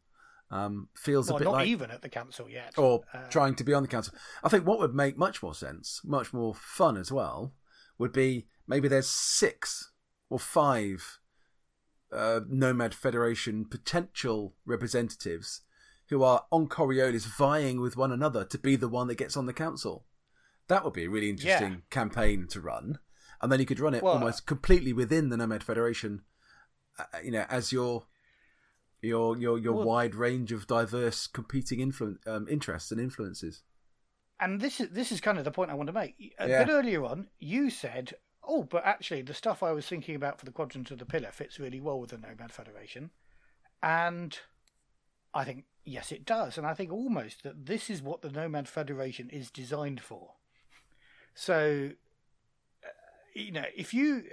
um, 0.50 0.88
feels 0.94 1.28
well, 1.28 1.36
a 1.36 1.38
bit 1.40 1.44
not 1.46 1.52
like 1.52 1.68
even 1.68 1.90
at 1.90 2.02
the 2.02 2.08
council 2.08 2.48
yet, 2.48 2.74
or 2.76 3.02
uh, 3.12 3.28
trying 3.30 3.54
to 3.56 3.64
be 3.64 3.74
on 3.74 3.82
the 3.82 3.88
council. 3.88 4.14
I 4.44 4.48
think 4.48 4.66
what 4.66 4.78
would 4.78 4.94
make 4.94 5.18
much 5.18 5.42
more 5.42 5.54
sense, 5.54 6.00
much 6.04 6.32
more 6.32 6.54
fun 6.54 6.96
as 6.96 7.10
well, 7.10 7.52
would 7.98 8.12
be 8.12 8.46
maybe 8.66 8.88
there's 8.88 9.08
six 9.08 9.90
or 10.30 10.38
five 10.38 11.18
uh, 12.12 12.40
Nomad 12.48 12.94
Federation 12.94 13.64
potential 13.64 14.54
representatives 14.64 15.62
who 16.08 16.22
are 16.22 16.44
on 16.52 16.68
Coriolis 16.68 17.26
vying 17.26 17.80
with 17.80 17.96
one 17.96 18.12
another 18.12 18.44
to 18.44 18.58
be 18.58 18.76
the 18.76 18.88
one 18.88 19.08
that 19.08 19.18
gets 19.18 19.36
on 19.36 19.46
the 19.46 19.52
council. 19.52 20.06
That 20.68 20.84
would 20.84 20.92
be 20.92 21.04
a 21.04 21.10
really 21.10 21.30
interesting 21.30 21.72
yeah. 21.72 21.78
campaign 21.90 22.46
to 22.50 22.60
run, 22.60 22.98
and 23.40 23.50
then 23.50 23.60
you 23.60 23.66
could 23.66 23.80
run 23.80 23.94
it 23.94 24.02
well, 24.02 24.14
almost 24.14 24.46
completely 24.46 24.92
within 24.92 25.28
the 25.28 25.36
Nomad 25.36 25.62
Federation 25.62 26.22
uh, 26.98 27.04
you 27.22 27.30
know, 27.30 27.44
as 27.48 27.72
your 27.72 28.04
your 29.02 29.36
your 29.36 29.58
your 29.58 29.74
well, 29.74 29.86
wide 29.86 30.14
range 30.14 30.52
of 30.52 30.66
diverse 30.66 31.26
competing 31.26 31.78
influ- 31.78 32.26
um, 32.26 32.46
interests 32.48 32.90
and 32.90 33.00
influences. 33.00 33.62
And 34.40 34.60
this 34.60 34.80
is 34.80 34.90
this 34.90 35.12
is 35.12 35.20
kind 35.20 35.38
of 35.38 35.44
the 35.44 35.50
point 35.50 35.70
I 35.70 35.74
want 35.74 35.88
to 35.88 35.92
make. 35.92 36.34
A 36.38 36.48
yeah. 36.48 36.64
bit 36.64 36.72
earlier 36.72 37.04
on, 37.04 37.28
you 37.38 37.70
said, 37.70 38.14
"Oh, 38.42 38.62
but 38.62 38.84
actually, 38.84 39.22
the 39.22 39.34
stuff 39.34 39.62
I 39.62 39.72
was 39.72 39.86
thinking 39.86 40.16
about 40.16 40.38
for 40.38 40.46
the 40.46 40.52
quadrant 40.52 40.90
of 40.90 40.98
the 40.98 41.06
pillar 41.06 41.30
fits 41.32 41.58
really 41.58 41.80
well 41.80 42.00
with 42.00 42.10
the 42.10 42.18
Nomad 42.18 42.52
Federation," 42.52 43.10
and 43.82 44.38
I 45.36 45.44
think 45.44 45.64
yes, 45.84 46.12
it 46.12 46.24
does, 46.24 46.56
and 46.56 46.66
I 46.66 46.72
think 46.72 46.90
almost 46.90 47.42
that 47.42 47.66
this 47.66 47.90
is 47.90 48.00
what 48.02 48.22
the 48.22 48.30
Nomad 48.30 48.68
Federation 48.68 49.28
is 49.28 49.50
designed 49.50 50.00
for. 50.00 50.32
So, 51.34 51.90
uh, 52.82 52.88
you 53.34 53.52
know, 53.52 53.66
if 53.76 53.92
you 53.92 54.24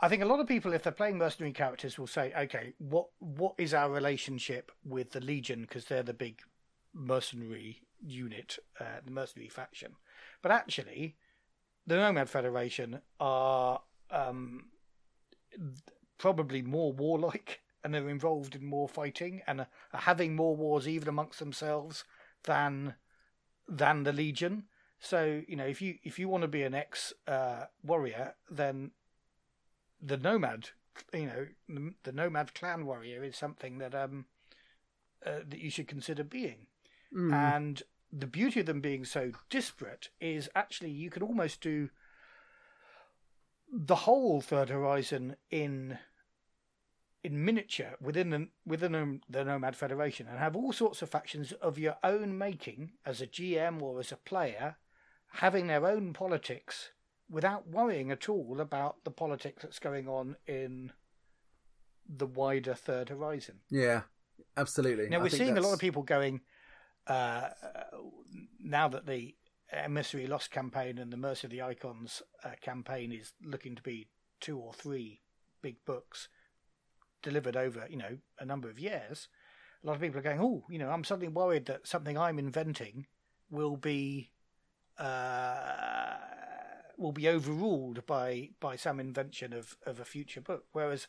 I 0.00 0.08
think 0.08 0.22
a 0.22 0.26
lot 0.26 0.38
of 0.38 0.46
people, 0.46 0.72
if 0.72 0.84
they're 0.84 0.92
playing 0.92 1.18
mercenary 1.18 1.52
characters, 1.52 1.98
will 1.98 2.06
say, 2.06 2.32
"Okay, 2.36 2.74
what 2.78 3.08
what 3.18 3.54
is 3.58 3.74
our 3.74 3.90
relationship 3.90 4.70
with 4.84 5.10
the 5.10 5.20
Legion? 5.20 5.62
Because 5.62 5.86
they're 5.86 6.04
the 6.04 6.14
big 6.14 6.40
mercenary 6.94 7.82
unit, 8.00 8.58
uh, 8.78 9.00
the 9.04 9.10
mercenary 9.10 9.48
faction." 9.48 9.96
But 10.40 10.52
actually, 10.52 11.16
the 11.84 11.96
Nomad 11.96 12.30
Federation 12.30 13.00
are 13.18 13.82
um, 14.12 14.66
probably 16.16 16.62
more 16.62 16.92
warlike 16.92 17.60
and 17.84 17.94
are 17.94 18.08
involved 18.08 18.54
in 18.54 18.64
more 18.64 18.88
fighting 18.88 19.42
and 19.46 19.60
are 19.60 19.68
having 19.92 20.34
more 20.34 20.56
wars 20.56 20.88
even 20.88 21.08
amongst 21.08 21.38
themselves 21.38 22.04
than 22.44 22.94
than 23.68 24.04
the 24.04 24.12
Legion. 24.12 24.64
So 25.00 25.42
you 25.46 25.56
know, 25.56 25.66
if 25.66 25.80
you 25.80 25.96
if 26.02 26.18
you 26.18 26.28
want 26.28 26.42
to 26.42 26.48
be 26.48 26.62
an 26.62 26.74
ex 26.74 27.12
uh, 27.26 27.64
warrior, 27.82 28.34
then 28.50 28.92
the 30.00 30.16
nomad, 30.16 30.70
you 31.12 31.26
know, 31.26 31.46
the, 31.68 31.94
the, 32.04 32.12
nomad 32.12 32.54
clan 32.54 32.86
warrior 32.86 33.22
is 33.24 33.36
something 33.36 33.78
that 33.78 33.94
um 33.94 34.26
uh, 35.24 35.40
that 35.48 35.58
you 35.58 35.70
should 35.70 35.88
consider 35.88 36.24
being. 36.24 36.66
Mm. 37.14 37.32
And 37.32 37.82
the 38.12 38.26
beauty 38.26 38.60
of 38.60 38.66
them 38.66 38.80
being 38.80 39.04
so 39.04 39.32
disparate 39.50 40.10
is 40.20 40.48
actually 40.54 40.90
you 40.90 41.10
can 41.10 41.22
almost 41.22 41.60
do 41.60 41.90
the 43.72 43.94
whole 43.94 44.40
third 44.40 44.70
horizon 44.70 45.36
in 45.50 45.98
in 47.24 47.44
miniature 47.44 47.96
within 48.00 48.30
the 48.30 48.48
within 48.64 49.20
the 49.28 49.44
Nomad 49.44 49.76
Federation 49.76 50.26
and 50.28 50.38
have 50.38 50.56
all 50.56 50.72
sorts 50.72 51.02
of 51.02 51.10
factions 51.10 51.52
of 51.52 51.78
your 51.78 51.96
own 52.04 52.38
making 52.38 52.92
as 53.04 53.20
a 53.20 53.26
GM 53.26 53.82
or 53.82 54.00
as 54.00 54.12
a 54.12 54.16
player, 54.16 54.76
having 55.32 55.66
their 55.66 55.86
own 55.86 56.12
politics 56.12 56.90
without 57.30 57.68
worrying 57.68 58.10
at 58.10 58.28
all 58.28 58.60
about 58.60 59.04
the 59.04 59.10
politics 59.10 59.62
that's 59.62 59.78
going 59.78 60.08
on 60.08 60.36
in 60.46 60.92
the 62.08 62.26
wider 62.26 62.74
Third 62.74 63.10
Horizon. 63.10 63.60
Yeah, 63.70 64.02
absolutely. 64.56 65.08
Now 65.08 65.20
we're 65.20 65.28
seeing 65.28 65.54
that's... 65.54 65.64
a 65.64 65.68
lot 65.68 65.74
of 65.74 65.80
people 65.80 66.02
going 66.02 66.40
uh, 67.06 67.48
now 68.60 68.88
that 68.88 69.06
the 69.06 69.34
Emissary 69.72 70.26
Lost 70.26 70.50
campaign 70.50 70.98
and 70.98 71.12
the 71.12 71.16
Mercy 71.16 71.46
of 71.46 71.50
the 71.50 71.62
Icons 71.62 72.22
uh, 72.44 72.50
campaign 72.60 73.12
is 73.12 73.32
looking 73.44 73.74
to 73.74 73.82
be 73.82 74.08
two 74.40 74.58
or 74.58 74.72
three 74.72 75.20
big 75.60 75.84
books 75.84 76.28
delivered 77.22 77.56
over, 77.56 77.86
you 77.88 77.96
know, 77.96 78.18
a 78.38 78.44
number 78.44 78.68
of 78.70 78.78
years. 78.78 79.28
A 79.82 79.86
lot 79.86 79.94
of 79.94 80.00
people 80.00 80.18
are 80.18 80.22
going, 80.22 80.40
oh, 80.40 80.64
you 80.68 80.78
know, 80.78 80.90
I'm 80.90 81.04
suddenly 81.04 81.28
worried 81.28 81.66
that 81.66 81.86
something 81.86 82.18
I'm 82.18 82.38
inventing 82.38 83.06
will 83.50 83.76
be 83.76 84.30
uh, 84.98 86.16
will 86.96 87.12
be 87.12 87.28
overruled 87.28 88.04
by 88.06 88.50
by 88.60 88.76
some 88.76 88.98
invention 89.00 89.52
of 89.52 89.76
of 89.86 90.00
a 90.00 90.04
future 90.04 90.40
book. 90.40 90.64
Whereas 90.72 91.06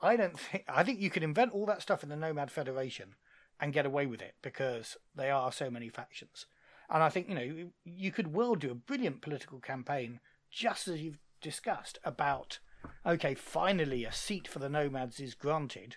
I 0.00 0.16
don't 0.16 0.38
think 0.38 0.64
I 0.68 0.82
think 0.82 1.00
you 1.00 1.10
can 1.10 1.22
invent 1.22 1.52
all 1.52 1.66
that 1.66 1.82
stuff 1.82 2.02
in 2.02 2.08
the 2.08 2.16
Nomad 2.16 2.50
Federation 2.50 3.14
and 3.60 3.72
get 3.72 3.86
away 3.86 4.06
with 4.06 4.20
it 4.20 4.34
because 4.42 4.96
they 5.14 5.30
are 5.30 5.52
so 5.52 5.70
many 5.70 5.88
factions. 5.88 6.46
And 6.90 7.02
I 7.02 7.08
think 7.08 7.28
you 7.28 7.34
know 7.34 7.70
you 7.84 8.10
could 8.10 8.34
well 8.34 8.54
do 8.54 8.70
a 8.70 8.74
brilliant 8.74 9.20
political 9.22 9.60
campaign 9.60 10.20
just 10.50 10.88
as 10.88 11.00
you've 11.00 11.18
discussed 11.40 11.98
about 12.04 12.58
okay, 13.06 13.34
finally 13.34 14.04
a 14.04 14.12
seat 14.12 14.48
for 14.48 14.58
the 14.58 14.68
Nomads 14.68 15.20
is 15.20 15.34
granted, 15.34 15.96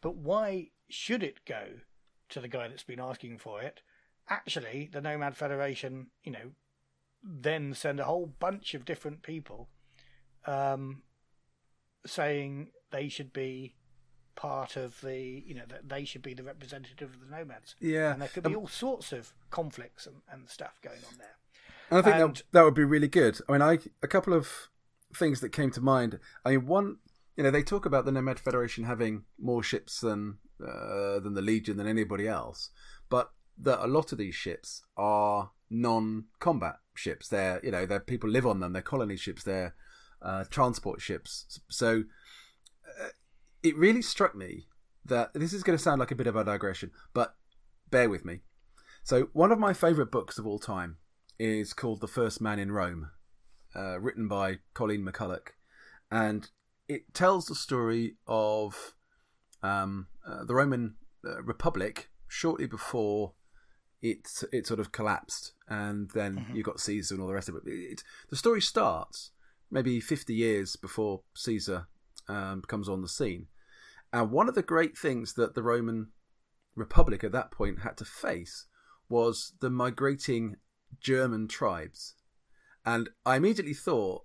but 0.00 0.16
why 0.16 0.70
should 0.88 1.22
it 1.22 1.44
go 1.46 1.64
to 2.28 2.40
the 2.40 2.48
guy 2.48 2.68
that's 2.68 2.84
been 2.84 3.00
asking 3.00 3.38
for 3.38 3.60
it? 3.62 3.80
Actually, 4.28 4.88
the 4.92 5.00
Nomad 5.00 5.36
Federation, 5.36 6.08
you 6.22 6.32
know, 6.32 6.52
then 7.22 7.74
send 7.74 8.00
a 8.00 8.04
whole 8.04 8.26
bunch 8.26 8.74
of 8.74 8.84
different 8.84 9.22
people 9.22 9.68
um, 10.46 11.02
saying 12.06 12.68
they 12.90 13.08
should 13.08 13.32
be 13.32 13.74
part 14.34 14.76
of 14.76 14.98
the 15.02 15.42
you 15.46 15.54
know 15.54 15.64
that 15.68 15.88
they 15.88 16.04
should 16.04 16.22
be 16.22 16.34
the 16.34 16.42
representative 16.42 17.10
of 17.14 17.20
the 17.20 17.36
nomads. 17.36 17.76
Yeah. 17.80 18.12
And 18.12 18.22
there 18.22 18.28
could 18.28 18.44
be 18.44 18.54
um, 18.54 18.62
all 18.62 18.66
sorts 18.66 19.12
of 19.12 19.32
conflicts 19.50 20.06
and, 20.06 20.16
and 20.30 20.48
stuff 20.48 20.80
going 20.82 21.00
on 21.10 21.18
there. 21.18 21.36
and 21.90 21.98
i 21.98 22.02
think 22.02 22.16
and, 22.16 22.36
that, 22.36 22.42
that 22.52 22.64
would 22.64 22.74
be 22.74 22.84
really 22.84 23.08
good. 23.08 23.38
I 23.48 23.52
mean 23.52 23.62
i 23.62 23.78
a 24.02 24.08
couple 24.08 24.32
of 24.32 24.68
things 25.14 25.40
that 25.40 25.50
came 25.50 25.70
to 25.70 25.80
mind 25.80 26.18
i 26.44 26.50
mean 26.50 26.66
one 26.66 26.96
you 27.36 27.42
know 27.42 27.50
they 27.50 27.62
talk 27.62 27.86
about 27.86 28.04
the 28.04 28.12
nomad 28.12 28.38
federation 28.38 28.84
having 28.84 29.24
more 29.38 29.62
ships 29.62 30.00
than 30.00 30.38
uh, 30.62 31.18
than 31.18 31.34
the 31.34 31.42
legion 31.42 31.76
than 31.76 31.86
anybody 31.86 32.28
else 32.28 32.70
but 33.08 33.30
that 33.58 33.84
a 33.84 33.86
lot 33.86 34.12
of 34.12 34.18
these 34.18 34.34
ships 34.34 34.82
are 34.96 35.50
non-combat 35.70 36.76
ships. 36.94 37.28
They're 37.28 37.60
you 37.64 37.70
know 37.70 37.86
they're 37.86 38.00
people 38.00 38.30
live 38.30 38.46
on 38.46 38.60
them. 38.60 38.72
They're 38.72 38.82
colony 38.82 39.16
ships. 39.16 39.42
They're 39.42 39.74
uh, 40.20 40.44
transport 40.50 41.00
ships. 41.00 41.60
So 41.68 42.04
uh, 43.00 43.08
it 43.62 43.76
really 43.76 44.02
struck 44.02 44.34
me 44.34 44.66
that 45.04 45.34
this 45.34 45.52
is 45.52 45.62
going 45.62 45.76
to 45.76 45.82
sound 45.82 45.98
like 45.98 46.10
a 46.10 46.16
bit 46.16 46.26
of 46.26 46.36
a 46.36 46.44
digression, 46.44 46.92
but 47.12 47.34
bear 47.90 48.08
with 48.08 48.24
me. 48.24 48.40
So 49.02 49.28
one 49.32 49.50
of 49.50 49.58
my 49.58 49.72
favourite 49.72 50.12
books 50.12 50.38
of 50.38 50.46
all 50.46 50.60
time 50.60 50.98
is 51.38 51.72
called 51.72 52.00
The 52.00 52.06
First 52.06 52.40
Man 52.40 52.60
in 52.60 52.70
Rome, 52.70 53.10
uh, 53.74 53.98
written 54.00 54.28
by 54.28 54.58
Colleen 54.74 55.04
McCullough, 55.04 55.48
and 56.10 56.50
it 56.88 57.14
tells 57.14 57.46
the 57.46 57.54
story 57.54 58.16
of 58.26 58.94
um, 59.62 60.08
uh, 60.26 60.44
the 60.44 60.54
Roman 60.54 60.96
uh, 61.24 61.42
Republic 61.42 62.10
shortly 62.28 62.66
before 62.66 63.34
it 64.00 64.28
it 64.52 64.66
sort 64.66 64.80
of 64.80 64.92
collapsed, 64.92 65.52
and 65.68 66.10
then 66.14 66.36
mm-hmm. 66.36 66.56
you 66.56 66.62
got 66.62 66.80
Caesar 66.80 67.14
and 67.14 67.22
all 67.22 67.28
the 67.28 67.34
rest 67.34 67.48
of 67.48 67.56
it. 67.56 67.62
it. 67.66 68.02
The 68.30 68.36
story 68.36 68.60
starts 68.60 69.30
maybe 69.70 70.00
fifty 70.00 70.34
years 70.34 70.76
before 70.76 71.22
Caesar 71.36 71.86
um, 72.28 72.62
comes 72.62 72.88
on 72.88 73.00
the 73.00 73.08
scene, 73.08 73.46
and 74.12 74.30
one 74.30 74.48
of 74.48 74.54
the 74.54 74.62
great 74.62 74.98
things 74.98 75.34
that 75.34 75.54
the 75.54 75.62
Roman 75.62 76.08
Republic 76.74 77.22
at 77.22 77.32
that 77.32 77.50
point 77.50 77.82
had 77.82 77.96
to 77.98 78.04
face 78.04 78.66
was 79.08 79.52
the 79.60 79.70
migrating 79.70 80.56
German 81.00 81.46
tribes, 81.46 82.14
and 82.84 83.10
I 83.24 83.36
immediately 83.36 83.74
thought 83.74 84.24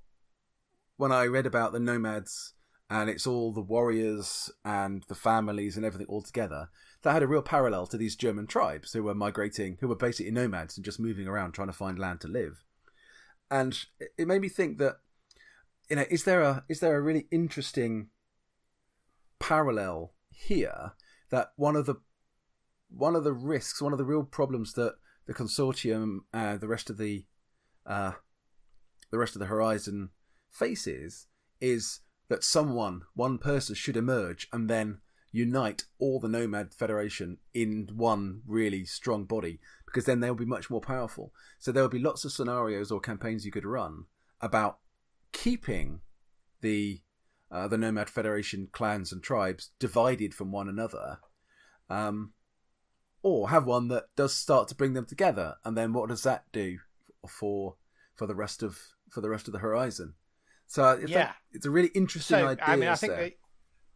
when 0.98 1.12
I 1.12 1.26
read 1.26 1.46
about 1.46 1.74
the 1.74 1.80
nomads 1.80 2.54
and 2.90 3.10
it's 3.10 3.28
all 3.28 3.52
the 3.52 3.62
warriors 3.62 4.50
and 4.64 5.04
the 5.08 5.16
families 5.16 5.76
and 5.76 5.86
everything 5.86 6.08
all 6.08 6.22
together 6.22 6.70
that 7.04 7.12
had 7.12 7.24
a 7.24 7.28
real 7.28 7.42
parallel 7.42 7.86
to 7.88 7.98
these 7.98 8.16
German 8.16 8.48
tribes 8.48 8.94
who 8.94 9.04
were 9.04 9.14
migrating, 9.14 9.78
who 9.80 9.88
were 9.88 9.96
basically 9.96 10.32
nomads 10.32 10.78
and 10.78 10.86
just 10.86 11.00
moving 11.00 11.28
around 11.28 11.52
trying 11.52 11.68
to 11.68 11.74
find 11.74 12.00
land 12.00 12.22
to 12.22 12.28
live. 12.28 12.64
And 13.52 13.78
it 14.18 14.28
made 14.28 14.42
me 14.42 14.50
think 14.50 14.78
that, 14.78 14.98
you 15.90 15.98
know, 15.98 16.06
is 16.10 16.24
there 16.24 16.42
a 16.42 16.66
is 16.68 16.80
there 16.80 16.96
a 16.96 17.02
really 17.02 17.28
interesting 17.32 18.10
parallel 19.40 20.14
here 20.30 20.94
that 21.30 21.52
one 21.56 21.76
of 21.76 21.86
the 21.86 21.96
one 22.90 23.16
of 23.16 23.24
the 23.24 23.34
risks, 23.34 23.82
one 23.82 23.94
of 23.94 24.00
the 24.00 24.06
real 24.06 24.24
problems 24.24 24.74
that 24.74 24.96
the 25.28 25.34
consortium 25.34 26.20
and 26.34 26.60
the 26.62 26.68
rest 26.68 26.90
of 26.90 26.98
the 26.98 27.26
uh, 27.86 28.14
the 29.12 29.18
rest 29.18 29.36
of 29.36 29.40
the 29.40 29.46
horizon 29.46 30.10
faces 30.50 31.28
is 31.62 32.02
that 32.30 32.44
someone, 32.44 33.04
one 33.14 33.38
person, 33.38 33.76
should 33.76 33.98
emerge 33.98 34.48
and 34.52 34.70
then 34.70 35.00
unite 35.32 35.84
all 36.00 36.20
the 36.20 36.28
Nomad 36.28 36.74
Federation 36.74 37.38
in 37.54 37.90
one 37.94 38.42
really 38.46 38.86
strong 38.86 39.26
body 39.26 39.60
because 39.86 40.06
then 40.06 40.20
they'll 40.20 40.36
be 40.36 40.46
much 40.46 40.70
more 40.70 40.82
powerful. 40.82 41.34
So 41.60 41.72
there 41.72 41.84
will 41.84 41.90
be 41.90 42.00
lots 42.00 42.26
of 42.26 42.32
scenarios 42.32 42.92
or 42.92 43.00
campaigns 43.00 43.46
you 43.46 43.52
could 43.52 43.66
run 43.66 44.06
about 44.42 44.80
keeping 45.32 46.02
the 46.62 47.02
uh, 47.50 47.68
the 47.68 47.78
Nomad 47.78 48.10
Federation 48.10 48.68
clans 48.74 49.14
and 49.14 49.24
tribes 49.24 49.72
divided 49.80 50.34
from 50.34 50.52
one 50.52 50.68
another, 50.68 51.20
um, 51.90 52.34
or 53.24 53.50
have 53.50 53.66
one 53.66 53.88
that 53.88 54.08
does 54.18 54.34
start 54.34 54.68
to 54.68 54.76
bring 54.76 54.92
them 54.94 55.06
together. 55.06 55.56
And 55.64 55.78
then 55.78 55.94
what 55.94 56.10
does 56.10 56.24
that 56.24 56.44
do 56.52 56.80
for 57.26 57.76
for 58.16 58.28
the 58.28 58.36
rest 58.36 58.64
of 58.64 58.80
for 59.10 59.22
the 59.22 59.30
rest 59.30 59.48
of 59.48 59.54
the 59.54 59.60
horizon? 59.60 60.14
So 60.68 61.00
yeah, 61.08 61.32
it's 61.52 61.66
a 61.66 61.72
really 61.72 61.90
interesting 61.90 62.40
so, 62.40 62.48
idea. 62.48 62.64
I 62.66 62.76
mean, 62.76 62.90
I 62.90 62.96
think 62.96 63.38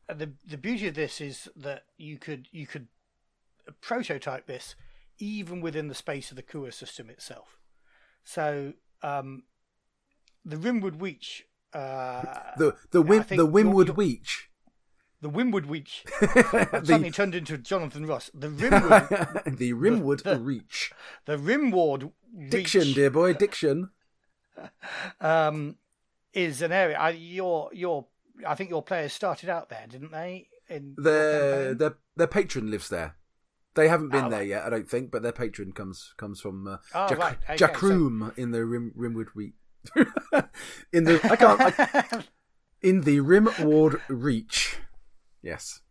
the 0.08 0.32
the 0.48 0.58
beauty 0.58 0.88
of 0.88 0.96
this 0.96 1.22
is 1.22 1.50
that 1.56 1.84
you 1.98 2.18
could 2.18 2.48
you 2.52 2.68
could 2.68 2.88
prototype 3.82 4.48
this 4.48 4.76
even 5.20 5.62
within 5.62 5.88
the 5.88 5.96
space 5.96 6.32
of 6.32 6.36
the 6.36 6.42
Kua 6.42 6.72
system 6.72 7.10
itself. 7.10 7.58
So 8.24 8.74
um, 9.04 9.44
the 10.44 10.58
Rimwood 10.58 10.98
Weech. 10.98 11.44
Uh, 11.74 12.22
the 12.58 12.76
the 12.92 13.02
Wim, 13.02 13.28
the 13.28 13.48
Wimwood 13.48 13.88
you're, 13.88 13.96
Weech. 13.96 14.48
The 15.22 15.30
Wimwood 15.30 15.68
Weech 15.68 16.04
the, 16.72 16.86
suddenly 16.86 17.12
turned 17.12 17.36
into 17.36 17.58
Jonathan 17.58 18.06
Ross. 18.06 18.30
The 18.34 18.50
Rimwood. 18.50 19.58
the 19.58 19.74
Rimwood 19.74 20.24
the, 20.24 20.40
Reach. 20.40 20.92
The 21.26 21.38
Rimward 21.38 22.12
Diction, 22.50 22.94
dear 22.94 23.10
boy, 23.10 23.34
diction. 23.34 23.90
um, 25.22 25.76
is 26.34 26.62
an 26.62 26.72
area. 26.72 26.98
I, 26.98 27.10
your 27.12 27.70
your 27.74 28.08
I 28.48 28.56
think 28.56 28.70
your 28.70 28.84
players 28.84 29.14
started 29.14 29.50
out 29.50 29.70
there, 29.70 29.86
didn't 29.90 30.12
they? 30.12 30.48
In 30.70 30.96
their 30.98 31.74
their 31.74 31.98
their 32.16 32.28
patron 32.28 32.72
lives 32.72 32.90
there. 32.90 33.16
They 33.74 33.88
haven't 33.88 34.10
been 34.10 34.26
oh, 34.26 34.30
there 34.30 34.40
right. 34.40 34.48
yet, 34.48 34.64
I 34.66 34.70
don't 34.70 34.90
think, 34.90 35.12
but 35.12 35.24
their 35.24 35.32
patron 35.32 35.72
comes 35.72 36.14
comes 36.18 36.42
from 36.42 36.68
uh, 36.68 36.78
oh, 36.94 37.16
right. 37.16 37.38
okay, 37.50 37.74
so... 37.80 38.32
in 38.36 38.52
the 38.52 38.66
Rim, 38.66 38.94
Rimwood 38.98 39.34
Week. 39.34 39.54
in 40.92 41.06
the 41.06 41.20
I 41.24 41.36
can't. 41.38 41.62
I, 41.62 42.24
in 42.82 43.02
the 43.02 43.20
Rimward 43.20 44.02
Reach. 44.10 44.78
Yes. 45.42 45.82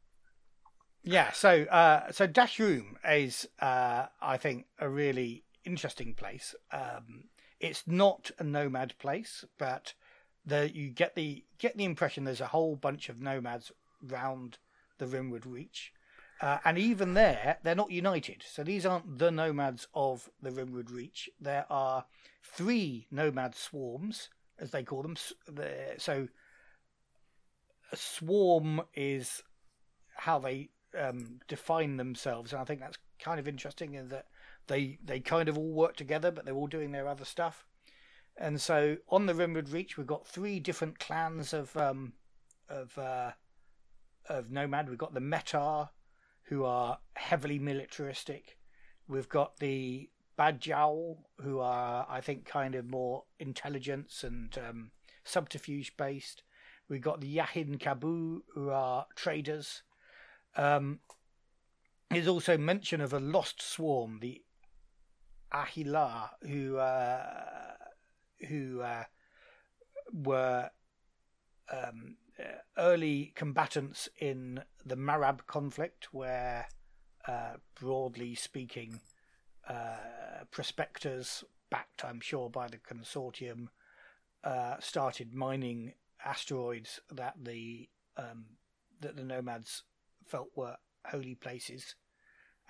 Yeah, 1.03 1.33
so 1.33 1.63
uh, 1.65 2.13
so 2.13 2.27
Dashroom 2.27 2.97
is, 3.09 3.49
uh, 3.61 4.07
I 4.21 4.37
think, 4.37 4.67
a 4.79 4.89
really 4.89 5.45
interesting 5.65 6.15
place. 6.15 6.55
Um, 6.73 7.25
it's 7.61 7.85
not 7.87 8.31
a 8.39 8.45
nomad 8.45 8.99
place, 8.99 9.45
but 9.59 9.95
the 10.45 10.71
you 10.75 10.89
get 10.89 11.15
the 11.15 11.45
get 11.59 11.77
the 11.77 11.85
impression 11.85 12.25
there's 12.25 12.41
a 12.41 12.47
whole 12.47 12.75
bunch 12.75 13.09
of 13.09 13.21
nomads 13.21 13.71
round 14.03 14.59
the 14.99 15.07
Rimward 15.07 15.45
Reach, 15.45 15.93
uh, 16.41 16.59
and 16.65 16.79
even 16.79 17.15
there 17.15 17.59
they're 17.63 17.75
not 17.75 17.91
united. 17.91 18.43
So 18.49 18.65
these 18.65 18.87
aren't 18.87 19.19
the 19.19 19.31
nomads 19.31 19.87
of 19.95 20.31
the 20.41 20.51
Rimward 20.51 20.91
Reach. 20.91 21.29
There 21.41 21.67
are 21.71 22.07
three 22.43 23.07
nomad 23.11 23.55
swarms, 23.55 24.31
as 24.59 24.71
they 24.71 24.83
call 24.83 25.03
them. 25.03 25.17
So 25.99 26.29
a 27.93 27.97
swarm 27.97 28.83
is 28.95 29.43
how 30.17 30.39
they 30.39 30.71
um, 30.99 31.41
define 31.49 31.97
themselves, 31.99 32.53
and 32.53 32.61
I 32.61 32.65
think 32.65 32.81
that's 32.81 32.99
kind 33.19 33.39
of 33.39 33.47
interesting 33.47 33.95
in 33.95 34.09
that 34.09 34.27
they 34.71 34.99
they 35.05 35.21
kind 35.21 35.51
of 35.51 35.59
all 35.59 35.73
work 35.73 35.97
together, 35.97 36.31
but 36.31 36.47
they're 36.47 36.55
all 36.55 36.67
doing 36.67 36.93
their 36.93 37.09
other 37.09 37.27
stuff. 37.27 37.67
And 38.39 38.59
so 38.59 38.97
on 39.09 39.27
the 39.27 39.35
Rimward 39.35 39.71
Reach, 39.71 39.99
we've 39.99 40.07
got 40.07 40.27
three 40.27 40.61
different 40.61 40.99
clans 40.99 41.53
of 41.53 41.77
um, 41.77 42.15
of 42.71 42.97
uh, 42.97 43.33
of 44.27 44.51
nomad. 44.51 44.89
We've 44.89 44.97
got 44.97 45.13
the 45.13 45.21
Metar, 45.21 45.91
who 46.45 46.65
are 46.65 46.99
heavily 47.15 47.59
militaristic. 47.59 48.57
We've 49.09 49.29
got 49.29 49.59
the 49.59 50.09
Badjal, 50.39 51.19
who 51.43 51.59
are, 51.59 52.07
I 52.09 52.21
think, 52.21 52.47
kind 52.47 52.75
of 52.77 52.87
more 52.87 53.25
intelligence 53.41 54.25
and 54.25 54.57
um, 54.57 54.91
subterfuge 55.25 55.97
based. 55.97 56.45
We've 56.89 57.03
got 57.03 57.21
the 57.21 57.37
Yahin 57.37 57.79
Kabu, 57.79 58.43
who 58.55 58.71
are 58.71 59.07
traders. 59.17 59.83
Um, 60.57 61.01
there's 62.11 62.29
also 62.29 62.57
mention 62.57 63.01
of 63.01 63.13
a 63.13 63.21
lost 63.21 63.61
swarm, 63.61 64.19
the 64.21 64.43
Ahila, 65.53 66.31
who 66.43 66.77
uh, 66.77 67.75
who 68.49 68.81
uh, 68.81 69.05
were 70.13 70.71
um, 71.73 72.17
early 72.79 73.33
combatants 73.35 74.09
in 74.19 74.63
the 74.85 74.97
Marab 74.97 75.47
conflict, 75.47 76.13
where, 76.13 76.67
uh, 77.27 77.55
broadly 77.79 78.35
speaking, 78.35 79.01
uh, 79.69 80.45
prospectors, 80.51 81.45
backed, 81.71 82.05
I'm 82.05 82.21
sure, 82.21 82.51
by 82.51 82.69
the 82.69 82.79
consortium, 82.79 83.69
uh, 84.43 84.77
started 84.81 85.35
mining 85.35 85.95
asteroids 86.25 87.01
that 87.11 87.35
the 87.43 87.89
um, 88.17 88.45
that 89.01 89.17
the 89.17 89.25
nomads 89.25 89.83
felt 90.27 90.49
were 90.55 90.77
holy 91.07 91.35
places, 91.35 91.95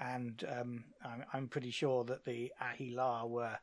and 0.01 0.45
um, 0.49 0.85
I'm, 1.05 1.25
I'm, 1.33 1.49
pretty 1.49 1.71
sure 1.71 2.05
that 2.05 2.25
the 2.25 2.53
Ahila 2.61 3.27
were 3.27 3.59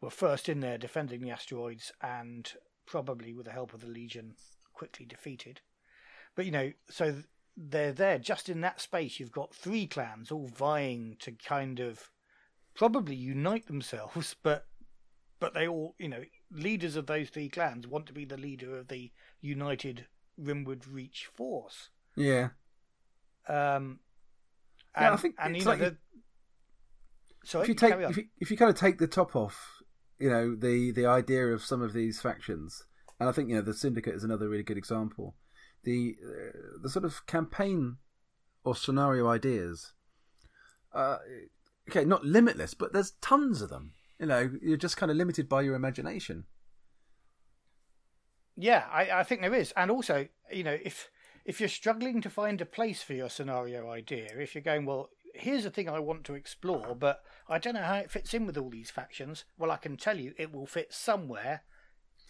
were 0.00 0.10
first 0.10 0.48
in 0.48 0.60
there 0.60 0.78
defending 0.78 1.20
the 1.20 1.30
asteroids, 1.30 1.92
and 2.00 2.50
probably 2.86 3.34
with 3.34 3.46
the 3.46 3.52
help 3.52 3.74
of 3.74 3.80
the 3.80 3.88
Legion, 3.88 4.34
quickly 4.72 5.04
defeated. 5.06 5.60
But 6.34 6.46
you 6.46 6.52
know, 6.52 6.72
so 6.88 7.16
they're 7.56 7.92
there 7.92 8.18
just 8.18 8.48
in 8.48 8.60
that 8.62 8.80
space. 8.80 9.18
You've 9.20 9.32
got 9.32 9.54
three 9.54 9.86
clans 9.86 10.30
all 10.30 10.48
vying 10.48 11.16
to 11.20 11.32
kind 11.32 11.80
of 11.80 12.10
probably 12.74 13.16
unite 13.16 13.66
themselves, 13.66 14.36
but 14.42 14.66
but 15.40 15.54
they 15.54 15.66
all, 15.66 15.96
you 15.98 16.08
know, 16.08 16.22
leaders 16.52 16.94
of 16.94 17.06
those 17.06 17.28
three 17.28 17.48
clans 17.48 17.88
want 17.88 18.06
to 18.06 18.12
be 18.12 18.24
the 18.24 18.36
leader 18.36 18.78
of 18.78 18.86
the 18.86 19.10
united 19.40 20.06
Rimward 20.40 20.84
Reach 20.88 21.26
force. 21.26 21.88
Yeah. 22.14 22.50
Um, 23.48 23.98
and, 24.94 25.04
yeah, 25.04 25.12
I 25.12 25.16
think 25.16 25.34
and, 25.38 25.56
you 25.56 25.64
know, 25.64 25.70
like 25.70 25.80
the, 25.80 25.96
sorry, 27.44 27.62
if 27.62 27.68
you 27.68 27.74
take 27.74 27.94
if 27.94 28.16
you, 28.16 28.24
if 28.40 28.50
you 28.50 28.56
kind 28.56 28.70
of 28.70 28.76
take 28.76 28.98
the 28.98 29.06
top 29.06 29.34
off, 29.34 29.82
you 30.18 30.30
know, 30.30 30.54
the 30.54 30.90
the 30.92 31.06
idea 31.06 31.46
of 31.48 31.64
some 31.64 31.82
of 31.82 31.92
these 31.92 32.20
factions, 32.20 32.84
and 33.18 33.28
I 33.28 33.32
think 33.32 33.48
you 33.48 33.56
know 33.56 33.62
the 33.62 33.74
Syndicate 33.74 34.14
is 34.14 34.24
another 34.24 34.48
really 34.48 34.62
good 34.62 34.78
example. 34.78 35.34
The 35.84 36.16
uh, 36.22 36.58
the 36.82 36.88
sort 36.88 37.04
of 37.04 37.26
campaign 37.26 37.96
or 38.64 38.76
scenario 38.76 39.28
ideas, 39.28 39.92
uh, 40.94 41.18
okay, 41.88 42.04
not 42.04 42.24
limitless, 42.24 42.74
but 42.74 42.92
there's 42.92 43.12
tons 43.20 43.62
of 43.62 43.70
them. 43.70 43.92
You 44.20 44.26
know, 44.26 44.50
you're 44.62 44.76
just 44.76 44.96
kind 44.96 45.10
of 45.10 45.16
limited 45.16 45.48
by 45.48 45.62
your 45.62 45.74
imagination. 45.74 46.44
Yeah, 48.56 48.84
I, 48.92 49.10
I 49.10 49.22
think 49.24 49.40
there 49.40 49.54
is, 49.54 49.72
and 49.76 49.90
also, 49.90 50.28
you 50.52 50.62
know, 50.62 50.76
if 50.84 51.10
if 51.44 51.60
you're 51.60 51.68
struggling 51.68 52.20
to 52.20 52.30
find 52.30 52.60
a 52.60 52.66
place 52.66 53.02
for 53.02 53.14
your 53.14 53.30
scenario 53.30 53.90
idea, 53.90 54.28
if 54.38 54.54
you're 54.54 54.62
going, 54.62 54.86
well, 54.86 55.10
here's 55.34 55.64
a 55.64 55.70
thing 55.70 55.88
I 55.88 55.98
want 55.98 56.24
to 56.24 56.34
explore, 56.34 56.94
but 56.94 57.22
I 57.48 57.58
don't 57.58 57.74
know 57.74 57.82
how 57.82 57.96
it 57.96 58.10
fits 58.10 58.34
in 58.34 58.46
with 58.46 58.56
all 58.56 58.70
these 58.70 58.90
factions. 58.90 59.44
Well, 59.58 59.70
I 59.70 59.76
can 59.76 59.96
tell 59.96 60.18
you 60.18 60.34
it 60.36 60.52
will 60.52 60.66
fit 60.66 60.92
somewhere 60.92 61.62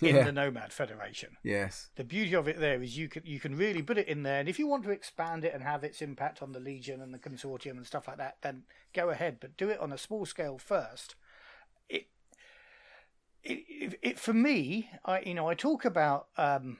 in 0.00 0.16
yeah. 0.16 0.24
the 0.24 0.32
Nomad 0.32 0.72
Federation. 0.72 1.36
Yes. 1.42 1.90
The 1.96 2.04
beauty 2.04 2.34
of 2.34 2.48
it 2.48 2.58
there 2.58 2.82
is 2.82 2.96
you 2.96 3.08
can 3.08 3.22
you 3.24 3.38
can 3.38 3.56
really 3.56 3.82
put 3.82 3.98
it 3.98 4.08
in 4.08 4.22
there, 4.22 4.40
and 4.40 4.48
if 4.48 4.58
you 4.58 4.66
want 4.66 4.84
to 4.84 4.90
expand 4.90 5.44
it 5.44 5.54
and 5.54 5.62
have 5.62 5.84
its 5.84 6.02
impact 6.02 6.42
on 6.42 6.52
the 6.52 6.60
Legion 6.60 7.00
and 7.00 7.14
the 7.14 7.18
Consortium 7.18 7.72
and 7.76 7.86
stuff 7.86 8.08
like 8.08 8.18
that, 8.18 8.36
then 8.42 8.64
go 8.92 9.10
ahead, 9.10 9.38
but 9.40 9.56
do 9.56 9.68
it 9.68 9.80
on 9.80 9.92
a 9.92 9.98
small 9.98 10.26
scale 10.26 10.58
first. 10.58 11.14
It 11.88 12.06
it, 13.42 13.64
it, 13.68 13.98
it 14.02 14.18
for 14.18 14.32
me, 14.32 14.90
I 15.04 15.20
you 15.20 15.34
know 15.34 15.48
I 15.48 15.54
talk 15.54 15.84
about 15.84 16.28
um, 16.36 16.78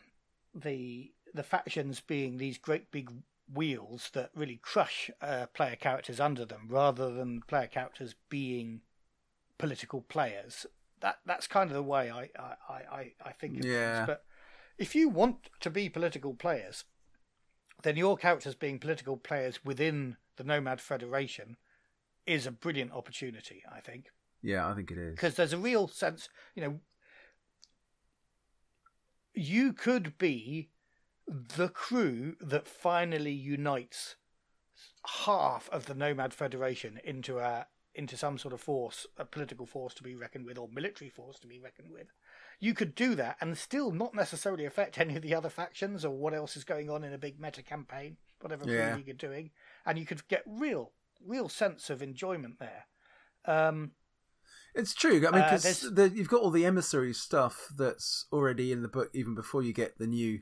the 0.54 1.12
the 1.34 1.42
factions 1.42 2.00
being 2.00 2.36
these 2.36 2.58
great 2.58 2.90
big 2.90 3.10
wheels 3.52 4.10
that 4.14 4.30
really 4.34 4.58
crush 4.62 5.10
uh, 5.20 5.46
player 5.52 5.76
characters 5.76 6.20
under 6.20 6.44
them, 6.44 6.66
rather 6.68 7.12
than 7.12 7.42
player 7.42 7.66
characters 7.66 8.14
being 8.28 8.80
political 9.58 10.00
players 10.00 10.66
that 11.02 11.18
that's 11.26 11.46
kind 11.46 11.70
of 11.70 11.74
the 11.74 11.82
way 11.82 12.10
I 12.10 12.30
I, 12.38 12.74
I, 12.90 13.12
I 13.24 13.32
think 13.32 13.58
of 13.58 13.64
yeah. 13.66 13.96
things. 13.96 14.06
But 14.06 14.24
if 14.78 14.94
you 14.94 15.08
want 15.08 15.50
to 15.60 15.68
be 15.70 15.88
political 15.88 16.32
players, 16.32 16.84
then 17.82 17.96
your 17.96 18.16
characters 18.16 18.54
being 18.54 18.78
political 18.78 19.16
players 19.16 19.64
within 19.64 20.16
the 20.36 20.44
Nomad 20.44 20.80
Federation 20.80 21.56
is 22.26 22.46
a 22.46 22.52
brilliant 22.52 22.92
opportunity. 22.92 23.62
I 23.70 23.80
think. 23.80 24.06
Yeah, 24.40 24.66
I 24.68 24.74
think 24.74 24.90
it 24.90 24.98
is 24.98 25.14
because 25.14 25.34
there's 25.34 25.52
a 25.52 25.58
real 25.58 25.86
sense, 25.86 26.28
you 26.54 26.62
know, 26.62 26.80
you 29.34 29.72
could 29.72 30.18
be 30.18 30.70
the 31.32 31.68
crew 31.68 32.36
that 32.40 32.66
finally 32.66 33.32
unites 33.32 34.16
half 35.24 35.68
of 35.70 35.86
the 35.86 35.94
Nomad 35.94 36.34
Federation 36.34 37.00
into 37.04 37.38
a 37.38 37.66
into 37.94 38.16
some 38.16 38.38
sort 38.38 38.54
of 38.54 38.60
force, 38.60 39.06
a 39.18 39.24
political 39.24 39.66
force 39.66 39.92
to 39.92 40.02
be 40.02 40.14
reckoned 40.14 40.46
with, 40.46 40.56
or 40.56 40.68
military 40.68 41.10
force 41.10 41.38
to 41.38 41.46
be 41.46 41.60
reckoned 41.60 41.90
with. 41.90 42.06
You 42.58 42.72
could 42.72 42.94
do 42.94 43.14
that 43.16 43.36
and 43.40 43.58
still 43.58 43.90
not 43.90 44.14
necessarily 44.14 44.64
affect 44.64 44.98
any 44.98 45.16
of 45.16 45.22
the 45.22 45.34
other 45.34 45.50
factions 45.50 46.04
or 46.04 46.16
what 46.16 46.32
else 46.32 46.56
is 46.56 46.64
going 46.64 46.88
on 46.88 47.04
in 47.04 47.12
a 47.12 47.18
big 47.18 47.38
meta 47.38 47.62
campaign, 47.62 48.16
whatever 48.40 48.64
yeah. 48.66 48.96
you're 48.96 49.14
doing, 49.14 49.50
and 49.84 49.98
you 49.98 50.06
could 50.06 50.26
get 50.28 50.42
real, 50.46 50.92
real 51.22 51.50
sense 51.50 51.90
of 51.90 52.00
enjoyment 52.02 52.58
there. 52.58 52.86
Um, 53.44 53.92
it's 54.74 54.94
true. 54.94 55.26
I 55.26 55.30
mean, 55.30 55.42
because 55.42 55.84
uh, 55.84 56.08
you've 56.14 56.28
got 56.28 56.40
all 56.40 56.50
the 56.50 56.64
emissary 56.64 57.12
stuff 57.12 57.68
that's 57.76 58.26
already 58.32 58.72
in 58.72 58.80
the 58.80 58.88
book, 58.88 59.10
even 59.12 59.34
before 59.34 59.62
you 59.62 59.74
get 59.74 59.98
the 59.98 60.06
new, 60.06 60.40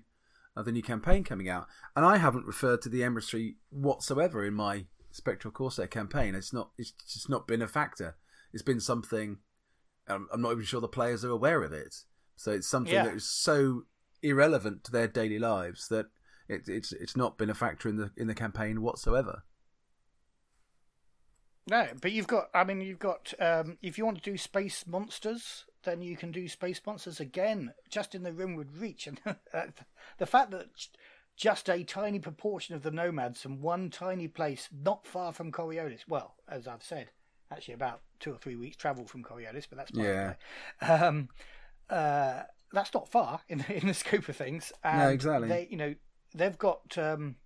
uh, 0.61 0.63
the 0.63 0.73
new 0.73 0.83
campaign 0.83 1.25
coming 1.25 1.49
out. 1.49 1.67
And 1.97 2.05
I 2.05 2.19
haven't 2.19 2.47
referred 2.47 2.83
to 2.83 2.89
the 2.89 3.03
emissary 3.03 3.57
whatsoever 3.71 4.45
in 4.45 4.55
my 4.55 4.87
Spectral 5.11 5.53
Corsair 5.53 5.87
campaign. 5.87 6.35
It's 6.35 6.53
not. 6.53 6.71
It's 6.79 6.93
just 6.93 7.29
not 7.29 7.49
been 7.49 7.63
a 7.63 7.69
factor. 7.69 8.17
It's 8.53 8.63
been 8.63 8.81
something. 8.81 9.39
Um, 10.09 10.29
I'm 10.33 10.43
not 10.43 10.53
even 10.53 10.65
sure 10.65 10.81
the 10.81 10.89
players 10.89 11.25
are 11.25 11.31
aware 11.31 11.63
of 11.63 11.73
it. 11.73 11.95
So 12.37 12.53
it's 12.53 12.69
something 12.69 12.95
yeah. 12.95 13.05
that 13.05 13.15
is 13.15 13.29
so 13.29 13.83
irrelevant 14.23 14.85
to 14.85 14.93
their 14.93 15.09
daily 15.09 15.39
lives 15.39 15.89
that 15.89 16.07
it, 16.49 16.69
it's 16.69 16.93
it's 16.93 17.17
not 17.17 17.39
been 17.39 17.51
a 17.51 17.55
factor 17.55 17.89
in 17.89 17.97
the 17.97 18.11
in 18.17 18.27
the 18.27 18.35
campaign 18.35 18.83
whatsoever. 18.83 19.45
No, 21.69 21.89
but 22.01 22.13
you've 22.13 22.27
got. 22.27 22.49
I 22.55 22.65
mean, 22.65 22.81
you've 22.81 22.99
got. 22.99 23.35
Um, 23.39 23.79
if 23.83 23.99
you 23.99 24.05
want 24.05 24.23
to 24.23 24.31
do 24.31 24.37
space 24.37 24.87
monsters, 24.87 25.65
then 25.83 26.03
you 26.03 26.17
can 26.17 26.31
do 26.31 26.49
space 26.49 26.81
monsters 26.87 27.21
again, 27.21 27.73
just 27.89 28.15
in 28.15 28.23
the 28.23 28.33
Rimward 28.33 28.81
Reach, 28.81 29.07
and 29.07 29.21
the 30.19 30.27
fact 30.27 30.51
that 30.51 30.69
just 31.37 31.71
a 31.71 31.83
tiny 31.85 32.19
proportion 32.19 32.75
of 32.75 32.83
the 32.83 32.91
nomads 32.91 33.41
from 33.41 33.63
one 33.63 33.89
tiny 33.89 34.29
place 34.29 34.69
not 34.73 35.07
far 35.07 35.33
from 35.33 35.51
Coriolis. 35.51 36.01
Well, 36.07 36.35
as 36.47 36.69
I've 36.69 36.83
said, 36.83 37.11
actually 37.51 37.75
about 37.75 38.03
two 38.19 38.33
or 38.33 38.37
three 38.37 38.57
weeks 38.57 38.77
travel 38.77 39.07
from 39.07 39.25
Coriolis, 39.25 39.67
but 39.69 39.79
that's 39.79 39.91
yeah. 39.95 40.35
Um, 40.83 41.29
uh, 41.89 42.43
that's 42.73 42.93
not 42.93 43.11
far 43.11 43.41
in 43.49 43.65
in 43.69 43.87
the 43.87 43.95
scope 43.95 44.29
of 44.29 44.37
things. 44.37 44.73
And 44.85 44.99
no, 44.99 45.09
exactly. 45.09 45.49
They, 45.49 45.69
you 45.71 45.77
know, 45.77 45.95
they've 46.35 46.59
got. 46.59 46.97
Um, 46.99 47.37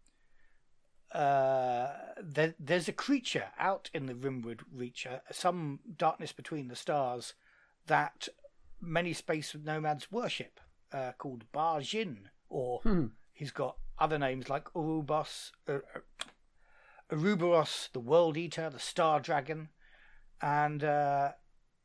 uh, 1.12 1.92
there, 2.20 2.54
there's 2.58 2.88
a 2.88 2.92
creature 2.92 3.44
out 3.56 3.88
in 3.94 4.06
the 4.06 4.14
Rimward 4.14 4.62
Reacher, 4.76 5.20
some 5.30 5.78
darkness 5.96 6.32
between 6.32 6.66
the 6.66 6.74
stars, 6.74 7.34
that 7.86 8.28
many 8.80 9.12
space 9.12 9.54
nomads 9.54 10.10
worship, 10.10 10.60
uh, 10.92 11.12
called 11.18 11.44
Barjin 11.52 12.28
or 12.48 12.80
Hmm. 12.82 13.06
he's 13.32 13.50
got 13.50 13.76
other 13.98 14.18
names 14.18 14.48
like 14.48 14.64
Urubos, 14.74 15.52
uh, 15.68 15.78
Uruboros, 17.10 17.90
the 17.92 18.00
World 18.00 18.36
Eater, 18.36 18.70
the 18.70 18.78
Star 18.78 19.20
Dragon, 19.20 19.68
and 20.40 20.82
uh, 20.82 21.32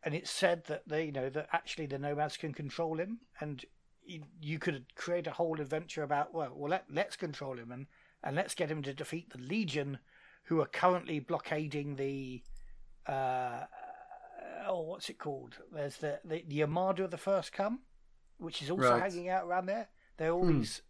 and 0.04 0.16
it's 0.16 0.32
said 0.32 0.66
that 0.66 0.88
they, 0.88 1.06
you 1.06 1.12
know, 1.12 1.30
that 1.30 1.50
actually 1.52 1.86
the 1.86 2.00
nomads 2.00 2.38
can 2.38 2.54
control 2.54 3.00
him, 3.00 3.20
and 3.40 3.66
you, 4.04 4.24
you 4.42 4.60
could 4.60 4.96
create 4.96 5.28
a 5.28 5.32
whole 5.32 5.60
adventure 5.60 6.04
about 6.04 6.34
well, 6.34 6.52
well, 6.56 6.70
let, 6.72 6.86
let's 6.90 7.16
control 7.16 7.58
him 7.58 7.72
and 7.72 7.88
and 8.24 8.36
let's 8.36 8.56
get 8.56 8.70
him 8.72 8.82
to 8.84 8.94
defeat 8.94 9.30
the 9.30 9.38
Legion, 9.38 10.00
who 10.44 10.62
are 10.62 10.68
currently 10.68 11.20
blockading 11.20 11.96
the. 11.96 12.44
Uh, 13.06 13.66
oh, 14.68 14.82
what's 14.82 15.10
it 15.10 15.18
called? 15.20 15.58
There's 15.74 15.98
the, 15.98 16.20
the 16.24 16.44
the 16.48 16.62
Armada 16.64 17.04
of 17.04 17.12
the 17.12 17.18
First 17.18 17.52
Come, 17.54 17.80
which 18.38 18.62
is 18.62 18.70
also 18.70 18.92
Right. 18.94 19.02
hanging 19.02 19.30
out 19.30 19.46
around 19.46 19.66
there. 19.68 19.90
There 20.18 20.30
are 20.32 20.34
all 20.34 20.44
Hmm. 20.46 20.60
these 20.60 20.82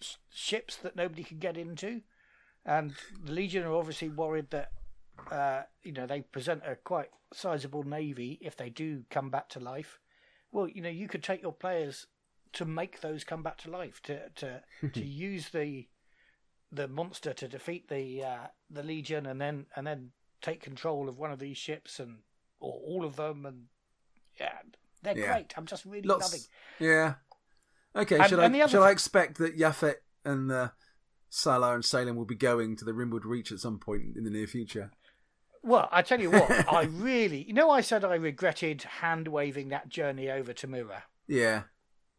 s- 0.00 0.18
ships 0.30 0.76
that 0.76 0.96
nobody 0.96 1.22
can 1.24 1.38
get 1.38 1.56
into, 1.56 2.02
and 2.64 2.94
the 3.22 3.32
Legion 3.32 3.64
are 3.64 3.74
obviously 3.74 4.08
worried 4.08 4.50
that 4.50 4.72
uh, 5.30 5.62
you 5.82 5.92
know 5.92 6.06
they 6.06 6.22
present 6.22 6.62
a 6.66 6.74
quite 6.76 7.10
sizable 7.32 7.84
navy 7.84 8.38
if 8.40 8.56
they 8.56 8.70
do 8.70 9.04
come 9.10 9.30
back 9.30 9.48
to 9.50 9.60
life. 9.60 9.98
Well, 10.52 10.66
you 10.68 10.82
know, 10.82 10.88
you 10.88 11.06
could 11.06 11.22
take 11.22 11.42
your 11.42 11.52
players 11.52 12.06
to 12.54 12.64
make 12.64 13.00
those 13.00 13.22
come 13.22 13.42
back 13.44 13.58
to 13.58 13.70
life 13.70 14.00
to 14.02 14.28
to 14.30 14.62
to 14.92 15.04
use 15.04 15.50
the 15.50 15.88
the 16.72 16.88
monster 16.88 17.32
to 17.32 17.48
defeat 17.48 17.88
the 17.88 18.24
uh, 18.24 18.46
the 18.68 18.82
Legion 18.82 19.26
and 19.26 19.40
then 19.40 19.66
and 19.76 19.86
then 19.86 20.10
take 20.40 20.60
control 20.62 21.08
of 21.08 21.18
one 21.18 21.30
of 21.30 21.38
these 21.38 21.58
ships 21.58 22.00
and 22.00 22.18
or 22.60 22.72
all 22.86 23.04
of 23.04 23.16
them 23.16 23.46
and 23.46 23.64
yeah, 24.38 24.58
they're 25.02 25.18
Yeah. 25.18 25.32
great. 25.32 25.54
I'm 25.56 25.66
just 25.66 25.84
really 25.84 26.06
Lots. 26.06 26.22
loving. 26.32 26.40
Yeah. 26.78 27.14
Okay. 27.96 28.18
And- 28.18 28.28
should 28.28 28.38
I 28.38 28.46
other 28.46 28.68
shall 28.68 28.84
I 28.84 28.90
expect 28.90 29.38
that 29.38 29.56
Yafet 29.58 29.96
and 30.24 30.50
uh, 30.52 30.68
Salah 31.28 31.74
and 31.74 31.84
Salem 31.84 32.16
will 32.16 32.24
be 32.24 32.34
going 32.36 32.76
to 32.76 32.84
the 32.84 32.92
Rimwood 32.92 33.24
Reach 33.24 33.50
at 33.52 33.58
some 33.58 33.78
point 33.78 34.16
in 34.16 34.24
the 34.24 34.30
near 34.30 34.46
future? 34.46 34.90
Well, 35.62 35.88
I 35.92 36.02
tell 36.02 36.20
you 36.20 36.30
what, 36.30 36.72
I 36.72 36.82
really, 36.90 37.42
you 37.42 37.52
know, 37.52 37.70
I 37.70 37.82
said 37.82 38.04
I 38.04 38.14
regretted 38.14 38.82
hand 38.82 39.28
waving 39.28 39.68
that 39.68 39.88
journey 39.90 40.30
over 40.30 40.52
to 40.54 40.66
Mura. 40.66 41.04
Yeah. 41.26 41.64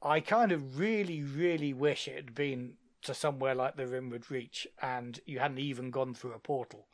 I 0.03 0.19
kind 0.19 0.51
of 0.51 0.77
really, 0.80 1.23
really 1.23 1.73
wish 1.73 2.07
it 2.07 2.15
had 2.15 2.35
been 2.35 2.73
to 3.03 3.13
somewhere 3.15 3.55
like 3.55 3.76
the 3.77 3.85
Rimwood 3.85 4.30
Reach 4.30 4.68
and 4.81 5.19
you 5.26 5.39
hadn't 5.39 5.57
even 5.59 5.89
gone 5.89 6.13
through 6.13 6.34
a 6.34 6.39
portal. 6.39 6.88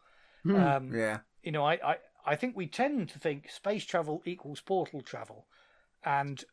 Um, 0.45 0.93
yeah. 0.95 1.19
You 1.43 1.51
know, 1.51 1.65
I, 1.65 1.73
I, 1.83 1.95
I 2.27 2.35
think 2.35 2.55
we 2.57 2.67
tend 2.67 3.09
to 3.09 3.19
think 3.19 3.49
space 3.49 3.85
travel 3.85 4.21
equals 4.25 4.61
portal 4.61 5.01
travel, 5.01 5.47
and 6.03 6.43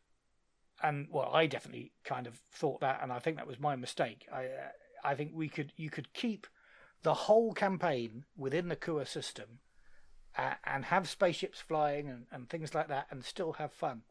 and 0.81 1.07
well, 1.11 1.29
I 1.33 1.45
definitely 1.47 1.91
kind 2.03 2.27
of 2.27 2.41
thought 2.51 2.79
that, 2.81 2.99
and 3.03 3.11
I 3.11 3.19
think 3.19 3.37
that 3.37 3.47
was 3.47 3.59
my 3.59 3.75
mistake. 3.75 4.25
I 4.31 4.45
uh, 4.45 4.69
I 5.03 5.15
think 5.15 5.31
we 5.33 5.49
could 5.49 5.73
you 5.75 5.89
could 5.89 6.13
keep 6.13 6.47
the 7.03 7.13
whole 7.13 7.53
campaign 7.53 8.25
within 8.35 8.69
the 8.69 8.75
Kua 8.75 9.05
system, 9.05 9.59
uh, 10.37 10.53
and 10.63 10.85
have 10.85 11.07
spaceships 11.07 11.59
flying 11.59 12.09
and, 12.09 12.25
and 12.31 12.49
things 12.49 12.73
like 12.73 12.87
that, 12.87 13.07
and 13.11 13.23
still 13.23 13.53
have 13.53 13.71
fun. 13.73 14.01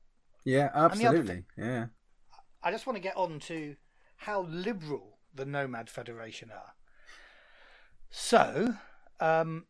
Yeah. 0.44 0.70
Absolutely. 0.74 1.26
thing- 1.26 1.44
Yeah. 1.56 1.86
I 2.62 2.70
just 2.70 2.86
want 2.86 2.96
to 2.96 3.02
get 3.02 3.16
on 3.16 3.40
to 3.40 3.76
how 4.18 4.42
liberal 4.42 5.18
the 5.34 5.44
Nomad 5.44 5.90
Federation 5.90 6.50
are. 6.50 6.74
So, 8.10 8.74
um, 9.20 9.66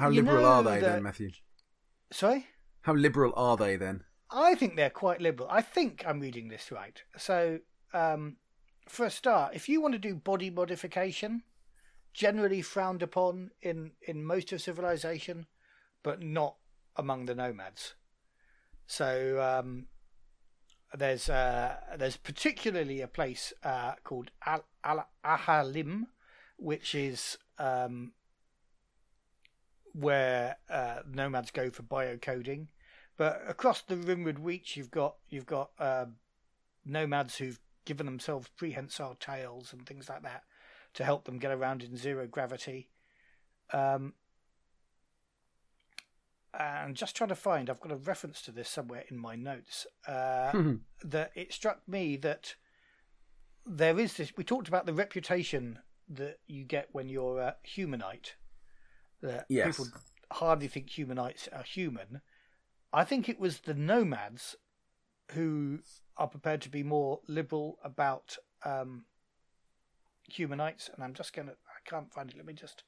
How 0.00 0.08
You 0.08 0.22
liberal 0.22 0.46
are 0.46 0.62
they 0.62 0.80
that- 0.80 0.92
then, 0.94 1.02
Matthew? 1.02 1.30
sorry, 2.10 2.46
How 2.82 2.94
liberal 2.94 3.32
are 3.36 3.56
they 3.56 3.76
then? 3.76 4.04
I 4.30 4.54
think 4.54 4.76
they're 4.76 4.88
quite 4.90 5.20
liberal. 5.20 5.48
I 5.50 5.60
think 5.60 6.02
I'm 6.06 6.20
reading 6.20 6.48
this 6.48 6.70
right. 6.72 7.02
So, 7.18 7.58
um, 7.92 8.36
for 8.88 9.04
a 9.04 9.10
start, 9.10 9.54
if 9.54 9.68
you 9.68 9.80
want 9.82 9.92
to 9.92 9.98
do 9.98 10.14
body 10.14 10.48
modification, 10.50 11.42
generally 12.14 12.62
frowned 12.62 13.02
upon 13.02 13.50
in 13.60 13.92
in 14.00 14.24
most 14.24 14.52
of 14.52 14.62
civilization, 14.62 15.46
but 16.02 16.22
not 16.22 16.56
among 16.96 17.26
the 17.26 17.34
nomads. 17.34 17.94
So 18.86 19.40
um, 19.40 19.86
there's 20.94 21.28
uh, 21.28 21.76
there's 21.98 22.16
particularly 22.16 23.00
a 23.02 23.08
place 23.08 23.52
uh, 23.62 23.92
called 24.02 24.30
Al- 24.46 24.64
Al- 24.82 25.10
Ahalim, 25.24 26.06
which 26.56 26.94
is 26.94 27.36
um, 27.58 28.12
where 29.92 30.56
uh, 30.68 31.00
nomads 31.10 31.50
go 31.50 31.70
for 31.70 31.82
biocoding. 31.82 32.66
But 33.16 33.42
across 33.46 33.82
the 33.82 33.96
Rimwood 33.96 34.38
Reach, 34.40 34.76
you've 34.76 34.90
got 34.90 35.16
you've 35.28 35.46
got 35.46 35.70
um 35.78 36.16
nomads 36.84 37.36
who've 37.36 37.60
given 37.84 38.06
themselves 38.06 38.48
prehensile 38.56 39.16
tails 39.18 39.72
and 39.72 39.86
things 39.86 40.08
like 40.08 40.22
that 40.22 40.44
to 40.94 41.04
help 41.04 41.24
them 41.24 41.38
get 41.38 41.52
around 41.52 41.82
in 41.82 41.96
zero 41.96 42.26
gravity. 42.26 42.88
Um, 43.72 44.14
and 46.58 46.96
just 46.96 47.14
trying 47.14 47.28
to 47.28 47.36
find, 47.36 47.70
I've 47.70 47.80
got 47.80 47.92
a 47.92 47.96
reference 47.96 48.42
to 48.42 48.50
this 48.50 48.68
somewhere 48.68 49.04
in 49.08 49.16
my 49.16 49.36
notes. 49.36 49.86
Uh, 50.06 50.74
that 51.04 51.30
it 51.34 51.52
struck 51.52 51.86
me 51.86 52.16
that 52.18 52.56
there 53.64 53.98
is 53.98 54.14
this. 54.14 54.32
We 54.36 54.44
talked 54.44 54.68
about 54.68 54.86
the 54.86 54.94
reputation 54.94 55.78
that 56.08 56.38
you 56.48 56.64
get 56.64 56.88
when 56.92 57.08
you're 57.08 57.38
a 57.38 57.56
humanite. 57.62 58.34
That 59.22 59.46
Yes. 59.48 59.76
people 59.76 59.92
hardly 60.32 60.68
think 60.68 60.88
humanites 60.90 61.48
are 61.52 61.62
human. 61.62 62.20
I 62.92 63.04
think 63.04 63.28
it 63.28 63.38
was 63.38 63.60
the 63.60 63.74
nomads 63.74 64.56
who 65.32 65.80
are 66.16 66.26
prepared 66.28 66.60
to 66.62 66.68
be 66.68 66.82
more 66.82 67.20
liberal 67.28 67.78
about 67.84 68.36
um, 68.64 69.04
humanites, 70.28 70.90
and 70.94 71.02
I'm 71.04 71.14
just 71.14 71.32
gonna. 71.32 71.52
I 71.52 71.88
can't 71.88 72.12
find 72.12 72.30
it. 72.30 72.36
Let 72.36 72.46
me 72.46 72.52
just. 72.54 72.84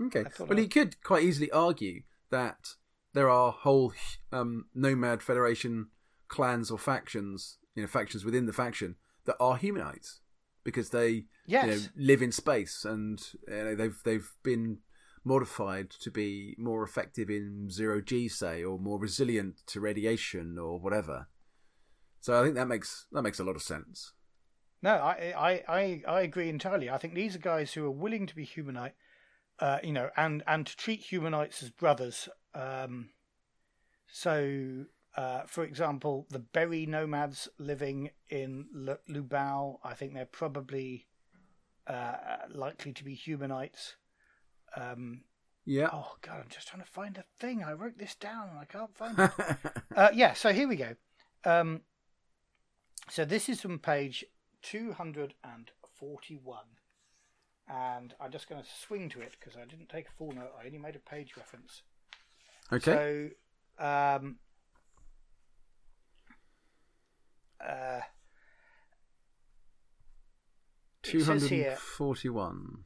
Okay. 0.00 0.24
Well, 0.38 0.58
I- 0.58 0.62
you 0.62 0.68
could 0.68 1.02
quite 1.02 1.24
easily 1.24 1.50
argue 1.50 2.02
that 2.30 2.74
there 3.14 3.28
are 3.28 3.52
whole 3.52 3.92
um, 4.32 4.66
nomad 4.74 5.22
federation 5.22 5.88
clans 6.28 6.70
or 6.70 6.78
factions, 6.78 7.58
you 7.74 7.82
know, 7.82 7.88
factions 7.88 8.24
within 8.24 8.46
the 8.46 8.52
faction 8.52 8.96
that 9.24 9.36
are 9.40 9.56
humanites 9.56 10.20
because 10.64 10.90
they 10.90 11.26
Yes. 11.46 11.64
you 11.66 11.70
know, 11.72 11.78
live 11.96 12.22
in 12.22 12.30
space 12.32 12.84
and 12.84 13.20
you 13.48 13.54
know, 13.54 13.74
they've 13.74 13.98
they've 14.04 14.30
been 14.42 14.78
modified 15.24 15.90
to 15.90 16.10
be 16.10 16.54
more 16.58 16.82
effective 16.82 17.30
in 17.30 17.68
zero 17.70 18.00
G, 18.00 18.28
say, 18.28 18.62
or 18.62 18.78
more 18.78 18.98
resilient 18.98 19.66
to 19.66 19.80
radiation 19.80 20.58
or 20.58 20.78
whatever. 20.78 21.28
So 22.20 22.40
I 22.40 22.42
think 22.42 22.54
that 22.56 22.68
makes 22.68 23.06
that 23.12 23.22
makes 23.22 23.38
a 23.38 23.44
lot 23.44 23.56
of 23.56 23.62
sense. 23.62 24.12
No, 24.80 24.92
I, 24.92 25.34
I, 25.36 25.64
I, 25.68 26.02
I 26.06 26.20
agree 26.20 26.48
entirely. 26.48 26.88
I 26.88 26.98
think 26.98 27.14
these 27.14 27.34
are 27.34 27.40
guys 27.40 27.72
who 27.72 27.84
are 27.84 27.90
willing 27.90 28.26
to 28.26 28.36
be 28.36 28.44
humanite, 28.46 28.92
uh, 29.58 29.78
you 29.82 29.92
know, 29.92 30.10
and, 30.16 30.42
and 30.46 30.66
to 30.66 30.76
treat 30.76 31.02
humanites 31.02 31.62
as 31.64 31.70
brothers. 31.70 32.28
Um, 32.54 33.10
so, 34.06 34.84
uh, 35.16 35.42
for 35.46 35.64
example, 35.64 36.26
the 36.30 36.38
Berry 36.38 36.86
nomads 36.86 37.48
living 37.58 38.10
in 38.30 38.66
L- 38.86 38.98
Lubao, 39.10 39.78
I 39.82 39.94
think 39.94 40.14
they're 40.14 40.26
probably 40.26 41.08
uh, 41.88 42.14
likely 42.48 42.92
to 42.92 43.04
be 43.04 43.14
humanites. 43.14 43.96
Um, 44.76 45.22
yeah. 45.64 45.90
Oh 45.92 46.16
god, 46.22 46.40
I'm 46.42 46.48
just 46.48 46.68
trying 46.68 46.82
to 46.82 46.88
find 46.88 47.18
a 47.18 47.24
thing. 47.38 47.62
I 47.62 47.72
wrote 47.72 47.98
this 47.98 48.14
down. 48.14 48.50
I 48.60 48.64
can't 48.64 48.96
find 48.96 49.18
it. 49.18 49.30
uh, 49.96 50.08
yeah. 50.14 50.32
So 50.34 50.52
here 50.52 50.68
we 50.68 50.76
go. 50.76 50.94
Um, 51.44 51.82
so 53.10 53.24
this 53.24 53.48
is 53.48 53.60
from 53.60 53.78
page 53.78 54.24
241, 54.62 56.58
and 57.68 58.14
I'm 58.20 58.30
just 58.30 58.48
going 58.48 58.62
to 58.62 58.68
swing 58.86 59.08
to 59.10 59.20
it 59.20 59.36
because 59.38 59.56
I 59.56 59.64
didn't 59.66 59.88
take 59.88 60.08
a 60.08 60.12
full 60.12 60.32
note. 60.32 60.52
I 60.60 60.66
only 60.66 60.78
made 60.78 60.96
a 60.96 61.00
page 61.00 61.36
reference. 61.36 61.82
Okay. 62.72 63.30
So. 63.78 63.84
Um, 63.84 64.36
uh, 67.60 68.00
241. 71.02 72.84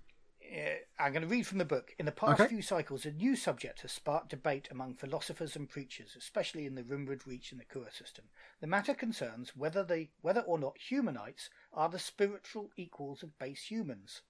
Uh, 0.53 0.75
I'm 0.99 1.13
going 1.13 1.23
to 1.23 1.29
read 1.29 1.47
from 1.47 1.59
the 1.59 1.65
book. 1.65 1.95
In 1.99 2.05
the 2.05 2.13
past 2.13 2.41
Okay. 2.41 2.49
few 2.49 2.61
cycles, 2.63 3.07
a 3.07 3.13
new 3.13 3.37
subject 3.37 3.81
has 3.81 3.93
sparked 3.93 4.29
debate 4.29 4.69
among 4.71 4.95
philosophers 4.95 5.57
and 5.57 5.69
preachers, 5.69 6.15
especially 6.15 6.67
in 6.67 6.75
the 6.75 6.83
Rimwood 6.83 7.27
Reach 7.27 7.53
and 7.53 7.61
the 7.61 7.65
Kua 7.65 7.91
system. 7.91 8.27
The 8.61 8.67
matter 8.67 8.93
concerns 8.93 9.57
whether 9.57 9.83
they, 9.83 10.11
whether 10.21 10.43
or 10.43 10.59
not 10.59 10.77
humanites 10.77 11.49
are 11.73 11.89
the 11.89 11.99
spiritual 11.99 12.71
equals 12.77 13.23
of 13.23 13.39
base 13.39 13.65
humans. 13.71 14.23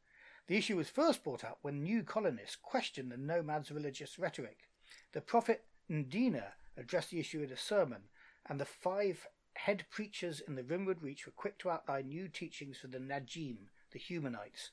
The 0.46 0.56
issue 0.56 0.76
was 0.76 0.88
first 0.88 1.24
brought 1.24 1.42
up 1.44 1.58
when 1.62 1.82
new 1.82 2.04
colonists 2.04 2.56
questioned 2.56 3.10
the 3.10 3.16
nomads' 3.16 3.72
religious 3.72 4.16
rhetoric. 4.16 4.68
The 5.12 5.22
prophet 5.22 5.64
Ndina 5.90 6.52
addressed 6.76 7.10
the 7.10 7.20
issue 7.20 7.42
in 7.42 7.50
a 7.50 7.56
sermon, 7.56 8.02
and 8.46 8.60
the 8.60 8.64
five 8.64 9.26
head 9.54 9.86
preachers 9.90 10.40
in 10.40 10.54
the 10.54 10.62
Rimwood 10.62 11.02
Reach 11.02 11.26
were 11.26 11.32
quick 11.32 11.58
to 11.58 11.70
outline 11.70 12.08
new 12.08 12.28
teachings 12.28 12.78
for 12.78 12.86
the 12.86 12.98
Najim, 13.00 13.68
the 13.90 13.98
humanites 13.98 14.70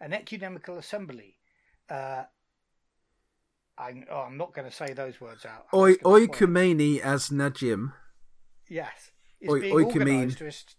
an 0.00 0.12
ecumenical 0.12 0.78
assembly. 0.78 1.36
Uh, 1.88 2.24
I'm, 3.78 4.04
oh, 4.10 4.20
I'm 4.20 4.36
not 4.36 4.54
going 4.54 4.68
to 4.68 4.74
say 4.74 4.92
those 4.92 5.20
words 5.20 5.44
out. 5.46 5.66
Oi, 5.74 5.92
just 5.92 6.02
gonna 6.02 6.16
spoil 6.16 6.22
it. 6.24 6.30
oikumene 6.32 7.00
as 7.00 7.28
Najim. 7.30 7.92
Yes. 8.68 9.10
is 9.40 9.60
being 9.60 9.72
organised 9.74 10.38
to 10.38 10.46
est- 10.46 10.76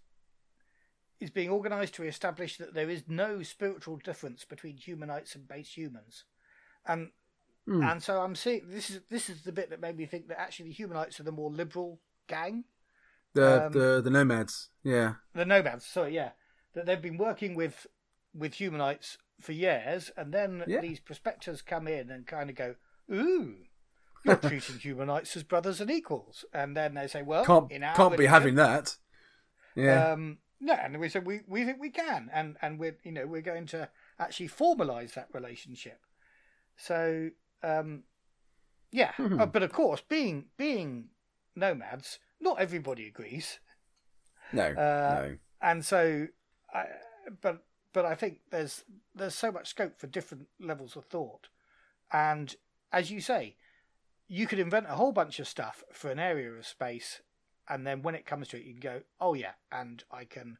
is 1.20 1.30
being 1.30 1.50
organised 1.50 1.94
to 1.94 2.04
establish 2.04 2.56
that 2.58 2.74
there 2.74 2.88
is 2.90 3.02
no 3.08 3.42
spiritual 3.42 3.96
difference 3.96 4.44
between 4.44 4.76
humanites 4.76 5.34
and 5.34 5.46
base 5.48 5.76
humans, 5.76 6.24
and 6.86 7.10
Hmm. 7.66 7.82
and 7.84 8.02
so 8.02 8.20
I'm 8.22 8.34
seeing 8.34 8.68
this 8.70 8.90
is 8.90 9.00
this 9.08 9.28
is 9.30 9.42
the 9.42 9.52
bit 9.52 9.70
that 9.70 9.80
made 9.80 9.96
me 9.96 10.06
think 10.06 10.26
that 10.28 10.40
actually 10.40 10.68
the 10.70 10.74
humanites 10.74 11.20
are 11.20 11.24
the 11.24 11.30
more 11.30 11.50
liberal 11.50 12.00
gang, 12.28 12.64
the 13.34 13.66
um, 13.66 13.72
the 13.72 14.00
the 14.02 14.10
nomads. 14.10 14.70
Yeah. 14.82 15.14
the 15.34 15.44
nomads. 15.44 15.86
Sorry, 15.86 16.14
yeah, 16.14 16.30
that 16.74 16.86
they've 16.86 17.00
been 17.02 17.18
working 17.18 17.54
with 17.54 17.86
with 18.34 18.54
humanites 18.54 19.18
for 19.40 19.52
years, 19.52 20.10
and 20.16 20.32
then 20.32 20.64
Yeah. 20.66 20.80
these 20.80 21.00
prospectors 21.00 21.62
come 21.62 21.86
in 21.88 22.10
and 22.10 22.26
kind 22.26 22.48
of 22.50 22.56
go, 22.56 22.76
"Ooh, 23.12 23.66
you're 24.24 24.36
treating 24.36 24.78
humanites 24.78 25.36
as 25.36 25.42
brothers 25.42 25.80
and 25.80 25.90
equals," 25.90 26.44
and 26.52 26.76
then 26.76 26.94
they 26.94 27.06
say, 27.06 27.22
"Well, 27.22 27.44
Can't 27.44 27.70
can't 27.70 28.16
be 28.16 28.26
having 28.26 28.54
that. 28.56 28.96
Yeah. 29.74 30.12
Um, 30.12 30.38
no, 30.60 30.74
and 30.74 31.00
we 31.00 31.08
said 31.08 31.26
we, 31.26 31.40
we 31.48 31.64
think 31.64 31.80
we 31.80 31.90
can, 31.90 32.30
and 32.32 32.56
and 32.62 32.78
we're 32.78 32.96
you 33.02 33.12
know 33.12 33.26
we're 33.26 33.42
going 33.42 33.66
to 33.68 33.88
actually 34.18 34.48
formalise 34.48 35.14
that 35.14 35.28
relationship. 35.32 36.00
So 36.76 37.30
um, 37.62 38.04
yeah, 38.92 39.12
Mhm. 39.18 39.40
Uh, 39.40 39.46
but 39.46 39.62
of 39.62 39.72
course, 39.72 40.00
being 40.08 40.46
being 40.56 41.08
nomads, 41.56 42.18
not 42.40 42.60
everybody 42.60 43.06
agrees, 43.08 43.58
no. 44.52 44.66
uh, 44.68 44.74
no. 45.26 45.38
and 45.60 45.84
so, 45.84 46.28
I, 46.72 46.84
but 47.40 47.64
but 47.92 48.04
I 48.04 48.14
think 48.14 48.40
there's 48.50 48.84
there's 49.14 49.34
so 49.34 49.50
much 49.52 49.68
scope 49.68 49.98
for 49.98 50.06
different 50.06 50.48
levels 50.60 50.96
of 50.96 51.04
thought, 51.04 51.48
and 52.12 52.54
as 52.92 53.10
you 53.10 53.20
say, 53.20 53.56
you 54.28 54.46
could 54.46 54.58
invent 54.58 54.86
a 54.88 54.94
whole 54.96 55.12
bunch 55.12 55.38
of 55.38 55.48
stuff 55.48 55.84
for 55.92 56.10
an 56.10 56.18
area 56.18 56.50
of 56.52 56.66
space, 56.66 57.20
and 57.68 57.86
then 57.86 58.02
when 58.02 58.14
it 58.14 58.26
comes 58.26 58.48
to 58.48 58.56
it, 58.56 58.64
you 58.64 58.72
can 58.72 58.80
go, 58.80 59.00
oh 59.20 59.34
yeah, 59.34 59.52
and 59.70 60.04
I 60.10 60.24
can, 60.24 60.58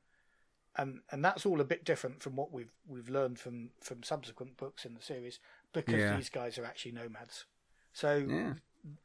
and 0.77 1.01
and 1.11 1.25
that's 1.25 1.47
all 1.47 1.61
a 1.61 1.65
bit 1.65 1.85
different 1.85 2.23
from 2.23 2.37
what 2.37 2.53
we've 2.53 2.73
we've 2.87 3.09
learned 3.09 3.39
from 3.39 3.71
from 3.81 4.03
subsequent 4.03 4.57
books 4.57 4.85
in 4.85 4.95
the 4.95 5.03
series 5.03 5.39
because 5.73 6.01
Yeah. 6.01 6.17
these 6.17 6.29
guys 6.31 6.59
are 6.59 6.65
actually 6.65 6.93
nomads. 6.93 7.47
So 7.93 8.17
Yeah. 8.29 8.55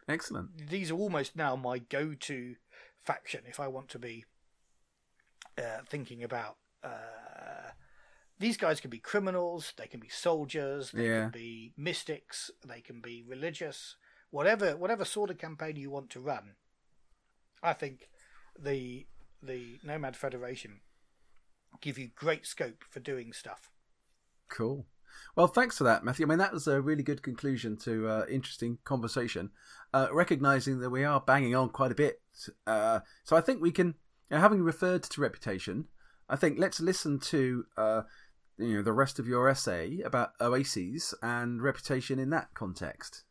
Excellent. 0.07 0.69
these 0.69 0.89
are 0.91 0.95
almost 0.95 1.35
now 1.35 1.55
my 1.55 1.77
go-to 1.77 2.55
faction 3.03 3.43
if 3.47 3.59
I 3.59 3.67
want 3.67 3.89
to 3.89 3.99
be 3.99 4.25
uh, 5.57 5.79
thinking 5.87 6.23
about. 6.23 6.57
Uh, 6.83 7.36
these 8.39 8.57
guys 8.57 8.79
can 8.79 8.89
be 8.89 8.99
criminals, 8.99 9.73
they 9.77 9.87
can 9.87 9.99
be 9.99 10.09
soldiers, 10.09 10.91
they 10.91 11.07
Yeah. 11.07 11.21
can 11.23 11.31
be 11.31 11.73
mystics, 11.77 12.51
they 12.65 12.81
can 12.81 13.01
be 13.01 13.23
religious, 13.23 13.95
whatever 14.29 14.75
whatever 14.77 15.05
sort 15.05 15.29
of 15.29 15.37
campaign 15.37 15.75
you 15.75 15.89
want 15.89 16.09
to 16.11 16.19
run. 16.19 16.55
I 17.63 17.73
think 17.73 18.09
the 18.57 19.07
the 19.41 19.79
Nomad 19.83 20.15
Federation 20.17 20.81
give 21.81 21.97
you 21.97 22.09
great 22.15 22.45
scope 22.45 22.83
for 22.89 22.99
doing 22.99 23.33
stuff. 23.33 23.69
Cool. 24.49 24.87
Well, 25.35 25.47
thanks 25.47 25.77
for 25.77 25.83
that, 25.83 26.03
Matthew. 26.03 26.25
I 26.25 26.29
mean, 26.29 26.37
that 26.39 26.53
was 26.53 26.67
a 26.67 26.81
really 26.81 27.03
good 27.03 27.21
conclusion 27.21 27.77
to 27.77 28.07
uh, 28.07 28.25
interesting 28.29 28.77
conversation. 28.83 29.51
Uh, 29.93 30.07
recognizing 30.11 30.79
that 30.79 30.89
we 30.89 31.03
are 31.03 31.21
banging 31.21 31.55
on 31.55 31.69
quite 31.69 31.91
a 31.91 31.95
bit, 31.95 32.21
uh, 32.65 32.99
so 33.23 33.35
I 33.35 33.41
think 33.41 33.61
we 33.61 33.71
can, 33.71 33.87
you 33.87 33.93
know, 34.31 34.39
having 34.39 34.61
referred 34.61 35.03
to 35.03 35.21
reputation, 35.21 35.87
I 36.29 36.35
think 36.35 36.59
let's 36.59 36.79
listen 36.79 37.19
to 37.19 37.65
uh, 37.77 38.01
you 38.57 38.77
know 38.77 38.81
the 38.81 38.93
rest 38.93 39.19
of 39.19 39.27
your 39.27 39.47
essay 39.47 40.01
about 40.01 40.31
oases 40.39 41.13
and 41.21 41.61
reputation 41.61 42.19
in 42.19 42.29
that 42.31 42.53
context. 42.53 43.23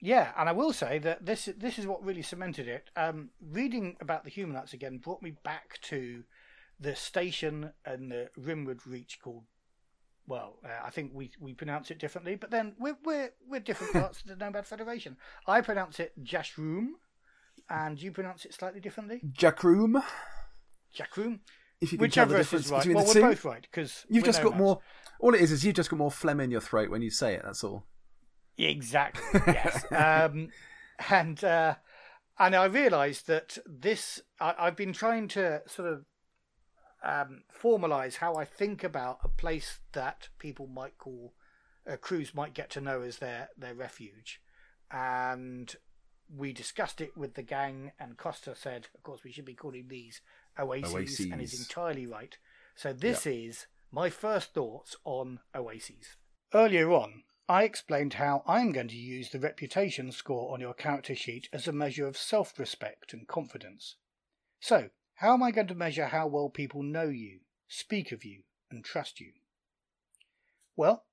Yeah, 0.00 0.32
and 0.36 0.48
I 0.48 0.52
will 0.52 0.72
say 0.72 0.98
that 1.00 1.24
this 1.24 1.48
this 1.56 1.78
is 1.78 1.86
what 1.86 2.04
really 2.04 2.22
cemented 2.22 2.68
it. 2.68 2.90
Um, 2.96 3.30
reading 3.40 3.96
about 4.00 4.24
the 4.24 4.30
Humanites 4.30 4.72
again 4.72 4.98
brought 4.98 5.22
me 5.22 5.36
back 5.42 5.80
to 5.82 6.24
the 6.78 6.94
station 6.94 7.72
and 7.84 8.10
the 8.10 8.30
Rimwood 8.38 8.86
Reach 8.86 9.18
called. 9.22 9.44
Well, 10.28 10.58
uh, 10.64 10.84
I 10.84 10.90
think 10.90 11.12
we 11.14 11.30
we 11.40 11.54
pronounce 11.54 11.90
it 11.90 11.98
differently, 11.98 12.36
but 12.36 12.50
then 12.50 12.74
we're 12.78 12.98
we're 13.04 13.30
we're 13.48 13.60
different 13.60 13.92
parts 13.94 14.20
of 14.20 14.28
the 14.28 14.36
Nomad 14.36 14.66
Federation. 14.66 15.16
I 15.46 15.60
pronounce 15.60 15.98
it 15.98 16.12
Jashroom, 16.22 16.88
and 17.70 18.00
you 18.00 18.12
pronounce 18.12 18.44
it 18.44 18.52
slightly 18.52 18.80
differently, 18.80 19.22
Jackroom, 19.32 20.02
Jackroom. 20.94 21.40
If 21.80 21.92
you 21.92 21.98
can 21.98 22.10
tell 22.10 22.24
Whichever 22.24 22.32
the 22.32 22.38
difference 22.38 22.66
is 22.66 22.72
right. 22.72 22.78
between 22.78 22.96
Well, 22.96 23.04
the 23.04 23.08
we're 23.08 23.14
two. 23.14 23.20
both 23.34 23.44
right 23.44 23.62
because 23.62 24.06
You've 24.08 24.24
just 24.24 24.42
got 24.42 24.56
more. 24.56 24.80
All 25.20 25.34
it 25.34 25.40
is 25.40 25.52
is 25.52 25.64
you've 25.64 25.74
just 25.76 25.90
got 25.90 25.98
more 25.98 26.10
phlegm 26.10 26.40
in 26.40 26.50
your 26.50 26.60
throat 26.60 26.90
when 26.90 27.02
you 27.02 27.10
say 27.10 27.34
it. 27.34 27.42
That's 27.44 27.62
all. 27.64 27.84
Exactly. 28.58 29.40
Yes. 29.46 29.84
um, 29.92 30.48
and 31.10 31.42
uh, 31.44 31.74
and 32.38 32.54
I 32.54 32.64
realised 32.66 33.26
that 33.26 33.58
this 33.66 34.22
I, 34.40 34.54
I've 34.58 34.76
been 34.76 34.92
trying 34.92 35.28
to 35.28 35.62
sort 35.66 35.88
of 35.92 36.04
um, 37.04 37.42
formalise 37.62 38.16
how 38.16 38.34
I 38.36 38.44
think 38.44 38.82
about 38.82 39.18
a 39.22 39.28
place 39.28 39.80
that 39.92 40.28
people 40.38 40.66
might 40.66 40.96
call 40.98 41.34
uh, 41.90 41.96
crews 41.96 42.34
might 42.34 42.54
get 42.54 42.70
to 42.70 42.80
know 42.80 43.02
as 43.02 43.18
their 43.18 43.48
their 43.56 43.74
refuge, 43.74 44.40
and 44.90 45.76
we 46.34 46.52
discussed 46.52 47.00
it 47.00 47.16
with 47.16 47.34
the 47.34 47.42
gang, 47.42 47.92
and 48.00 48.16
Kosta 48.16 48.56
said, 48.56 48.88
of 48.94 49.02
course, 49.02 49.22
we 49.22 49.30
should 49.30 49.44
be 49.44 49.54
calling 49.54 49.86
these 49.88 50.20
oases, 50.58 51.20
and 51.20 51.40
Oases. 51.40 51.60
entirely 51.60 52.06
right. 52.06 52.36
So 52.74 52.92
this 52.92 53.26
is 53.26 53.66
my 53.90 54.10
first 54.10 54.52
thoughts 54.52 54.96
on 55.04 55.40
oases. 55.54 56.16
Earlier 56.52 56.92
on, 56.92 57.22
I 57.48 57.64
explained 57.64 58.14
how 58.14 58.42
I'm 58.46 58.72
going 58.72 58.88
to 58.88 58.96
use 58.96 59.30
the 59.30 59.38
reputation 59.38 60.10
score 60.12 60.52
on 60.52 60.60
your 60.60 60.74
character 60.74 61.14
sheet 61.14 61.48
as 61.52 61.68
a 61.68 61.72
measure 61.72 62.06
of 62.06 62.16
self 62.16 62.58
respect 62.58 63.12
and 63.12 63.28
confidence. 63.28 63.96
So, 64.60 64.90
how 65.14 65.34
am 65.34 65.42
I 65.42 65.50
going 65.50 65.68
to 65.68 65.74
measure 65.74 66.06
how 66.06 66.26
well 66.26 66.50
people 66.50 66.82
know 66.82 67.08
you, 67.08 67.40
speak 67.68 68.12
of 68.12 68.24
you, 68.24 68.42
and 68.70 68.84
trust 68.84 69.20
you? 69.20 69.32
Well, 70.76 71.04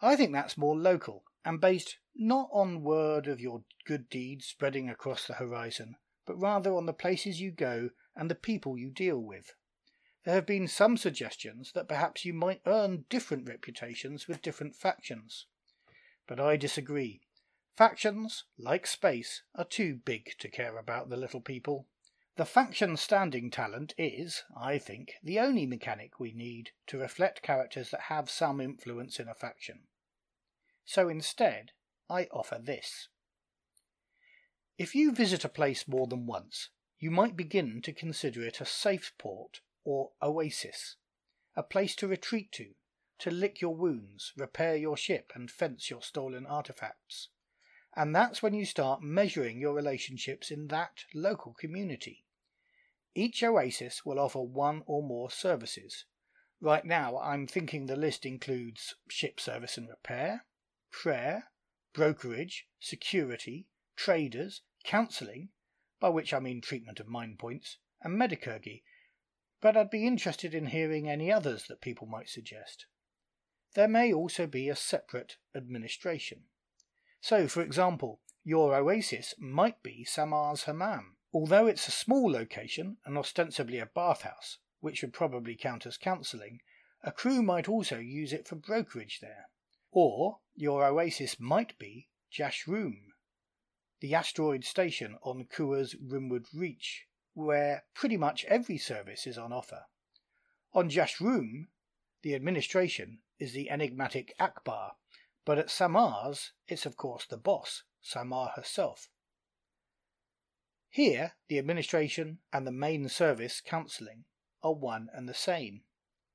I 0.00 0.16
think 0.16 0.32
that's 0.32 0.56
more 0.56 0.76
local 0.76 1.24
and 1.44 1.60
based 1.60 1.98
not 2.16 2.48
on 2.52 2.82
word 2.82 3.26
of 3.26 3.40
your 3.40 3.62
good 3.86 4.08
deeds 4.08 4.46
spreading 4.46 4.88
across 4.88 5.26
the 5.26 5.34
horizon, 5.34 5.96
but 6.26 6.40
rather 6.40 6.74
on 6.74 6.86
the 6.86 6.92
places 6.92 7.40
you 7.40 7.50
go 7.50 7.90
and 8.20 8.30
the 8.30 8.34
people 8.34 8.76
you 8.76 8.90
deal 8.90 9.18
with. 9.18 9.54
There 10.24 10.34
have 10.34 10.44
been 10.44 10.68
some 10.68 10.98
suggestions 10.98 11.72
that 11.72 11.88
perhaps 11.88 12.26
you 12.26 12.34
might 12.34 12.60
earn 12.66 13.06
different 13.08 13.48
reputations 13.48 14.28
with 14.28 14.42
different 14.42 14.76
factions. 14.76 15.46
But 16.28 16.38
I 16.38 16.58
disagree. 16.58 17.22
Factions, 17.78 18.44
like 18.58 18.86
space, 18.86 19.42
are 19.54 19.64
too 19.64 20.00
big 20.04 20.34
to 20.38 20.50
care 20.50 20.76
about 20.76 21.08
the 21.08 21.16
little 21.16 21.40
people. 21.40 21.86
The 22.36 22.44
faction 22.44 22.98
standing 22.98 23.50
talent 23.50 23.94
is, 23.96 24.44
I 24.54 24.76
think, 24.76 25.14
the 25.22 25.38
only 25.38 25.64
mechanic 25.64 26.20
we 26.20 26.34
need 26.34 26.72
to 26.88 26.98
reflect 26.98 27.40
characters 27.40 27.90
that 27.90 28.02
have 28.02 28.28
some 28.28 28.60
influence 28.60 29.18
in 29.18 29.28
a 29.28 29.34
faction. 29.34 29.84
So 30.84 31.08
instead, 31.08 31.70
I 32.10 32.24
offer 32.30 32.60
this. 32.62 33.08
If 34.76 34.94
you 34.94 35.10
visit 35.12 35.42
a 35.42 35.48
place 35.48 35.88
more 35.88 36.06
than 36.06 36.26
once, 36.26 36.68
you 37.00 37.10
might 37.10 37.34
begin 37.34 37.80
to 37.82 37.92
consider 37.92 38.44
it 38.44 38.60
a 38.60 38.66
safe 38.66 39.12
port 39.18 39.62
or 39.84 40.10
oasis, 40.22 40.96
a 41.56 41.62
place 41.62 41.96
to 41.96 42.06
retreat 42.06 42.52
to, 42.52 42.74
to 43.18 43.30
lick 43.30 43.62
your 43.62 43.74
wounds, 43.74 44.32
repair 44.36 44.76
your 44.76 44.98
ship, 44.98 45.32
and 45.34 45.50
fence 45.50 45.88
your 45.88 46.02
stolen 46.02 46.46
artifacts. 46.46 47.28
And 47.96 48.14
that's 48.14 48.42
when 48.42 48.54
you 48.54 48.66
start 48.66 49.02
measuring 49.02 49.60
your 49.60 49.74
relationships 49.74 50.50
in 50.50 50.68
that 50.68 51.04
local 51.14 51.54
community. 51.58 52.26
Each 53.14 53.42
oasis 53.42 54.04
will 54.04 54.20
offer 54.20 54.40
one 54.40 54.82
or 54.86 55.02
more 55.02 55.30
services. 55.30 56.04
Right 56.60 56.84
now, 56.84 57.18
I'm 57.18 57.46
thinking 57.46 57.86
the 57.86 57.96
list 57.96 58.26
includes 58.26 58.94
ship 59.08 59.40
service 59.40 59.78
and 59.78 59.88
repair, 59.88 60.44
prayer, 60.92 61.44
brokerage, 61.94 62.66
security, 62.78 63.66
traders, 63.96 64.60
counselling, 64.84 65.48
by 66.00 66.08
which 66.08 66.32
I 66.32 66.40
mean 66.40 66.60
treatment 66.60 66.98
of 66.98 67.06
mind 67.06 67.38
points, 67.38 67.76
and 68.02 68.16
medicurgy, 68.16 68.82
but 69.60 69.76
I'd 69.76 69.90
be 69.90 70.06
interested 70.06 70.54
in 70.54 70.66
hearing 70.66 71.08
any 71.08 71.30
others 71.30 71.66
that 71.68 71.82
people 71.82 72.06
might 72.06 72.28
suggest. 72.28 72.86
There 73.74 73.88
may 73.88 74.12
also 74.12 74.46
be 74.46 74.68
a 74.68 74.74
separate 74.74 75.36
administration. 75.54 76.44
So, 77.20 77.46
for 77.46 77.60
example, 77.62 78.20
your 78.42 78.74
oasis 78.74 79.34
might 79.38 79.82
be 79.82 80.02
Samar's 80.04 80.64
Hammam. 80.64 81.16
Although 81.32 81.66
it's 81.66 81.86
a 81.86 81.92
small 81.92 82.32
location 82.32 82.96
and 83.04 83.16
ostensibly 83.16 83.78
a 83.78 83.86
bathhouse, 83.86 84.58
which 84.80 85.02
would 85.02 85.12
probably 85.12 85.54
count 85.54 85.86
as 85.86 85.96
counselling, 85.96 86.60
a 87.02 87.12
crew 87.12 87.42
might 87.42 87.68
also 87.68 87.98
use 87.98 88.32
it 88.32 88.48
for 88.48 88.56
brokerage 88.56 89.20
there. 89.20 89.48
Or 89.92 90.40
your 90.56 90.84
oasis 90.84 91.38
might 91.38 91.78
be 91.78 92.08
Jashroom, 92.32 93.09
the 94.00 94.14
asteroid 94.14 94.64
station 94.64 95.16
on 95.22 95.44
Kua's 95.44 95.94
Rimwood 95.94 96.46
Reach, 96.54 97.06
where 97.34 97.84
pretty 97.94 98.16
much 98.16 98.44
every 98.46 98.78
service 98.78 99.26
is 99.26 99.38
on 99.38 99.52
offer. 99.52 99.84
On 100.72 100.88
Jashroom, 100.88 101.68
the 102.22 102.34
administration 102.34 103.18
is 103.38 103.52
the 103.52 103.70
enigmatic 103.70 104.34
Akbar, 104.38 104.92
but 105.44 105.58
at 105.58 105.70
Samar's, 105.70 106.52
it's 106.68 106.86
of 106.86 106.96
course 106.96 107.26
the 107.26 107.36
boss, 107.36 107.82
Samar 108.02 108.52
herself. 108.56 109.08
Here, 110.88 111.34
the 111.48 111.58
administration 111.58 112.38
and 112.52 112.66
the 112.66 112.72
main 112.72 113.08
service 113.08 113.60
counselling 113.64 114.24
are 114.62 114.74
one 114.74 115.08
and 115.14 115.28
the 115.28 115.34
same. 115.34 115.82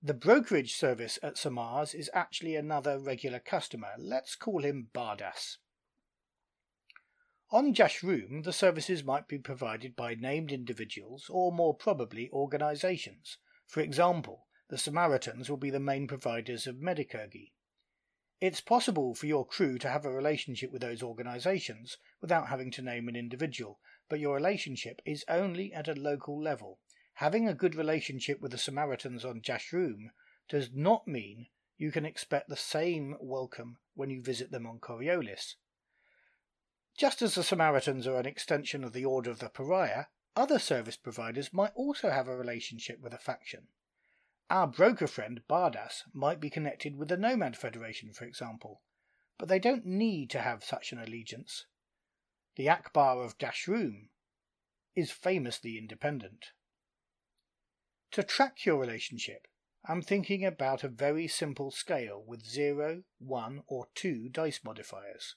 The 0.02 0.14
brokerage 0.14 0.76
service 0.76 1.18
at 1.24 1.36
Samars 1.36 1.96
is 1.96 2.10
actually 2.14 2.56
another 2.56 3.00
regular 3.00 3.40
customer. 3.40 3.90
Let's 3.98 4.36
call 4.36 4.64
him 4.64 4.90
Bardas. 4.94 5.58
On 7.52 7.76
Jashroom, 7.76 8.44
the 8.44 8.52
services 8.52 9.04
might 9.04 9.28
be 9.28 9.38
provided 9.38 9.96
by 9.96 10.16
named 10.16 10.52
individuals 10.52 11.30
or 11.30 11.52
more 11.52 11.76
probably 11.76 12.28
organisations. 12.32 13.38
For 13.68 13.82
example, 13.82 14.48
the 14.70 14.80
Samaritans 14.80 15.48
will 15.48 15.58
be 15.58 15.70
the 15.70 15.80
main 15.80 16.08
providers 16.08 16.66
of 16.66 16.82
Medicurgy. 16.82 17.54
It's 18.42 18.62
possible 18.62 19.14
for 19.14 19.28
your 19.28 19.46
crew 19.46 19.78
to 19.78 19.90
have 19.90 20.06
a 20.06 20.12
relationship 20.12 20.72
with 20.72 20.82
those 20.82 21.04
organisations 21.04 21.98
without 22.20 22.48
having 22.48 22.72
to 22.72 22.82
name 22.82 23.08
an 23.08 23.16
individual, 23.16 23.80
but 24.10 24.20
your 24.20 24.34
relationship 24.34 25.00
is 25.06 25.24
only 25.30 25.72
at 25.72 25.88
a 25.88 25.94
local 25.94 26.42
level. 26.42 26.80
Having 27.14 27.48
a 27.48 27.54
good 27.54 27.76
relationship 27.76 28.42
with 28.42 28.54
the 28.54 28.58
Samaritans 28.58 29.24
on 29.24 29.42
Jashroom 29.42 30.10
does 30.50 30.72
not 30.74 31.08
mean 31.08 31.48
you 31.78 31.92
can 31.92 32.06
expect 32.06 32.50
the 32.50 32.58
same 32.58 33.16
welcome 33.20 33.78
when 33.94 34.10
you 34.10 34.24
visit 34.24 34.50
them 34.50 34.66
on 34.66 34.80
Coriolis. 34.80 35.56
Just 36.98 37.22
as 37.22 37.36
the 37.36 37.44
Samaritans 37.44 38.08
are 38.08 38.20
an 38.20 38.26
extension 38.26 38.84
of 38.84 38.94
the 38.94 39.04
Order 39.04 39.30
of 39.30 39.40
the 39.40 39.50
Pariah, 39.50 40.06
other 40.34 40.60
service 40.60 40.96
providers 40.96 41.52
might 41.52 41.74
also 41.76 42.10
have 42.10 42.30
a 42.30 42.38
relationship 42.38 43.02
with 43.02 43.14
a 43.14 43.18
faction. 43.18 43.68
Our 44.50 44.68
broker 44.68 45.08
friend 45.08 45.42
Bardas 45.50 46.04
might 46.14 46.40
be 46.40 46.50
connected 46.50 46.96
with 46.96 47.10
the 47.10 47.18
Nomad 47.18 47.58
Federation, 47.58 48.14
for 48.14 48.24
example, 48.24 48.82
but 49.38 49.50
they 49.50 49.60
don't 49.60 49.86
need 49.86 50.30
to 50.30 50.42
have 50.42 50.64
such 50.64 50.94
an 50.94 51.00
allegiance. 51.00 51.66
The 52.56 52.70
Akbar 52.70 53.22
of 53.24 53.38
Jashroom 53.38 54.08
is 54.96 55.12
famously 55.12 55.78
independent. 55.78 56.52
To 58.12 58.24
track 58.24 58.66
your 58.66 58.80
relationship, 58.80 59.48
I'm 59.86 60.02
thinking 60.02 60.46
about 60.46 60.86
a 60.86 60.90
very 60.90 61.28
simple 61.28 61.72
scale 61.72 62.24
with 62.26 62.46
0, 62.46 63.04
1, 63.20 63.64
or 63.68 63.88
2 63.96 64.30
dice 64.30 64.62
modifiers. 64.64 65.36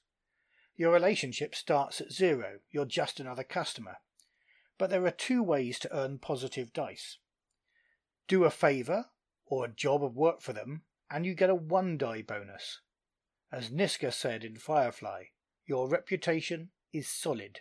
Your 0.78 0.92
relationship 0.92 1.56
starts 1.56 2.00
at 2.00 2.12
zero, 2.12 2.60
you're 2.70 2.84
just 2.84 3.18
another 3.18 3.42
customer. 3.42 3.96
But 4.78 4.90
there 4.90 5.04
are 5.06 5.10
two 5.10 5.42
ways 5.42 5.76
to 5.80 5.92
earn 5.92 6.20
positive 6.20 6.72
dice. 6.72 7.18
Do 8.28 8.44
a 8.44 8.50
favour 8.50 9.06
or 9.44 9.64
a 9.64 9.74
job 9.74 10.04
of 10.04 10.14
work 10.14 10.40
for 10.40 10.52
them, 10.52 10.82
and 11.10 11.26
you 11.26 11.34
get 11.34 11.50
a 11.50 11.54
one 11.56 11.98
die 11.98 12.22
bonus. 12.22 12.80
As 13.50 13.70
Niska 13.70 14.12
said 14.12 14.44
in 14.44 14.54
Firefly, 14.56 15.24
your 15.66 15.88
reputation 15.88 16.70
is 16.92 17.08
solid. 17.08 17.60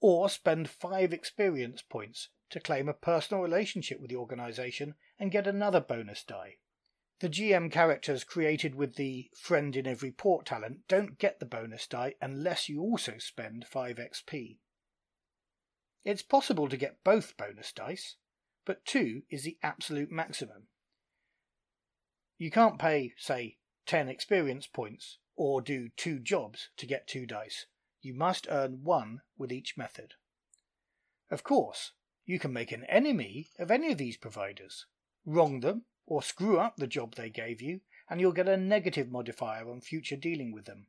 Or 0.00 0.28
spend 0.28 0.68
five 0.68 1.12
experience 1.12 1.82
points 1.82 2.30
to 2.50 2.58
claim 2.58 2.88
a 2.88 2.94
personal 2.94 3.44
relationship 3.44 4.00
with 4.00 4.10
the 4.10 4.16
organisation 4.16 4.94
and 5.20 5.30
get 5.30 5.46
another 5.46 5.80
bonus 5.80 6.24
die. 6.24 6.56
The 7.20 7.28
GM 7.28 7.72
characters 7.72 8.22
created 8.22 8.76
with 8.76 8.94
the 8.94 9.28
friend 9.34 9.74
in 9.74 9.88
every 9.88 10.12
port 10.12 10.46
talent 10.46 10.86
don't 10.86 11.18
get 11.18 11.40
the 11.40 11.46
bonus 11.46 11.86
die 11.88 12.14
unless 12.20 12.68
you 12.68 12.80
also 12.80 13.18
spend 13.18 13.66
5 13.66 13.96
XP. 13.96 14.58
It's 16.04 16.22
possible 16.22 16.68
to 16.68 16.76
get 16.76 17.02
both 17.02 17.36
bonus 17.36 17.72
dice, 17.72 18.16
but 18.64 18.84
2 18.84 19.22
is 19.30 19.42
the 19.42 19.58
absolute 19.64 20.12
maximum. 20.12 20.68
You 22.38 22.52
can't 22.52 22.78
pay, 22.78 23.14
say, 23.16 23.56
10 23.86 24.08
experience 24.08 24.68
points 24.68 25.18
or 25.34 25.60
do 25.60 25.88
two 25.96 26.20
jobs 26.20 26.70
to 26.76 26.86
get 26.86 27.08
2 27.08 27.26
dice. 27.26 27.66
You 28.00 28.14
must 28.14 28.46
earn 28.48 28.84
1 28.84 29.22
with 29.36 29.50
each 29.50 29.76
method. 29.76 30.14
Of 31.30 31.42
course, 31.42 31.92
you 32.24 32.38
can 32.38 32.52
make 32.52 32.70
an 32.70 32.84
enemy 32.84 33.48
of 33.58 33.72
any 33.72 33.90
of 33.90 33.98
these 33.98 34.16
providers, 34.16 34.86
wrong 35.26 35.60
them, 35.60 35.84
or 36.08 36.22
screw 36.22 36.58
up 36.58 36.76
the 36.76 36.86
job 36.86 37.14
they 37.14 37.28
gave 37.28 37.60
you, 37.60 37.80
and 38.08 38.20
you'll 38.20 38.32
get 38.32 38.48
a 38.48 38.56
negative 38.56 39.10
modifier 39.10 39.70
on 39.70 39.80
future 39.80 40.16
dealing 40.16 40.52
with 40.52 40.64
them. 40.64 40.86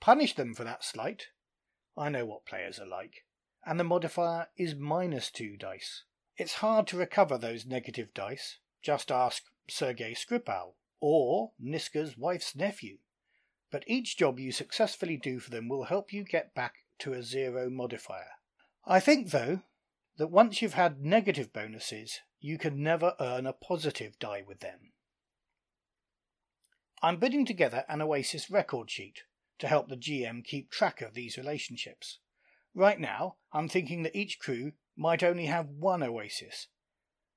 Punish 0.00 0.34
them 0.34 0.54
for 0.54 0.62
that 0.62 0.84
slight. 0.84 1.26
I 1.96 2.08
know 2.08 2.24
what 2.24 2.46
players 2.46 2.78
are 2.78 2.86
like. 2.86 3.24
And 3.66 3.78
the 3.78 3.84
modifier 3.84 4.46
is 4.56 4.74
minus 4.74 5.30
two 5.30 5.56
dice. 5.56 6.04
It's 6.36 6.54
hard 6.54 6.86
to 6.88 6.96
recover 6.96 7.36
those 7.36 7.66
negative 7.66 8.14
dice. 8.14 8.58
Just 8.82 9.10
ask 9.10 9.42
Sergei 9.68 10.14
Skripal 10.14 10.74
or 11.00 11.50
Niska's 11.62 12.16
wife's 12.16 12.54
nephew. 12.54 12.98
But 13.70 13.84
each 13.86 14.16
job 14.16 14.38
you 14.38 14.52
successfully 14.52 15.16
do 15.16 15.40
for 15.40 15.50
them 15.50 15.68
will 15.68 15.84
help 15.84 16.12
you 16.12 16.24
get 16.24 16.54
back 16.54 16.74
to 17.00 17.12
a 17.12 17.22
zero 17.22 17.68
modifier. 17.68 18.38
I 18.86 19.00
think, 19.00 19.30
though, 19.30 19.62
that 20.18 20.28
once 20.28 20.62
you've 20.62 20.74
had 20.74 21.00
negative 21.00 21.52
bonuses, 21.52 22.20
you 22.42 22.58
can 22.58 22.82
never 22.82 23.14
earn 23.20 23.46
a 23.46 23.52
positive 23.52 24.18
die 24.18 24.42
with 24.46 24.58
them. 24.58 24.90
I'm 27.00 27.20
putting 27.20 27.46
together 27.46 27.84
an 27.88 28.02
Oasis 28.02 28.50
record 28.50 28.90
sheet 28.90 29.22
to 29.60 29.68
help 29.68 29.88
the 29.88 29.96
GM 29.96 30.44
keep 30.44 30.68
track 30.68 31.00
of 31.00 31.14
these 31.14 31.38
relationships. 31.38 32.18
Right 32.74 32.98
now, 32.98 33.36
I'm 33.52 33.68
thinking 33.68 34.02
that 34.02 34.16
each 34.16 34.40
crew 34.40 34.72
might 34.96 35.22
only 35.22 35.46
have 35.46 35.68
one 35.68 36.02
Oasis, 36.02 36.66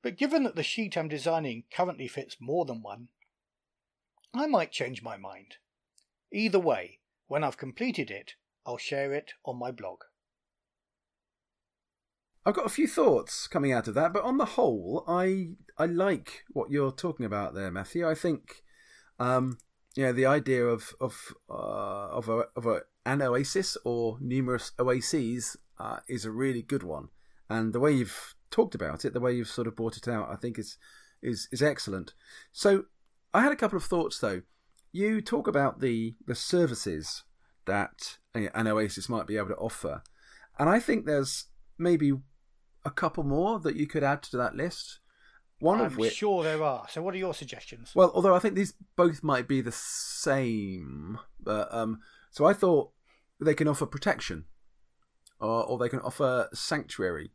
but 0.01 0.17
given 0.17 0.43
that 0.43 0.55
the 0.55 0.63
sheet 0.63 0.97
I'm 0.97 1.07
designing 1.07 1.65
currently 1.71 2.07
fits 2.07 2.37
more 2.39 2.65
than 2.65 2.81
one, 2.81 3.09
I 4.33 4.47
might 4.47 4.71
change 4.71 5.03
my 5.03 5.17
mind. 5.17 5.57
Either 6.31 6.59
way, 6.59 6.99
when 7.27 7.43
I've 7.43 7.57
completed 7.57 8.09
it, 8.09 8.33
I'll 8.65 8.77
share 8.77 9.13
it 9.13 9.33
on 9.45 9.59
my 9.59 9.69
blog. 9.69 9.99
I've 12.45 12.53
got 12.53 12.67
a 12.67 12.69
few 12.69 12.87
thoughts 12.87 13.47
coming 13.47 13.73
out 13.73 13.87
of 13.87 13.95
that, 13.95 14.13
but 14.13 14.23
on 14.23 14.37
the 14.37 14.45
whole, 14.45 15.03
I 15.07 15.53
I 15.79 15.87
like 15.87 16.43
what 16.49 16.69
you're 16.69 16.91
talking 16.91 17.25
about 17.25 17.55
there, 17.55 17.71
Matthew. 17.71 18.07
I 18.07 18.13
think, 18.13 18.63
um, 19.19 19.57
yeah, 19.95 20.11
the 20.11 20.27
idea 20.27 20.63
of 20.65 20.93
of 21.01 21.33
uh, 21.49 21.53
of 21.53 22.29
a, 22.29 22.45
of 22.55 22.67
a, 22.67 22.81
an 23.03 23.23
oasis 23.23 23.77
or 23.83 24.19
numerous 24.21 24.73
oases 24.77 25.57
uh, 25.79 25.99
is 26.07 26.23
a 26.23 26.31
really 26.31 26.61
good 26.61 26.83
one, 26.83 27.09
and 27.49 27.73
the 27.73 27.79
way 27.79 27.91
you've 27.91 28.35
talked 28.51 28.75
about 28.75 29.05
it, 29.05 29.13
the 29.13 29.19
way 29.19 29.33
you've 29.33 29.47
sort 29.47 29.67
of 29.67 29.75
brought 29.75 29.97
it 29.97 30.07
out, 30.07 30.29
I 30.29 30.35
think 30.35 30.59
is 30.59 30.77
is 31.23 31.47
is 31.51 31.63
excellent. 31.63 32.13
So, 32.51 32.85
I 33.33 33.41
had 33.41 33.53
a 33.53 33.57
couple 33.57 33.77
of 33.77 33.83
thoughts 33.83 34.19
though. 34.19 34.43
You 34.91 35.19
talk 35.19 35.47
about 35.47 35.81
the 35.81 36.15
the 36.27 36.35
services 36.35 37.23
that 37.65 38.17
an 38.35 38.67
oasis 38.67 39.09
might 39.09 39.25
be 39.25 39.37
able 39.37 39.47
to 39.47 39.55
offer, 39.55 40.03
and 40.59 40.69
I 40.69 40.79
think 40.79 41.07
there's 41.07 41.45
maybe 41.79 42.13
a 42.85 42.91
couple 42.91 43.23
more 43.23 43.59
that 43.59 43.75
you 43.75 43.87
could 43.87 44.03
add 44.03 44.21
to 44.23 44.37
that 44.37 44.55
list. 44.55 44.99
One 45.59 45.79
I'm 45.79 45.87
of 45.87 45.97
which, 45.97 46.13
sure 46.13 46.43
there 46.43 46.63
are. 46.63 46.85
So, 46.89 47.01
what 47.01 47.13
are 47.13 47.17
your 47.17 47.33
suggestions? 47.33 47.93
Well, 47.95 48.11
although 48.13 48.35
I 48.35 48.39
think 48.39 48.55
these 48.55 48.73
both 48.95 49.23
might 49.23 49.47
be 49.47 49.61
the 49.61 49.71
same, 49.71 51.17
but 51.41 51.73
um, 51.73 52.01
so 52.29 52.45
I 52.45 52.53
thought 52.53 52.91
they 53.39 53.53
can 53.53 53.67
offer 53.67 53.85
protection, 53.85 54.45
or 55.39 55.63
or 55.63 55.77
they 55.77 55.89
can 55.89 56.01
offer 56.01 56.49
sanctuary. 56.53 57.31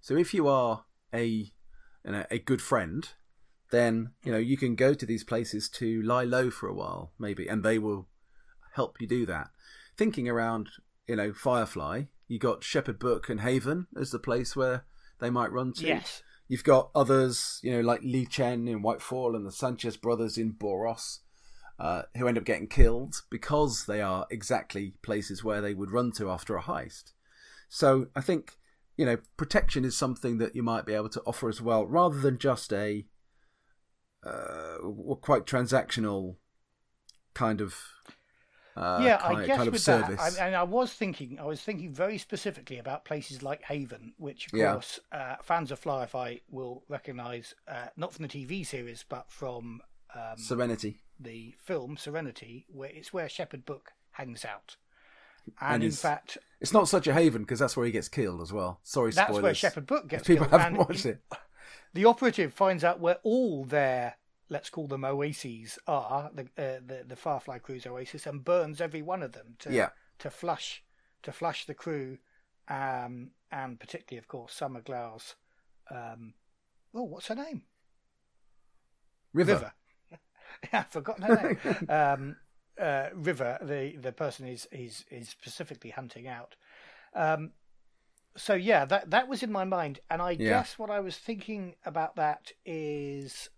So, 0.00 0.16
if 0.16 0.32
you 0.32 0.46
are 0.48 0.84
a 1.12 1.26
you 1.26 2.12
know, 2.12 2.24
a 2.30 2.38
good 2.38 2.62
friend, 2.62 3.08
then 3.70 4.12
you 4.22 4.30
know 4.30 4.38
you 4.38 4.56
can 4.56 4.76
go 4.76 4.94
to 4.94 5.06
these 5.06 5.24
places 5.24 5.68
to 5.70 6.00
lie 6.02 6.24
low 6.24 6.50
for 6.50 6.68
a 6.68 6.74
while, 6.74 7.12
maybe, 7.18 7.48
and 7.48 7.64
they 7.64 7.78
will 7.78 8.06
help 8.74 9.00
you 9.00 9.06
do 9.06 9.26
that. 9.26 9.48
Thinking 9.96 10.28
around, 10.28 10.70
you 11.08 11.16
know, 11.16 11.32
Firefly, 11.32 12.04
you 12.28 12.38
got 12.38 12.64
Shepherd 12.64 12.98
Book 12.98 13.28
and 13.28 13.40
Haven 13.40 13.86
as 13.98 14.10
the 14.10 14.18
place 14.18 14.54
where 14.54 14.84
they 15.24 15.30
might 15.30 15.52
run 15.52 15.72
to. 15.74 15.86
Yes. 15.86 16.22
You've 16.46 16.64
got 16.64 16.90
others, 16.94 17.58
you 17.62 17.72
know, 17.72 17.80
like 17.80 18.02
Lee 18.02 18.26
Chen 18.26 18.68
in 18.68 18.82
Whitefall 18.82 19.34
and 19.34 19.46
the 19.46 19.50
Sanchez 19.50 19.96
brothers 19.96 20.36
in 20.36 20.52
Boros, 20.52 21.20
uh, 21.78 22.02
who 22.16 22.28
end 22.28 22.36
up 22.36 22.44
getting 22.44 22.68
killed 22.68 23.22
because 23.30 23.86
they 23.86 24.02
are 24.02 24.26
exactly 24.30 24.94
places 25.02 25.42
where 25.42 25.62
they 25.62 25.72
would 25.72 25.90
run 25.90 26.12
to 26.12 26.30
after 26.30 26.56
a 26.56 26.62
heist. 26.62 27.12
So 27.70 28.08
I 28.14 28.20
think, 28.20 28.58
you 28.96 29.06
know, 29.06 29.16
protection 29.38 29.84
is 29.84 29.96
something 29.96 30.36
that 30.38 30.54
you 30.54 30.62
might 30.62 30.84
be 30.84 30.92
able 30.92 31.08
to 31.08 31.22
offer 31.26 31.48
as 31.48 31.62
well, 31.62 31.86
rather 31.86 32.20
than 32.20 32.38
just 32.38 32.72
a 32.72 33.06
uh, 34.24 34.76
quite 35.22 35.46
transactional 35.46 36.36
kind 37.32 37.60
of 37.60 37.76
uh, 38.76 39.00
yeah, 39.02 39.18
kind, 39.18 39.38
I 39.38 39.46
guess 39.46 39.56
kind 39.56 39.68
of 39.68 39.72
with 39.72 39.82
service. 39.82 40.20
that, 40.34 40.40
I, 40.42 40.46
and 40.46 40.56
I 40.56 40.62
was 40.64 40.92
thinking, 40.92 41.38
I 41.40 41.44
was 41.44 41.60
thinking 41.60 41.92
very 41.92 42.18
specifically 42.18 42.78
about 42.78 43.04
places 43.04 43.42
like 43.42 43.62
Haven, 43.62 44.14
which 44.18 44.46
of 44.52 44.58
Yeah. 44.58 44.72
course 44.72 45.00
uh, 45.12 45.36
fans 45.42 45.70
of 45.70 45.78
Firefly 45.78 46.36
will 46.50 46.84
recognise, 46.88 47.54
uh, 47.68 47.86
not 47.96 48.12
from 48.12 48.24
the 48.26 48.28
TV 48.28 48.66
series, 48.66 49.04
but 49.08 49.30
from 49.30 49.80
um, 50.14 50.36
Serenity. 50.38 51.00
the 51.20 51.54
film 51.58 51.96
Serenity, 51.96 52.66
where 52.72 52.90
it's 52.90 53.12
where 53.12 53.28
Shepherd 53.28 53.64
Book 53.64 53.92
hangs 54.12 54.44
out. 54.44 54.76
And 55.60 55.74
And, 55.74 55.84
in 55.84 55.90
fact, 55.90 56.38
It's 56.60 56.72
not 56.72 56.88
such 56.88 57.06
a 57.06 57.12
haven 57.12 57.42
because 57.42 57.58
that's 57.58 57.76
where 57.76 57.84
he 57.84 57.92
gets 57.92 58.08
killed 58.08 58.40
as 58.40 58.52
well. 58.52 58.80
Sorry, 58.82 59.10
that's 59.10 59.28
spoilers. 59.28 59.42
where 59.42 59.54
Shepherd 59.54 59.86
Book 59.86 60.04
If 60.04 60.10
gets 60.10 60.26
people 60.26 60.46
killed. 60.46 60.60
haven't 60.60 60.78
and 60.78 60.88
watched 60.88 61.04
it. 61.06 61.20
the 61.92 62.06
operative 62.06 62.52
finds 62.54 62.82
out 62.82 62.98
where 62.98 63.18
all 63.22 63.64
their 63.64 64.16
let's 64.48 64.70
call 64.70 64.86
them 64.86 65.04
oases 65.04 65.78
are 65.86 66.30
the 66.34 66.42
uh, 66.58 66.80
the, 66.84 67.04
the 67.06 67.16
Firefly 67.16 67.58
crew's 67.58 67.86
oasis 67.86 68.26
and 68.26 68.44
burns 68.44 68.80
every 68.80 69.02
one 69.02 69.22
of 69.22 69.32
them 69.32 69.56
to 69.60 69.70
Yeah. 69.74 69.90
to 70.18 70.30
flush 70.30 70.82
to 71.22 71.32
flush 71.32 71.66
the 71.66 71.74
crew 71.74 72.18
um, 72.68 73.30
and 73.50 73.78
particularly, 73.78 74.18
of 74.18 74.28
course, 74.28 74.52
Summer 74.54 74.80
Glau's. 74.80 75.34
Um, 75.90 76.34
oh, 76.94 77.02
what's 77.04 77.28
her 77.28 77.34
name? 77.34 77.62
River. 79.32 79.52
River. 79.54 79.72
yeah, 80.10 80.18
I've 80.80 80.88
forgotten 80.88 81.24
her 81.24 81.30
name. 81.30 81.56
um, 81.88 82.36
uh, 82.80 83.08
River, 83.14 83.58
the 83.62 83.96
the 83.96 84.12
person 84.12 84.46
is 84.46 84.66
is 84.72 85.04
is 85.10 85.28
specifically 85.28 85.90
hunting 85.90 86.26
out. 86.26 86.56
Um, 87.14 87.52
so 88.36 88.54
yeah, 88.54 88.84
that 88.86 89.10
that 89.10 89.28
was 89.28 89.42
in 89.42 89.52
my 89.52 89.64
mind, 89.64 90.00
and 90.10 90.22
I 90.22 90.34
Yeah. 90.36 90.50
guess 90.50 90.78
what 90.78 90.90
I 90.90 91.00
was 91.00 91.16
thinking 91.16 91.76
about 91.84 92.16
that 92.16 92.52
is, 92.64 93.50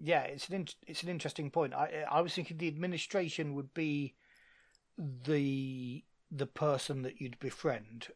yeah, 0.00 0.22
it's 0.22 0.48
an 0.48 0.54
in, 0.54 0.66
it's 0.86 1.02
an 1.02 1.08
interesting 1.08 1.50
point. 1.50 1.74
I 1.74 2.04
I 2.10 2.20
was 2.20 2.34
thinking 2.34 2.58
the 2.58 2.68
administration 2.68 3.54
would 3.54 3.74
be 3.74 4.14
the 4.98 6.04
the 6.30 6.46
person 6.46 7.02
that 7.02 7.20
you'd 7.20 7.38
befriend. 7.38 8.08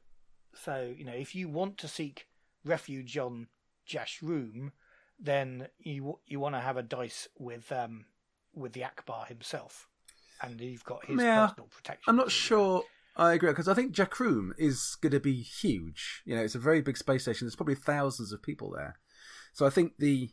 So 0.55 0.92
you 0.96 1.05
know, 1.05 1.12
if 1.12 1.34
you 1.34 1.48
want 1.48 1.78
to 1.78 1.88
seek 1.88 2.26
refuge 2.64 3.16
on 3.16 3.48
Jash 3.86 4.20
Jashroom, 4.20 4.72
then 5.18 5.68
you 5.78 6.18
you 6.26 6.40
want 6.40 6.55
to 6.55 6.60
have 6.60 6.76
a 6.76 6.82
dice 6.82 7.28
with 7.38 7.70
um 7.72 8.06
with 8.55 8.72
the 8.72 8.84
Akbar 8.84 9.26
himself, 9.26 9.88
and 10.42 10.60
you've 10.60 10.84
got 10.84 11.05
his 11.05 11.22
Yeah. 11.22 11.46
personal 11.46 11.68
protection. 11.68 12.10
I'm 12.10 12.16
not 12.16 12.30
sure 12.30 12.84
I 13.16 13.32
agree 13.32 13.50
because 13.50 13.68
I 13.68 13.74
think 13.74 13.94
Jakroom 13.94 14.50
is 14.59 14.96
going 15.00 15.12
to 15.12 15.20
be 15.20 15.42
huge. 15.42 16.22
You 16.24 16.36
know, 16.36 16.42
it's 16.42 16.55
a 16.55 16.60
very 16.60 16.80
big 16.80 16.96
space 16.96 17.22
station. 17.22 17.46
There's 17.46 17.56
probably 17.56 17.74
thousands 17.74 18.32
of 18.32 18.42
people 18.42 18.70
there. 18.70 18.98
So 19.52 19.66
I 19.66 19.70
think 19.70 19.94
the 19.98 20.30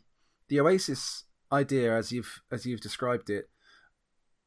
the 0.48 0.60
Oasis 0.60 1.24
idea, 1.52 1.94
as 1.96 2.12
you've 2.12 2.40
as 2.50 2.66
you've 2.66 2.80
described 2.80 3.30
it, 3.30 3.48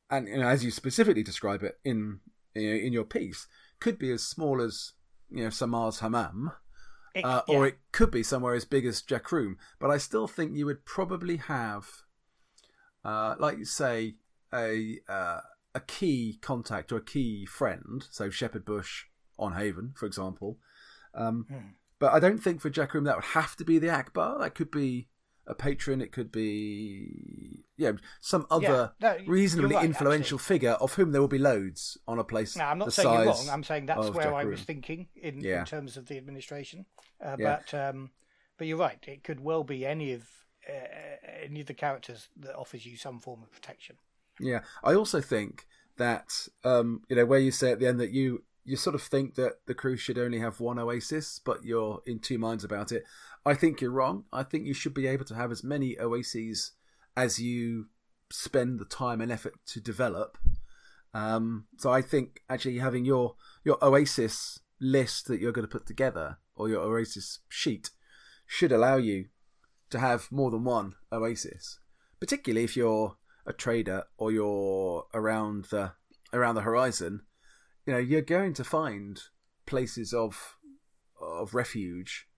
and 0.10 0.28
you 0.28 0.38
know, 0.38 0.48
as 0.48 0.64
you 0.64 0.72
specifically 0.72 1.24
describe 1.24 1.64
it 1.64 1.80
in 1.84 2.20
you 2.56 2.70
know, 2.70 2.76
in 2.76 2.94
your 2.94 3.04
piece, 3.06 3.48
could 3.80 3.98
be 4.00 4.12
as 4.12 4.24
small 4.24 4.62
as 4.62 4.94
you 5.30 5.44
know 5.44 5.50
Samar's 5.50 6.00
Hammam, 6.00 6.52
It- 7.16 7.24
uh, 7.26 7.44
yeah. 7.48 7.56
or 7.56 7.68
it 7.68 7.80
could 7.92 8.12
be 8.12 8.24
somewhere 8.24 8.54
as 8.56 8.66
big 8.66 8.86
as 8.86 9.02
Jakroom. 9.02 9.56
But 9.80 9.92
I 9.92 9.98
still 9.98 10.28
think 10.28 10.56
you 10.56 10.66
would 10.66 10.86
probably 10.86 11.38
have, 11.38 11.88
uh, 13.04 13.36
like 13.40 13.58
you 13.58 13.66
say, 13.66 14.16
a 14.54 15.00
uh, 15.08 15.42
a 15.76 15.80
key 15.82 16.40
contact 16.42 16.92
or 16.92 16.98
a 16.98 17.04
key 17.06 17.46
friend. 17.46 18.06
So 18.10 18.30
Shepherd 18.30 18.66
Bush 18.66 19.06
on 19.38 19.54
Haven, 19.54 19.94
for 19.96 20.06
example. 20.06 20.58
Um, 21.14 21.46
Hmm. 21.50 21.68
But 22.00 22.14
I 22.14 22.20
don't 22.22 22.38
think 22.42 22.62
for 22.62 22.70
Jakroom 22.70 23.04
that 23.06 23.18
would 23.18 23.26
have 23.26 23.58
to 23.58 23.66
be 23.66 23.78
the 23.78 23.90
Akbar. 23.90 24.40
That 24.40 24.56
could 24.56 24.72
be 24.72 25.09
a 25.50 25.56
patron. 25.56 26.02
It 26.02 26.12
could 26.12 26.32
be 26.32 27.64
yeah 27.78 27.94
some 28.22 28.46
other 28.52 28.94
no, 29.02 29.18
reasonably 29.26 29.76
right, 29.76 29.86
influential 29.86 30.38
figure 30.38 30.72
of 30.74 30.94
whom 30.94 31.12
there 31.12 31.22
will 31.22 31.28
be 31.28 31.38
loads 31.40 31.98
on 32.08 32.20
a 32.20 32.24
place. 32.24 32.56
No, 32.56 32.66
I'm 32.66 32.78
not 32.78 32.94
saying 32.94 33.12
you're 33.12 33.26
wrong. 33.26 33.50
I'm 33.52 33.64
saying 33.64 33.88
that's 33.88 34.10
where 34.12 34.34
I 34.34 34.44
Jakroom. 34.46 34.52
was 34.52 34.62
thinking 34.62 35.08
in, 35.16 35.42
Yeah. 35.42 35.62
in 35.62 35.66
terms 35.66 35.98
of 35.98 36.08
the 36.08 36.18
administration. 36.18 36.86
Uh, 37.24 37.36
Yeah. 37.38 37.60
But 37.72 37.74
um, 37.74 38.12
but 38.58 38.68
you're 38.68 38.78
right. 38.78 39.04
It 39.08 39.24
could 39.24 39.40
well 39.40 39.64
be 39.64 39.86
any 39.86 40.14
of 40.14 40.24
uh, 40.70 40.74
any 41.44 41.62
of 41.62 41.68
the 41.68 41.74
characters 41.74 42.30
that 42.38 42.56
offers 42.56 42.86
you 42.86 42.96
some 42.98 43.20
form 43.20 43.42
of 43.42 43.52
protection. 43.52 43.96
Yeah, 44.40 44.62
I 44.84 44.94
also 44.94 45.20
think 45.20 45.66
that 45.98 46.48
um, 46.64 47.02
you 47.10 47.16
know 47.16 47.26
where 47.26 47.40
you 47.40 47.52
say 47.52 47.72
at 47.72 47.80
the 47.80 47.88
end 47.88 48.00
that 48.00 48.12
you 48.12 48.44
you 48.66 48.76
sort 48.76 48.94
of 48.94 49.02
think 49.02 49.36
that 49.36 49.54
the 49.66 49.74
crew 49.74 49.98
should 49.98 50.18
only 50.20 50.40
have 50.40 50.60
one 50.60 50.78
oasis, 50.78 51.40
but 51.44 51.64
you're 51.64 52.02
in 52.06 52.20
two 52.20 52.38
minds 52.38 52.64
about 52.64 52.92
it. 52.92 53.04
I 53.46 53.54
think 53.54 53.82
you're 53.82 53.92
wrong. 53.92 54.26
I 54.32 54.44
think 54.44 54.66
you 54.66 54.74
should 54.74 54.94
be 54.94 55.08
able 55.08 55.26
to 55.26 55.36
have 55.36 55.52
as 55.52 55.64
many 55.64 55.98
oases 55.98 56.74
as 57.16 57.40
you 57.40 57.88
spend 58.32 58.80
the 58.80 58.86
time 58.86 59.22
and 59.22 59.32
effort 59.32 59.54
to 59.68 59.82
develop. 59.82 60.38
Um, 61.14 61.66
so 61.78 61.92
I 61.92 62.02
think 62.02 62.42
actually 62.50 62.78
having 62.78 63.06
your 63.06 63.36
your 63.64 63.84
oasis 63.84 64.60
list 64.80 65.28
that 65.28 65.40
you're 65.40 65.52
going 65.52 65.68
to 65.68 65.72
put 65.72 65.88
together 65.88 66.38
or 66.56 66.70
your 66.70 66.82
oasis 66.82 67.40
sheet 67.50 67.90
should 68.46 68.72
allow 68.72 68.98
you 68.98 69.26
to 69.90 70.00
have 70.00 70.32
more 70.32 70.52
than 70.52 70.64
one 70.64 70.94
oasis, 71.12 71.80
particularly 72.20 72.64
if 72.64 72.78
you're 72.78 73.18
a 73.46 73.54
trader 73.54 74.04
or 74.18 74.32
you're 74.32 75.06
around 75.14 75.66
the 75.66 75.94
around 76.32 76.56
the 76.56 76.62
horizon. 76.62 77.22
You 77.86 77.94
know, 77.94 78.00
you're 78.00 78.22
going 78.22 78.54
to 78.54 78.64
find 78.64 79.20
places 79.66 80.14
of 80.14 80.58
of 81.20 81.54
refuge 81.54 82.29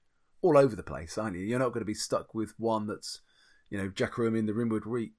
all 0.42 0.58
over 0.58 0.76
the 0.76 0.84
place, 0.84 1.18
aren't 1.18 1.36
you? 1.38 1.44
You're 1.44 1.60
not 1.60 1.70
going 1.70 1.82
to 1.82 1.86
be 1.86 1.94
stuck 1.94 2.34
with 2.34 2.54
one 2.58 2.88
that's, 2.88 3.22
you 3.70 3.78
know, 3.78 3.90
Jackroom 3.90 4.38
in 4.38 4.46
the 4.46 4.54
Rimwood 4.54 4.84
Reach. 4.86 5.12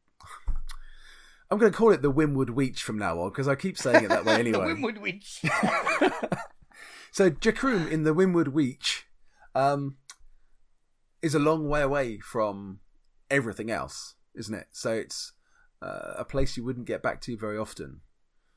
I'm 1.51 1.59
going 1.59 1.71
to 1.71 1.77
call 1.77 1.93
it 1.93 2.01
the 2.01 2.11
Wimwood 2.13 2.49
Weech 2.49 2.79
from 2.79 2.97
now 2.99 3.21
on 3.21 3.29
because 3.29 3.47
I 3.47 3.55
keep 3.57 3.77
saying 3.77 4.05
it 4.05 4.09
that 4.09 4.25
way 4.25 4.35
anyway. 4.39 4.69
the 4.69 4.75
Windward 4.75 4.97
Weech. 4.97 5.47
so 7.13 7.29
Jackroom 7.31 7.91
in 7.91 8.05
the 8.05 8.15
Wimwood 8.15 8.49
Weech 8.49 9.03
um, 9.55 9.97
is 11.21 11.35
a 11.35 11.39
long 11.39 11.69
way 11.69 11.83
away 11.83 12.19
from 12.21 12.81
everything 13.31 13.71
else, 13.71 14.15
isn't 14.35 14.55
it? 14.55 14.69
So 14.73 14.93
it's 14.93 15.33
uh, 15.83 16.15
a 16.17 16.25
place 16.25 16.57
you 16.57 16.65
wouldn't 16.65 16.87
get 16.87 17.03
back 17.03 17.21
to 17.23 17.37
very 17.37 17.59
often. 17.59 18.01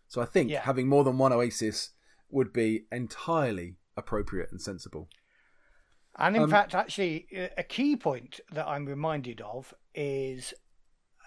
So 0.07 0.21
I 0.21 0.25
think 0.25 0.49
Yeah. 0.49 0.61
having 0.61 0.87
more 0.87 1.03
than 1.03 1.17
one 1.17 1.33
oasis 1.33 1.91
would 2.29 2.53
be 2.53 2.85
entirely 2.93 3.75
appropriate 3.97 4.51
and 4.51 4.61
sensible. 4.61 5.09
And 6.17 6.35
in 6.35 6.43
Um, 6.43 6.49
fact, 6.49 6.73
actually, 6.73 7.27
a 7.57 7.63
key 7.63 7.95
point 7.97 8.39
that 8.51 8.67
I'm 8.67 8.85
reminded 8.85 9.41
of 9.41 9.73
is 9.93 10.53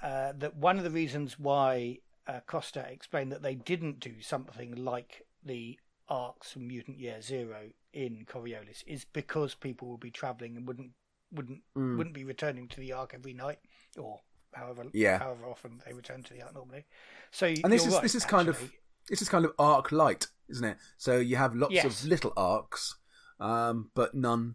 uh, 0.02 0.32
that 0.38 0.56
one 0.56 0.78
of 0.78 0.84
the 0.84 0.90
reasons 0.90 1.38
why 1.38 1.98
uh, 2.26 2.40
Kosta 2.46 2.88
explained 2.90 3.32
that 3.32 3.42
they 3.42 3.54
didn't 3.54 4.00
do 4.00 4.20
something 4.20 4.74
like 4.84 5.26
the 5.44 5.78
arks 6.08 6.52
from 6.52 6.68
Mutant 6.68 6.98
Year 6.98 7.20
Zero 7.20 7.70
in 7.92 8.24
Coriolis 8.26 8.82
is 8.86 9.04
because 9.04 9.54
people 9.54 9.88
would 9.88 10.00
be 10.00 10.10
travelling 10.10 10.56
and 10.56 10.66
wouldn't 10.66 10.92
wouldn't 11.32 11.62
Mm. 11.76 11.98
wouldn't 11.98 12.14
be 12.14 12.24
returning 12.24 12.68
to 12.68 12.80
the 12.80 12.92
ark 12.92 13.12
every 13.14 13.34
night 13.34 13.58
or 13.98 14.20
however 14.54 14.84
Yeah. 14.94 15.18
however 15.18 15.44
often 15.46 15.82
they 15.84 15.92
return 15.92 16.22
to 16.22 16.32
the 16.32 16.42
ark 16.42 16.54
normally. 16.54 16.86
So 17.30 17.46
And 17.46 17.70
this 17.70 17.84
is 17.86 17.92
right, 17.92 18.02
this 18.02 18.14
is 18.14 18.24
kind 18.24 18.48
of 18.48 18.72
this 19.08 19.20
is 19.20 19.28
kind 19.28 19.44
of 19.44 19.52
arc 19.58 19.92
light, 19.92 20.28
isn't 20.48 20.64
it? 20.64 20.78
So 20.96 21.18
you 21.18 21.36
have 21.36 21.54
lots 21.54 21.74
Yes. 21.74 22.02
of 22.04 22.08
little 22.08 22.32
arks, 22.36 22.96
um, 23.40 23.90
but 23.94 24.14
none 24.14 24.54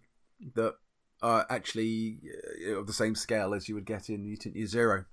that 0.55 0.75
are 1.21 1.45
actually 1.49 2.19
uh, 2.67 2.77
of 2.77 2.87
the 2.87 2.93
same 2.93 3.15
scale 3.15 3.53
as 3.53 3.69
you 3.69 3.75
would 3.75 3.85
get 3.85 4.09
in 4.09 4.25
Mutant 4.25 4.55
Year 4.55 4.67
Zero. 4.67 5.05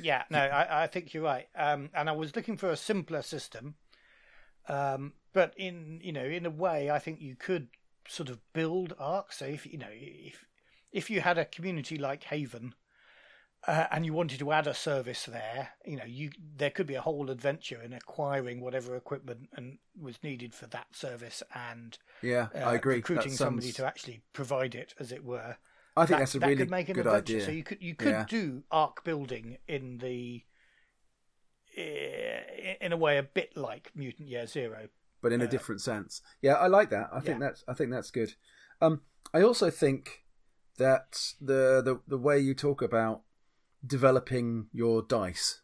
Yeah, 0.00 0.24
no, 0.30 0.38
I, 0.38 0.84
I 0.84 0.86
think 0.88 1.14
you're 1.14 1.22
right. 1.22 1.46
Um, 1.54 1.90
and 1.94 2.08
I 2.08 2.12
was 2.12 2.34
looking 2.34 2.56
for 2.56 2.70
a 2.70 2.76
simpler 2.76 3.22
system, 3.22 3.76
um, 4.68 5.12
but 5.32 5.54
in 5.56 6.00
you 6.02 6.12
know, 6.12 6.24
in 6.24 6.46
a 6.46 6.50
way, 6.50 6.90
I 6.90 6.98
think 6.98 7.20
you 7.20 7.36
could 7.36 7.68
sort 8.08 8.28
of 8.28 8.40
build 8.52 8.94
arks. 8.98 9.38
So 9.38 9.46
if 9.46 9.66
you 9.66 9.78
know, 9.78 9.90
if 9.90 10.44
if 10.90 11.10
you 11.10 11.20
had 11.20 11.38
a 11.38 11.44
community 11.44 11.98
like 11.98 12.24
Haven, 12.24 12.74
uh, 13.66 13.86
and 13.92 14.04
you 14.04 14.12
wanted 14.12 14.38
to 14.40 14.52
add 14.52 14.66
a 14.66 14.74
service 14.74 15.24
there, 15.26 15.70
you 15.86 15.96
know, 15.96 16.04
you 16.04 16.30
there 16.56 16.70
could 16.70 16.86
be 16.86 16.94
a 16.94 17.00
whole 17.00 17.30
adventure 17.30 17.80
in 17.82 17.92
acquiring 17.92 18.60
whatever 18.60 18.96
equipment 18.96 19.48
and 19.54 19.78
was 20.00 20.22
needed 20.22 20.52
for 20.54 20.66
that 20.66 20.94
service, 20.96 21.42
and 21.54 21.98
Yeah, 22.22 22.48
uh, 22.54 22.66
I 22.66 22.74
agree. 22.74 22.96
recruiting 22.96 23.32
That 23.32 23.36
somebody 23.38 23.72
to 23.72 23.86
actually 23.86 24.22
provide 24.32 24.74
it, 24.74 24.94
as 24.98 25.12
it 25.12 25.24
were 25.24 25.56
I 25.96 26.06
think 26.06 26.18
that, 26.18 26.18
that's 26.20 26.34
a 26.34 26.40
that 26.40 26.46
really 26.46 26.56
could 26.56 26.70
make 26.70 26.88
an 26.88 26.96
good 26.96 27.06
adventure. 27.06 27.32
idea. 27.34 27.46
So 27.46 27.52
you 27.52 27.62
could 27.62 27.82
you 27.82 27.94
could 27.94 28.06
Yeah. 28.06 28.24
do 28.28 28.62
ark 28.70 29.04
building 29.04 29.58
in 29.68 29.98
the 29.98 30.42
eh, 31.76 32.74
in 32.80 32.92
a 32.92 32.96
way 32.96 33.18
a 33.18 33.22
bit 33.22 33.56
like 33.56 33.90
Mutant 33.94 34.28
Year 34.28 34.46
Zero. 34.46 34.88
but 35.22 35.32
in 35.32 35.40
a 35.40 35.44
Uh, 35.44 35.50
different 35.50 35.80
sense. 35.80 36.20
Yeah, 36.40 36.54
I 36.54 36.66
like 36.66 36.90
that. 36.90 37.08
I 37.12 37.20
think 37.20 37.38
Yeah. 37.38 37.46
that's 37.46 37.64
I 37.68 37.74
think 37.74 37.90
that's 37.90 38.10
good. 38.10 38.34
Um, 38.80 39.02
I 39.32 39.42
also 39.42 39.70
think 39.70 40.24
that 40.78 41.34
the 41.40 41.82
the 41.84 42.00
the 42.08 42.18
way 42.18 42.38
you 42.40 42.54
talk 42.54 42.82
about 42.82 43.22
developing 43.84 44.66
your 44.72 45.02
dice 45.02 45.60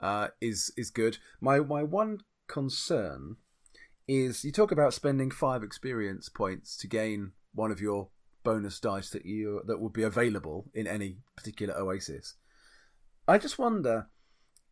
uh, 0.00 0.28
is 0.40 0.72
is 0.76 0.90
good. 0.90 1.18
My 1.40 1.58
my 1.60 1.82
one 1.82 2.20
concern 2.46 3.36
is 4.06 4.44
you 4.44 4.52
talk 4.52 4.72
about 4.72 4.94
spending 4.94 5.30
five 5.30 5.62
experience 5.62 6.28
points 6.28 6.76
to 6.78 6.86
gain 6.86 7.32
one 7.54 7.70
of 7.70 7.80
your 7.80 8.08
bonus 8.44 8.80
dice 8.80 9.10
that 9.10 9.26
you 9.26 9.62
that 9.66 9.80
would 9.80 9.92
be 9.92 10.02
available 10.02 10.70
in 10.74 10.86
any 10.86 11.18
particular 11.36 11.74
oasis. 11.76 12.34
I 13.26 13.36
just 13.36 13.58
wonder, 13.58 14.08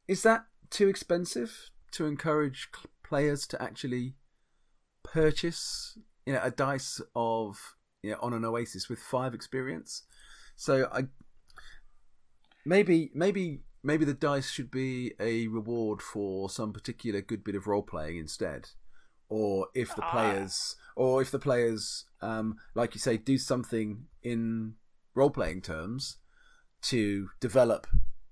is 0.08 0.22
that 0.22 0.46
too 0.70 0.88
expensive 0.88 1.70
to 1.92 2.06
encourage 2.06 2.68
players 3.04 3.46
to 3.48 3.62
actually 3.62 4.14
purchase, 5.02 5.98
you 6.24 6.32
know, 6.32 6.40
a 6.42 6.50
dice 6.50 7.00
of 7.14 7.58
you 8.02 8.12
know 8.12 8.18
on 8.22 8.32
an 8.32 8.44
oasis 8.44 8.88
with 8.88 8.98
five 8.98 9.34
experience? 9.34 10.04
So 10.56 10.88
I 10.90 11.04
maybe 12.66 13.10
maybe 13.14 13.60
maybe 13.82 14.04
the 14.04 14.12
dice 14.12 14.50
should 14.50 14.70
be 14.70 15.12
a 15.20 15.46
reward 15.46 16.02
for 16.02 16.50
some 16.50 16.72
particular 16.72 17.20
good 17.22 17.42
bit 17.44 17.54
of 17.54 17.66
role 17.66 17.82
playing 17.82 18.16
instead 18.18 18.68
or 19.28 19.68
if 19.74 19.94
the 19.94 20.02
Ah. 20.02 20.10
players 20.10 20.76
or 20.96 21.22
if 21.22 21.30
the 21.30 21.38
players 21.38 22.04
um, 22.20 22.56
like 22.74 22.94
you 22.94 23.00
say 23.00 23.16
do 23.16 23.38
something 23.38 24.06
in 24.22 24.74
role 25.14 25.30
playing 25.30 25.62
terms 25.62 26.18
to 26.82 27.30
develop 27.40 27.86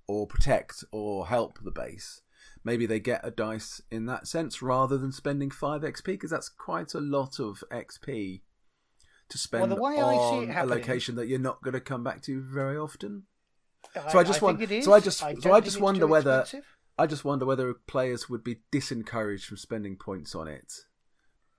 or 0.06 0.27
protect 0.27 0.85
or 0.90 1.28
help 1.28 1.59
the 1.62 1.70
base 1.70 2.20
maybe 2.65 2.86
they 2.86 2.98
get 3.01 3.20
a 3.24 3.31
dice 3.31 3.81
in 3.90 4.06
that 4.06 4.27
sense 4.27 4.61
rather 4.61 4.98
than 4.98 5.12
spending 5.12 5.51
five 5.51 5.82
XP 5.82 6.05
because 6.06 6.31
that's 6.31 6.48
quite 6.48 6.94
a 6.94 7.01
lot 7.01 7.39
of 7.39 7.62
XP 7.70 8.43
to 9.28 9.39
spend 9.39 9.70
the 9.70 9.77
way 9.77 9.94
I 9.98 10.15
see 10.15 10.51
on 10.51 10.51
a 10.51 10.66
location 10.66 11.15
that 11.16 11.28
you're 11.28 11.39
not 11.39 11.62
going 11.62 11.73
to 11.74 11.81
come 11.81 12.05
back 12.05 12.20
to 12.23 12.43
very 12.43 12.77
often. 12.77 13.24
I, 13.94 14.11
So 14.12 14.19
I 14.19 14.24
just 14.24 14.43
it 14.43 14.70
is. 14.70 14.85
so 14.85 14.93
I 14.93 15.01
just- 15.01 15.20
don't 15.20 15.43
so 15.43 15.52
I 15.52 15.61
just 15.61 15.81
wonder 15.81 16.06
whether- 16.06 16.40
expensive. 16.40 16.66
I 16.97 17.06
just 17.09 17.24
wonder 17.24 17.44
whether 17.44 17.74
players 17.74 18.28
would 18.31 18.44
be 18.44 18.61
disencouraged 18.70 19.47
from 19.47 19.56
spending 19.56 19.97
points 19.97 20.32
on 20.35 20.47
it 20.47 20.73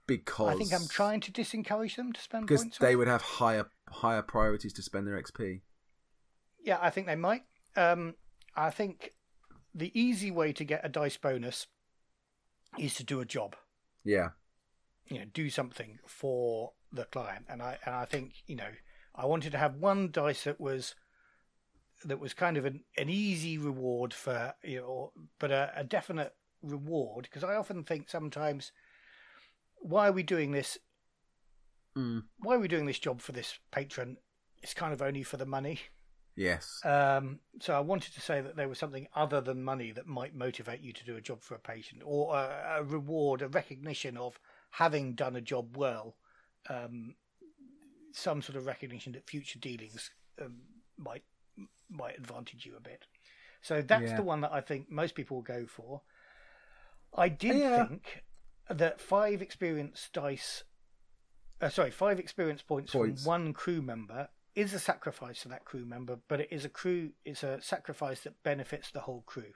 because 0.08 0.56
I 0.56 0.58
think 0.58 0.74
I'm 0.74 0.88
trying 0.88 1.20
to 1.22 1.32
disencourage 1.32 1.96
them 1.98 2.14
to 2.14 2.22
spend 2.22 2.48
because 2.48 2.62
points. 2.64 2.80
on 2.80 2.88
they 2.88 2.96
would 2.96 3.08
have 3.10 3.22
higher 3.22 3.70
higher 3.90 4.22
priorities 4.22 4.72
to 4.74 4.82
spend 4.82 5.08
their 5.08 5.22
XP. 5.22 5.62
Yeah, 6.64 6.80
I 6.82 6.90
think 6.90 7.08
they 7.08 7.16
might. 7.18 7.44
Um, 7.76 8.16
I 8.56 8.70
think 8.70 9.14
the 9.74 9.92
easy 10.00 10.32
way 10.32 10.54
to 10.54 10.64
get 10.64 10.86
a 10.86 10.90
dice 10.90 11.18
bonus 11.18 11.68
is 12.80 12.94
to 12.96 13.04
do 13.04 13.20
a 13.20 13.26
job. 13.26 13.56
Yeah, 14.04 14.30
You 15.08 15.20
know, 15.20 15.26
do 15.26 15.50
something 15.50 16.00
for 16.08 16.74
the 16.92 17.06
client, 17.06 17.46
and 17.50 17.62
I 17.62 17.78
and 17.86 17.94
I 17.94 18.06
think 18.06 18.36
you 18.48 18.56
know 18.56 18.72
I 19.14 19.26
wanted 19.26 19.52
to 19.52 19.58
have 19.58 19.76
one 19.76 20.12
dice 20.12 20.46
that 20.46 20.62
was 20.62 20.96
that 22.04 22.20
was 22.20 22.34
kind 22.34 22.58
of 22.58 22.66
an, 22.66 22.82
an 22.98 23.10
easy 23.10 23.58
reward 23.58 24.14
for 24.14 24.54
you 24.64 24.82
know, 24.82 25.12
but 25.40 25.52
a, 25.52 25.72
a 25.76 25.84
definite 25.84 26.36
reward 26.62 27.24
because 27.24 27.44
I 27.44 27.56
often 27.56 27.84
think 27.84 28.10
sometimes 28.10 28.72
why 29.80 30.08
are 30.08 30.12
we 30.12 30.24
doing 30.24 30.52
this? 30.52 30.78
mm. 31.98 32.24
Why 32.40 32.56
are 32.56 32.60
we 32.60 32.68
doing 32.68 32.86
this 32.86 33.00
job 33.00 33.22
for 33.22 33.32
this 33.32 33.60
patron? 33.72 34.18
It's 34.64 34.74
kind 34.74 34.94
of 34.94 35.02
only 35.02 35.24
for 35.24 35.38
the 35.38 35.46
money. 35.46 35.80
yes, 36.36 36.82
Um, 36.84 37.40
so 37.62 37.76
I 37.76 37.80
wanted 37.80 38.14
to 38.14 38.22
say 38.22 38.42
that 38.42 38.56
there 38.56 38.68
was 38.68 38.80
something 38.80 39.08
other 39.16 39.42
than 39.42 39.64
money 39.64 39.92
that 39.92 40.08
might 40.08 40.34
motivate 40.34 40.82
you 40.82 40.92
to 40.92 41.06
do 41.06 41.16
a 41.16 41.22
job 41.22 41.44
for 41.44 41.56
a 41.56 41.60
patient, 41.60 42.02
or 42.04 42.36
a, 42.36 42.78
a 42.80 42.84
reward, 42.84 43.42
a 43.42 43.48
recognition 43.48 44.18
of 44.18 44.40
having 44.72 45.14
done 45.14 45.36
a 45.36 45.42
job 45.42 45.78
well, 45.78 46.16
um, 46.70 47.16
some 48.12 48.42
sort 48.42 48.58
of 48.58 48.66
recognition 48.66 49.14
that 49.14 49.30
future 49.30 49.60
dealings 49.60 50.10
um, 50.42 50.62
might 50.98 51.24
might 51.90 52.18
advantage 52.18 52.66
you 52.66 52.76
a 52.76 52.82
bit. 52.82 53.06
So 53.62 53.82
that's 53.82 54.12
Yeah. 54.12 54.18
the 54.18 54.24
one 54.24 54.42
that 54.42 54.52
I 54.54 54.62
think 54.62 54.90
most 54.92 55.16
people 55.16 55.38
will 55.38 55.44
go 55.44 55.66
for. 55.66 56.02
I 57.14 57.30
did 57.30 57.56
Yeah. 57.58 57.88
think 57.88 58.24
that 58.70 59.00
five 59.00 59.42
experience 59.42 60.10
dice, 60.12 60.64
uh, 61.62 61.70
sorry, 61.70 61.92
five 61.92 62.20
experience 62.20 62.62
points, 62.62 62.92
Points. 62.94 63.24
from 63.24 63.30
one 63.32 63.54
crew 63.54 63.82
member 63.82 64.30
is 64.56 64.74
a 64.74 64.80
sacrifice 64.80 65.42
for 65.42 65.50
that 65.50 65.66
crew 65.66 65.86
member, 65.86 66.18
but 66.28 66.40
it 66.42 66.48
is 66.52 66.64
a 66.66 66.70
crew. 66.70 67.12
It's 67.26 67.44
a 67.44 67.62
sacrifice 67.62 68.22
that 68.22 68.42
benefits 68.44 68.92
the 68.92 69.02
whole 69.02 69.22
crew. 69.26 69.54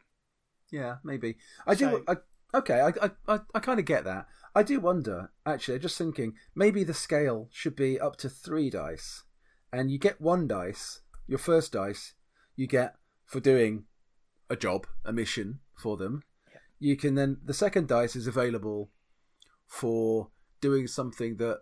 yeah, 0.72 0.98
maybe. 1.04 1.38
I 1.66 1.74
do. 1.74 2.04
I, 2.08 2.18
okay, 2.54 2.80
I 2.80 2.90
I 3.02 3.12
I, 3.28 3.40
I 3.56 3.60
kind 3.60 3.80
of 3.80 3.86
get 3.86 4.04
that. 4.04 4.28
I 4.54 4.62
do 4.64 4.80
wonder. 4.80 5.32
Actually, 5.46 5.76
I'm 5.76 5.82
just 5.82 5.98
thinking 5.98 6.36
maybe 6.56 6.84
the 6.84 6.94
scale 6.94 7.48
should 7.52 7.76
be 7.76 8.00
up 8.00 8.18
to 8.18 8.30
three 8.30 8.70
dice, 8.70 9.24
and 9.72 9.90
you 9.90 9.98
get 9.98 10.22
one 10.22 10.48
dice. 10.48 11.02
Your 11.28 11.40
first 11.40 11.72
dice 11.74 12.14
you 12.60 12.68
get 12.68 12.96
for 13.26 13.40
doing 13.40 13.86
a 14.50 14.56
job, 14.58 14.86
a 15.06 15.14
mission 15.14 15.60
for 15.78 15.96
them. 15.96 16.24
Yeah. 16.52 16.60
You 16.78 16.98
can 16.98 17.16
then 17.16 17.38
the 17.44 17.54
second 17.54 17.88
dice 17.88 18.18
is 18.18 18.28
available 18.28 18.92
for 19.66 20.28
doing 20.60 20.86
something 20.86 21.38
that, 21.38 21.62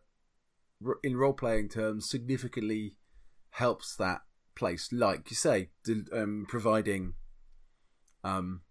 in 1.03 1.15
role 1.15 1.33
playing 1.33 1.69
terms, 1.69 2.09
significantly 2.09 2.95
helps 3.51 3.95
that 3.97 4.21
place. 4.55 4.89
Like 4.91 5.29
you 5.29 5.35
say, 5.35 5.69
um, 6.11 6.47
providing, 6.49 7.13
um, 8.23 8.61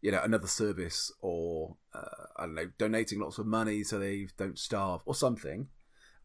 you 0.00 0.10
know, 0.10 0.22
another 0.22 0.46
service, 0.46 1.12
or 1.20 1.76
uh, 1.94 2.28
I 2.38 2.46
don't 2.46 2.54
know, 2.54 2.70
donating 2.78 3.20
lots 3.20 3.36
of 3.36 3.44
money 3.44 3.82
so 3.82 3.98
they 3.98 4.28
don't 4.38 4.58
starve, 4.58 5.02
or 5.04 5.14
something. 5.14 5.68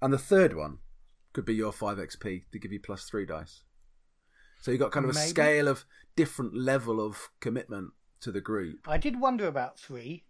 And 0.01 0.13
the 0.13 0.17
third 0.17 0.55
one 0.55 0.77
could 1.33 1.43
be 1.43 1.55
your 1.55 1.73
five 1.73 1.97
XP 1.97 2.43
to 2.53 2.59
give 2.59 2.71
you 2.71 2.79
plus 2.79 3.03
three 3.03 3.25
dice. 3.25 3.63
So 4.61 4.71
you've 4.71 4.79
got 4.79 4.91
kind 4.91 5.05
of 5.05 5.11
a 5.11 5.13
Maybe. 5.15 5.29
scale 5.29 5.67
of 5.67 5.85
different 6.15 6.55
level 6.55 6.99
of 6.99 7.29
commitment 7.39 7.91
to 8.21 8.31
the 8.31 8.41
group. 8.41 8.79
I 8.87 8.97
did 8.97 9.19
wonder 9.19 9.47
about 9.47 9.79
three. 9.79 10.25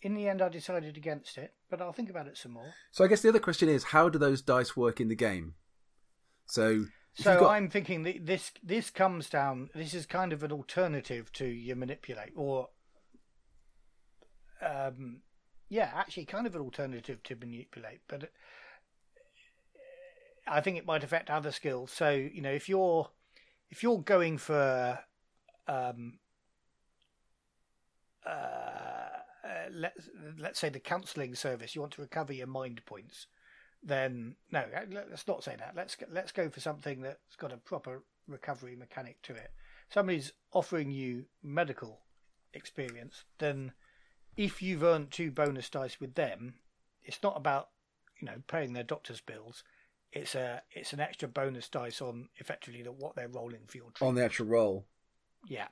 In 0.00 0.14
the 0.14 0.26
end, 0.28 0.40
I 0.42 0.48
decided 0.48 0.96
against 0.96 1.38
it, 1.38 1.52
but 1.70 1.80
I'll 1.80 1.92
think 1.92 2.10
about 2.10 2.26
it 2.26 2.36
some 2.36 2.52
more. 2.52 2.72
So 2.90 3.04
I 3.04 3.08
guess 3.08 3.20
the 3.22 3.28
other 3.28 3.38
question 3.38 3.68
is, 3.68 3.84
how 3.84 4.08
do 4.08 4.18
those 4.18 4.42
dice 4.42 4.76
work 4.76 5.00
in 5.00 5.08
the 5.08 5.14
game? 5.14 5.54
So, 6.46 6.86
So 7.14 7.38
got- 7.40 7.50
I'm 7.52 7.68
thinking 7.68 8.02
that 8.04 8.26
this 8.26 8.50
this 8.62 8.90
comes 8.90 9.28
down. 9.30 9.70
This 9.74 9.94
is 9.94 10.06
kind 10.06 10.32
of 10.32 10.42
an 10.42 10.50
alternative 10.50 11.30
to 11.34 11.46
your 11.46 11.76
manipulate, 11.76 12.32
or 12.34 12.70
um, 14.60 15.20
yeah, 15.68 15.90
actually, 15.94 16.24
kind 16.24 16.46
of 16.46 16.54
an 16.54 16.62
alternative 16.62 17.22
to 17.24 17.36
manipulate. 17.36 18.00
But 18.08 18.24
uh, 18.24 18.26
I 20.48 20.60
think 20.60 20.78
it 20.78 20.86
might 20.86 21.04
affect 21.04 21.30
other 21.30 21.52
skills. 21.52 21.92
So 21.92 22.10
you 22.10 22.40
know, 22.42 22.50
if 22.52 22.68
you're 22.68 23.10
if 23.72 23.82
you're 23.82 23.98
going 23.98 24.38
for 24.38 25.00
um, 25.66 26.20
uh, 28.24 29.18
let's 29.72 30.08
let's 30.38 30.60
say 30.60 30.68
the 30.68 30.78
counselling 30.78 31.34
service, 31.34 31.74
you 31.74 31.80
want 31.80 31.94
to 31.94 32.02
recover 32.02 32.32
your 32.32 32.46
mind 32.46 32.86
points 32.86 33.26
then 33.82 34.36
no, 34.50 34.64
let- 34.72 35.10
let's 35.10 35.26
not 35.26 35.42
say 35.42 35.56
that. 35.56 35.74
Let's 35.74 35.96
let's 36.08 36.32
go 36.32 36.48
for 36.48 36.60
something 36.60 37.00
that's 37.00 37.36
got 37.36 37.52
a 37.52 37.56
proper 37.56 38.04
recovery 38.28 38.76
mechanic 38.76 39.20
to 39.22 39.34
it. 39.34 39.50
Somebody's 39.90 40.32
offering 40.52 40.90
you 40.90 41.26
medical 41.42 42.00
experience, 42.54 43.24
then 43.38 43.72
if 44.36 44.62
you've 44.62 44.82
earned 44.82 45.10
two 45.10 45.30
bonus 45.30 45.68
dice 45.68 46.00
with 46.00 46.14
them, 46.14 46.54
it's 47.02 47.22
not 47.22 47.36
about 47.36 47.70
you 48.20 48.26
know 48.26 48.42
paying 48.46 48.72
their 48.72 48.84
doctor's 48.84 49.20
bills. 49.20 49.64
It's 50.12 50.34
a 50.34 50.62
it's 50.70 50.92
an 50.92 51.00
extra 51.00 51.28
bonus 51.28 51.68
dice 51.68 52.02
on 52.02 52.28
effectively 52.36 52.82
the, 52.82 52.92
what 52.92 53.16
they're 53.16 53.28
rolling 53.28 53.62
for 53.66 53.78
your 53.78 53.92
on 54.00 54.14
the 54.14 54.24
actual 54.24 54.46
roll, 54.46 54.86
yeah, 55.46 55.68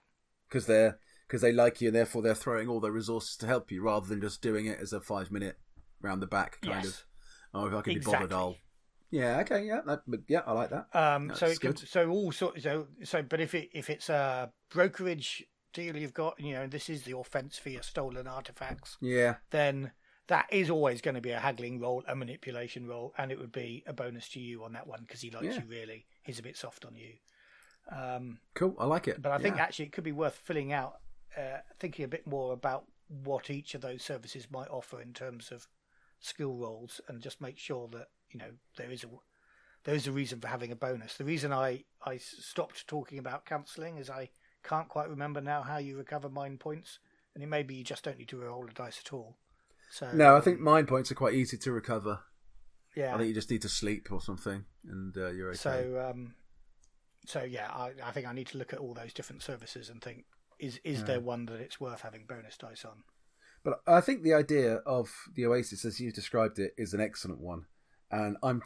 because 0.48 0.66
they're 0.66 0.98
because 1.26 1.42
they 1.42 1.52
like 1.52 1.80
you, 1.80 1.88
and 1.88 1.96
therefore 1.96 2.22
they're 2.22 2.34
throwing 2.34 2.68
all 2.68 2.80
their 2.80 2.92
resources 2.92 3.36
to 3.36 3.46
help 3.46 3.70
you, 3.70 3.82
rather 3.82 4.06
than 4.06 4.20
just 4.20 4.42
doing 4.42 4.66
it 4.66 4.78
as 4.80 4.92
a 4.92 5.00
five 5.00 5.30
minute 5.30 5.58
round 6.00 6.22
the 6.22 6.26
back 6.26 6.60
kind 6.62 6.84
yes. 6.84 6.86
of. 6.86 7.04
Oh, 7.52 7.66
if 7.66 7.74
I 7.74 7.80
can 7.82 7.94
be 7.94 8.00
bothered, 8.00 8.32
I'll. 8.32 8.56
Yeah. 9.10 9.40
Okay. 9.40 9.66
Yeah. 9.66 9.80
That, 9.84 10.02
but 10.06 10.20
yeah, 10.28 10.42
I 10.46 10.52
like 10.52 10.70
that. 10.70 10.86
Um, 10.94 11.32
so 11.34 11.46
That's 11.46 11.56
it 11.56 11.60
could, 11.60 11.76
good. 11.76 11.88
so 11.88 12.08
all 12.08 12.32
sort 12.32 12.62
so 12.62 12.86
so 13.02 13.22
but 13.22 13.40
if 13.40 13.54
it 13.54 13.70
if 13.72 13.90
it's 13.90 14.08
a 14.08 14.52
brokerage 14.70 15.44
deal 15.72 15.96
you've 15.96 16.14
got, 16.14 16.38
you 16.40 16.54
know, 16.54 16.66
this 16.66 16.88
is 16.88 17.02
the 17.02 17.16
offence 17.16 17.58
for 17.58 17.70
your 17.70 17.82
stolen 17.82 18.26
artifacts, 18.26 18.96
Yeah. 19.00 19.36
then 19.50 19.92
that 20.31 20.47
is 20.51 20.70
always 20.70 21.01
going 21.01 21.16
to 21.16 21.20
be 21.20 21.31
a 21.32 21.40
haggling 21.40 21.81
role, 21.81 22.05
a 22.07 22.15
manipulation 22.15 22.86
role, 22.86 23.12
and 23.19 23.32
it 23.32 23.39
would 23.39 23.51
be 23.52 23.82
a 23.86 23.93
bonus 23.93 24.28
to 24.31 24.39
you 24.40 24.62
on 24.65 24.73
that 24.73 24.86
one 24.86 25.01
because 25.02 25.20
he 25.20 25.31
likes 25.31 25.47
Yeah. 25.57 25.62
you 25.62 25.69
really. 25.69 26.07
He's 26.23 26.39
a 26.39 26.43
bit 26.43 26.57
soft 26.57 26.85
on 26.85 26.94
you. 26.94 27.15
Um, 27.90 28.39
Cool. 28.55 28.77
I 28.78 28.86
like 28.86 29.09
it. 29.09 29.20
but 29.20 29.32
I 29.32 29.39
think 29.39 29.57
Yeah. 29.57 29.65
actually 29.65 29.86
it 29.86 29.93
could 29.93 30.05
be 30.05 30.12
worth 30.12 30.36
filling 30.36 30.73
out, 30.73 31.01
uh, 31.36 31.59
thinking 31.81 32.05
a 32.05 32.09
bit 32.09 32.27
more 32.27 32.52
about 32.52 32.86
what 33.09 33.51
each 33.51 33.74
of 33.74 33.81
those 33.81 34.05
services 34.05 34.48
might 34.51 34.69
offer 34.69 35.01
in 35.01 35.12
terms 35.12 35.51
of 35.51 35.66
skill 36.20 36.55
rolls, 36.57 37.01
and 37.09 37.20
just 37.20 37.40
make 37.40 37.59
sure 37.59 37.89
that 37.89 38.09
you 38.31 38.39
know 38.39 38.52
there 38.77 38.90
is 38.93 39.02
a 39.05 39.09
there 39.82 39.94
is 39.97 40.07
a 40.07 40.12
reason 40.12 40.40
for 40.40 40.47
having 40.48 40.70
a 40.70 40.77
bonus. 40.77 41.16
The 41.16 41.24
reason 41.24 41.52
I 41.52 41.85
I 42.02 42.19
stopped 42.19 42.86
talking 42.86 43.19
about 43.19 43.47
counselling 43.47 43.97
is 43.97 44.09
I 44.09 44.31
can't 44.62 44.89
quite 44.89 45.09
remember 45.09 45.40
now 45.40 45.62
how 45.62 45.78
you 45.78 45.97
recover 45.97 46.28
mind 46.28 46.61
points, 46.61 47.01
and 47.35 47.43
it 47.43 47.48
may 47.48 47.65
be 47.65 47.74
you 47.77 47.85
just 47.85 48.05
don't 48.05 48.19
need 48.19 48.28
to 48.28 48.36
roll 48.39 48.69
a 48.69 48.73
dice 48.73 49.01
at 49.05 49.12
all. 49.12 49.36
So 49.90 50.10
No, 50.12 50.36
I 50.36 50.40
think 50.40 50.60
mind 50.60 50.88
points 50.88 51.10
are 51.10 51.16
quite 51.16 51.34
easy 51.34 51.56
to 51.58 51.72
recover. 51.72 52.20
yeah. 52.96 53.14
I 53.14 53.18
think 53.18 53.28
you 53.28 53.34
just 53.34 53.50
need 53.50 53.62
to 53.62 53.68
sleep 53.68 54.08
or 54.10 54.20
something, 54.20 54.64
and 54.88 55.16
uh, 55.16 55.30
you're 55.30 55.48
okay. 55.50 55.56
So 55.58 56.10
um, 56.10 56.34
so 57.26 57.42
yeah, 57.42 57.68
I, 57.70 57.92
I 58.04 58.10
think 58.12 58.26
I 58.26 58.32
need 58.32 58.46
to 58.48 58.58
look 58.58 58.72
at 58.72 58.78
all 58.78 58.94
those 58.94 59.12
different 59.12 59.42
services 59.42 59.88
and 59.90 60.00
think 60.00 60.24
is 60.58 60.80
is 60.84 61.00
Yeah. 61.00 61.04
there 61.06 61.20
one 61.20 61.46
that 61.46 61.60
it's 61.60 61.80
worth 61.80 62.00
having 62.02 62.24
bonus 62.26 62.56
dice 62.56 62.84
on? 62.84 63.02
But 63.62 63.80
I 63.86 64.00
think 64.00 64.22
the 64.22 64.32
idea 64.34 64.76
of 64.86 65.10
the 65.34 65.44
Oasis, 65.46 65.84
as 65.84 66.00
you 66.00 66.12
described 66.12 66.58
it, 66.58 66.72
is 66.78 66.94
an 66.94 67.00
excellent 67.00 67.40
one, 67.40 67.66
and 68.10 68.36
I'm. 68.42 68.62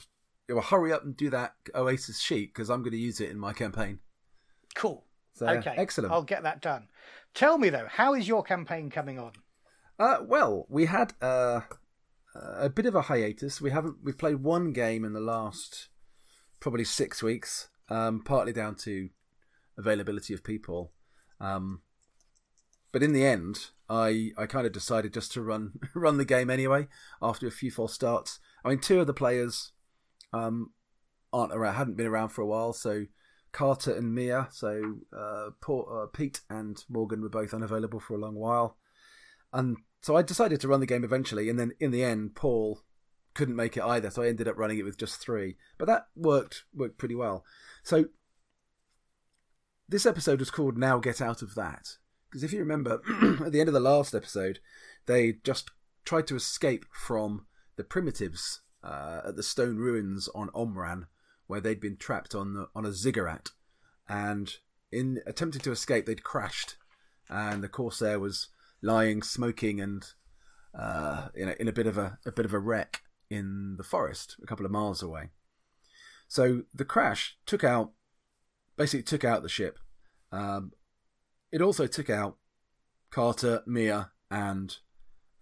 Well, 0.47 0.61
hurry 0.61 0.93
up 0.93 1.03
and 1.05 1.17
do 1.17 1.31
that 1.31 1.55
Oasis 1.75 2.21
sheet 2.21 2.53
because 2.53 2.69
I'm 2.69 2.83
going 2.83 2.93
to 2.93 2.99
use 2.99 3.19
it 3.19 3.31
in 3.31 3.39
my 3.39 3.55
campaign. 3.55 4.01
Cool. 4.75 5.07
So, 5.33 5.49
okay. 5.49 5.75
excellent. 5.79 6.13
I'll 6.13 6.23
get 6.23 6.43
that 6.43 6.61
done. 6.61 6.89
Tell 7.33 7.57
me 7.57 7.71
though, 7.71 7.87
how 7.91 8.13
is 8.13 8.29
your 8.29 8.43
campaign 8.43 8.91
coming 8.91 9.19
on? 9.19 9.33
Uh, 9.99 10.19
well, 10.27 10.67
we 10.69 10.87
had 10.87 11.13
uh, 11.23 11.61
a 12.35 12.69
bit 12.69 12.87
of 12.87 12.95
a 12.95 13.03
hiatus. 13.03 13.61
We 13.61 13.71
haven't. 13.71 13.97
We've 14.03 14.19
played 14.19 14.37
one 14.37 14.73
game 14.73 15.05
in 15.05 15.13
the 15.13 15.21
last 15.21 15.89
probably 16.61 16.85
six 16.85 17.23
weeks, 17.23 17.69
um, 17.89 18.23
partly 18.23 18.53
down 18.53 18.75
to 18.77 19.11
availability 19.79 20.35
of 20.35 20.43
people. 20.43 20.93
Um, 21.41 21.83
but 22.91 23.03
in 23.03 23.13
the 23.13 23.25
end, 23.25 23.71
I 23.89 24.33
I 24.37 24.47
kind 24.47 24.67
of 24.67 24.73
decided 24.73 25.15
just 25.15 25.33
to 25.33 25.43
run 25.43 25.79
run 25.95 26.17
the 26.17 26.25
game 26.25 26.51
anyway 26.51 26.89
after 27.23 27.47
a 27.47 27.53
few 27.53 27.71
false 27.71 27.95
starts. 27.95 28.41
I 28.65 28.71
mean, 28.71 28.81
two 28.81 29.01
of 29.01 29.07
the 29.07 29.15
players 29.15 29.73
um, 30.33 30.73
aren't 31.33 31.53
around, 31.53 31.75
hadn't 31.75 31.97
been 31.97 32.07
around 32.07 32.31
for 32.31 32.43
a 32.43 32.47
while, 32.47 32.73
so 32.73 33.07
Carter 33.53 33.95
and 33.95 34.13
Mia, 34.13 34.49
so 34.51 34.97
uh, 35.17 35.51
uh, 35.73 36.07
Pete 36.13 36.41
and 36.51 36.83
Morgan 36.89 37.21
were 37.23 37.29
both 37.29 37.55
unavailable 37.55 38.01
for 38.01 38.15
a 38.15 38.19
long 38.19 38.35
while. 38.35 38.77
And 39.55 39.79
so 40.03 40.17
I 40.17 40.23
decided 40.23 40.61
to 40.61 40.69
run 40.69 40.81
the 40.81 40.87
game 40.87 41.05
eventually, 41.05 41.49
and 41.49 41.59
then 41.59 41.73
in 41.81 41.91
the 41.91 42.05
end, 42.05 42.35
Paul 42.35 42.83
couldn't 43.33 43.57
make 43.57 43.77
it 43.77 43.83
either, 43.83 44.11
so 44.11 44.23
I 44.23 44.29
ended 44.29 44.49
up 44.49 44.59
running 44.59 44.79
it 44.79 44.85
with 44.85 44.99
just 44.99 45.21
three. 45.21 45.57
But 45.79 45.87
that 45.87 46.09
worked 46.15 46.65
worked 46.75 46.99
pretty 46.99 47.15
well. 47.15 47.45
So 47.83 48.07
this 49.89 50.05
episode 50.05 50.41
was 50.41 50.51
called 50.51 50.77
"Now 50.77 50.99
Get 50.99 51.23
Out 51.23 51.41
of 51.41 51.55
That" 51.55 51.97
because 52.29 52.43
if 52.43 52.53
you 52.53 52.59
remember, 52.59 53.01
at 53.47 53.53
the 53.53 53.61
end 53.61 53.69
of 53.69 53.75
the 53.75 53.81
last 53.81 54.15
episode, 54.15 54.59
they 55.07 55.35
just 55.45 55.71
tried 56.05 56.27
to 56.27 56.37
escape 56.37 56.85
from 56.93 57.47
the 57.77 57.85
primitives 57.85 58.61
uh, 58.83 59.21
at 59.29 59.37
the 59.37 59.43
stone 59.43 59.77
ruins 59.77 60.29
on 60.35 60.51
Omran, 60.51 61.07
where 61.47 61.61
they'd 61.61 61.81
been 61.81 61.97
trapped 61.97 62.35
on 62.35 62.67
on 62.75 62.85
a 62.85 62.93
ziggurat, 62.93 63.51
and 64.09 64.57
in 64.91 65.21
attempting 65.27 65.63
to 65.63 65.73
escape, 65.73 66.07
they'd 66.07 66.25
crashed, 66.25 66.77
and 67.31 67.63
the 67.63 67.69
corsair 67.69 68.19
was 68.19 68.49
lying 68.85 69.23
smoking 69.23 69.81
and 69.81 70.07
uh, 70.79 71.29
in, 71.35 71.49
a, 71.49 71.53
in 71.59 71.69
a 71.69 71.73
bit 71.73 71.87
of 71.87 71.97
a, 71.99 72.19
a 72.27 72.33
bit 72.33 72.45
of 72.45 72.53
a 72.53 72.59
wreck 72.59 73.03
in 73.31 73.77
the 73.77 73.85
forest 73.85 74.37
a 74.43 74.47
couple 74.47 74.67
of 74.67 74.73
miles 74.73 75.03
away. 75.03 75.31
So 76.29 76.63
the 76.73 76.85
crash 76.85 77.37
took 77.47 77.65
out, 77.65 77.93
basically 78.77 79.03
took 79.03 79.25
out 79.25 79.43
the 79.43 79.49
ship. 79.49 79.79
Um, 80.31 80.73
it 81.51 81.63
also 81.63 81.87
took 81.87 82.11
out 82.11 82.37
Carter, 83.11 83.63
Mia, 83.67 84.11
and 84.31 84.77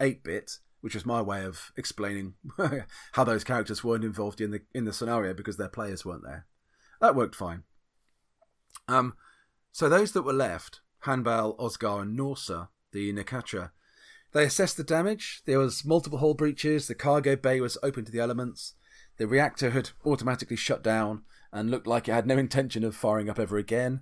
8 0.00 0.22
Bit, 0.22 0.58
which 0.80 0.94
was 0.94 1.06
my 1.06 1.22
way 1.22 1.44
of 1.44 1.72
explaining 1.76 2.34
how 3.12 3.24
those 3.24 3.44
characters 3.44 3.82
weren't 3.82 4.04
involved 4.04 4.40
in 4.40 4.50
the 4.50 4.62
in 4.74 4.84
the 4.84 4.92
scenario 4.92 5.32
because 5.32 5.56
their 5.56 5.68
players 5.68 6.04
weren't 6.04 6.24
there. 6.24 6.46
That 7.00 7.14
worked 7.14 7.34
fine. 7.34 7.62
Um, 8.88 9.14
so 9.70 9.88
those 9.88 10.12
that 10.12 10.22
were 10.22 10.32
left, 10.32 10.80
Hanbal, 11.04 11.56
Osgar, 11.58 12.02
and 12.02 12.18
Norsa, 12.18 12.68
the 12.92 13.12
Nekatra, 13.12 13.70
they 14.32 14.44
assessed 14.44 14.76
the 14.76 14.84
damage. 14.84 15.42
There 15.44 15.58
was 15.58 15.84
multiple 15.84 16.18
hull 16.18 16.34
breaches. 16.34 16.86
The 16.86 16.94
cargo 16.94 17.36
bay 17.36 17.60
was 17.60 17.78
open 17.82 18.04
to 18.04 18.12
the 18.12 18.20
elements. 18.20 18.74
The 19.18 19.26
reactor 19.26 19.70
had 19.70 19.90
automatically 20.06 20.56
shut 20.56 20.82
down 20.82 21.22
and 21.52 21.70
looked 21.70 21.86
like 21.86 22.08
it 22.08 22.12
had 22.12 22.26
no 22.26 22.38
intention 22.38 22.82
of 22.82 22.96
firing 22.96 23.28
up 23.28 23.38
ever 23.38 23.58
again. 23.58 24.00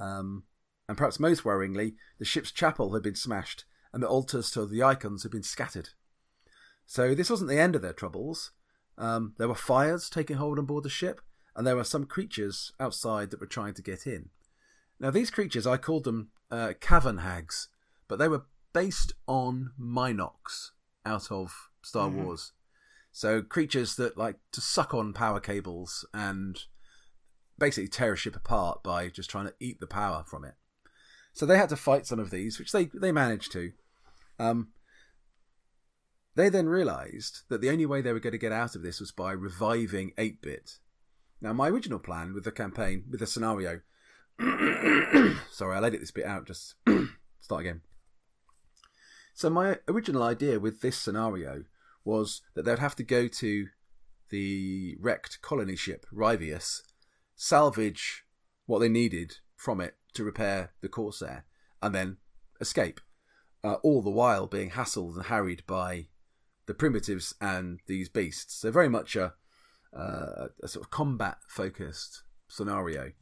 Um, 0.00 0.44
and 0.88 0.98
perhaps 0.98 1.20
most 1.20 1.44
worryingly, 1.44 1.94
the 2.18 2.24
ship's 2.24 2.50
chapel 2.50 2.92
had 2.94 3.02
been 3.02 3.14
smashed 3.14 3.64
and 3.92 4.02
the 4.02 4.08
altars 4.08 4.50
to 4.50 4.66
the 4.66 4.82
icons 4.82 5.22
had 5.22 5.32
been 5.32 5.42
scattered. 5.42 5.90
So 6.86 7.14
this 7.14 7.30
wasn't 7.30 7.50
the 7.50 7.60
end 7.60 7.76
of 7.76 7.82
their 7.82 7.92
troubles. 7.92 8.52
Um, 8.96 9.34
there 9.38 9.48
were 9.48 9.54
fires 9.54 10.10
taking 10.10 10.36
hold 10.36 10.58
on 10.58 10.64
board 10.64 10.84
the 10.84 10.90
ship, 10.90 11.20
and 11.54 11.66
there 11.66 11.76
were 11.76 11.84
some 11.84 12.04
creatures 12.04 12.72
outside 12.80 13.30
that 13.30 13.40
were 13.40 13.46
trying 13.46 13.74
to 13.74 13.82
get 13.82 14.06
in. 14.06 14.30
Now, 14.98 15.10
these 15.10 15.30
creatures, 15.30 15.66
I 15.66 15.76
called 15.76 16.04
them 16.04 16.30
uh, 16.50 16.72
cavern 16.80 17.18
hags, 17.18 17.68
but 18.08 18.18
they 18.18 18.28
were 18.28 18.44
based 18.72 19.12
on 19.26 19.72
Mynocks 19.80 20.70
out 21.04 21.30
of 21.30 21.70
Star 21.82 22.08
mm-hmm. 22.08 22.24
Wars. 22.24 22.52
So 23.12 23.42
creatures 23.42 23.96
that 23.96 24.16
like 24.16 24.36
to 24.52 24.60
suck 24.60 24.94
on 24.94 25.12
power 25.12 25.40
cables 25.40 26.06
and 26.12 26.58
basically 27.58 27.88
tear 27.88 28.12
a 28.12 28.16
ship 28.16 28.36
apart 28.36 28.82
by 28.82 29.08
just 29.08 29.30
trying 29.30 29.46
to 29.46 29.54
eat 29.60 29.80
the 29.80 29.86
power 29.86 30.24
from 30.26 30.44
it. 30.44 30.54
So 31.32 31.46
they 31.46 31.58
had 31.58 31.68
to 31.70 31.76
fight 31.76 32.06
some 32.06 32.18
of 32.18 32.30
these, 32.30 32.58
which 32.58 32.72
they 32.72 32.86
they 32.86 33.12
managed 33.12 33.52
to. 33.52 33.72
Um, 34.38 34.68
they 36.34 36.48
then 36.48 36.68
realised 36.68 37.42
that 37.48 37.60
the 37.60 37.70
only 37.70 37.86
way 37.86 38.00
they 38.00 38.12
were 38.12 38.20
going 38.20 38.32
to 38.32 38.38
get 38.38 38.52
out 38.52 38.76
of 38.76 38.82
this 38.82 39.00
was 39.00 39.10
by 39.10 39.32
reviving 39.32 40.12
8 40.16 40.40
bit. 40.40 40.78
Now, 41.40 41.52
my 41.52 41.68
original 41.68 41.98
plan 41.98 42.32
with 42.32 42.44
the 42.44 42.52
campaign, 42.52 43.04
with 43.10 43.18
the 43.18 43.26
scenario. 43.26 43.80
sorry, 45.50 45.76
I'll 45.76 45.84
edit 45.84 45.98
this 45.98 46.12
bit 46.12 46.26
out, 46.26 46.46
just 46.46 46.74
start 47.40 47.62
again. 47.62 47.80
So, 49.38 49.48
my 49.48 49.76
original 49.86 50.24
idea 50.24 50.58
with 50.58 50.80
this 50.80 50.96
scenario 50.96 51.62
was 52.04 52.42
that 52.54 52.64
they'd 52.64 52.80
have 52.80 52.96
to 52.96 53.04
go 53.04 53.28
to 53.28 53.68
the 54.30 54.96
wrecked 54.98 55.40
colony 55.42 55.76
ship, 55.76 56.06
Rivius, 56.12 56.82
salvage 57.36 58.24
what 58.66 58.80
they 58.80 58.88
needed 58.88 59.36
from 59.54 59.80
it 59.80 59.94
to 60.14 60.24
repair 60.24 60.72
the 60.80 60.88
Corsair, 60.88 61.44
and 61.80 61.94
then 61.94 62.16
escape. 62.60 63.00
Uh, 63.62 63.74
all 63.74 64.02
the 64.02 64.10
while 64.10 64.48
being 64.48 64.70
hassled 64.70 65.14
and 65.14 65.26
harried 65.26 65.62
by 65.68 66.08
the 66.66 66.74
primitives 66.74 67.32
and 67.40 67.78
these 67.86 68.08
beasts. 68.08 68.54
So 68.54 68.72
very 68.72 68.88
much 68.88 69.14
a, 69.14 69.34
uh, 69.96 70.48
a 70.64 70.66
sort 70.66 70.84
of 70.84 70.90
combat 70.90 71.38
focused 71.46 72.24
scenario. 72.48 73.12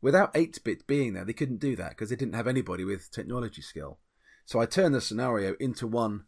Without 0.00 0.30
8 0.32 0.62
bit 0.62 0.86
being 0.86 1.14
there, 1.14 1.24
they 1.24 1.32
couldn't 1.32 1.58
do 1.58 1.74
that 1.74 1.88
because 1.88 2.10
they 2.10 2.14
didn't 2.14 2.36
have 2.36 2.46
anybody 2.46 2.84
with 2.84 3.10
technology 3.10 3.62
skill. 3.62 3.98
So 4.50 4.58
I 4.58 4.66
turned 4.66 4.96
the 4.96 5.00
scenario 5.00 5.54
into 5.60 5.86
one 5.86 6.24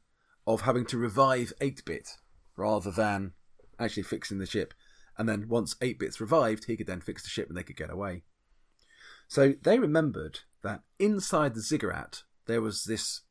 of 0.46 0.60
having 0.60 0.86
to 0.86 0.96
revive 0.96 1.52
8 1.60 1.84
bit 1.84 2.18
rather 2.56 2.92
than 2.92 3.32
actually 3.80 4.04
fixing 4.04 4.38
the 4.38 4.46
ship. 4.46 4.74
And 5.18 5.28
then 5.28 5.48
once 5.48 5.74
8 5.82 5.98
bit's 5.98 6.20
revived, 6.20 6.66
he 6.66 6.76
could 6.76 6.86
then 6.86 7.00
fix 7.00 7.24
the 7.24 7.28
ship 7.28 7.48
and 7.48 7.58
they 7.58 7.64
could 7.64 7.76
get 7.76 7.90
away. 7.90 8.22
So 9.26 9.54
they 9.60 9.80
remembered 9.80 10.38
that 10.62 10.82
inside 11.00 11.56
the 11.56 11.60
ziggurat 11.60 12.22
there 12.46 12.60
was 12.60 12.84
this 12.84 13.22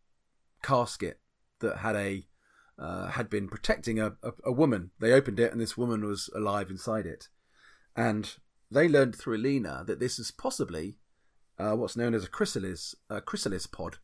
casket 0.61 1.21
that 1.61 1.77
had 1.77 1.95
a 1.95 2.27
uh, 2.77 3.11
had 3.11 3.29
been 3.29 3.47
protecting 3.47 3.97
a, 3.97 4.17
a, 4.21 4.33
a, 4.43 4.51
woman. 4.51 4.91
They 4.99 5.13
opened 5.13 5.39
it, 5.39 5.53
and 5.53 5.61
this 5.61 5.77
woman 5.77 6.03
was 6.03 6.29
alive 6.35 6.69
inside 6.69 7.05
it. 7.05 7.29
And 7.95 8.33
they 8.69 8.89
learned 8.89 9.15
through 9.15 9.37
Alina 9.37 9.85
that 9.87 10.01
this 10.01 10.19
is 10.19 10.31
possibly 10.31 10.97
uh, 11.57 11.75
what's 11.75 11.95
known 11.95 12.13
as 12.13 12.25
a 12.25 12.29
chrysalis, 12.29 12.95
a 13.09 13.21
chrysalis 13.21 13.67
pod, 13.67 13.99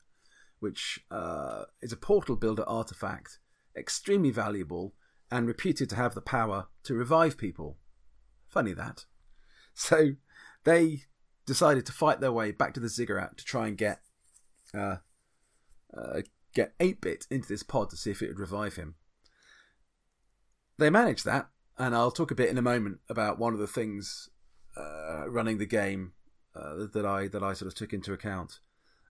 which 0.59 0.99
uh, 1.11 1.63
is 1.81 1.91
a 1.91 1.97
portal 1.97 2.35
builder 2.35 2.63
artifact, 2.67 3.39
extremely 3.75 4.31
valuable 4.31 4.93
and 5.29 5.47
reputed 5.47 5.89
to 5.89 5.95
have 5.95 6.15
the 6.15 6.21
power 6.21 6.67
to 6.83 6.93
revive 6.93 7.37
people. 7.37 7.77
Funny 8.47 8.73
that. 8.73 9.05
So 9.79 10.13
they 10.63 11.03
decided 11.45 11.85
to 11.85 11.91
fight 11.91 12.19
their 12.19 12.31
way 12.31 12.51
back 12.51 12.73
to 12.73 12.79
the 12.79 12.89
ziggurat 12.89 13.37
to 13.37 13.45
try 13.45 13.67
and 13.67 13.77
get 13.77 14.01
uh, 14.73 14.95
uh, 15.95 16.21
get 16.55 16.73
8 16.79 16.99
bit 16.99 17.27
into 17.29 17.47
this 17.47 17.61
pod 17.61 17.91
to 17.91 17.95
see 17.95 18.09
if 18.09 18.23
it 18.23 18.27
would 18.29 18.39
revive 18.39 18.75
him. 18.75 18.95
They 20.79 20.89
managed 20.89 21.25
that, 21.25 21.49
and 21.77 21.95
I'll 21.95 22.09
talk 22.09 22.31
a 22.31 22.35
bit 22.35 22.49
in 22.49 22.57
a 22.57 22.63
moment 22.63 23.01
about 23.07 23.37
one 23.37 23.53
of 23.53 23.59
the 23.59 23.67
things 23.67 24.29
uh, 24.75 25.29
running 25.29 25.59
the 25.59 25.67
game 25.67 26.13
uh, 26.55 26.87
that 26.91 27.05
I 27.05 27.27
that 27.27 27.43
I 27.43 27.53
sort 27.53 27.71
of 27.71 27.75
took 27.75 27.93
into 27.93 28.13
account 28.13 28.61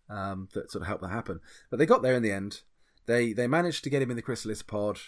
um, 0.09 0.49
that 0.53 0.71
sort 0.71 0.81
of 0.81 0.87
helped 0.87 1.01
that 1.01 1.09
happen. 1.09 1.39
But 1.69 1.79
they 1.79 1.85
got 1.85 2.01
there 2.01 2.15
in 2.15 2.23
the 2.23 2.31
end. 2.31 2.61
They 3.05 3.33
they 3.33 3.47
managed 3.47 3.83
to 3.83 3.89
get 3.89 4.01
him 4.01 4.09
in 4.09 4.15
the 4.15 4.21
chrysalis 4.21 4.61
pod. 4.61 4.99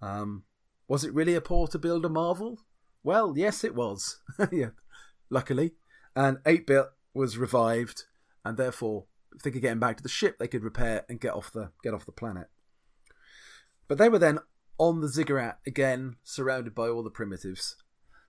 Um, 0.00 0.44
was 0.88 1.04
it 1.04 1.14
really 1.14 1.34
a 1.34 1.40
Portal 1.40 1.80
Builder 1.80 2.08
marvel? 2.08 2.60
Well, 3.02 3.34
yes, 3.36 3.64
it 3.64 3.74
was. 3.74 4.20
yeah, 4.52 4.70
luckily, 5.30 5.72
and 6.14 6.38
eight 6.46 6.66
bit 6.66 6.86
was 7.14 7.38
revived, 7.38 8.04
and 8.44 8.56
therefore 8.56 9.06
if 9.34 9.42
they 9.42 9.50
could 9.50 9.62
get 9.62 9.72
him 9.72 9.80
back 9.80 9.96
to 9.96 10.02
the 10.02 10.08
ship, 10.08 10.38
they 10.38 10.48
could 10.48 10.64
repair 10.64 11.04
and 11.08 11.20
get 11.20 11.34
off 11.34 11.52
the 11.52 11.70
get 11.82 11.94
off 11.94 12.06
the 12.06 12.12
planet. 12.12 12.48
But 13.88 13.98
they 13.98 14.08
were 14.08 14.18
then 14.18 14.38
on 14.78 15.00
the 15.00 15.08
ziggurat 15.08 15.58
again, 15.66 16.16
surrounded 16.22 16.74
by 16.74 16.88
all 16.88 17.02
the 17.02 17.10
primitives. 17.10 17.76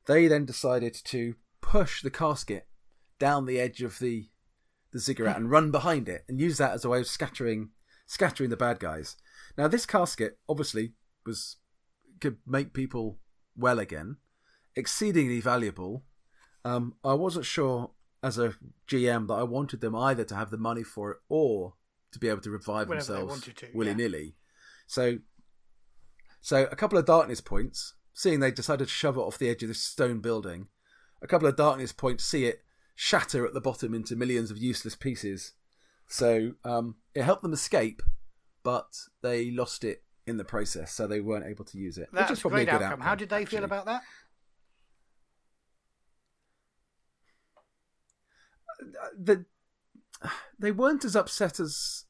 They 0.07 0.27
then 0.27 0.45
decided 0.45 0.93
to 1.05 1.35
push 1.61 2.01
the 2.01 2.11
casket 2.11 2.67
down 3.19 3.45
the 3.45 3.59
edge 3.59 3.81
of 3.81 3.99
the 3.99 4.29
the 4.91 4.99
ziggurat 4.99 5.37
and 5.37 5.49
run 5.49 5.71
behind 5.71 6.09
it 6.09 6.23
and 6.27 6.39
use 6.39 6.57
that 6.57 6.73
as 6.73 6.85
a 6.85 6.89
way 6.89 6.99
of 6.99 7.07
scattering 7.07 7.69
scattering 8.05 8.49
the 8.49 8.57
bad 8.57 8.79
guys. 8.79 9.15
Now 9.57 9.67
this 9.67 9.85
casket 9.85 10.37
obviously 10.49 10.93
was 11.25 11.57
could 12.19 12.37
make 12.45 12.73
people 12.73 13.19
well 13.55 13.79
again, 13.79 14.17
exceedingly 14.75 15.41
valuable. 15.41 16.03
Um, 16.63 16.95
I 17.03 17.13
wasn't 17.13 17.45
sure 17.45 17.91
as 18.23 18.37
a 18.37 18.53
GM 18.87 19.27
that 19.27 19.33
I 19.33 19.43
wanted 19.43 19.81
them 19.81 19.95
either 19.95 20.23
to 20.25 20.35
have 20.35 20.51
the 20.51 20.57
money 20.57 20.83
for 20.83 21.11
it 21.11 21.17
or 21.27 21.73
to 22.11 22.19
be 22.19 22.27
able 22.27 22.41
to 22.41 22.51
revive 22.51 22.87
Whenever 22.87 23.13
themselves 23.13 23.49
willy 23.73 23.95
nilly. 23.95 24.23
Yeah. 24.23 24.31
So, 24.87 25.17
so 26.41 26.63
a 26.71 26.75
couple 26.75 26.97
of 26.97 27.05
darkness 27.05 27.41
points. 27.41 27.95
Seeing 28.13 28.41
they 28.41 28.51
decided 28.51 28.87
to 28.87 28.93
shove 28.93 29.15
it 29.15 29.21
off 29.21 29.37
the 29.37 29.49
edge 29.49 29.63
of 29.63 29.69
this 29.69 29.81
stone 29.81 30.19
building, 30.19 30.67
a 31.21 31.27
couple 31.27 31.47
of 31.47 31.55
darkness 31.55 31.93
points 31.93 32.25
see 32.25 32.45
it 32.45 32.61
shatter 33.01 33.47
at 33.47 33.55
the 33.55 33.59
bottom 33.59 33.95
into 33.95 34.15
millions 34.15 34.51
of 34.51 34.59
useless 34.59 34.95
pieces. 34.95 35.53
So 36.07 36.51
um, 36.63 36.97
it 37.15 37.23
helped 37.23 37.41
them 37.41 37.51
escape, 37.51 38.03
but 38.61 38.95
they 39.23 39.49
lost 39.49 39.83
it 39.83 40.03
in 40.27 40.37
the 40.37 40.43
process, 40.43 40.91
so 40.93 41.07
they 41.07 41.19
weren't 41.19 41.47
able 41.47 41.65
to 41.65 41.79
use 41.79 41.97
it. 41.97 42.09
That's 42.13 42.29
which 42.29 42.37
is 42.37 42.41
probably 42.41 42.61
a 42.61 42.65
good 42.65 42.75
outcome. 42.75 42.91
outcome. 42.91 43.01
How 43.01 43.15
did 43.15 43.29
they 43.29 43.41
actually. 43.41 43.57
feel 43.57 43.63
about 43.63 43.85
that? 43.85 44.03
the 49.17 49.45
they 50.57 50.71
weren't 50.71 51.05
as 51.05 51.15
upset 51.15 51.59
as 51.59 52.05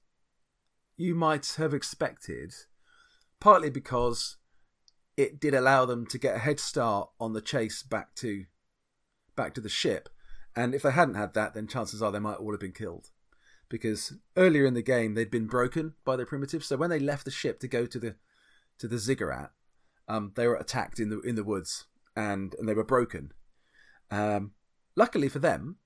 you 0.97 1.15
might 1.15 1.53
have 1.57 1.73
expected, 1.73 2.53
partly 3.39 3.69
because 3.69 4.37
it 5.15 5.39
did 5.39 5.53
allow 5.53 5.85
them 5.85 6.05
to 6.07 6.17
get 6.17 6.35
a 6.35 6.39
head 6.39 6.59
start 6.59 7.09
on 7.19 7.31
the 7.31 7.41
chase 7.41 7.81
back 7.81 8.13
to 8.15 8.45
back 9.37 9.53
to 9.53 9.61
the 9.61 9.69
ship, 9.69 10.09
and 10.55 10.75
if 10.75 10.81
they 10.81 10.91
hadn't 10.91 11.15
had 11.15 11.33
that, 11.33 11.53
then 11.53 11.67
chances 11.67 12.01
are 12.01 12.11
they 12.11 12.19
might 12.19 12.37
all 12.37 12.51
have 12.51 12.59
been 12.59 12.71
killed. 12.71 13.09
because 13.71 14.13
earlier 14.35 14.65
in 14.65 14.73
the 14.73 14.81
game 14.81 15.13
they'd 15.13 15.31
been 15.31 15.47
broken 15.47 15.93
by 16.03 16.17
the 16.17 16.25
primitives. 16.25 16.67
So 16.67 16.75
when 16.75 16.89
they 16.89 16.99
left 16.99 17.23
the 17.23 17.31
ship 17.31 17.59
to 17.61 17.67
go 17.67 17.85
to 17.85 17.99
the 17.99 18.15
to 18.77 18.87
the 18.87 18.97
ziggurat, 18.97 19.51
um, 20.07 20.33
they 20.35 20.45
were 20.45 20.55
attacked 20.55 20.99
in 20.99 21.09
the 21.09 21.21
in 21.21 21.35
the 21.35 21.43
woods 21.43 21.85
and 22.15 22.53
and 22.59 22.67
they 22.67 22.73
were 22.73 22.83
broken. 22.83 23.31
Um, 24.11 24.51
luckily 24.95 25.29
for 25.29 25.39
them, 25.39 25.77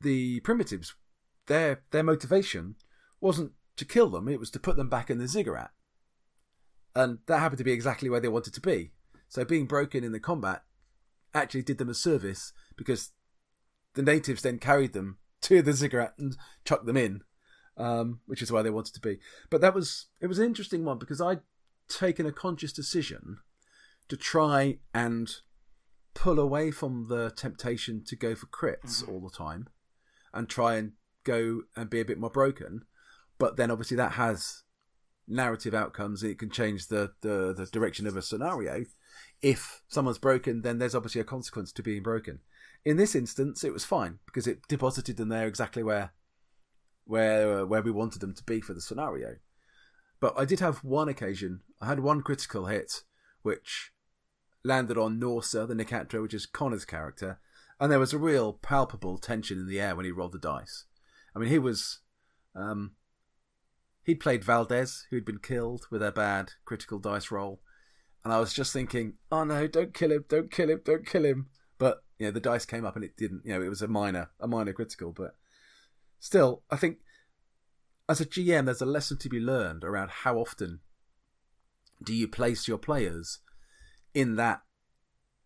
the 0.00 0.40
primitives, 0.40 0.94
their 1.46 1.82
their 1.90 2.02
motivation 2.02 2.76
wasn't 3.20 3.52
to 3.76 3.84
kill 3.86 4.10
them; 4.10 4.28
it 4.28 4.38
was 4.38 4.50
to 4.50 4.60
put 4.60 4.76
them 4.76 4.90
back 4.90 5.08
in 5.10 5.18
the 5.18 5.26
ziggurat, 5.26 5.70
and 6.94 7.18
that 7.26 7.38
happened 7.38 7.58
to 7.58 7.64
be 7.64 7.72
exactly 7.72 8.10
where 8.10 8.20
they 8.20 8.28
wanted 8.28 8.52
to 8.54 8.60
be. 8.60 8.92
So 9.28 9.44
being 9.46 9.64
broken 9.64 10.04
in 10.04 10.12
the 10.12 10.20
combat 10.20 10.64
actually 11.32 11.62
did 11.62 11.78
them 11.78 11.88
a 11.88 11.94
service 11.94 12.52
because 12.76 13.12
the 13.94 14.02
natives 14.02 14.42
then 14.42 14.58
carried 14.58 14.92
them 14.92 15.18
to 15.42 15.62
the 15.62 15.72
ziggurat 15.72 16.14
and 16.18 16.36
chucked 16.64 16.86
them 16.86 16.96
in, 16.96 17.22
um, 17.76 18.20
which 18.26 18.42
is 18.42 18.52
where 18.52 18.62
they 18.62 18.70
wanted 18.70 18.94
to 18.94 19.00
be. 19.00 19.18
But 19.50 19.60
that 19.60 19.74
was 19.74 20.06
it 20.20 20.26
was 20.26 20.38
an 20.38 20.46
interesting 20.46 20.84
one 20.84 20.98
because 20.98 21.20
I'd 21.20 21.40
taken 21.88 22.26
a 22.26 22.32
conscious 22.32 22.72
decision 22.72 23.38
to 24.08 24.16
try 24.16 24.78
and 24.94 25.30
pull 26.14 26.38
away 26.38 26.70
from 26.70 27.06
the 27.08 27.30
temptation 27.30 28.02
to 28.06 28.16
go 28.16 28.34
for 28.34 28.46
crits 28.46 29.02
mm-hmm. 29.02 29.12
all 29.12 29.20
the 29.20 29.36
time 29.36 29.68
and 30.32 30.48
try 30.48 30.76
and 30.76 30.92
go 31.24 31.62
and 31.76 31.90
be 31.90 32.00
a 32.00 32.04
bit 32.04 32.18
more 32.18 32.30
broken. 32.30 32.82
But 33.38 33.56
then 33.56 33.70
obviously 33.70 33.96
that 33.96 34.12
has 34.12 34.62
narrative 35.26 35.74
outcomes. 35.74 36.22
It 36.22 36.38
can 36.38 36.50
change 36.50 36.88
the, 36.88 37.12
the, 37.22 37.54
the 37.56 37.66
direction 37.66 38.06
of 38.06 38.16
a 38.16 38.22
scenario. 38.22 38.84
If 39.40 39.82
someone's 39.88 40.18
broken, 40.18 40.62
then 40.62 40.78
there's 40.78 40.94
obviously 40.94 41.20
a 41.20 41.24
consequence 41.24 41.72
to 41.72 41.82
being 41.82 42.02
broken. 42.02 42.40
In 42.84 42.96
this 42.96 43.14
instance, 43.14 43.62
it 43.62 43.72
was 43.72 43.84
fine 43.84 44.18
because 44.26 44.46
it 44.46 44.66
deposited 44.68 45.16
them 45.16 45.28
there 45.28 45.46
exactly 45.46 45.82
where 45.82 46.12
where 47.04 47.66
where 47.66 47.82
we 47.82 47.90
wanted 47.90 48.20
them 48.20 48.34
to 48.34 48.44
be 48.44 48.60
for 48.60 48.74
the 48.74 48.80
scenario. 48.80 49.36
But 50.20 50.34
I 50.38 50.44
did 50.44 50.60
have 50.60 50.84
one 50.84 51.08
occasion. 51.08 51.62
I 51.80 51.86
had 51.86 52.00
one 52.00 52.22
critical 52.22 52.66
hit, 52.66 53.02
which 53.42 53.92
landed 54.64 54.96
on 54.96 55.20
Norsa, 55.20 55.66
the 55.66 55.74
Nekatra, 55.74 56.22
which 56.22 56.34
is 56.34 56.46
Connor's 56.46 56.84
character, 56.84 57.40
and 57.80 57.90
there 57.90 57.98
was 57.98 58.12
a 58.12 58.18
real 58.18 58.52
palpable 58.52 59.18
tension 59.18 59.58
in 59.58 59.66
the 59.66 59.80
air 59.80 59.96
when 59.96 60.04
he 60.04 60.12
rolled 60.12 60.32
the 60.32 60.38
dice. 60.38 60.84
I 61.34 61.38
mean, 61.38 61.48
he 61.48 61.58
was. 61.58 62.00
Um, 62.54 62.92
he'd 64.04 64.20
played 64.20 64.44
Valdez, 64.44 65.06
who'd 65.10 65.24
been 65.24 65.38
killed 65.38 65.86
with 65.90 66.02
a 66.02 66.12
bad 66.12 66.52
critical 66.64 66.98
dice 66.98 67.30
roll, 67.30 67.60
and 68.24 68.32
I 68.32 68.38
was 68.38 68.52
just 68.52 68.72
thinking, 68.72 69.14
oh 69.30 69.44
no, 69.44 69.66
don't 69.66 69.94
kill 69.94 70.12
him, 70.12 70.24
don't 70.28 70.50
kill 70.50 70.70
him, 70.70 70.80
don't 70.84 71.06
kill 71.06 71.24
him. 71.24 71.48
But 71.78 72.04
you 72.22 72.28
know, 72.28 72.32
the 72.32 72.38
dice 72.38 72.64
came 72.64 72.84
up 72.84 72.94
and 72.94 73.04
it 73.04 73.16
didn't. 73.16 73.42
You 73.44 73.54
know, 73.54 73.62
it 73.62 73.68
was 73.68 73.82
a 73.82 73.88
minor, 73.88 74.30
a 74.38 74.46
minor 74.46 74.72
critical, 74.72 75.10
but 75.10 75.34
still, 76.20 76.62
I 76.70 76.76
think 76.76 76.98
as 78.08 78.20
a 78.20 78.24
GM, 78.24 78.66
there's 78.66 78.80
a 78.80 78.86
lesson 78.86 79.18
to 79.18 79.28
be 79.28 79.40
learned 79.40 79.82
around 79.82 80.10
how 80.10 80.36
often 80.36 80.78
do 82.00 82.14
you 82.14 82.28
place 82.28 82.68
your 82.68 82.78
players 82.78 83.40
in 84.14 84.36
that 84.36 84.62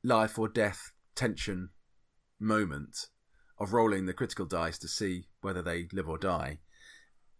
life 0.05 0.39
or 0.39 0.49
death 0.49 0.93
tension 1.15 1.71
moment 2.39 3.07
of 3.59 3.73
rolling 3.73 4.05
the 4.05 4.13
critical 4.13 4.45
dice 4.45 4.77
to 4.77 4.89
see 4.89 5.29
whether 5.41 5.63
they 5.63 5.89
live 5.95 6.11
or 6.11 6.19
die. 6.19 6.59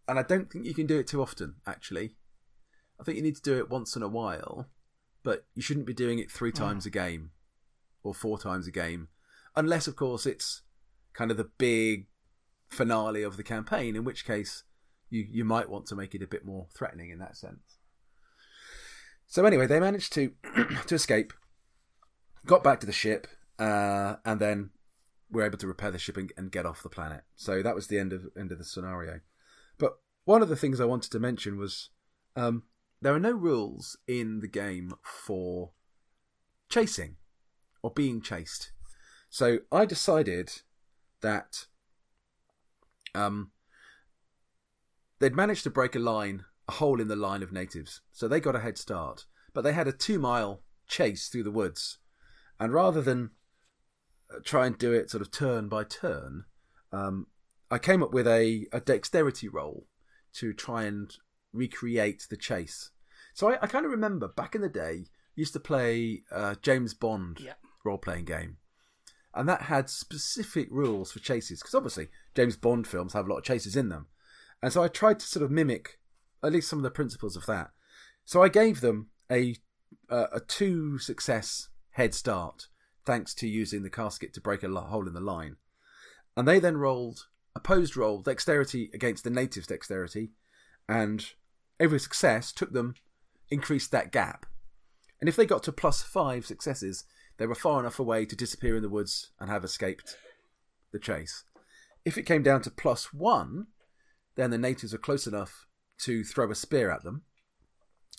And 0.09 0.19
I 0.19 0.23
don't 0.23 0.51
think 0.51 0.65
you 0.65 0.73
can 0.73 0.87
do 0.87 0.99
it 0.99 1.09
too 1.09 1.21
often, 1.21 1.57
actually. 1.67 2.15
I 2.99 3.05
think 3.05 3.19
you 3.19 3.23
need 3.23 3.37
to 3.37 3.43
do 3.43 3.59
it 3.59 3.69
once 3.69 3.97
in 3.97 4.03
a 4.03 4.09
while, 4.09 4.71
but 5.23 5.45
you 5.55 5.61
shouldn't 5.61 5.87
be 5.87 5.93
doing 5.93 6.21
it 6.21 6.31
three 6.31 6.53
hmm. 6.53 6.57
times 6.57 6.87
a 6.87 6.91
game 6.91 7.33
or 8.03 8.15
four 8.15 8.39
times 8.39 8.67
a 8.67 8.71
game, 8.71 9.09
unless, 9.57 9.87
of 9.87 9.97
course, 9.97 10.27
it's 10.27 10.63
kind 11.15 11.31
of 11.31 11.37
the 11.37 11.51
big 11.59 12.07
finale 12.69 13.23
of 13.23 13.37
the 13.37 13.43
campaign, 13.43 13.97
in 13.97 14.05
which 14.05 14.27
case 14.27 14.65
you, 15.11 15.27
you 15.29 15.45
might 15.45 15.71
want 15.71 15.87
to 15.87 15.97
make 15.97 16.15
it 16.15 16.23
a 16.23 16.27
bit 16.27 16.45
more 16.45 16.67
threatening 16.77 17.11
in 17.11 17.19
that 17.19 17.37
sense. 17.37 17.79
So 19.27 19.45
anyway, 19.45 19.67
they 19.67 19.81
managed 19.81 20.13
to 20.15 20.33
to 20.87 20.95
escape, 20.95 21.33
got 22.45 22.63
back 22.63 22.81
to 22.81 22.87
the 22.87 22.93
ship, 22.93 23.27
uh, 23.59 24.17
and 24.25 24.41
then 24.41 24.71
were 25.31 25.45
able 25.45 25.59
to 25.59 25.67
repair 25.67 25.91
the 25.91 25.99
ship 25.99 26.17
and, 26.17 26.33
and, 26.37 26.53
get 26.53 26.67
off 26.67 26.85
the 26.85 26.89
planet. 26.89 27.23
So 27.35 27.63
that 27.63 27.75
was 27.75 27.89
the 27.89 27.99
end 27.99 28.13
of 28.13 28.27
end 28.39 28.53
of 28.53 28.59
the 28.59 28.65
scenario. 28.65 29.21
But 29.79 29.99
one 30.25 30.43
of 30.43 30.49
the 30.49 30.57
things 30.57 30.81
I 30.81 30.85
wanted 30.85 31.11
to 31.13 31.19
mention 31.19 31.59
was 31.59 31.91
um, 32.37 32.65
there 33.03 33.15
are 33.15 33.21
no 33.21 33.33
rules 33.33 33.97
in 34.07 34.41
the 34.41 34.49
game 34.49 34.95
for 35.03 35.73
chasing 36.69 37.17
or 37.83 37.91
being 37.91 38.21
chased. 38.21 38.73
So 39.37 39.59
I 39.71 39.85
decided 39.85 40.63
that 41.21 41.67
um, 43.15 43.51
they'd 45.19 45.37
managed 45.37 45.63
to 45.65 45.71
break 45.71 45.95
a 45.95 45.99
line 45.99 46.47
a 46.67 46.73
hole 46.73 47.03
in 47.03 47.09
the 47.09 47.17
line 47.17 47.43
of 47.43 47.53
natives, 47.53 48.01
so 48.13 48.29
they 48.29 48.41
got 48.41 48.57
a 48.57 48.61
head 48.61 48.79
start. 48.79 49.27
But 49.53 49.61
they 49.61 49.75
had 49.75 49.87
a 49.89 49.93
two 49.93 50.19
mile 50.19 50.63
chase 50.89 51.29
through 51.29 51.43
the 51.43 51.51
woods, 51.51 51.99
and 52.59 52.73
rather 52.73 53.03
than 53.03 53.33
uh, 54.35 54.39
try 54.43 54.65
and 54.65 54.79
do 54.79 54.95
it 54.95 55.11
sort 55.11 55.21
of 55.21 55.31
turn 55.31 55.69
by 55.69 55.85
turn, 55.85 56.45
um, 56.91 57.27
I 57.71 57.77
came 57.77 58.03
up 58.03 58.15
with 58.15 58.27
a, 58.27 58.67
a 58.73 58.81
dexterity 58.81 59.49
roll 59.49 59.87
to 60.37 60.55
try 60.55 60.85
and 60.85 61.15
recreate 61.53 62.27
the 62.31 62.39
chase. 62.39 62.89
So 63.35 63.51
I, 63.51 63.59
I 63.61 63.67
kind 63.67 63.85
of 63.85 63.91
remember 63.91 64.29
back 64.29 64.55
in 64.55 64.63
the 64.63 64.71
day, 64.71 65.09
used 65.35 65.53
to 65.53 65.61
play 65.61 66.23
uh, 66.33 66.55
James 66.63 66.95
Bond 66.95 67.39
yeah. 67.39 67.53
role 67.85 67.99
playing 67.99 68.25
game, 68.25 68.57
and 69.37 69.49
that 69.49 69.63
had 69.63 69.91
specific 69.91 70.69
rules 70.71 71.13
for 71.13 71.19
chases 71.19 71.61
because 71.61 71.75
obviously 71.75 72.09
James 72.35 72.57
Bond 72.57 72.87
films 72.87 73.13
have 73.13 73.27
a 73.27 73.31
lot 73.31 73.39
of 73.39 73.45
chases 73.45 73.77
in 73.77 73.89
them, 73.89 74.07
and 74.63 74.73
so 74.73 74.83
I 74.83 74.89
tried 74.89 75.21
to 75.21 75.27
sort 75.27 75.45
of 75.45 75.51
mimic 75.51 75.99
at 76.43 76.53
least 76.53 76.69
some 76.69 76.79
of 76.79 76.83
the 76.83 76.91
principles 76.91 77.37
of 77.37 77.47
that. 77.47 77.71
So 78.25 78.43
I 78.43 78.49
gave 78.49 78.81
them 78.81 79.09
a 79.31 79.57
uh, 80.11 80.27
a 80.33 80.41
two 80.41 80.99
success 80.99 81.69
head 81.91 82.15
start 82.15 82.69
thanks 83.05 83.35
to 83.35 83.49
using 83.49 83.83
the 83.83 83.91
casket 83.91 84.35
to 84.35 84.41
break 84.41 84.63
a 84.63 84.69
hole 84.69 85.07
in 85.07 85.15
the 85.15 85.21
line, 85.21 85.57
and 86.37 86.47
they 86.47 86.59
then 86.59 86.77
rolled 86.77 87.27
opposed 87.55 87.97
roll 87.97 88.21
dexterity 88.21 88.91
against 88.93 89.25
the 89.25 89.31
native's 89.31 89.67
dexterity, 89.67 90.31
and 90.89 91.33
every 91.79 92.01
success 92.01 92.53
took 92.53 92.73
them 92.73 92.95
increased 93.51 93.91
that 93.91 94.13
gap. 94.13 94.47
And 95.21 95.29
if 95.29 95.37
they 95.37 95.47
got 95.47 95.63
to 95.65 95.73
plus 95.73 96.03
five 96.03 96.45
successes, 96.45 97.05
they 97.39 97.47
were 97.47 97.55
far 97.55 97.81
enough 97.81 97.99
away 97.99 98.25
to 98.27 98.37
disappear 98.37 98.77
in 98.77 98.83
the 98.83 98.89
woods 98.89 99.31
and 99.39 99.51
have 99.51 99.65
escaped 99.65 100.17
the 100.93 100.99
chase. 100.99 101.45
If 102.05 102.17
it 102.17 102.27
came 102.27 102.43
down 102.43 102.63
to 102.63 102.71
plus 102.71 103.13
one, 103.13 103.67
then 104.37 104.51
the 104.51 104.59
natives 104.59 104.93
were 104.93 104.99
close 104.99 105.27
enough 105.27 105.67
to 105.99 106.25
throw 106.25 106.51
a 106.51 106.55
spear 106.55 106.91
at 106.91 107.03
them, 107.03 107.23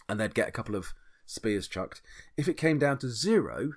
and 0.10 0.20
they'd 0.20 0.36
get 0.36 0.50
a 0.50 0.52
couple 0.52 0.76
of 0.76 0.94
spears 1.26 1.68
chucked. 1.68 2.02
If 2.36 2.48
it 2.48 2.58
came 2.58 2.80
down 2.80 2.98
to 3.00 3.10
zero, 3.10 3.74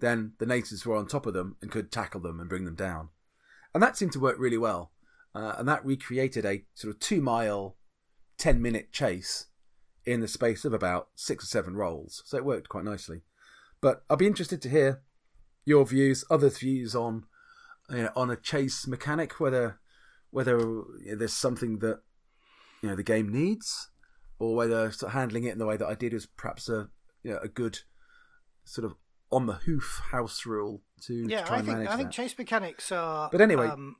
then 0.00 0.32
the 0.38 0.46
natives 0.46 0.84
were 0.84 0.96
on 0.96 1.06
top 1.06 1.26
of 1.26 1.34
them 1.34 1.56
and 1.60 1.70
could 1.70 1.90
tackle 1.90 2.20
them 2.20 2.40
and 2.40 2.48
bring 2.48 2.64
them 2.64 2.74
down. 2.74 3.08
And 3.74 3.82
that 3.82 3.96
seemed 3.96 4.12
to 4.12 4.20
work 4.20 4.36
really 4.38 4.58
well. 4.58 4.92
Uh, 5.34 5.54
and 5.58 5.68
that 5.68 5.84
recreated 5.84 6.44
a 6.44 6.64
sort 6.74 6.94
of 6.94 7.00
two 7.00 7.20
mile, 7.20 7.76
10 8.38 8.62
minute 8.62 8.92
chase 8.92 9.46
in 10.04 10.20
the 10.20 10.28
space 10.28 10.64
of 10.64 10.72
about 10.72 11.08
six 11.14 11.44
or 11.44 11.48
seven 11.48 11.76
rolls. 11.76 12.22
So 12.24 12.36
it 12.36 12.44
worked 12.44 12.68
quite 12.68 12.84
nicely. 12.84 13.22
But 13.80 14.02
I'll 14.10 14.16
be 14.16 14.26
interested 14.26 14.60
to 14.62 14.68
hear 14.68 15.02
your 15.64 15.84
views, 15.86 16.24
others' 16.30 16.58
views 16.58 16.94
on 16.94 17.24
you 17.90 18.02
know, 18.02 18.10
on 18.16 18.30
a 18.30 18.36
chase 18.36 18.86
mechanic, 18.86 19.38
whether 19.40 19.78
whether 20.30 20.58
there's 21.16 21.32
something 21.32 21.78
that 21.78 22.00
you 22.82 22.88
know 22.90 22.96
the 22.96 23.02
game 23.02 23.28
needs, 23.32 23.90
or 24.38 24.54
whether 24.56 24.90
sort 24.90 25.10
of 25.10 25.14
handling 25.18 25.44
it 25.44 25.52
in 25.52 25.58
the 25.58 25.66
way 25.66 25.76
that 25.76 25.86
I 25.86 25.94
did 25.94 26.12
is 26.12 26.26
perhaps 26.26 26.68
a 26.68 26.88
you 27.22 27.32
know, 27.32 27.38
a 27.42 27.48
good 27.48 27.80
sort 28.64 28.84
of 28.84 28.94
on 29.30 29.46
the 29.46 29.54
hoof 29.54 30.00
house 30.10 30.46
rule 30.46 30.82
to, 31.02 31.14
yeah, 31.28 31.42
try 31.44 31.56
I 31.56 31.58
and 31.58 31.66
think 31.66 31.78
manage 31.78 31.88
I 31.92 31.96
think 31.96 32.08
that. 32.08 32.14
chase 32.14 32.36
mechanics 32.38 32.90
are 32.92 33.28
But 33.30 33.40
anyway- 33.40 33.66
um, 33.68 33.96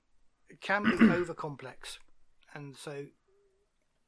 can 0.60 0.84
be 0.84 0.92
over 1.10 1.34
complex, 1.34 1.98
and 2.54 2.76
so 2.76 3.06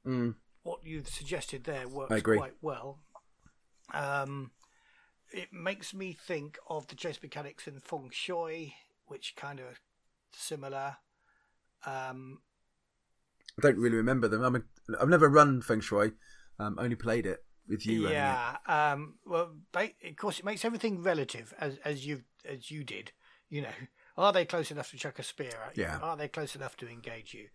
Mm, 0.07 0.35
what 0.63 0.81
you've 0.83 1.09
suggested 1.09 1.65
there 1.65 1.87
works 1.87 2.09
quite 2.39 2.55
well. 2.63 3.01
Um, 3.93 4.51
it 5.33 5.53
makes 5.53 5.95
me 5.95 6.13
think 6.13 6.59
of 6.69 6.87
the 6.89 6.95
chase 6.95 7.19
mechanics 7.23 7.67
in 7.67 7.81
Feng 7.81 8.11
Shui, 8.13 8.75
which 9.07 9.35
kind 9.37 9.61
of 9.61 9.81
similar. 10.33 10.97
Um, 11.87 12.41
I 13.59 13.63
don't 13.63 13.79
really 13.79 13.97
remember 13.97 14.29
them. 14.29 14.45
I 14.45 14.51
mean, 14.51 14.65
I've 15.01 15.09
never 15.09 15.29
run 15.29 15.63
Feng 15.63 15.81
Shui. 15.81 16.13
Um, 16.59 16.77
only 16.79 16.97
played 16.97 17.27
it 17.27 17.45
with 17.69 17.87
you. 17.87 18.09
yeah. 18.09 18.57
Um, 18.67 19.15
well, 19.25 19.53
of 19.75 20.17
course, 20.17 20.39
it 20.39 20.45
makes 20.45 20.65
everything 20.65 21.03
relative, 21.03 21.55
as 21.59 21.79
as 21.85 22.07
you 22.07 22.23
as 22.45 22.71
you 22.71 22.85
did. 22.85 23.13
You 23.49 23.63
know, 23.63 23.75
are 24.17 24.33
they 24.33 24.45
close 24.45 24.71
enough 24.71 24.91
to 24.91 24.97
chuck 24.97 25.19
a 25.19 25.23
spear 25.23 25.53
at 25.67 25.77
you? 25.77 25.85
Yeah. 25.85 25.99
Are 26.03 26.17
they 26.17 26.29
close 26.29 26.55
enough 26.55 26.77
to 26.79 26.89
engage 26.89 27.35
you? 27.35 27.49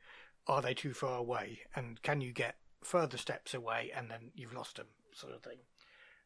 Are 0.47 0.61
they 0.61 0.73
too 0.73 0.93
far 0.93 1.18
away? 1.18 1.60
And 1.76 2.02
can 2.02 2.22
you 2.22 2.31
get 2.31 2.56
further 2.85 3.18
steps 3.18 3.53
away 3.53 3.91
and 3.95 4.10
then 4.10 4.31
you've 4.35 4.53
lost 4.53 4.77
them, 4.77 4.88
sort 5.14 5.34
of 5.34 5.41
thing. 5.41 5.57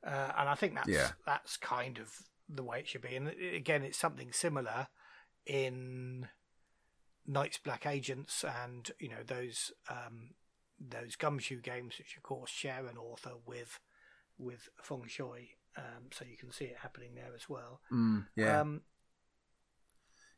Uh, 0.05 0.31
and 0.37 0.49
I 0.49 0.55
think 0.55 0.75
that's 0.75 0.87
Yeah. 0.87 1.11
that's 1.25 1.57
kind 1.57 1.97
of 1.99 2.13
the 2.47 2.63
way 2.63 2.79
it 2.79 2.87
should 2.87 3.01
be. 3.01 3.15
And 3.15 3.27
again, 3.27 3.83
it's 3.83 3.97
something 3.97 4.31
similar 4.31 4.87
in 5.45 6.29
Night's 7.27 7.57
Black 7.59 7.85
Agents 7.85 8.43
and 8.43 8.89
you 8.99 9.09
know 9.09 9.23
those 9.25 9.71
um, 9.89 10.31
those 10.79 11.15
gumshoe 11.15 11.61
games, 11.61 11.95
which 11.97 12.15
of 12.17 12.23
course 12.23 12.49
share 12.49 12.87
an 12.87 12.97
author 12.97 13.33
with 13.45 13.79
with 14.37 14.69
Feng 14.81 15.05
Shui, 15.07 15.57
um, 15.77 16.05
so 16.11 16.23
you 16.25 16.37
can 16.37 16.51
see 16.51 16.65
it 16.65 16.77
happening 16.81 17.13
there 17.15 17.35
as 17.35 17.49
well. 17.49 17.81
Mm, 17.91 18.27
yeah. 18.35 18.61
Um, 18.61 18.81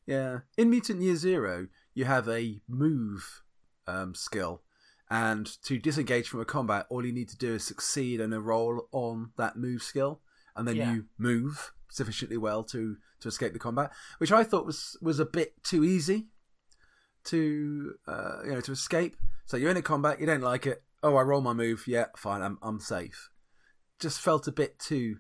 Yeah. 0.08 0.40
In 0.58 0.72
Mutant 0.72 1.02
Year 1.02 1.16
Zero, 1.16 1.68
you 1.94 2.06
have 2.06 2.28
a 2.28 2.62
move 2.68 3.44
um, 3.88 4.16
skill, 4.16 4.64
and 5.12 5.46
to 5.64 5.78
disengage 5.78 6.28
from 6.30 6.40
a 6.40 6.46
combat, 6.46 6.88
all 6.90 7.06
you 7.06 7.12
need 7.14 7.30
to 7.30 7.38
do 7.38 7.54
is 7.56 7.64
succeed 7.64 8.20
in 8.20 8.32
a 8.34 8.40
roll 8.42 8.88
on 8.94 9.32
that 9.38 9.58
move 9.58 9.84
skill, 9.84 10.22
and 10.56 10.68
then 10.68 10.78
Yeah. 10.78 10.94
you 10.94 11.06
move 11.20 11.74
sufficiently 11.90 12.38
well 12.38 12.64
to 12.64 12.98
to 13.20 13.28
escape 13.28 13.54
the 13.54 13.60
combat, 13.60 13.92
which 14.18 14.32
I 14.32 14.44
thought 14.44 14.66
was 14.66 14.98
was 15.02 15.20
a 15.20 15.26
bit 15.26 15.64
too 15.64 15.84
easy 15.84 16.30
to 17.26 17.96
uh, 18.08 18.38
you 18.46 18.52
know 18.52 18.62
to 18.62 18.72
escape. 18.72 19.16
So 19.46 19.58
you're 19.58 19.70
in 19.72 19.78
a 19.78 19.82
combat, 19.82 20.20
you 20.20 20.26
don't 20.26 20.42
like 20.42 20.66
it. 20.66 20.84
Oh, 21.04 21.16
I 21.16 21.22
roll 21.24 21.42
my 21.42 21.54
move. 21.54 21.84
Yeah, 21.88 22.06
fine. 22.16 22.42
I'm 22.42 22.58
I'm 22.62 22.80
safe. 22.80 23.30
Just 24.00 24.20
felt 24.20 24.48
a 24.48 24.52
bit 24.52 24.80
too 24.80 25.18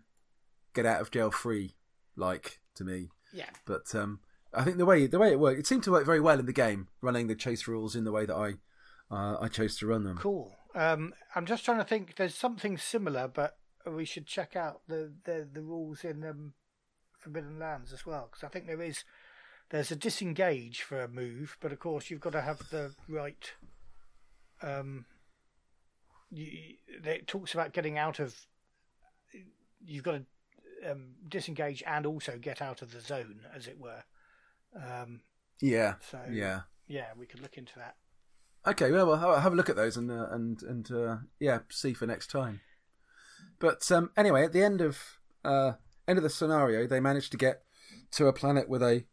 get 0.73 0.85
out 0.85 1.01
of 1.01 1.11
jail 1.11 1.31
free 1.31 1.75
like 2.15 2.61
to 2.75 2.83
me. 2.85 3.09
yeah, 3.33 3.49
But 3.65 3.93
um, 3.93 4.19
I 4.53 4.63
think 4.63 4.77
the 4.77 4.85
way 4.85 5.05
the 5.07 5.19
way 5.19 5.31
it 5.31 5.39
worked, 5.39 5.59
it 5.59 5.67
seemed 5.67 5.83
to 5.83 5.91
work 5.91 6.05
very 6.05 6.19
well 6.21 6.39
in 6.39 6.45
the 6.45 6.53
game, 6.53 6.87
running 7.01 7.27
the 7.27 7.35
chase 7.35 7.67
rules 7.67 7.95
in 7.95 8.03
the 8.05 8.11
way 8.11 8.25
that 8.25 8.35
I 8.35 8.53
uh, 9.11 9.37
I 9.39 9.47
chose 9.47 9.77
to 9.77 9.87
run 9.87 10.03
them. 10.03 10.17
cool. 10.17 10.55
Um, 10.73 11.13
I'm 11.35 11.45
just 11.45 11.65
trying 11.65 11.79
to 11.79 11.83
think. 11.83 12.15
There's 12.15 12.35
something 12.35 12.77
similar, 12.77 13.27
but 13.27 13.57
we 13.85 14.05
should 14.05 14.25
check 14.25 14.55
out 14.55 14.81
the 14.87 15.11
the, 15.25 15.47
the 15.51 15.61
rules 15.61 16.03
in 16.03 16.23
um, 16.23 16.53
Forbidden 17.19 17.59
Lands 17.59 17.91
as 17.91 18.05
well, 18.05 18.29
because 18.31 18.43
I 18.43 18.47
think 18.47 18.67
there 18.67 18.81
is 18.81 19.03
there's 19.69 19.91
a 19.91 19.95
disengage 19.95 20.81
for 20.81 21.01
a 21.01 21.07
move, 21.07 21.57
but 21.59 21.71
of 21.71 21.79
course 21.79 22.09
you've 22.09 22.21
got 22.21 22.33
to 22.33 22.41
have 22.41 22.69
the 22.69 22.93
right. 23.09 23.51
Um, 24.61 25.05
you, 26.29 26.75
it 27.03 27.27
talks 27.27 27.53
about 27.53 27.73
getting 27.73 27.97
out 27.97 28.19
of. 28.19 28.35
You've 29.83 30.03
got 30.03 30.21
to 30.83 30.91
um, 30.91 31.15
disengage 31.27 31.83
and 31.85 32.05
also 32.05 32.37
get 32.39 32.61
out 32.61 32.81
of 32.81 32.91
the 32.93 33.01
zone, 33.01 33.41
as 33.53 33.67
it 33.67 33.79
were. 33.79 34.03
Um, 34.75 35.21
Yeah, 35.59 35.95
so 36.09 36.19
yeah. 36.31 36.61
yeah, 36.87 37.07
we 37.17 37.25
could 37.25 37.41
look 37.41 37.57
into 37.57 37.73
that. 37.77 37.95
Okay, 38.65 38.91
well, 38.91 39.07
well 39.07 39.39
have 39.39 39.53
a 39.53 39.55
look 39.55 39.69
at 39.69 39.75
those 39.75 39.97
and 39.97 40.11
uh, 40.11 40.27
and 40.29 40.61
and 40.61 40.91
uh, 40.91 41.17
yeah, 41.39 41.59
see 41.69 41.93
for 41.93 42.05
next 42.05 42.29
time. 42.29 42.61
But 43.59 43.91
um, 43.91 44.11
anyway, 44.15 44.43
at 44.43 44.53
the 44.53 44.63
end 44.63 44.81
of 44.81 44.99
uh, 45.43 45.73
end 46.07 46.19
of 46.19 46.23
the 46.23 46.29
scenario, 46.29 46.85
they 46.85 46.99
managed 46.99 47.31
to 47.31 47.37
get 47.37 47.63
to 48.11 48.27
a 48.27 48.33
planet 48.33 48.69
with 48.69 48.83
a 48.83 49.05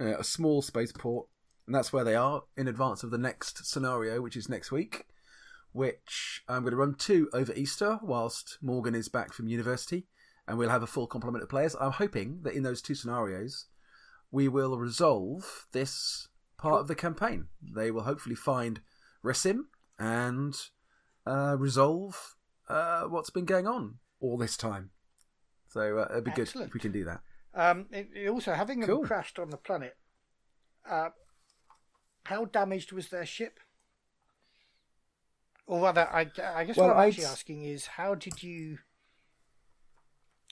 uh, 0.00 0.18
a 0.18 0.24
small 0.24 0.60
spaceport, 0.60 1.28
and 1.66 1.74
that's 1.74 1.92
where 1.92 2.02
they 2.02 2.16
are 2.16 2.42
in 2.56 2.66
advance 2.66 3.04
of 3.04 3.12
the 3.12 3.18
next 3.18 3.64
scenario, 3.64 4.20
which 4.20 4.36
is 4.36 4.48
next 4.48 4.72
week. 4.72 5.06
Which 5.72 6.42
I'm 6.48 6.62
going 6.62 6.72
to 6.72 6.76
run 6.76 6.96
two 6.96 7.28
over 7.32 7.52
Easter, 7.54 8.00
whilst 8.02 8.58
Morgan 8.60 8.96
is 8.96 9.08
back 9.08 9.32
from 9.32 9.46
university, 9.46 10.08
and 10.48 10.58
we'll 10.58 10.68
have 10.68 10.82
a 10.82 10.88
full 10.88 11.06
complement 11.06 11.44
of 11.44 11.48
players. 11.48 11.76
I'm 11.80 11.92
hoping 11.92 12.40
that 12.42 12.54
in 12.54 12.64
those 12.64 12.82
two 12.82 12.96
scenarios, 12.96 13.66
we 14.32 14.48
will 14.48 14.78
resolve 14.78 15.68
this 15.70 16.26
part 16.60 16.80
of 16.80 16.88
the 16.88 16.94
campaign. 16.94 17.46
They 17.62 17.90
will 17.90 18.02
hopefully 18.02 18.34
find 18.34 18.80
Resim 19.24 19.60
and 19.98 20.54
uh, 21.26 21.56
resolve 21.58 22.36
uh, 22.68 23.04
what's 23.04 23.30
been 23.30 23.46
going 23.46 23.66
on 23.66 23.98
all 24.20 24.36
this 24.36 24.56
time. 24.56 24.90
So 25.68 25.98
uh, 25.98 26.08
it'd 26.10 26.24
be 26.24 26.30
good 26.32 26.50
if 26.54 26.74
we 26.74 26.80
can 26.80 26.92
do 26.92 27.04
that. 27.04 27.20
Um, 27.54 27.86
it, 27.90 28.10
it 28.14 28.28
also, 28.28 28.52
having 28.52 28.80
them 28.80 29.02
crashed 29.02 29.38
on 29.38 29.50
the 29.50 29.56
planet, 29.56 29.96
uh, 30.88 31.10
how 32.24 32.44
damaged 32.44 32.92
was 32.92 33.08
their 33.08 33.26
ship? 33.26 33.58
Or 35.66 35.82
rather, 35.82 36.08
I, 36.12 36.26
I 36.54 36.64
guess 36.64 36.76
Well, 36.76 36.88
what 36.88 36.96
I'm 36.96 37.02
I'd 37.02 37.08
actually 37.08 37.24
asking 37.24 37.62
is, 37.62 37.86
how 37.86 38.14
did 38.14 38.42
you, 38.42 38.78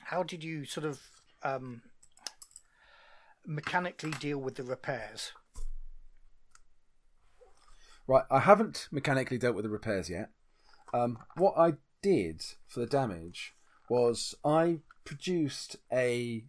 how 0.05 0.23
did 0.23 0.43
you 0.43 0.65
sort 0.65 0.87
of 0.87 1.01
um, 1.43 1.83
mechanically 3.45 4.13
deal 4.13 4.39
with 4.39 4.55
the 4.55 4.63
repairs? 4.63 5.33
Right, 8.09 8.25
I 8.31 8.41
haven't 8.41 8.89
mechanically 8.91 9.37
dealt 9.39 9.55
with 9.55 9.65
the 9.65 9.71
repairs 9.71 10.09
yet. 10.09 10.31
Um, 10.95 11.19
what 11.37 11.55
I 11.59 11.75
did 12.03 12.43
for 12.67 12.81
the 12.81 12.87
damage 12.87 13.55
was 13.91 14.35
I 14.45 14.81
produced 15.05 15.77
a 15.93 16.45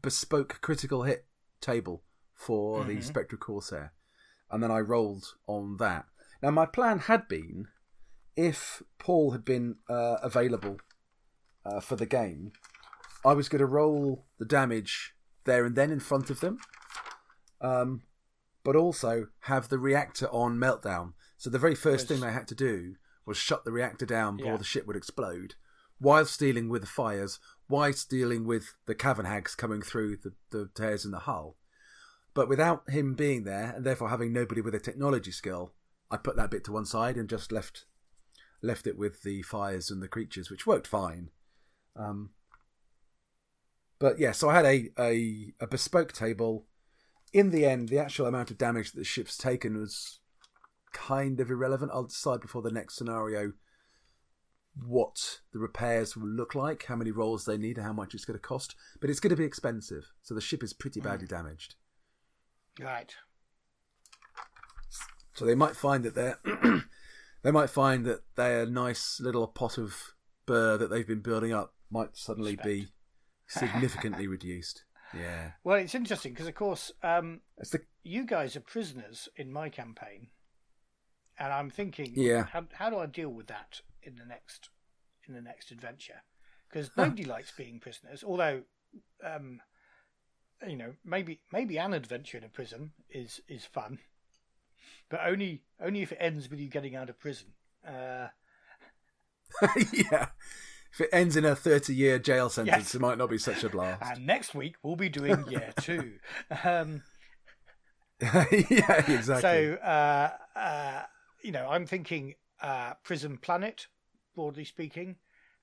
bespoke 0.00 0.60
critical 0.62 1.02
hit 1.02 1.26
table 1.60 2.02
for 2.34 2.82
the 2.84 2.96
Mhm. 2.96 3.04
Spectre 3.04 3.36
Corsair, 3.36 3.92
and 4.50 4.62
then 4.62 4.70
I 4.70 4.80
rolled 4.80 5.36
on 5.46 5.76
that. 5.76 6.06
Now, 6.42 6.50
my 6.50 6.66
plan 6.66 6.98
had 7.00 7.28
been 7.28 7.68
if 8.34 8.82
Paul 8.98 9.32
had 9.32 9.44
been 9.44 9.76
uh, 9.90 10.16
available 10.22 10.78
uh, 11.64 11.80
for 11.80 11.94
the 11.96 12.06
game, 12.06 12.52
I 13.24 13.34
was 13.34 13.48
going 13.50 13.60
to 13.60 13.66
roll 13.66 14.26
the 14.38 14.46
damage 14.46 15.14
there 15.44 15.64
and 15.66 15.76
then 15.76 15.90
in 15.92 16.00
front 16.00 16.30
of 16.30 16.40
them. 16.40 16.58
Um, 17.60 18.02
but 18.64 18.76
also 18.76 19.28
have 19.40 19.68
the 19.68 19.78
reactor 19.78 20.26
on 20.28 20.58
meltdown. 20.58 21.12
So 21.36 21.50
the 21.50 21.58
very 21.58 21.74
first 21.74 22.08
thing 22.08 22.20
they 22.20 22.32
had 22.32 22.48
to 22.48 22.54
do 22.54 22.96
was 23.26 23.36
shut 23.36 23.64
the 23.64 23.72
reactor 23.72 24.06
down 24.06 24.36
before 24.36 24.52
Yeah. 24.52 24.58
the 24.58 24.64
ship 24.64 24.86
would 24.86 24.96
explode, 24.96 25.54
whilst 26.00 26.38
dealing 26.38 26.68
with 26.68 26.82
the 26.82 26.88
fires, 26.88 27.38
whilst 27.68 28.10
dealing 28.10 28.44
with 28.44 28.74
the 28.86 28.94
cavern 28.94 29.26
hags 29.26 29.54
coming 29.54 29.82
through 29.82 30.16
the, 30.18 30.32
the 30.50 30.68
tears 30.74 31.04
in 31.04 31.10
the 31.10 31.20
hull. 31.20 31.56
But 32.34 32.48
without 32.48 32.88
him 32.88 33.14
being 33.14 33.44
there, 33.44 33.72
and 33.76 33.84
therefore 33.84 34.08
having 34.08 34.32
nobody 34.32 34.60
with 34.60 34.74
a 34.74 34.80
technology 34.80 35.30
skill, 35.32 35.72
I 36.10 36.16
put 36.16 36.36
that 36.36 36.50
bit 36.50 36.64
to 36.64 36.72
one 36.72 36.86
side 36.86 37.16
and 37.16 37.28
just 37.28 37.52
left 37.52 37.84
left 38.64 38.86
it 38.86 38.96
with 38.96 39.22
the 39.22 39.42
fires 39.42 39.90
and 39.90 40.00
the 40.00 40.06
creatures, 40.08 40.48
which 40.48 40.66
worked 40.68 40.86
fine. 40.86 41.30
Um, 41.96 42.30
but 43.98 44.18
yeah, 44.20 44.32
so 44.32 44.48
I 44.48 44.54
had 44.54 44.64
a, 44.64 44.90
a, 44.98 45.52
a 45.60 45.66
bespoke 45.66 46.12
table 46.12 46.66
in 47.32 47.50
the 47.50 47.64
end, 47.64 47.88
the 47.88 47.98
actual 47.98 48.26
amount 48.26 48.50
of 48.50 48.58
damage 48.58 48.92
that 48.92 48.98
the 48.98 49.04
ship's 49.04 49.36
taken 49.36 49.78
was 49.78 50.20
kind 50.92 51.40
of 51.40 51.50
irrelevant. 51.50 51.90
I'll 51.94 52.04
decide 52.04 52.40
before 52.40 52.62
the 52.62 52.70
next 52.70 52.96
scenario 52.96 53.52
what 54.74 55.40
the 55.52 55.58
repairs 55.58 56.16
will 56.16 56.28
look 56.28 56.54
like, 56.54 56.86
how 56.86 56.96
many 56.96 57.10
rolls 57.10 57.44
they 57.44 57.58
need, 57.58 57.76
and 57.76 57.86
how 57.86 57.92
much 57.92 58.14
it's 58.14 58.24
going 58.24 58.38
to 58.38 58.42
cost. 58.42 58.74
But 59.00 59.10
it's 59.10 59.20
going 59.20 59.30
to 59.30 59.36
be 59.36 59.44
expensive, 59.44 60.10
so 60.22 60.34
the 60.34 60.40
ship 60.40 60.62
is 60.62 60.72
pretty 60.72 61.00
hmm. 61.00 61.08
badly 61.08 61.26
damaged. 61.26 61.74
Right. 62.80 63.14
So 65.34 65.44
they 65.44 65.54
might 65.54 65.76
find 65.76 66.04
that 66.04 66.14
they're 66.14 66.38
they 67.42 67.50
might 67.50 67.70
find 67.70 68.04
that 68.06 68.20
their 68.36 68.66
nice 68.66 69.18
little 69.20 69.46
pot 69.46 69.78
of 69.78 70.14
birr 70.46 70.76
that 70.76 70.90
they've 70.90 71.06
been 71.06 71.20
building 71.20 71.52
up 71.52 71.74
might 71.90 72.16
suddenly 72.16 72.56
be 72.62 72.88
significantly 73.46 74.26
reduced. 74.26 74.84
Yeah, 75.14 75.52
Well, 75.64 75.76
it's 75.76 75.94
interesting 75.94 76.32
because, 76.32 76.46
of 76.48 76.54
course, 76.54 76.90
um, 77.02 77.40
the 77.70 77.82
you 78.02 78.24
guys 78.26 78.56
are 78.56 78.60
prisoners 78.60 79.28
in 79.36 79.52
my 79.52 79.68
campaign, 79.68 80.28
and 81.38 81.52
I'm 81.52 81.70
thinking, 81.70 82.12
Yeah. 82.14 82.44
how 82.44 82.66
how 82.72 82.90
do 82.90 82.98
I 82.98 83.06
deal 83.06 83.28
with 83.30 83.46
that 83.48 83.80
in 84.02 84.16
the 84.16 84.24
next 84.24 84.70
in 85.28 85.34
the 85.34 85.42
next 85.42 85.70
adventure? 85.70 86.22
Because 86.68 86.90
nobody 86.96 87.24
likes 87.24 87.50
being 87.52 87.78
prisoners. 87.80 88.24
Although, 88.24 88.62
um, 89.22 89.60
you 90.66 90.76
know, 90.76 90.94
maybe 91.04 91.40
maybe 91.52 91.78
an 91.78 91.92
adventure 91.92 92.38
in 92.38 92.44
a 92.44 92.48
prison 92.48 92.92
is 93.10 93.40
is 93.48 93.64
fun, 93.66 93.98
but 95.10 95.20
only 95.24 95.62
only 95.80 96.02
if 96.02 96.12
it 96.12 96.18
ends 96.20 96.48
with 96.48 96.58
you 96.60 96.68
getting 96.68 96.96
out 96.96 97.10
of 97.10 97.18
prison. 97.18 97.48
Uh, 97.86 98.28
yeah. 99.92 100.28
If 100.92 101.00
it 101.00 101.08
ends 101.12 101.36
in 101.36 101.44
a 101.44 101.56
thirty-year 101.56 102.18
jail 102.18 102.48
sentence, 102.50 102.76
Yes. 102.76 102.94
it 102.94 103.00
might 103.00 103.16
not 103.18 103.30
be 103.30 103.38
such 103.38 103.64
a 103.64 103.68
blast. 103.70 104.02
and 104.04 104.26
next 104.26 104.54
week 104.54 104.76
we'll 104.82 104.96
be 104.96 105.08
doing 105.08 105.44
year 105.48 105.72
two. 105.80 106.14
Um, 106.64 107.02
yeah, 108.20 109.04
exactly. 109.10 109.40
So, 109.40 109.74
uh, 109.82 110.30
uh, 110.56 111.02
you 111.42 111.50
know, 111.52 111.68
I'm 111.68 111.86
thinking 111.86 112.34
uh, 112.60 112.94
prison 113.02 113.36
planet, 113.38 113.86
broadly 114.34 114.64
speaking, 114.64 115.16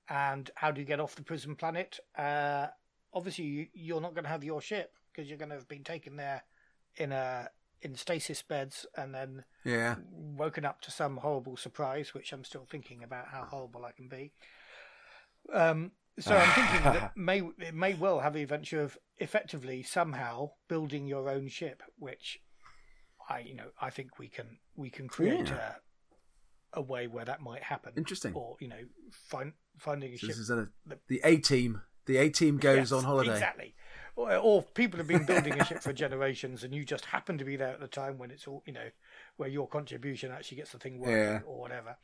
and 0.08 0.50
how 0.56 0.70
do 0.70 0.80
you 0.80 0.86
get 0.86 1.00
off 1.00 1.14
the 1.14 1.22
prison 1.22 1.54
planet? 1.56 1.98
Uh, 2.18 2.66
obviously, 3.14 3.44
you, 3.44 3.66
you're 3.72 4.00
not 4.00 4.14
going 4.14 4.24
to 4.24 4.30
have 4.30 4.44
your 4.44 4.60
ship 4.60 4.92
because 5.12 5.28
you're 5.28 5.38
going 5.38 5.48
to 5.50 5.54
have 5.56 5.68
been 5.68 5.84
taken 5.84 6.16
there 6.16 6.42
in 6.96 7.12
a 7.12 7.48
in 7.82 7.94
stasis 7.96 8.42
beds 8.42 8.84
and 8.94 9.14
then 9.14 9.42
yeah, 9.64 9.94
woken 10.10 10.66
up 10.66 10.82
to 10.82 10.90
some 10.90 11.16
horrible 11.16 11.56
surprise, 11.56 12.12
which 12.12 12.30
I'm 12.32 12.44
still 12.44 12.66
thinking 12.70 13.02
about 13.02 13.28
how 13.28 13.44
horrible 13.44 13.86
I 13.86 13.92
can 13.92 14.06
be. 14.08 14.32
Um, 15.52 15.92
so 16.18 16.36
I'm 16.36 16.50
thinking 16.52 16.82
that 16.92 17.12
may 17.16 17.40
it 17.58 17.74
may 17.74 17.94
well 17.94 18.20
have 18.20 18.34
the 18.34 18.42
adventure 18.42 18.82
of 18.82 18.98
effectively 19.18 19.82
somehow 19.82 20.50
building 20.68 21.06
your 21.06 21.28
own 21.28 21.48
ship, 21.48 21.82
which 21.98 22.40
I 23.28 23.40
you 23.40 23.54
know 23.54 23.68
I 23.80 23.90
think 23.90 24.18
we 24.18 24.28
can 24.28 24.58
we 24.76 24.90
can 24.90 25.08
create 25.08 25.48
Yeah. 25.48 25.74
a, 26.74 26.80
a 26.80 26.82
way 26.82 27.06
where 27.06 27.24
that 27.24 27.40
might 27.40 27.62
happen. 27.62 27.92
Interesting. 27.96 28.34
Or 28.34 28.56
you 28.60 28.68
know 28.68 28.82
find 29.12 29.52
finding 29.78 30.12
a 30.12 30.18
So 30.18 30.26
ship. 30.26 30.28
this 30.28 30.38
is 30.38 30.50
a, 30.50 30.68
the 31.08 31.20
A 31.24 31.36
team. 31.38 31.82
The 32.06 32.16
A 32.18 32.28
team 32.30 32.58
goes 32.58 32.76
Yes, 32.76 32.92
on 32.92 33.04
holiday. 33.04 33.32
Exactly. 33.32 33.74
or, 34.16 34.34
or 34.36 34.62
people 34.62 34.98
have 34.98 35.06
been 35.06 35.24
building 35.24 35.58
a 35.60 35.64
ship 35.64 35.80
for 35.80 35.92
generations, 35.92 36.64
and 36.64 36.74
you 36.74 36.84
just 36.84 37.04
happen 37.06 37.38
to 37.38 37.44
be 37.44 37.56
there 37.56 37.68
at 37.68 37.80
the 37.80 37.86
time 37.86 38.18
when 38.18 38.30
it's 38.30 38.46
all 38.48 38.62
you 38.66 38.72
know, 38.72 38.88
where 39.36 39.48
your 39.48 39.68
contribution 39.68 40.32
actually 40.32 40.56
gets 40.56 40.72
the 40.72 40.78
thing 40.78 40.98
working 40.98 41.14
Yeah. 41.16 41.40
or 41.46 41.60
whatever. 41.60 41.96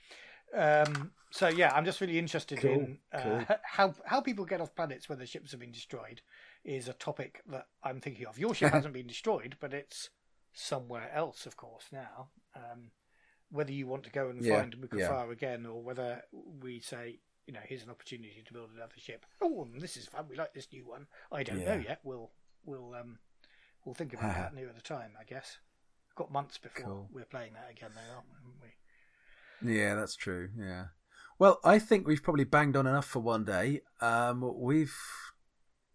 Um, 0.55 1.12
so 1.31 1.48
yeah, 1.48 1.73
I'm 1.74 1.85
just 1.85 2.01
really 2.01 2.18
interested 2.18 2.60
Cool, 2.60 2.70
in 2.70 2.98
uh, 3.12 3.20
cool. 3.20 3.56
how 3.64 3.94
how 4.06 4.20
people 4.20 4.44
get 4.44 4.60
off 4.60 4.74
planets 4.74 5.09
where 5.09 5.16
their 5.16 5.27
ships 5.27 5.51
have 5.51 5.60
been 5.60 5.73
destroyed. 5.73 6.23
Is 6.64 6.89
a 6.89 6.93
topic 6.94 7.43
that 7.48 7.66
I'm 7.85 8.01
thinking 8.01 8.27
of. 8.27 8.39
Your 8.39 8.55
ship 8.55 8.73
hasn't 8.73 8.94
been 8.94 9.06
destroyed, 9.06 9.56
but 9.60 9.73
it's 9.74 10.10
somewhere 10.52 11.10
else, 11.14 11.47
of 11.47 11.56
course. 11.56 11.85
Now, 11.93 12.28
um, 12.55 12.90
whether 13.51 13.73
you 13.73 13.86
want 13.86 14.05
to 14.05 14.10
go 14.10 14.28
and 14.28 14.44
Yeah, 14.44 14.60
find 14.60 14.77
Mukafar 14.77 15.31
again, 15.31 15.66
or 15.66 15.82
whether 15.82 16.23
we 16.60 16.81
say, 16.81 17.18
you 17.47 17.52
know, 17.52 17.60
here's 17.64 17.85
an 17.85 17.90
opportunity 17.90 18.43
to 18.44 18.52
build 18.52 18.70
another 18.74 18.94
ship. 18.97 19.27
Oh, 19.40 19.68
this 19.78 19.97
is 19.97 20.06
fun. 20.06 20.27
We 20.28 20.36
like 20.36 20.55
this 20.55 20.68
new 20.73 20.86
one. 20.86 21.06
I 21.31 21.43
don't 21.43 21.64
know 21.64 21.74
yet. 21.86 22.01
We'll 22.02 22.31
we'll 22.64 22.94
um 22.94 23.18
we'll 23.85 23.94
think 23.94 24.12
about 24.14 24.35
that 24.36 24.55
nearer 24.55 24.73
the 24.74 24.81
time, 24.81 25.10
I 25.20 25.24
guess. 25.24 25.59
Got 26.16 26.32
months 26.32 26.56
before 26.59 26.85
Cool. 26.85 27.09
we're 27.12 27.24
playing 27.27 27.52
that 27.52 27.70
again, 27.70 27.90
though, 27.94 28.14
aren't 28.14 28.27
we? 28.62 28.65
Yeah, 29.64 29.94
that's 29.94 30.16
true. 30.16 30.50
Yeah. 30.58 30.86
Well, 31.38 31.58
I 31.64 31.78
think 31.78 32.06
we've 32.06 32.22
probably 32.22 32.44
banged 32.44 32.76
on 32.76 32.86
enough 32.86 33.06
for 33.06 33.20
one 33.20 33.44
day. 33.44 33.82
Um, 34.00 34.52
we've 34.58 34.94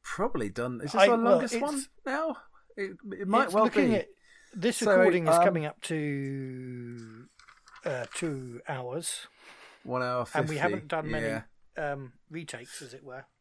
probably 0.04 0.50
done. 0.50 0.82
Is 0.84 0.92
this 0.92 1.02
I- 1.02 1.08
our 1.08 1.18
longest 1.18 1.60
one 1.60 1.84
now? 2.06 2.38
It, 2.78 2.92
it 3.12 3.28
might 3.28 3.52
well 3.52 3.66
looking 3.66 3.90
be. 3.90 3.96
At, 3.98 4.08
this 4.54 4.78
So, 4.78 4.90
recording 4.92 5.28
is 5.28 5.36
um, 5.36 5.44
coming 5.44 5.66
up 5.66 5.82
to 5.84 7.26
uh, 7.86 8.06
two 8.14 8.62
hours, 8.68 9.28
One 9.84 10.02
hour 10.04 10.26
fifty. 10.26 10.40
and 10.40 10.50
we 10.50 10.58
haven't 10.58 10.88
done 10.88 11.10
many 11.10 11.26
Yeah. 11.28 11.42
um, 11.78 12.14
retakes, 12.30 12.82
as 12.82 12.94
it 12.94 13.04
were. 13.04 13.26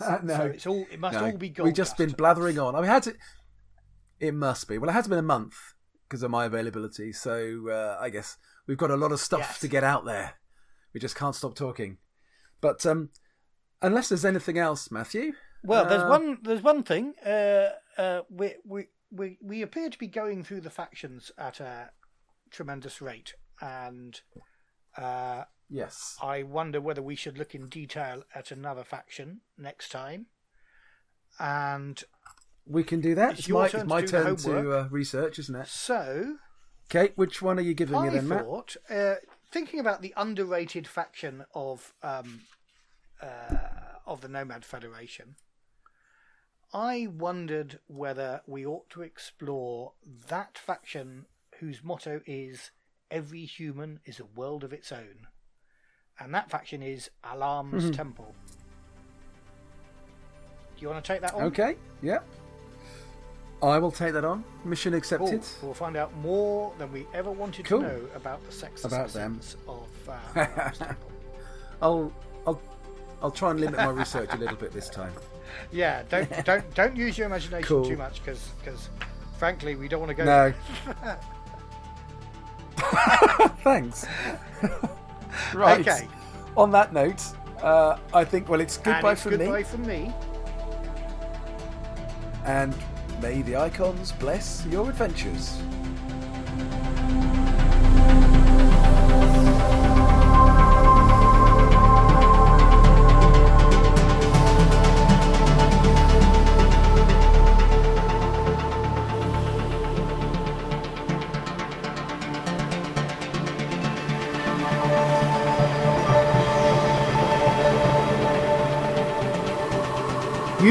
Uh, 0.00 0.18
no, 0.22 0.36
so 0.36 0.42
it's 0.44 0.64
all 0.66 0.86
it 0.92 1.00
must 1.00 1.18
no. 1.18 1.24
all 1.24 1.36
be 1.36 1.48
gold. 1.48 1.64
We've 1.66 1.74
just 1.74 1.96
been 1.96 2.10
blathering 2.12 2.56
on. 2.56 2.76
I 2.76 2.80
mean, 2.80 2.88
had 2.88 3.02
to. 3.04 3.14
It 4.20 4.32
must 4.32 4.68
be. 4.68 4.78
Well, 4.78 4.88
it 4.90 4.92
has 4.92 5.08
been 5.08 5.18
a 5.18 5.22
month 5.22 5.54
because 6.08 6.22
of 6.22 6.30
my 6.30 6.46
availability. 6.46 7.12
So 7.12 7.68
uh, 7.68 7.98
I 8.00 8.08
guess 8.10 8.38
we've 8.66 8.78
got 8.78 8.90
a 8.90 8.96
lot 8.96 9.12
of 9.12 9.20
stuff 9.20 9.40
Yes. 9.40 9.60
to 9.60 9.68
get 9.68 9.84
out 9.84 10.04
there. 10.04 10.34
We 10.94 11.00
just 11.00 11.16
can't 11.16 11.34
stop 11.34 11.54
talking. 11.54 11.98
But 12.60 12.84
um, 12.86 13.10
unless 13.82 14.08
there's 14.08 14.24
anything 14.24 14.58
else, 14.58 14.90
Matthew. 14.90 15.32
Well, 15.62 15.84
there's 15.84 16.02
uh, 16.02 16.08
one. 16.08 16.38
There's 16.42 16.62
one 16.62 16.82
thing. 16.82 17.14
Uh, 17.24 17.70
uh, 17.98 18.22
we 18.30 18.54
we 18.64 18.86
we 19.10 19.38
we 19.42 19.62
appear 19.62 19.90
to 19.90 19.98
be 19.98 20.06
going 20.06 20.44
through 20.44 20.62
the 20.62 20.70
factions 20.70 21.30
at 21.36 21.60
a 21.60 21.90
tremendous 22.50 23.02
rate, 23.02 23.34
and 23.60 24.20
uh, 24.96 25.44
Yes. 25.68 26.16
I 26.22 26.42
wonder 26.44 26.80
whether 26.80 27.02
we 27.02 27.14
should 27.16 27.36
look 27.36 27.54
in 27.54 27.68
detail 27.68 28.22
at 28.34 28.50
another 28.50 28.84
faction 28.84 29.42
next 29.58 29.90
time. 29.90 30.26
And 31.38 32.02
We 32.68 32.84
can 32.84 33.00
do 33.00 33.14
that. 33.14 33.30
It's 33.32 33.40
It's, 33.40 33.48
my, 33.48 33.68
turn 33.68 33.80
it's 33.80 33.88
to 33.88 33.94
my 33.94 34.00
the 34.02 34.06
turn 34.06 34.36
to 34.36 34.72
uh, 34.78 34.88
research, 34.90 35.38
isn't 35.38 35.54
it? 35.56 35.66
so 35.68 36.36
Okay, 36.90 37.12
which 37.16 37.42
one 37.42 37.58
are 37.58 37.62
you 37.62 37.74
giving 37.74 38.00
me 38.00 38.08
I 38.08 38.12
then, 38.12 38.28
Matt? 38.28 38.76
uh, 38.90 39.14
thinking 39.50 39.78
about 39.80 40.00
the 40.02 40.14
underrated 40.16 40.86
faction 40.86 41.44
of 41.54 41.92
um, 42.02 42.40
uh, 43.22 43.56
of 44.06 44.20
the 44.22 44.28
Nomad 44.28 44.64
Federation, 44.64 45.36
I 46.72 47.06
wondered 47.10 47.78
whether 47.88 48.40
we 48.46 48.64
ought 48.64 48.88
to 48.90 49.02
explore 49.02 49.92
that 50.28 50.56
faction 50.56 51.26
whose 51.60 51.82
motto 51.84 52.20
is 52.26 52.70
"Every 53.10 53.44
human 53.44 54.00
is 54.06 54.18
a 54.20 54.24
world 54.24 54.64
of 54.64 54.72
its 54.72 54.90
own," 54.92 55.26
and 56.18 56.34
that 56.34 56.50
faction 56.50 56.82
is 56.82 57.10
Ahlam's 57.24 57.84
Mm-hmm. 57.84 57.90
Temple. 57.92 58.34
Do 60.76 60.82
you 60.82 60.88
want 60.88 61.04
to 61.04 61.12
take 61.12 61.20
that 61.22 61.34
on? 61.34 61.42
Okay, 61.44 61.76
yeah. 62.02 62.20
I 63.62 63.78
will 63.78 63.90
take 63.90 64.12
that 64.12 64.24
on. 64.24 64.44
Mission 64.64 64.92
Cool. 64.92 64.98
accepted. 64.98 65.44
We'll 65.62 65.74
find 65.74 65.96
out 65.96 66.14
more 66.18 66.72
than 66.78 66.92
we 66.92 67.06
ever 67.12 67.30
wanted 67.30 67.64
Cool. 67.66 67.80
to 67.80 67.88
know 67.88 68.00
about 68.14 68.44
the 68.46 68.52
sex 68.52 68.84
About 68.84 69.08
them. 69.12 69.40
of 69.66 69.88
uh, 70.08 70.70
I'll, 71.82 72.12
I'll, 72.46 72.60
I'll 73.22 73.30
try 73.32 73.50
and 73.50 73.58
limit 73.60 73.76
my 73.78 73.90
research 73.90 74.30
a 74.32 74.36
little 74.36 74.56
bit 74.56 74.72
this 74.72 74.88
time. 74.88 75.12
Yeah, 75.72 76.02
don't 76.10 76.28
don't 76.44 76.74
don't 76.74 76.94
use 76.94 77.16
your 77.16 77.26
imagination 77.26 77.66
Cool. 77.66 77.84
too 77.86 77.96
much 77.96 78.22
because 78.22 78.50
because 78.62 78.90
frankly 79.38 79.76
we 79.76 79.88
don't 79.88 79.98
want 80.00 80.10
to 80.10 80.14
go. 80.14 80.24
No. 80.24 80.52
Thanks. 83.64 84.06
right. 85.54 85.80
Okay. 85.80 86.06
On 86.54 86.70
that 86.72 86.92
note, 86.92 87.22
uh, 87.62 87.96
I 88.12 88.24
think 88.24 88.48
well, 88.50 88.60
it's 88.60 88.76
And 88.76 88.84
goodbye 88.84 89.12
it's 89.12 89.22
from 89.22 89.30
goodbye 89.38 89.58
me, 89.58 89.64
from 89.64 89.86
me. 89.86 90.12
and 92.44 92.74
may 93.20 93.42
the 93.42 93.56
icons 93.56 94.12
bless 94.12 94.64
your 94.66 94.88
adventures. 94.88 95.60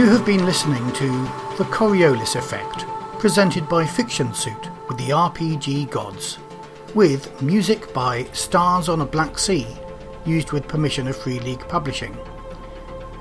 You 0.07 0.13
have 0.13 0.25
been 0.25 0.45
listening 0.45 0.89
to 0.93 1.07
The 1.57 1.65
Coriolis 1.65 2.37
Effect, 2.37 2.85
presented 3.19 3.67
by 3.67 3.85
Fiction 3.85 4.33
Suit 4.33 4.69
with 4.87 4.97
the 4.97 5.09
RPG 5.09 5.89
Gods, 5.89 6.39
with 6.95 7.41
music 7.41 7.93
by 7.93 8.23
Stars 8.31 8.87
on 8.87 9.01
a 9.01 9.05
Black 9.05 9.37
Sea, 9.37 9.67
used 10.25 10.53
with 10.53 10.65
permission 10.65 11.09
of 11.09 11.17
Free 11.17 11.41
League 11.41 11.67
Publishing. 11.67 12.17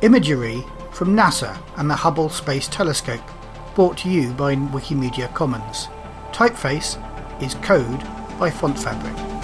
Imagery 0.02 0.62
from 0.92 1.16
NASA 1.16 1.60
and 1.76 1.90
the 1.90 1.96
Hubble 1.96 2.28
Space 2.28 2.68
Telescope, 2.68 3.32
brought 3.74 3.98
to 3.98 4.08
you 4.08 4.30
by 4.34 4.54
Wikimedia 4.54 5.34
Commons. 5.34 5.88
Typeface 6.30 7.02
is 7.42 7.54
Code 7.54 8.04
by 8.38 8.48
Font 8.48 8.78
Fabric. 8.78 9.35